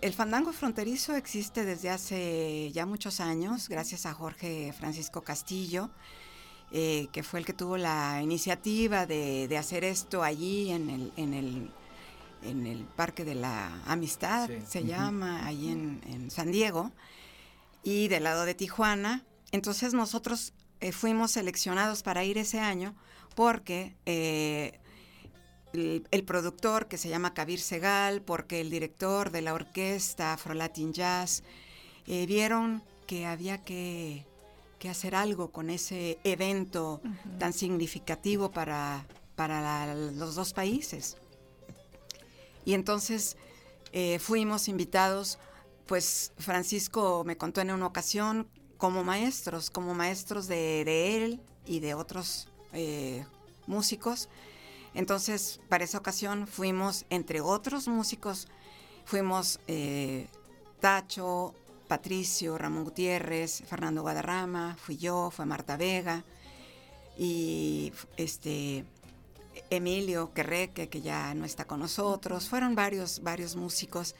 el 0.00 0.12
fandango 0.12 0.52
fronterizo 0.52 1.14
existe 1.14 1.64
desde 1.64 1.90
hace 1.90 2.70
ya 2.72 2.86
muchos 2.86 3.20
años, 3.20 3.68
gracias 3.68 4.06
a 4.06 4.14
Jorge 4.14 4.72
Francisco 4.72 5.22
Castillo, 5.22 5.90
eh, 6.72 7.08
que 7.12 7.22
fue 7.22 7.40
el 7.40 7.46
que 7.46 7.52
tuvo 7.52 7.76
la 7.76 8.20
iniciativa 8.22 9.06
de, 9.06 9.48
de 9.48 9.58
hacer 9.58 9.84
esto 9.84 10.22
allí 10.22 10.70
en 10.70 10.90
el, 10.90 11.12
en 11.16 11.34
el, 11.34 11.70
en 12.42 12.66
el 12.66 12.84
Parque 12.84 13.24
de 13.24 13.34
la 13.34 13.82
Amistad, 13.86 14.48
Sí. 14.48 14.58
se 14.66 14.84
llama, 14.84 15.46
allí 15.46 15.70
en, 15.70 16.00
en 16.06 16.30
San 16.30 16.52
Diego, 16.52 16.92
y 17.82 18.08
del 18.08 18.24
lado 18.24 18.44
de 18.44 18.54
Tijuana. 18.54 19.24
Entonces 19.52 19.94
nosotros 19.94 20.52
eh, 20.80 20.92
fuimos 20.92 21.30
seleccionados 21.32 22.02
para 22.02 22.24
ir 22.24 22.36
ese 22.38 22.60
año 22.60 22.94
porque 23.34 23.94
eh, 24.06 24.78
el, 25.72 26.06
el 26.10 26.24
productor 26.24 26.88
que 26.88 26.98
se 26.98 27.08
llama 27.08 27.34
Kabir 27.34 27.60
Segal, 27.60 28.22
porque 28.22 28.60
el 28.60 28.70
director 28.70 29.30
de 29.30 29.42
la 29.42 29.54
orquesta 29.54 30.32
Afro 30.32 30.54
Latin 30.54 30.92
Jazz, 30.92 31.42
eh, 32.06 32.26
vieron 32.26 32.82
que 33.06 33.26
había 33.26 33.58
que, 33.62 34.24
que 34.78 34.88
hacer 34.88 35.14
algo 35.14 35.50
con 35.52 35.70
ese 35.70 36.18
evento 36.24 37.00
tan 37.38 37.52
significativo 37.52 38.50
para, 38.50 39.04
para 39.36 39.60
la- 39.60 39.94
los 39.94 40.34
dos 40.34 40.52
países. 40.52 41.16
Y 42.66 42.74
entonces 42.74 43.38
eh, 43.92 44.18
fuimos 44.18 44.68
invitados, 44.68 45.38
pues 45.86 46.32
Francisco 46.36 47.22
me 47.24 47.38
contó 47.38 47.62
en 47.62 47.70
una 47.70 47.86
ocasión 47.86 48.48
como 48.76 49.04
maestros, 49.04 49.70
como 49.70 49.94
maestros 49.94 50.48
de, 50.48 50.84
de 50.84 51.16
él 51.16 51.40
y 51.64 51.80
de 51.80 51.94
otros 51.94 52.48
eh, 52.74 53.24
músicos. 53.66 54.28
Entonces, 54.94 55.60
para 55.68 55.84
esa 55.84 55.98
ocasión 55.98 56.46
fuimos, 56.46 57.06
entre 57.08 57.40
otros 57.40 57.86
músicos, 57.86 58.48
fuimos 59.04 59.60
eh, 59.68 60.26
Tacho, 60.80 61.54
Patricio, 61.86 62.58
Ramón 62.58 62.82
Gutiérrez, 62.82 63.62
Fernando 63.66 64.02
Guadarrama, 64.02 64.76
fui 64.76 64.96
yo, 64.96 65.30
fue 65.30 65.46
Marta 65.46 65.76
Vega 65.76 66.24
y 67.16 67.92
este 68.16 68.84
Emilio 69.70 70.32
Querreque, 70.32 70.88
que 70.88 71.00
ya 71.00 71.34
no 71.34 71.44
está 71.44 71.64
con 71.66 71.80
nosotros. 71.80 72.48
Fueron 72.48 72.74
varios, 72.74 73.22
varios 73.22 73.56
músicos 73.56 74.14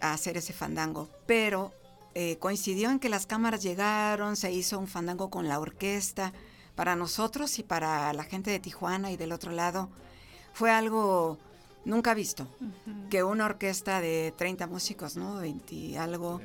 a 0.00 0.12
hacer 0.12 0.36
ese 0.36 0.52
fandango, 0.52 1.08
pero 1.26 1.72
eh, 2.14 2.36
coincidió 2.38 2.90
en 2.90 2.98
que 2.98 3.08
las 3.08 3.26
cámaras 3.26 3.62
llegaron, 3.62 4.36
se 4.36 4.52
hizo 4.52 4.78
un 4.78 4.86
fandango 4.86 5.30
con 5.30 5.48
la 5.48 5.58
orquesta. 5.58 6.32
Para 6.74 6.96
nosotros 6.96 7.58
y 7.58 7.62
para 7.62 8.12
la 8.12 8.24
gente 8.24 8.50
de 8.50 8.58
Tijuana 8.58 9.12
y 9.12 9.16
del 9.16 9.30
otro 9.32 9.52
lado, 9.52 9.88
fue 10.52 10.70
algo 10.72 11.38
nunca 11.84 12.14
visto. 12.14 12.48
Que 13.10 13.22
una 13.22 13.46
orquesta 13.46 14.00
de 14.00 14.34
30 14.36 14.66
músicos, 14.66 15.16
¿no? 15.16 15.36
20 15.36 15.72
y 15.74 15.96
algo, 15.96 16.40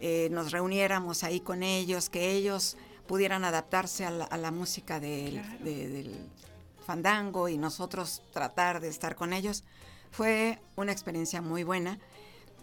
eh, 0.00 0.28
nos 0.30 0.50
reuniéramos 0.50 1.24
ahí 1.24 1.40
con 1.40 1.62
ellos, 1.62 2.08
que 2.08 2.32
ellos 2.32 2.76
pudieran 3.06 3.44
adaptarse 3.44 4.04
a 4.06 4.10
la, 4.10 4.24
a 4.24 4.36
la 4.38 4.50
música 4.50 4.98
del, 4.98 5.42
de- 5.62 5.88
del 5.88 6.26
fandango 6.86 7.48
y 7.48 7.58
nosotros 7.58 8.22
tratar 8.32 8.80
de 8.80 8.88
estar 8.88 9.16
con 9.16 9.32
ellos. 9.32 9.64
Fue 10.12 10.58
una 10.76 10.92
experiencia 10.92 11.42
muy 11.42 11.64
buena 11.64 11.98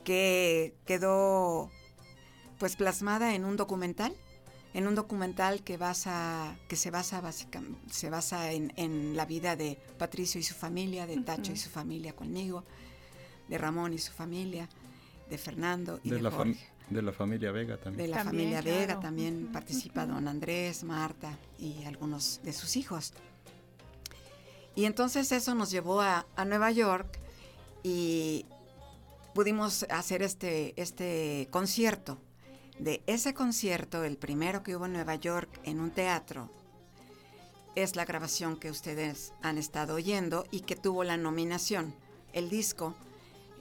que 0.04 0.74
quedó 0.86 1.70
pues 2.58 2.76
plasmada 2.76 3.36
en 3.36 3.45
un 3.45 3.58
documental, 3.58 4.16
en 4.74 4.88
un 4.88 4.95
documental 4.95 5.64
que 5.64 5.78
basa, 5.78 6.58
que 6.68 6.76
se 6.76 6.90
basa 6.90 7.22
básicamente, 7.22 7.80
se 7.94 8.10
basa 8.10 8.52
en, 8.52 8.74
en 8.76 9.16
la 9.16 9.26
vida 9.26 9.56
de 9.56 9.78
Patricio 10.00 10.40
y 10.40 10.44
su 10.44 10.56
familia, 10.56 11.06
de 11.06 11.18
Tacho 11.22 11.52
y 11.52 11.58
su 11.58 11.70
familia 11.70 12.16
conmigo, 12.16 12.64
de 13.50 13.58
Ramón 13.58 13.94
y 13.94 13.98
su 14.00 14.12
familia, 14.14 14.68
de 15.30 15.38
Fernando 15.38 16.00
y 16.04 16.10
De, 16.10 16.16
de, 16.16 16.22
la 16.22 16.32
Jorge. 16.32 16.58
de 16.90 17.02
la 17.02 17.12
familia 17.12 17.52
Vega 17.52 17.78
también. 17.78 17.98
De 18.06 18.08
la 18.16 18.24
También, 18.24 18.44
familia 18.50 18.62
claro. 18.62 18.78
Vega 18.80 19.00
también 19.00 19.52
participa 19.52 20.06
don 20.06 20.28
Andrés, 20.28 20.84
Marta 20.84 21.38
y 21.60 21.84
algunos 21.86 22.40
de 22.44 22.54
sus 22.54 22.76
hijos. 22.78 23.14
Y 24.76 24.86
entonces 24.86 25.32
eso 25.32 25.54
nos 25.56 25.72
llevó 25.72 26.02
a, 26.02 26.26
a 26.36 26.45
Nueva 26.45 26.72
York 26.72 27.20
y 27.84 28.45
pudimos 29.34 29.86
hacer 29.90 30.24
este, 30.24 30.74
este 30.82 31.48
concierto. 31.52 32.18
De 32.80 33.04
ese 33.06 33.34
concierto, 33.34 34.04
el 34.04 34.18
primero 34.18 34.64
que 34.64 34.76
hubo 34.76 34.86
en 34.86 34.94
Nueva 34.94 35.16
York 35.16 35.50
en 35.64 35.80
un 35.80 35.91
teatro, 35.91 36.50
es 37.76 37.95
la 37.95 38.06
grabación 38.06 38.58
que 38.58 38.70
ustedes 38.70 39.34
han 39.41 39.58
estado 39.58 39.95
oyendo 39.95 40.45
y 40.52 40.62
que 40.62 40.76
tuvo 40.76 41.04
la 41.04 41.18
nominación. 41.18 41.95
El 42.32 42.50
disco, 42.50 42.95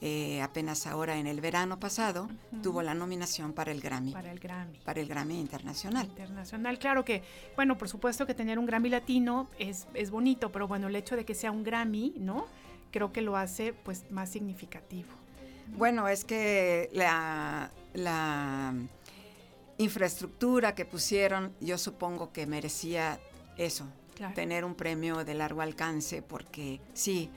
eh, 0.04 0.42
apenas 0.42 0.88
ahora 0.88 1.16
en 1.16 1.28
el 1.28 1.40
verano 1.40 1.78
pasado, 1.78 2.28
tuvo 2.60 2.82
la 2.82 2.92
nominación 2.92 3.52
para 3.52 3.70
el 3.70 3.80
Grammy. 3.80 4.10
Para 4.12 4.32
el 4.32 4.40
Grammy. 4.40 4.78
Para 4.78 5.00
el 5.00 5.06
Grammy 5.06 5.38
Internacional. 5.38 6.06
Internacional, 6.06 6.78
claro 6.80 7.04
que, 7.04 7.22
bueno, 7.54 7.78
por 7.78 7.88
supuesto 7.88 8.26
que 8.26 8.34
tener 8.34 8.58
un 8.58 8.66
Grammy 8.66 8.88
latino 8.88 9.48
es, 9.60 9.86
es 9.94 10.10
bonito, 10.10 10.50
pero 10.50 10.66
bueno, 10.66 10.88
el 10.88 10.96
hecho 10.96 11.14
de 11.14 11.24
que 11.24 11.34
sea 11.36 11.52
un 11.52 11.62
Grammy, 11.62 12.14
¿no? 12.16 12.46
Creo 12.90 13.12
que 13.12 13.22
lo 13.22 13.36
hace 13.36 13.72
pues 13.72 14.10
más 14.10 14.28
significativo. 14.28 15.08
Bueno, 15.78 16.08
es 16.08 16.24
que 16.24 16.90
la, 16.92 17.70
la 17.94 18.74
infraestructura 19.78 20.74
que 20.74 20.84
pusieron, 20.84 21.52
yo 21.60 21.78
supongo 21.78 22.32
que 22.32 22.46
merecía 22.46 23.20
eso, 23.56 23.86
Claro. 24.14 24.34
tener 24.34 24.64
un 24.64 24.74
premio 24.74 25.24
de 25.24 25.34
largo 25.34 25.62
alcance, 25.62 26.22
porque 26.22 26.80
sí, 26.92 27.30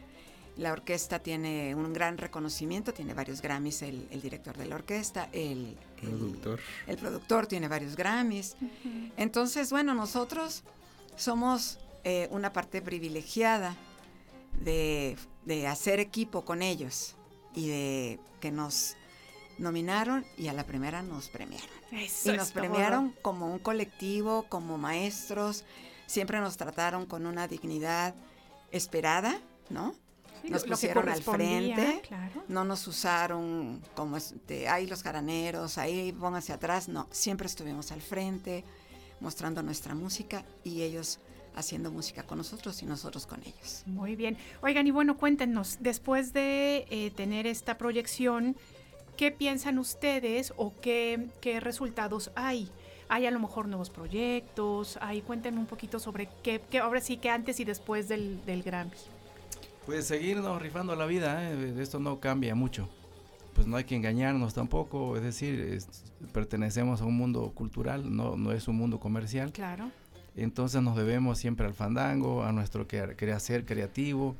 La 0.57 0.71
orquesta 0.71 1.19
tiene 1.19 1.75
un 1.75 1.91
gran 1.91 2.17
reconocimiento, 2.17 2.93
tiene 2.93 3.13
varios 3.13 3.41
Grammys 3.41 3.81
el, 3.81 4.07
el 4.09 4.21
director 4.21 4.55
de 4.57 4.65
la 4.65 4.75
orquesta, 4.75 5.27
el, 5.33 5.77
el- 6.01 6.09
Productor. 6.09 6.59
el 6.87 6.97
productor 6.97 7.47
tiene 7.47 7.67
varios 7.67 7.95
Grammys. 7.97 8.55
Entonces, 9.17 9.69
bueno, 9.71 9.93
nosotros 9.93 10.63
somos 11.17 11.77
eh, 12.05 12.27
una 12.31 12.53
parte 12.53 12.81
privilegiada 12.81 13.75
de, 14.63 15.17
de 15.45 15.67
hacer 15.67 15.99
equipo 15.99 16.45
con 16.45 16.61
ellos 16.61 17.15
y 17.53 17.67
de 17.67 18.19
que 18.39 18.51
nos 18.51 18.95
nominaron 19.57 20.25
y 20.37 20.47
a 20.47 20.53
la 20.53 20.65
primera 20.65 21.01
nos 21.01 21.27
premiaron. 21.29 21.69
Eso 21.91 22.33
y 22.33 22.37
nos 22.37 22.51
todo. 22.51 22.61
premiaron 22.61 23.13
como 23.21 23.51
un 23.51 23.59
colectivo, 23.59 24.45
como 24.47 24.77
maestros, 24.77 25.65
siempre 26.07 26.39
nos 26.39 26.55
trataron 26.57 27.05
con 27.05 27.25
una 27.25 27.47
dignidad 27.47 28.13
esperada, 28.71 29.39
¿no? 29.69 29.95
Nos 30.49 30.63
pusieron 30.63 31.09
al 31.09 31.21
frente, 31.21 32.01
claro. 32.07 32.43
no 32.47 32.63
nos 32.63 32.87
usaron 32.87 33.81
como 33.95 34.17
este, 34.17 34.67
ahí 34.67 34.87
los 34.87 35.03
jaraneros, 35.03 35.77
ahí 35.77 36.11
pónganse 36.11 36.53
atrás, 36.53 36.87
no, 36.87 37.07
siempre 37.11 37.47
estuvimos 37.47 37.91
al 37.91 38.01
frente 38.01 38.63
mostrando 39.19 39.63
nuestra 39.63 39.95
música 39.95 40.43
y 40.63 40.81
ellos 40.81 41.19
haciendo 41.55 41.91
música 41.91 42.23
con 42.23 42.37
nosotros 42.37 42.81
y 42.83 42.85
nosotros 42.85 43.25
con 43.25 43.41
ellos. 43.41 43.83
Muy 43.85 44.15
bien. 44.15 44.37
Oigan, 44.61 44.87
y 44.87 44.91
bueno, 44.91 45.17
cuéntenos, 45.17 45.77
después 45.79 46.33
de 46.33 46.85
eh, 46.89 47.11
tener 47.15 47.47
esta 47.47 47.77
proyección, 47.77 48.55
¿qué 49.17 49.31
piensan 49.31 49.79
ustedes 49.79 50.53
o 50.57 50.73
qué, 50.81 51.29
qué 51.41 51.59
resultados 51.59 52.31
hay? 52.35 52.69
¿Hay 53.07 53.25
a 53.25 53.31
lo 53.31 53.39
mejor 53.39 53.67
nuevos 53.67 53.89
proyectos? 53.89 54.97
Hay, 55.01 55.21
cuéntenme 55.21 55.59
un 55.59 55.67
poquito 55.67 55.99
sobre 55.99 56.27
qué, 56.43 56.61
qué 56.69 56.79
ahora 56.79 56.99
sí 57.01 57.17
que 57.17 57.29
antes 57.29 57.59
y 57.59 57.63
después 57.65 58.07
del, 58.07 58.43
del 58.45 58.63
Grammy. 58.63 58.91
Pues 59.85 60.05
seguirnos 60.05 60.61
rifando 60.61 60.95
la 60.95 61.05
vida, 61.05 61.51
¿eh? 61.51 61.75
esto 61.79 61.99
no 61.99 62.19
cambia 62.19 62.55
mucho. 62.55 62.89
Pues 63.53 63.67
no 63.67 63.77
hay 63.77 63.83
que 63.85 63.95
engañarnos 63.95 64.53
tampoco, 64.53 65.15
es 65.15 65.23
decir, 65.23 65.59
es- 65.59 65.87
pertenecemos 66.33 67.01
a 67.01 67.05
un 67.05 67.15
mundo 67.15 67.51
cultural, 67.53 68.13
no, 68.15 68.35
no 68.35 68.51
es 68.51 68.67
un 68.67 68.75
mundo 68.77 68.99
comercial. 68.99 69.51
Claro. 69.51 69.91
Entonces 70.35 70.81
nos 70.81 70.97
debemos 70.97 71.37
siempre 71.37 71.65
al 71.65 71.73
fandango, 71.73 72.43
a 72.43 72.51
nuestro 72.51 72.87
que- 72.87 73.15
quehacer 73.15 73.65
creativo, 73.65 74.35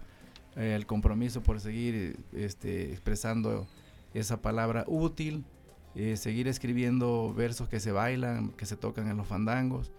eh, 0.58 0.74
el 0.76 0.86
compromiso 0.86 1.42
por 1.44 1.60
seguir 1.60 2.18
este, 2.34 2.92
expresando 2.92 3.68
esa 4.14 4.42
palabra 4.42 4.84
útil, 4.88 5.46
eh, 5.94 6.18
seguir 6.18 6.48
escribiendo 6.48 7.34
versos 7.34 7.70
que 7.70 7.80
se 7.80 7.92
bailan, 7.92 8.50
que 8.50 8.66
se 8.66 8.76
tocan 8.76 9.08
en 9.10 9.16
los 9.18 9.28
fandangos. 9.28 9.92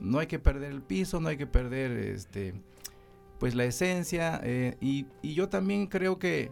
No 0.00 0.18
hay 0.18 0.26
que 0.26 0.38
perder 0.40 0.72
el 0.72 0.82
piso, 0.82 1.20
no 1.20 1.28
hay 1.28 1.36
que 1.36 1.46
perder 1.46 1.92
este, 1.92 2.54
pues 3.38 3.54
la 3.54 3.64
esencia. 3.64 4.40
eh, 4.42 4.76
y, 4.80 5.06
y 5.22 5.34
yo 5.34 5.48
también 5.48 5.86
creo 5.86 6.18
que 6.18 6.50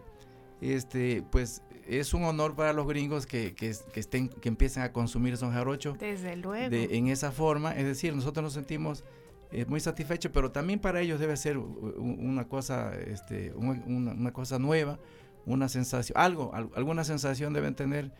este, 0.61 1.23
pues 1.31 1.61
es 1.87 2.13
un 2.13 2.23
honor 2.23 2.55
para 2.55 2.71
los 2.73 2.87
gringos 2.87 3.25
que, 3.25 3.53
que, 3.53 3.73
que 3.93 3.99
estén, 3.99 4.29
que 4.29 4.47
empiecen 4.47 4.83
a 4.83 4.93
consumir 4.93 5.35
son 5.37 5.51
jarocho 5.51 5.95
Desde 5.99 6.35
luego. 6.37 6.69
de- 6.69 6.95
en 6.95 7.07
esa 7.07 7.31
forma. 7.31 7.73
Es 7.73 7.85
decir, 7.85 8.15
nosotros 8.15 8.43
nos 8.43 8.53
sentimos 8.53 9.03
eh, 9.51 9.65
muy 9.67 9.79
satisfechos, 9.79 10.31
pero 10.33 10.51
también 10.51 10.79
para 10.79 11.01
ellos 11.01 11.19
debe 11.19 11.35
ser 11.37 11.57
una 11.57 12.47
cosa, 12.47 12.93
este, 12.97 13.53
un- 13.53 13.83
una, 13.85 14.11
una 14.13 14.31
cosa 14.33 14.57
nueva, 14.59 14.97
una 15.45 15.67
sensación, 15.67 16.17
algo, 16.17 16.51
al- 16.55 16.69
alguna 16.75 17.03
sensación 17.03 17.51
deben 17.53 17.75
tener 17.75 18.11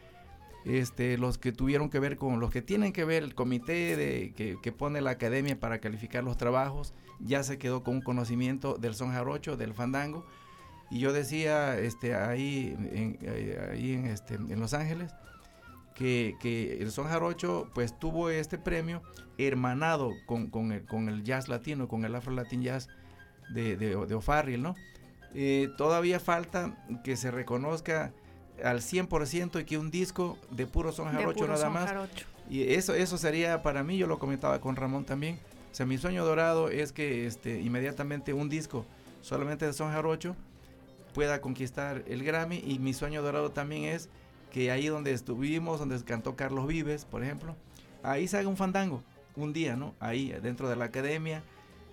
este, 0.66 1.18
los 1.18 1.38
que 1.38 1.52
tuvieron 1.52 1.90
que 1.90 2.00
ver 2.00 2.18
con 2.18 2.40
los 2.40 2.52
que 2.52 2.62
tienen 2.62 2.94
que 2.94 3.04
ver 3.04 3.24
el 3.24 3.36
comité 3.36 4.34
que, 4.36 4.72
pone 4.72 5.02
la 5.02 5.12
academia 5.12 5.60
para 5.60 5.80
calificar 5.80 6.24
los 6.24 6.38
trabajos, 6.38 6.94
ya 7.20 7.44
se 7.44 7.58
quedó 7.58 7.84
con 7.84 7.96
un 7.96 8.02
conocimiento 8.02 8.76
del 8.76 8.96
son 8.96 9.12
jarocho, 9.12 9.58
del 9.58 9.74
fandango. 9.74 10.26
Y 10.90 11.00
yo 11.00 11.12
decía 11.12 11.80
este, 11.80 12.16
ahí, 12.16 12.76
en, 12.92 13.18
ahí 13.72 13.94
en, 13.94 14.06
este, 14.06 14.38
Los 14.38 14.74
Ángeles, 14.74 15.12
que, 15.96 16.78
el 16.80 16.92
son 16.92 17.08
jarocho 17.08 17.70
pues 17.74 17.98
tuvo 17.98 18.30
este 18.30 18.58
premio 18.58 19.02
hermanado 19.38 20.12
con, 20.26 20.72
el, 20.72 20.86
con 20.86 21.10
el 21.10 21.24
jazz 21.24 21.48
latino, 21.48 21.88
con 21.88 22.06
el 22.06 22.16
afro 22.16 22.34
latin 22.34 22.62
jazz 22.62 22.90
de, 23.54 23.76
de, 23.76 24.58
¿no? 24.58 24.76
Eh, 25.36 25.70
todavía 25.78 26.20
falta 26.20 26.86
que 27.04 27.16
se 27.16 27.32
reconozca 27.32 28.14
al 28.64 28.82
100% 28.82 29.62
y 29.62 29.66
que 29.66 29.78
un 29.78 29.90
disco 29.92 30.38
de 30.52 30.68
puro 30.68 30.92
son 30.92 31.12
jarocho 31.12 31.40
puro 31.40 31.48
nada 31.54 31.62
son 31.62 31.74
más. 31.74 31.88
jarocho. 31.88 32.26
Y 32.50 32.74
eso, 32.74 32.94
eso 32.94 33.18
sería 33.18 33.64
para 33.64 33.84
mí, 33.84 33.98
yo 33.98 34.08
lo 34.08 34.20
comentaba 34.20 34.60
con 34.60 34.76
Ramón 34.76 35.06
también. 35.06 35.40
O 35.72 35.76
sea, 35.76 35.86
mi 35.86 35.98
sueño 35.98 36.24
dorado 36.24 36.70
es 36.70 36.92
que 36.92 37.26
este, 37.26 37.62
inmediatamente 37.62 38.34
un 38.34 38.50
disco 38.50 38.86
solamente 39.22 39.66
de 39.66 39.74
son 39.74 39.92
jarocho 39.92 40.36
pueda 41.14 41.42
conquistar 41.42 42.04
el 42.08 42.24
Grammy 42.24 42.62
y 42.66 42.80
mi 42.80 42.94
sueño 42.94 43.22
dorado 43.22 43.52
también 43.52 43.86
es 43.86 44.10
que 44.52 44.70
ahí 44.72 44.88
donde 44.88 45.14
estuvimos, 45.14 45.80
donde 45.80 46.02
cantó 46.04 46.36
Carlos 46.36 46.68
Vives, 46.68 47.06
por 47.06 47.24
ejemplo, 47.24 47.56
ahí 48.04 48.28
se 48.28 48.38
haga 48.38 48.48
un 48.48 48.58
fandango, 48.58 49.02
un 49.36 49.52
día, 49.52 49.76
¿no? 49.76 49.96
Ahí 50.00 50.36
dentro 50.44 50.70
de 50.70 50.76
la 50.76 50.86
academia, 50.86 51.42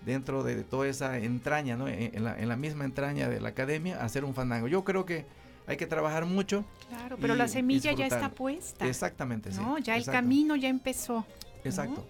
dentro 0.05 0.43
de 0.43 0.62
toda 0.65 0.87
esa 0.87 1.19
entraña, 1.19 1.77
¿no? 1.77 1.89
En, 1.89 2.15
en 2.15 2.24
la, 2.24 2.39
en 2.39 2.49
la 2.49 2.57
misma 2.57 2.85
entraña 2.85 3.28
de 3.28 3.41
la 3.41 3.51
academia, 3.51 4.03
hacer 4.03 4.24
un 4.24 4.35
fandango. 4.35 4.69
Yo 4.69 4.85
creo 4.85 5.07
que 5.07 5.24
hay 5.70 5.76
que 5.76 5.86
trabajar 5.86 6.26
mucho. 6.26 6.64
Claro, 6.88 7.16
pero 7.20 7.36
la 7.36 7.47
semilla 7.47 7.92
ya 7.92 8.06
está 8.06 8.28
puesta. 8.30 8.88
Exactamente, 8.88 9.52
sí. 9.52 9.60
¿no? 9.60 9.78
Ya 9.78 9.97
el 9.97 10.05
camino 10.05 10.56
ya 10.56 10.68
empezó. 10.68 11.24
Exacto. 11.62 12.05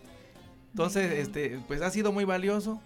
Entonces, 0.70 1.12
este, 1.18 1.60
pues 1.66 1.82
ha 1.82 1.90
sido 1.90 2.10
muy 2.10 2.24
valioso 2.24 2.80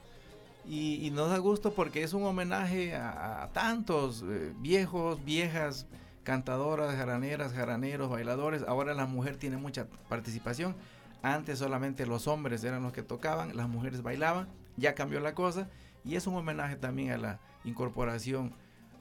y, 0.67 1.07
y 1.07 1.11
nos 1.13 1.31
da 1.31 1.39
gusto 1.39 1.73
porque 1.75 2.03
es 2.03 2.13
un 2.13 2.25
homenaje 2.25 2.97
a, 2.97 3.45
a 3.45 3.53
tantos 3.53 4.25
eh, 4.27 4.53
viejos, 4.59 5.25
viejas, 5.25 5.87
cantadoras, 6.25 6.97
jaraneras, 6.97 7.53
jaraneros, 7.53 8.11
bailadores. 8.11 8.65
Ahora 8.67 8.95
la 8.95 9.07
mujer 9.07 9.37
tiene 9.37 9.57
mucha 9.57 9.87
participación. 10.09 10.75
Antes 11.23 11.61
solamente 11.61 12.05
los 12.05 12.27
hombres 12.27 12.65
eran 12.65 12.83
los 12.83 12.93
que 12.93 13.03
tocaban, 13.03 13.57
las 13.57 13.69
mujeres 13.69 14.03
bailaban. 14.03 14.49
Ya 14.77 14.97
cambió 14.97 15.21
la 15.21 15.35
cosa 15.37 15.69
y 16.05 16.17
es 16.17 16.27
un 16.27 16.35
homenaje 16.35 16.75
también 16.75 17.13
a 17.13 17.17
la 17.17 17.41
incorporación 17.65 18.53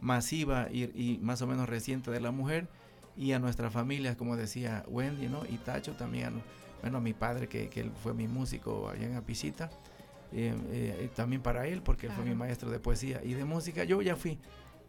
masiva 0.04 0.68
y, 0.72 0.84
y 0.84 1.18
más 1.22 1.42
o 1.42 1.48
menos 1.48 1.68
reciente 1.68 2.12
de 2.12 2.20
la 2.20 2.32
mujer 2.32 2.68
y 3.18 3.32
a 3.32 3.40
nuestras 3.40 3.72
familias, 3.74 4.16
como 4.16 4.36
decía 4.36 4.84
Wendy, 4.88 5.28
¿no? 5.28 5.44
Y 5.46 5.58
Tacho 5.58 5.94
también, 5.94 6.42
bueno, 6.82 6.98
a 6.98 7.02
mi 7.02 7.14
padre, 7.14 7.48
que, 7.48 7.70
que 7.70 7.80
él 7.82 7.92
fue 8.04 8.14
mi 8.14 8.28
músico 8.28 8.90
allá 8.90 9.06
en 9.06 9.16
Apicita, 9.16 9.70
eh, 10.32 10.54
eh, 10.72 11.10
también 11.16 11.42
para 11.42 11.68
él, 11.68 11.82
porque 11.82 12.08
él 12.08 12.14
fue 12.14 12.26
mi 12.26 12.36
maestro 12.36 12.70
de 12.70 12.80
poesía 12.80 13.22
y 13.24 13.34
de 13.34 13.46
música. 13.46 13.84
Yo 13.84 14.02
ya 14.02 14.16
fui 14.16 14.40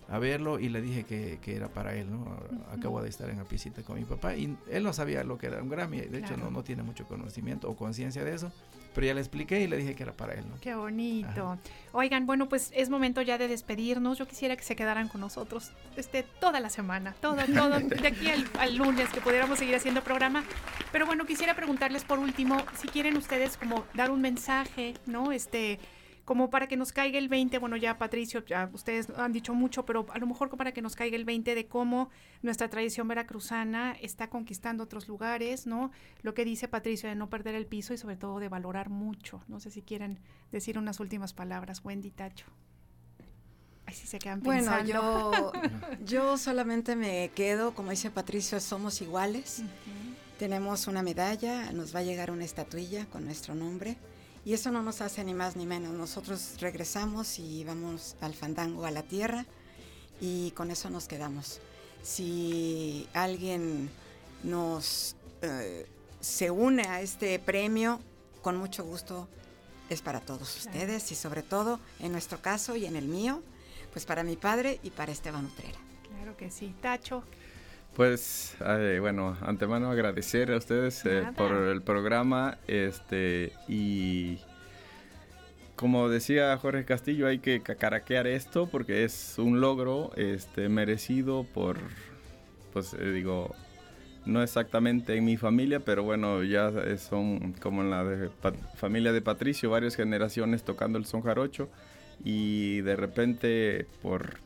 a 0.08 0.18
verlo 0.18 0.58
y 0.58 0.68
le 0.68 0.80
dije 0.82 1.04
que, 1.04 1.38
que 1.40 1.54
era 1.56 1.68
para 1.68 1.94
él, 1.94 2.10
¿no? 2.10 2.26
Acabo 2.72 3.00
de 3.02 3.08
estar 3.08 3.28
en 3.30 3.40
Apicita 3.40 3.82
con 3.82 3.96
mi 3.98 4.04
papá 4.04 4.34
y 4.34 4.56
él 4.70 4.82
no 4.82 4.92
sabía 4.92 5.22
lo 5.22 5.38
que 5.38 5.46
era 5.46 5.62
un 5.62 5.68
Grammy, 5.68 6.00
de 6.00 6.18
hecho 6.18 6.28
Claro. 6.34 6.44
no, 6.44 6.50
no 6.50 6.64
tiene 6.64 6.82
mucho 6.82 7.06
conocimiento 7.06 7.70
o 7.70 7.76
conciencia 7.76 8.24
de 8.24 8.34
eso, 8.34 8.50
pero 8.94 9.06
ya 9.06 9.14
le 9.14 9.20
expliqué 9.20 9.60
y 9.60 9.66
le 9.66 9.76
dije 9.76 9.94
que 9.94 10.04
era 10.04 10.12
para 10.12 10.34
él, 10.34 10.44
¿no? 10.48 10.58
Qué 10.60 10.74
bonito. 10.74 11.58
Oigan, 11.92 12.26
bueno, 12.26 12.48
pues 12.48 12.70
es 12.74 12.88
momento 12.88 13.20
ya 13.20 13.36
de 13.36 13.48
despedirnos. 13.48 14.18
Yo 14.18 14.26
quisiera 14.26 14.56
que 14.56 14.62
se 14.62 14.76
quedaran 14.76 15.08
con 15.08 15.20
nosotros 15.20 15.72
este, 15.96 16.22
toda 16.22 16.60
la 16.60 16.70
semana, 16.70 17.14
toda, 17.20 17.46
todo, 17.46 17.78
de 17.80 18.08
aquí 18.08 18.30
al, 18.30 18.48
al 18.58 18.76
lunes, 18.76 19.10
que 19.10 19.20
pudiéramos 19.20 19.58
seguir 19.58 19.74
haciendo 19.74 20.02
programa. 20.02 20.44
Pero 20.92 21.06
bueno, 21.06 21.26
quisiera 21.26 21.54
preguntarles 21.54 22.04
por 22.04 22.18
último, 22.18 22.56
si 22.76 22.88
quieren 22.88 23.16
ustedes 23.16 23.56
como 23.56 23.84
dar 23.94 24.10
un 24.10 24.20
mensaje, 24.20 24.94
¿no? 25.06 25.32
Este, 25.32 25.78
como 26.24 26.48
para 26.48 26.68
que 26.68 26.76
nos 26.76 26.92
caiga 26.92 27.18
el 27.18 27.28
20, 27.28 27.58
bueno, 27.58 27.76
ya 27.76 27.98
Patricio, 27.98 28.44
ya 28.46 28.70
ustedes 28.72 29.10
han 29.16 29.32
dicho 29.32 29.54
mucho, 29.54 29.84
pero 29.84 30.06
a 30.10 30.18
lo 30.18 30.26
mejor 30.26 30.48
para 30.56 30.72
que 30.72 30.80
nos 30.80 30.96
caiga 30.96 31.16
el 31.16 31.24
20 31.24 31.54
de 31.54 31.66
cómo 31.66 32.08
nuestra 32.42 32.68
tradición 32.68 33.08
veracruzana 33.08 33.92
está 34.00 34.30
conquistando 34.30 34.84
otros 34.84 35.06
lugares, 35.06 35.66
¿no? 35.66 35.90
Lo 36.22 36.32
que 36.32 36.44
dice 36.44 36.66
Patricio 36.66 37.08
de 37.08 37.14
no 37.14 37.28
perder 37.28 37.54
el 37.54 37.66
piso 37.66 37.92
y 37.92 37.98
sobre 37.98 38.16
todo 38.16 38.38
de 38.38 38.48
valorar 38.48 38.88
mucho. 38.88 39.42
No 39.48 39.60
sé 39.60 39.70
si 39.70 39.82
quieren 39.82 40.18
decir 40.50 40.78
unas 40.78 40.98
últimas 40.98 41.34
palabras, 41.34 41.82
Wendy 41.84 42.10
Tacho. 42.10 42.46
Ay, 43.86 43.94
sí 43.94 44.06
se 44.06 44.18
quedan 44.18 44.40
Bueno, 44.40 44.82
yo, 44.84 45.52
yo 46.06 46.38
solamente 46.38 46.96
me 46.96 47.30
quedo, 47.34 47.74
como 47.74 47.90
dice 47.90 48.10
Patricio, 48.10 48.58
somos 48.60 49.02
iguales. 49.02 49.62
Tenemos 50.38 50.86
una 50.86 51.02
medalla, 51.02 51.70
nos 51.72 51.94
va 51.94 52.00
a 52.00 52.02
llegar 52.02 52.30
una 52.30 52.44
estatuilla 52.44 53.04
con 53.06 53.26
nuestro 53.26 53.54
nombre. 53.54 53.98
Y 54.44 54.52
eso 54.52 54.70
no 54.70 54.82
nos 54.82 55.00
hace 55.00 55.24
ni 55.24 55.34
más 55.34 55.56
ni 55.56 55.66
menos. 55.66 55.92
Nosotros 55.92 56.56
regresamos 56.60 57.38
y 57.38 57.64
vamos 57.64 58.16
al 58.20 58.34
fandango, 58.34 58.84
a 58.84 58.90
la 58.90 59.02
tierra, 59.02 59.46
y 60.20 60.50
con 60.52 60.70
eso 60.70 60.90
nos 60.90 61.08
quedamos. 61.08 61.60
Si 62.02 63.08
alguien 63.14 63.90
nos 64.42 65.16
eh, 65.40 65.86
se 66.20 66.50
une 66.50 66.82
a 66.82 67.00
este 67.00 67.38
premio, 67.38 68.00
con 68.42 68.56
mucho 68.56 68.84
gusto 68.84 69.28
es 69.90 70.00
para 70.00 70.20
todos 70.20 70.56
ustedes 70.56 71.12
y 71.12 71.14
sobre 71.14 71.42
todo 71.42 71.78
en 72.00 72.12
nuestro 72.12 72.40
caso 72.40 72.76
y 72.76 72.86
en 72.86 72.96
el 72.96 73.06
mío, 73.06 73.42
pues 73.92 74.06
para 74.06 74.22
mi 74.22 74.36
padre 74.36 74.80
y 74.82 74.90
para 74.90 75.12
Esteban 75.12 75.46
Utrera. 75.46 75.78
Claro 76.08 76.36
que 76.36 76.50
sí. 76.50 76.74
Tacho, 76.80 77.24
Pues, 77.94 78.56
eh, 78.66 78.98
bueno, 79.00 79.36
antemano 79.40 79.88
agradecer 79.88 80.50
a 80.50 80.56
ustedes 80.56 81.06
eh, 81.06 81.22
por 81.36 81.52
el 81.52 81.80
programa 81.80 82.58
este 82.66 83.52
y 83.68 84.38
como 85.76 86.08
decía 86.08 86.56
Jorge 86.56 86.84
Castillo, 86.84 87.28
hay 87.28 87.38
que 87.38 87.62
cacaraquear 87.62 88.26
esto 88.26 88.66
porque 88.66 89.04
es 89.04 89.36
un 89.38 89.60
logro 89.60 90.10
este, 90.16 90.68
merecido 90.68 91.44
por, 91.44 91.78
pues 92.72 92.94
eh, 92.94 93.10
digo, 93.12 93.54
no 94.26 94.42
exactamente 94.42 95.16
en 95.16 95.24
mi 95.24 95.36
familia, 95.36 95.78
pero 95.78 96.02
bueno, 96.02 96.42
ya 96.42 96.72
son 96.98 97.52
como 97.60 97.82
en 97.82 97.90
la 97.90 98.02
de 98.02 98.28
familia 98.74 99.12
de 99.12 99.20
Patricio, 99.20 99.70
varias 99.70 99.94
generaciones 99.94 100.64
tocando 100.64 100.98
el 100.98 101.04
son 101.04 101.22
jarocho 101.22 101.68
y 102.24 102.80
de 102.80 102.96
repente 102.96 103.86
por 104.02 104.38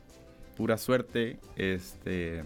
pura 0.54 0.76
suerte 0.76 1.38
este 1.56 2.42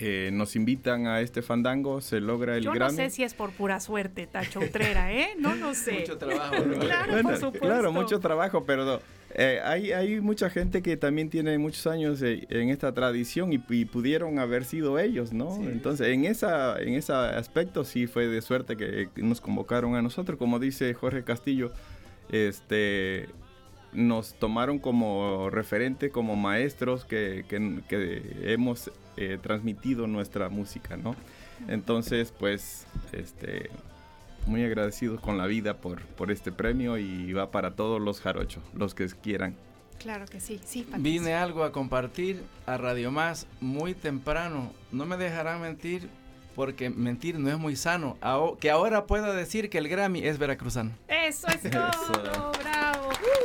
eh, 0.00 0.30
nos 0.32 0.54
invitan 0.56 1.06
a 1.06 1.20
este 1.20 1.42
fandango, 1.42 2.00
se 2.00 2.20
logra 2.20 2.56
el 2.56 2.62
Yo 2.62 2.70
no 2.70 2.76
Grammy. 2.76 2.96
sé 2.96 3.10
si 3.10 3.22
es 3.24 3.34
por 3.34 3.50
pura 3.50 3.80
suerte, 3.80 4.26
Tacho 4.26 4.60
Utrera, 4.60 5.12
¿eh? 5.12 5.30
No 5.38 5.54
lo 5.56 5.74
sé. 5.74 6.00
Mucho 6.00 6.16
trabajo. 6.18 6.54
Claro, 6.80 7.12
Bueno, 7.12 7.28
por 7.30 7.38
supuesto. 7.38 7.66
Claro, 7.66 7.92
mucho 7.92 8.20
trabajo, 8.20 8.64
pero 8.64 9.00
eh, 9.34 9.60
hay, 9.64 9.92
hay 9.92 10.20
mucha 10.20 10.48
gente 10.50 10.82
que 10.82 10.96
también 10.96 11.30
tiene 11.30 11.58
muchos 11.58 11.86
años 11.86 12.22
eh, 12.22 12.46
en 12.48 12.70
esta 12.70 12.94
tradición 12.94 13.52
y, 13.52 13.62
y 13.70 13.84
pudieron 13.86 14.38
haber 14.38 14.64
sido 14.64 14.98
ellos, 14.98 15.32
¿no? 15.32 15.56
Entonces, 15.68 16.06
en, 16.08 16.24
esa, 16.24 16.78
en 16.80 16.94
ese 16.94 17.12
aspecto 17.12 17.84
sí 17.84 18.06
fue 18.06 18.26
de 18.28 18.40
suerte 18.40 18.76
que 18.76 19.08
nos 19.16 19.40
convocaron 19.40 19.96
a 19.96 20.02
nosotros. 20.02 20.38
Como 20.38 20.58
dice 20.58 20.94
Jorge 20.94 21.24
Castillo, 21.24 21.72
este 22.30 23.28
nos 23.92 24.34
tomaron 24.34 24.78
como 24.78 25.48
referente, 25.50 26.10
como 26.10 26.36
maestros 26.36 27.04
que, 27.06 27.44
que- 27.48 27.80
que 27.88 28.52
hemos 28.52 28.90
eh, 29.20 29.38
transmitido 29.42 30.06
nuestra 30.06 30.48
música, 30.48 30.96
¿no? 30.96 31.16
Entonces, 31.66 32.32
pues, 32.38 32.86
este, 33.12 33.70
muy 34.46 34.64
agradecidos 34.64 35.20
con 35.20 35.38
la 35.38 35.46
vida 35.46 35.78
por, 35.78 36.02
por 36.02 36.30
este 36.30 36.52
premio 36.52 36.98
y 36.98 37.32
va 37.32 37.50
para 37.50 37.72
todos 37.74 38.00
los 38.00 38.20
jarochos, 38.20 38.62
los 38.74 38.94
que 38.94 39.06
quieran. 39.08 39.56
Claro 39.98 40.26
que 40.26 40.38
sí, 40.38 40.60
sí, 40.64 40.82
Patricio. 40.82 41.02
Vine 41.02 41.34
algo 41.34 41.64
a 41.64 41.72
compartir 41.72 42.44
a 42.66 42.76
Radio 42.76 43.10
Más 43.10 43.48
muy 43.60 43.94
temprano. 43.94 44.72
No 44.92 45.04
me 45.04 45.16
dejarán 45.16 45.60
mentir 45.60 46.08
porque 46.54 46.90
mentir 46.90 47.38
no 47.38 47.50
es 47.50 47.58
muy 47.58 47.74
sano. 47.74 48.16
Que 48.60 48.70
ahora 48.70 49.06
pueda 49.06 49.32
decir 49.32 49.68
que 49.68 49.78
el 49.78 49.88
Grammy 49.88 50.24
es 50.24 50.38
veracruzano. 50.38 50.92
Eso 51.08 51.48
es 51.48 51.62
todo, 51.70 52.52
bravo. 52.60 52.97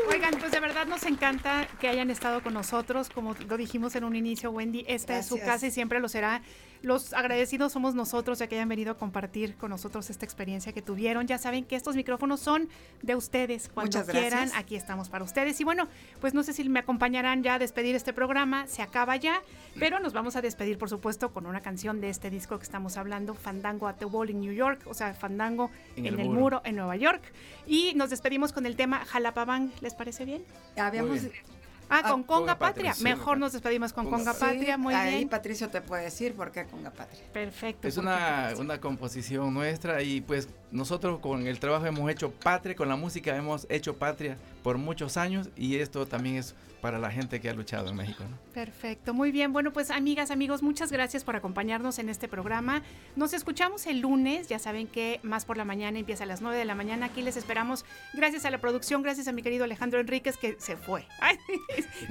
Oigan, 0.10 0.36
pues 0.40 0.52
de 0.52 0.60
verdad 0.60 0.86
nos 0.86 1.04
encanta 1.04 1.68
que 1.80 1.88
hayan 1.88 2.10
estado 2.12 2.44
con 2.44 2.54
nosotros. 2.54 3.10
Como 3.10 3.36
lo 3.48 3.58
dijimos 3.58 3.96
en 3.96 4.04
un 4.04 4.16
inicio, 4.16 4.52
Wendy, 4.52 4.86
esta 4.88 5.18
es 5.18 5.28
su 5.28 5.40
casa 5.40 5.68
y 5.68 5.72
siempre 5.72 6.00
lo 6.00 6.10
será. 6.10 6.42
Los 6.84 7.14
agradecidos 7.14 7.72
somos 7.72 7.96
nosotros 7.96 8.40
de 8.40 8.50
que 8.50 8.56
hayan 8.56 8.68
venido 8.68 8.92
a 8.92 8.98
compartir 8.98 9.56
con 9.56 9.70
nosotros 9.70 10.10
esta 10.10 10.26
experiencia 10.26 10.74
que 10.74 10.82
tuvieron. 10.82 11.26
Ya 11.28 11.38
saben 11.38 11.64
que 11.64 11.78
estos 11.78 11.96
micrófonos 11.96 12.42
son 12.42 12.68
de 13.02 13.16
ustedes. 13.16 13.70
Cuando 13.74 13.98
Muchas 14.00 14.14
quieran, 14.14 14.50
aquí 14.54 14.76
estamos 14.76 15.08
para 15.08 15.24
ustedes. 15.24 15.60
Y 15.62 15.64
bueno, 15.64 15.88
pues 16.20 16.34
no 16.34 16.44
sé 16.44 16.52
si 16.52 16.68
me 16.68 16.80
acompañarán 16.80 17.42
ya 17.42 17.56
a 17.56 17.60
despedir 17.60 17.96
este 17.96 18.12
programa. 18.12 18.68
Se 18.68 18.82
acaba 18.82 19.16
ya, 19.16 19.42
pero 19.80 20.00
nos 20.02 20.12
vamos 20.12 20.36
a 20.36 20.42
despedir, 20.42 20.78
por 20.78 20.90
supuesto, 20.90 21.32
con 21.32 21.46
una 21.46 21.62
canción 21.62 22.02
de 22.02 22.10
este 22.10 22.30
disco 22.30 22.58
que 22.58 22.64
estamos 22.64 22.98
hablando, 22.98 23.34
Fandango 23.34 23.88
at 23.88 23.96
the 23.96 24.06
Wall 24.06 24.30
in 24.30 24.42
New 24.42 24.54
York, 24.54 24.82
o 24.86 24.94
sea, 24.94 25.14
Fandango 25.14 25.72
en, 25.96 26.06
el, 26.06 26.18
muro. 26.30 26.62
en 26.66 26.76
Nueva 26.76 26.98
York. 26.98 27.22
Y 27.66 27.94
nos 27.96 28.10
despedimos 28.10 28.52
con 28.52 28.66
el 28.66 28.76
tema 28.76 29.06
Jalapabán. 29.06 29.72
¿Les 29.80 29.94
parece 29.96 30.26
bien? 30.26 30.44
Habíamos- 30.76 31.12
Muy 31.12 31.20
bien. 31.30 31.63
Ah, 31.94 32.02
Ah, 32.04 32.10
con 32.10 32.24
Conga 32.24 32.40
Conga 32.40 32.60
Patria. 32.60 32.96
Mejor 33.02 33.38
nos 33.38 33.54
despedimos 33.54 33.94
con 33.94 34.10
Conga 34.10 34.34
Sí, 34.34 34.40
Patria. 34.40 34.78
Muy 34.78 34.94
ahí 34.94 35.18
bien. 35.18 35.30
Patricio 35.30 35.70
te 35.70 35.82
puede 35.82 36.04
decir 36.04 36.34
por 36.34 36.52
qué 36.52 36.66
Conga 36.66 36.90
Patria. 36.92 37.22
Perfecto. 37.32 37.88
Es 37.88 37.96
¿por 37.96 38.04
qué, 38.04 38.10
una, 38.10 38.54
una 38.60 38.82
composición 38.82 39.54
nuestra 39.54 40.02
y 40.02 40.22
pues 40.22 40.50
nosotros 40.72 41.20
con 41.20 41.46
el 41.46 41.60
trabajo 41.60 41.86
hemos 41.86 42.10
hecho 42.10 42.32
patria, 42.32 42.76
con 42.76 42.90
la 42.90 42.96
música 42.96 43.36
hemos 43.36 43.68
hecho 43.70 43.96
patria 43.98 44.38
por 44.64 44.78
muchos 44.78 45.18
años 45.18 45.50
y 45.56 45.78
esto 45.78 46.08
también 46.08 46.38
es 46.38 46.56
para 46.84 47.00
la 47.00 47.10
gente 47.10 47.40
que 47.40 47.50
ha 47.50 47.54
luchado 47.54 47.90
en 47.90 47.96
México. 47.96 48.24
¿no? 48.30 48.38
Perfecto, 48.54 49.14
muy 49.14 49.32
bien. 49.32 49.54
Bueno, 49.54 49.72
pues 49.72 49.90
amigas, 49.90 50.30
amigos, 50.32 50.62
muchas 50.62 50.92
gracias 50.92 51.24
por 51.24 51.36
acompañarnos 51.38 51.98
en 51.98 52.10
este 52.10 52.28
programa. 52.28 52.84
Nos 53.16 53.34
escuchamos 53.34 53.88
el 53.88 54.02
lunes, 54.02 54.50
ya 54.50 54.60
saben 54.60 54.88
que 54.88 55.22
más 55.24 55.46
por 55.46 55.56
la 55.56 55.64
mañana 55.64 55.98
empieza 55.98 56.26
a 56.26 56.28
las 56.28 56.42
9 56.42 56.58
de 56.58 56.66
la 56.66 56.76
mañana. 56.76 57.06
Aquí 57.08 57.22
les 57.22 57.38
esperamos. 57.38 57.86
Gracias 58.14 58.44
a 58.44 58.52
la 58.52 58.58
producción, 58.60 59.02
gracias 59.02 59.28
a 59.30 59.32
mi 59.32 59.42
querido 59.42 59.64
Alejandro 59.64 60.02
Enríquez 60.02 60.36
que 60.38 60.58
se 60.60 60.76
fue. 60.76 61.08
Ay, 61.22 61.38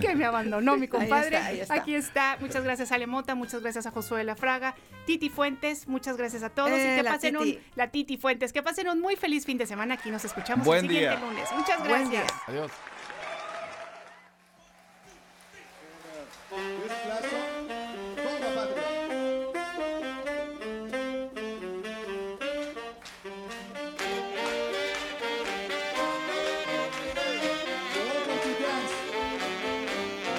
que 0.01 0.15
me 0.15 0.25
abandonó 0.25 0.77
mi 0.77 0.83
Ahí 0.85 0.89
compadre. 0.89 1.37
está, 1.37 1.47
ahí 1.47 1.61
está. 1.61 1.75
Aquí 1.75 1.95
está. 1.95 2.37
Muchas 2.41 2.65
gracias 2.65 2.91
a 2.93 2.95
Alemota, 2.95 3.35
muchas 3.35 3.61
gracias 3.61 3.85
a 3.87 3.91
Josué 3.91 4.25
Lafraga, 4.25 4.75
Titi 5.05 5.29
Fuentes, 5.29 5.87
muchas 5.87 6.17
gracias 6.17 6.43
a 6.43 6.49
todos 6.49 6.71
Eh, 6.71 6.95
y 6.95 6.97
que 6.97 7.03
la 7.03 7.11
pasen 7.13 7.37
un 7.37 7.45
Titi. 7.45 7.61
la 7.77 7.89
Titi 7.91 8.17
Fuentes, 8.17 8.55
que 8.55 8.63
pasen 8.63 8.89
un 8.89 9.01
muy 9.01 9.17
feliz 9.17 9.45
fin 9.45 9.59
de 9.59 9.67
semana. 9.67 9.95
Aquí 9.95 10.11
nos 10.11 10.25
escuchamos 10.25 10.67
Buen 10.67 10.87
el 10.87 10.91
siguiente 10.91 11.17
día. 11.19 11.29
lunes. 11.29 11.49
Muchas 11.55 12.92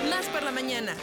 Más 0.09 0.25
por 0.27 0.43
la 0.43 0.51
mañana. 0.51 0.95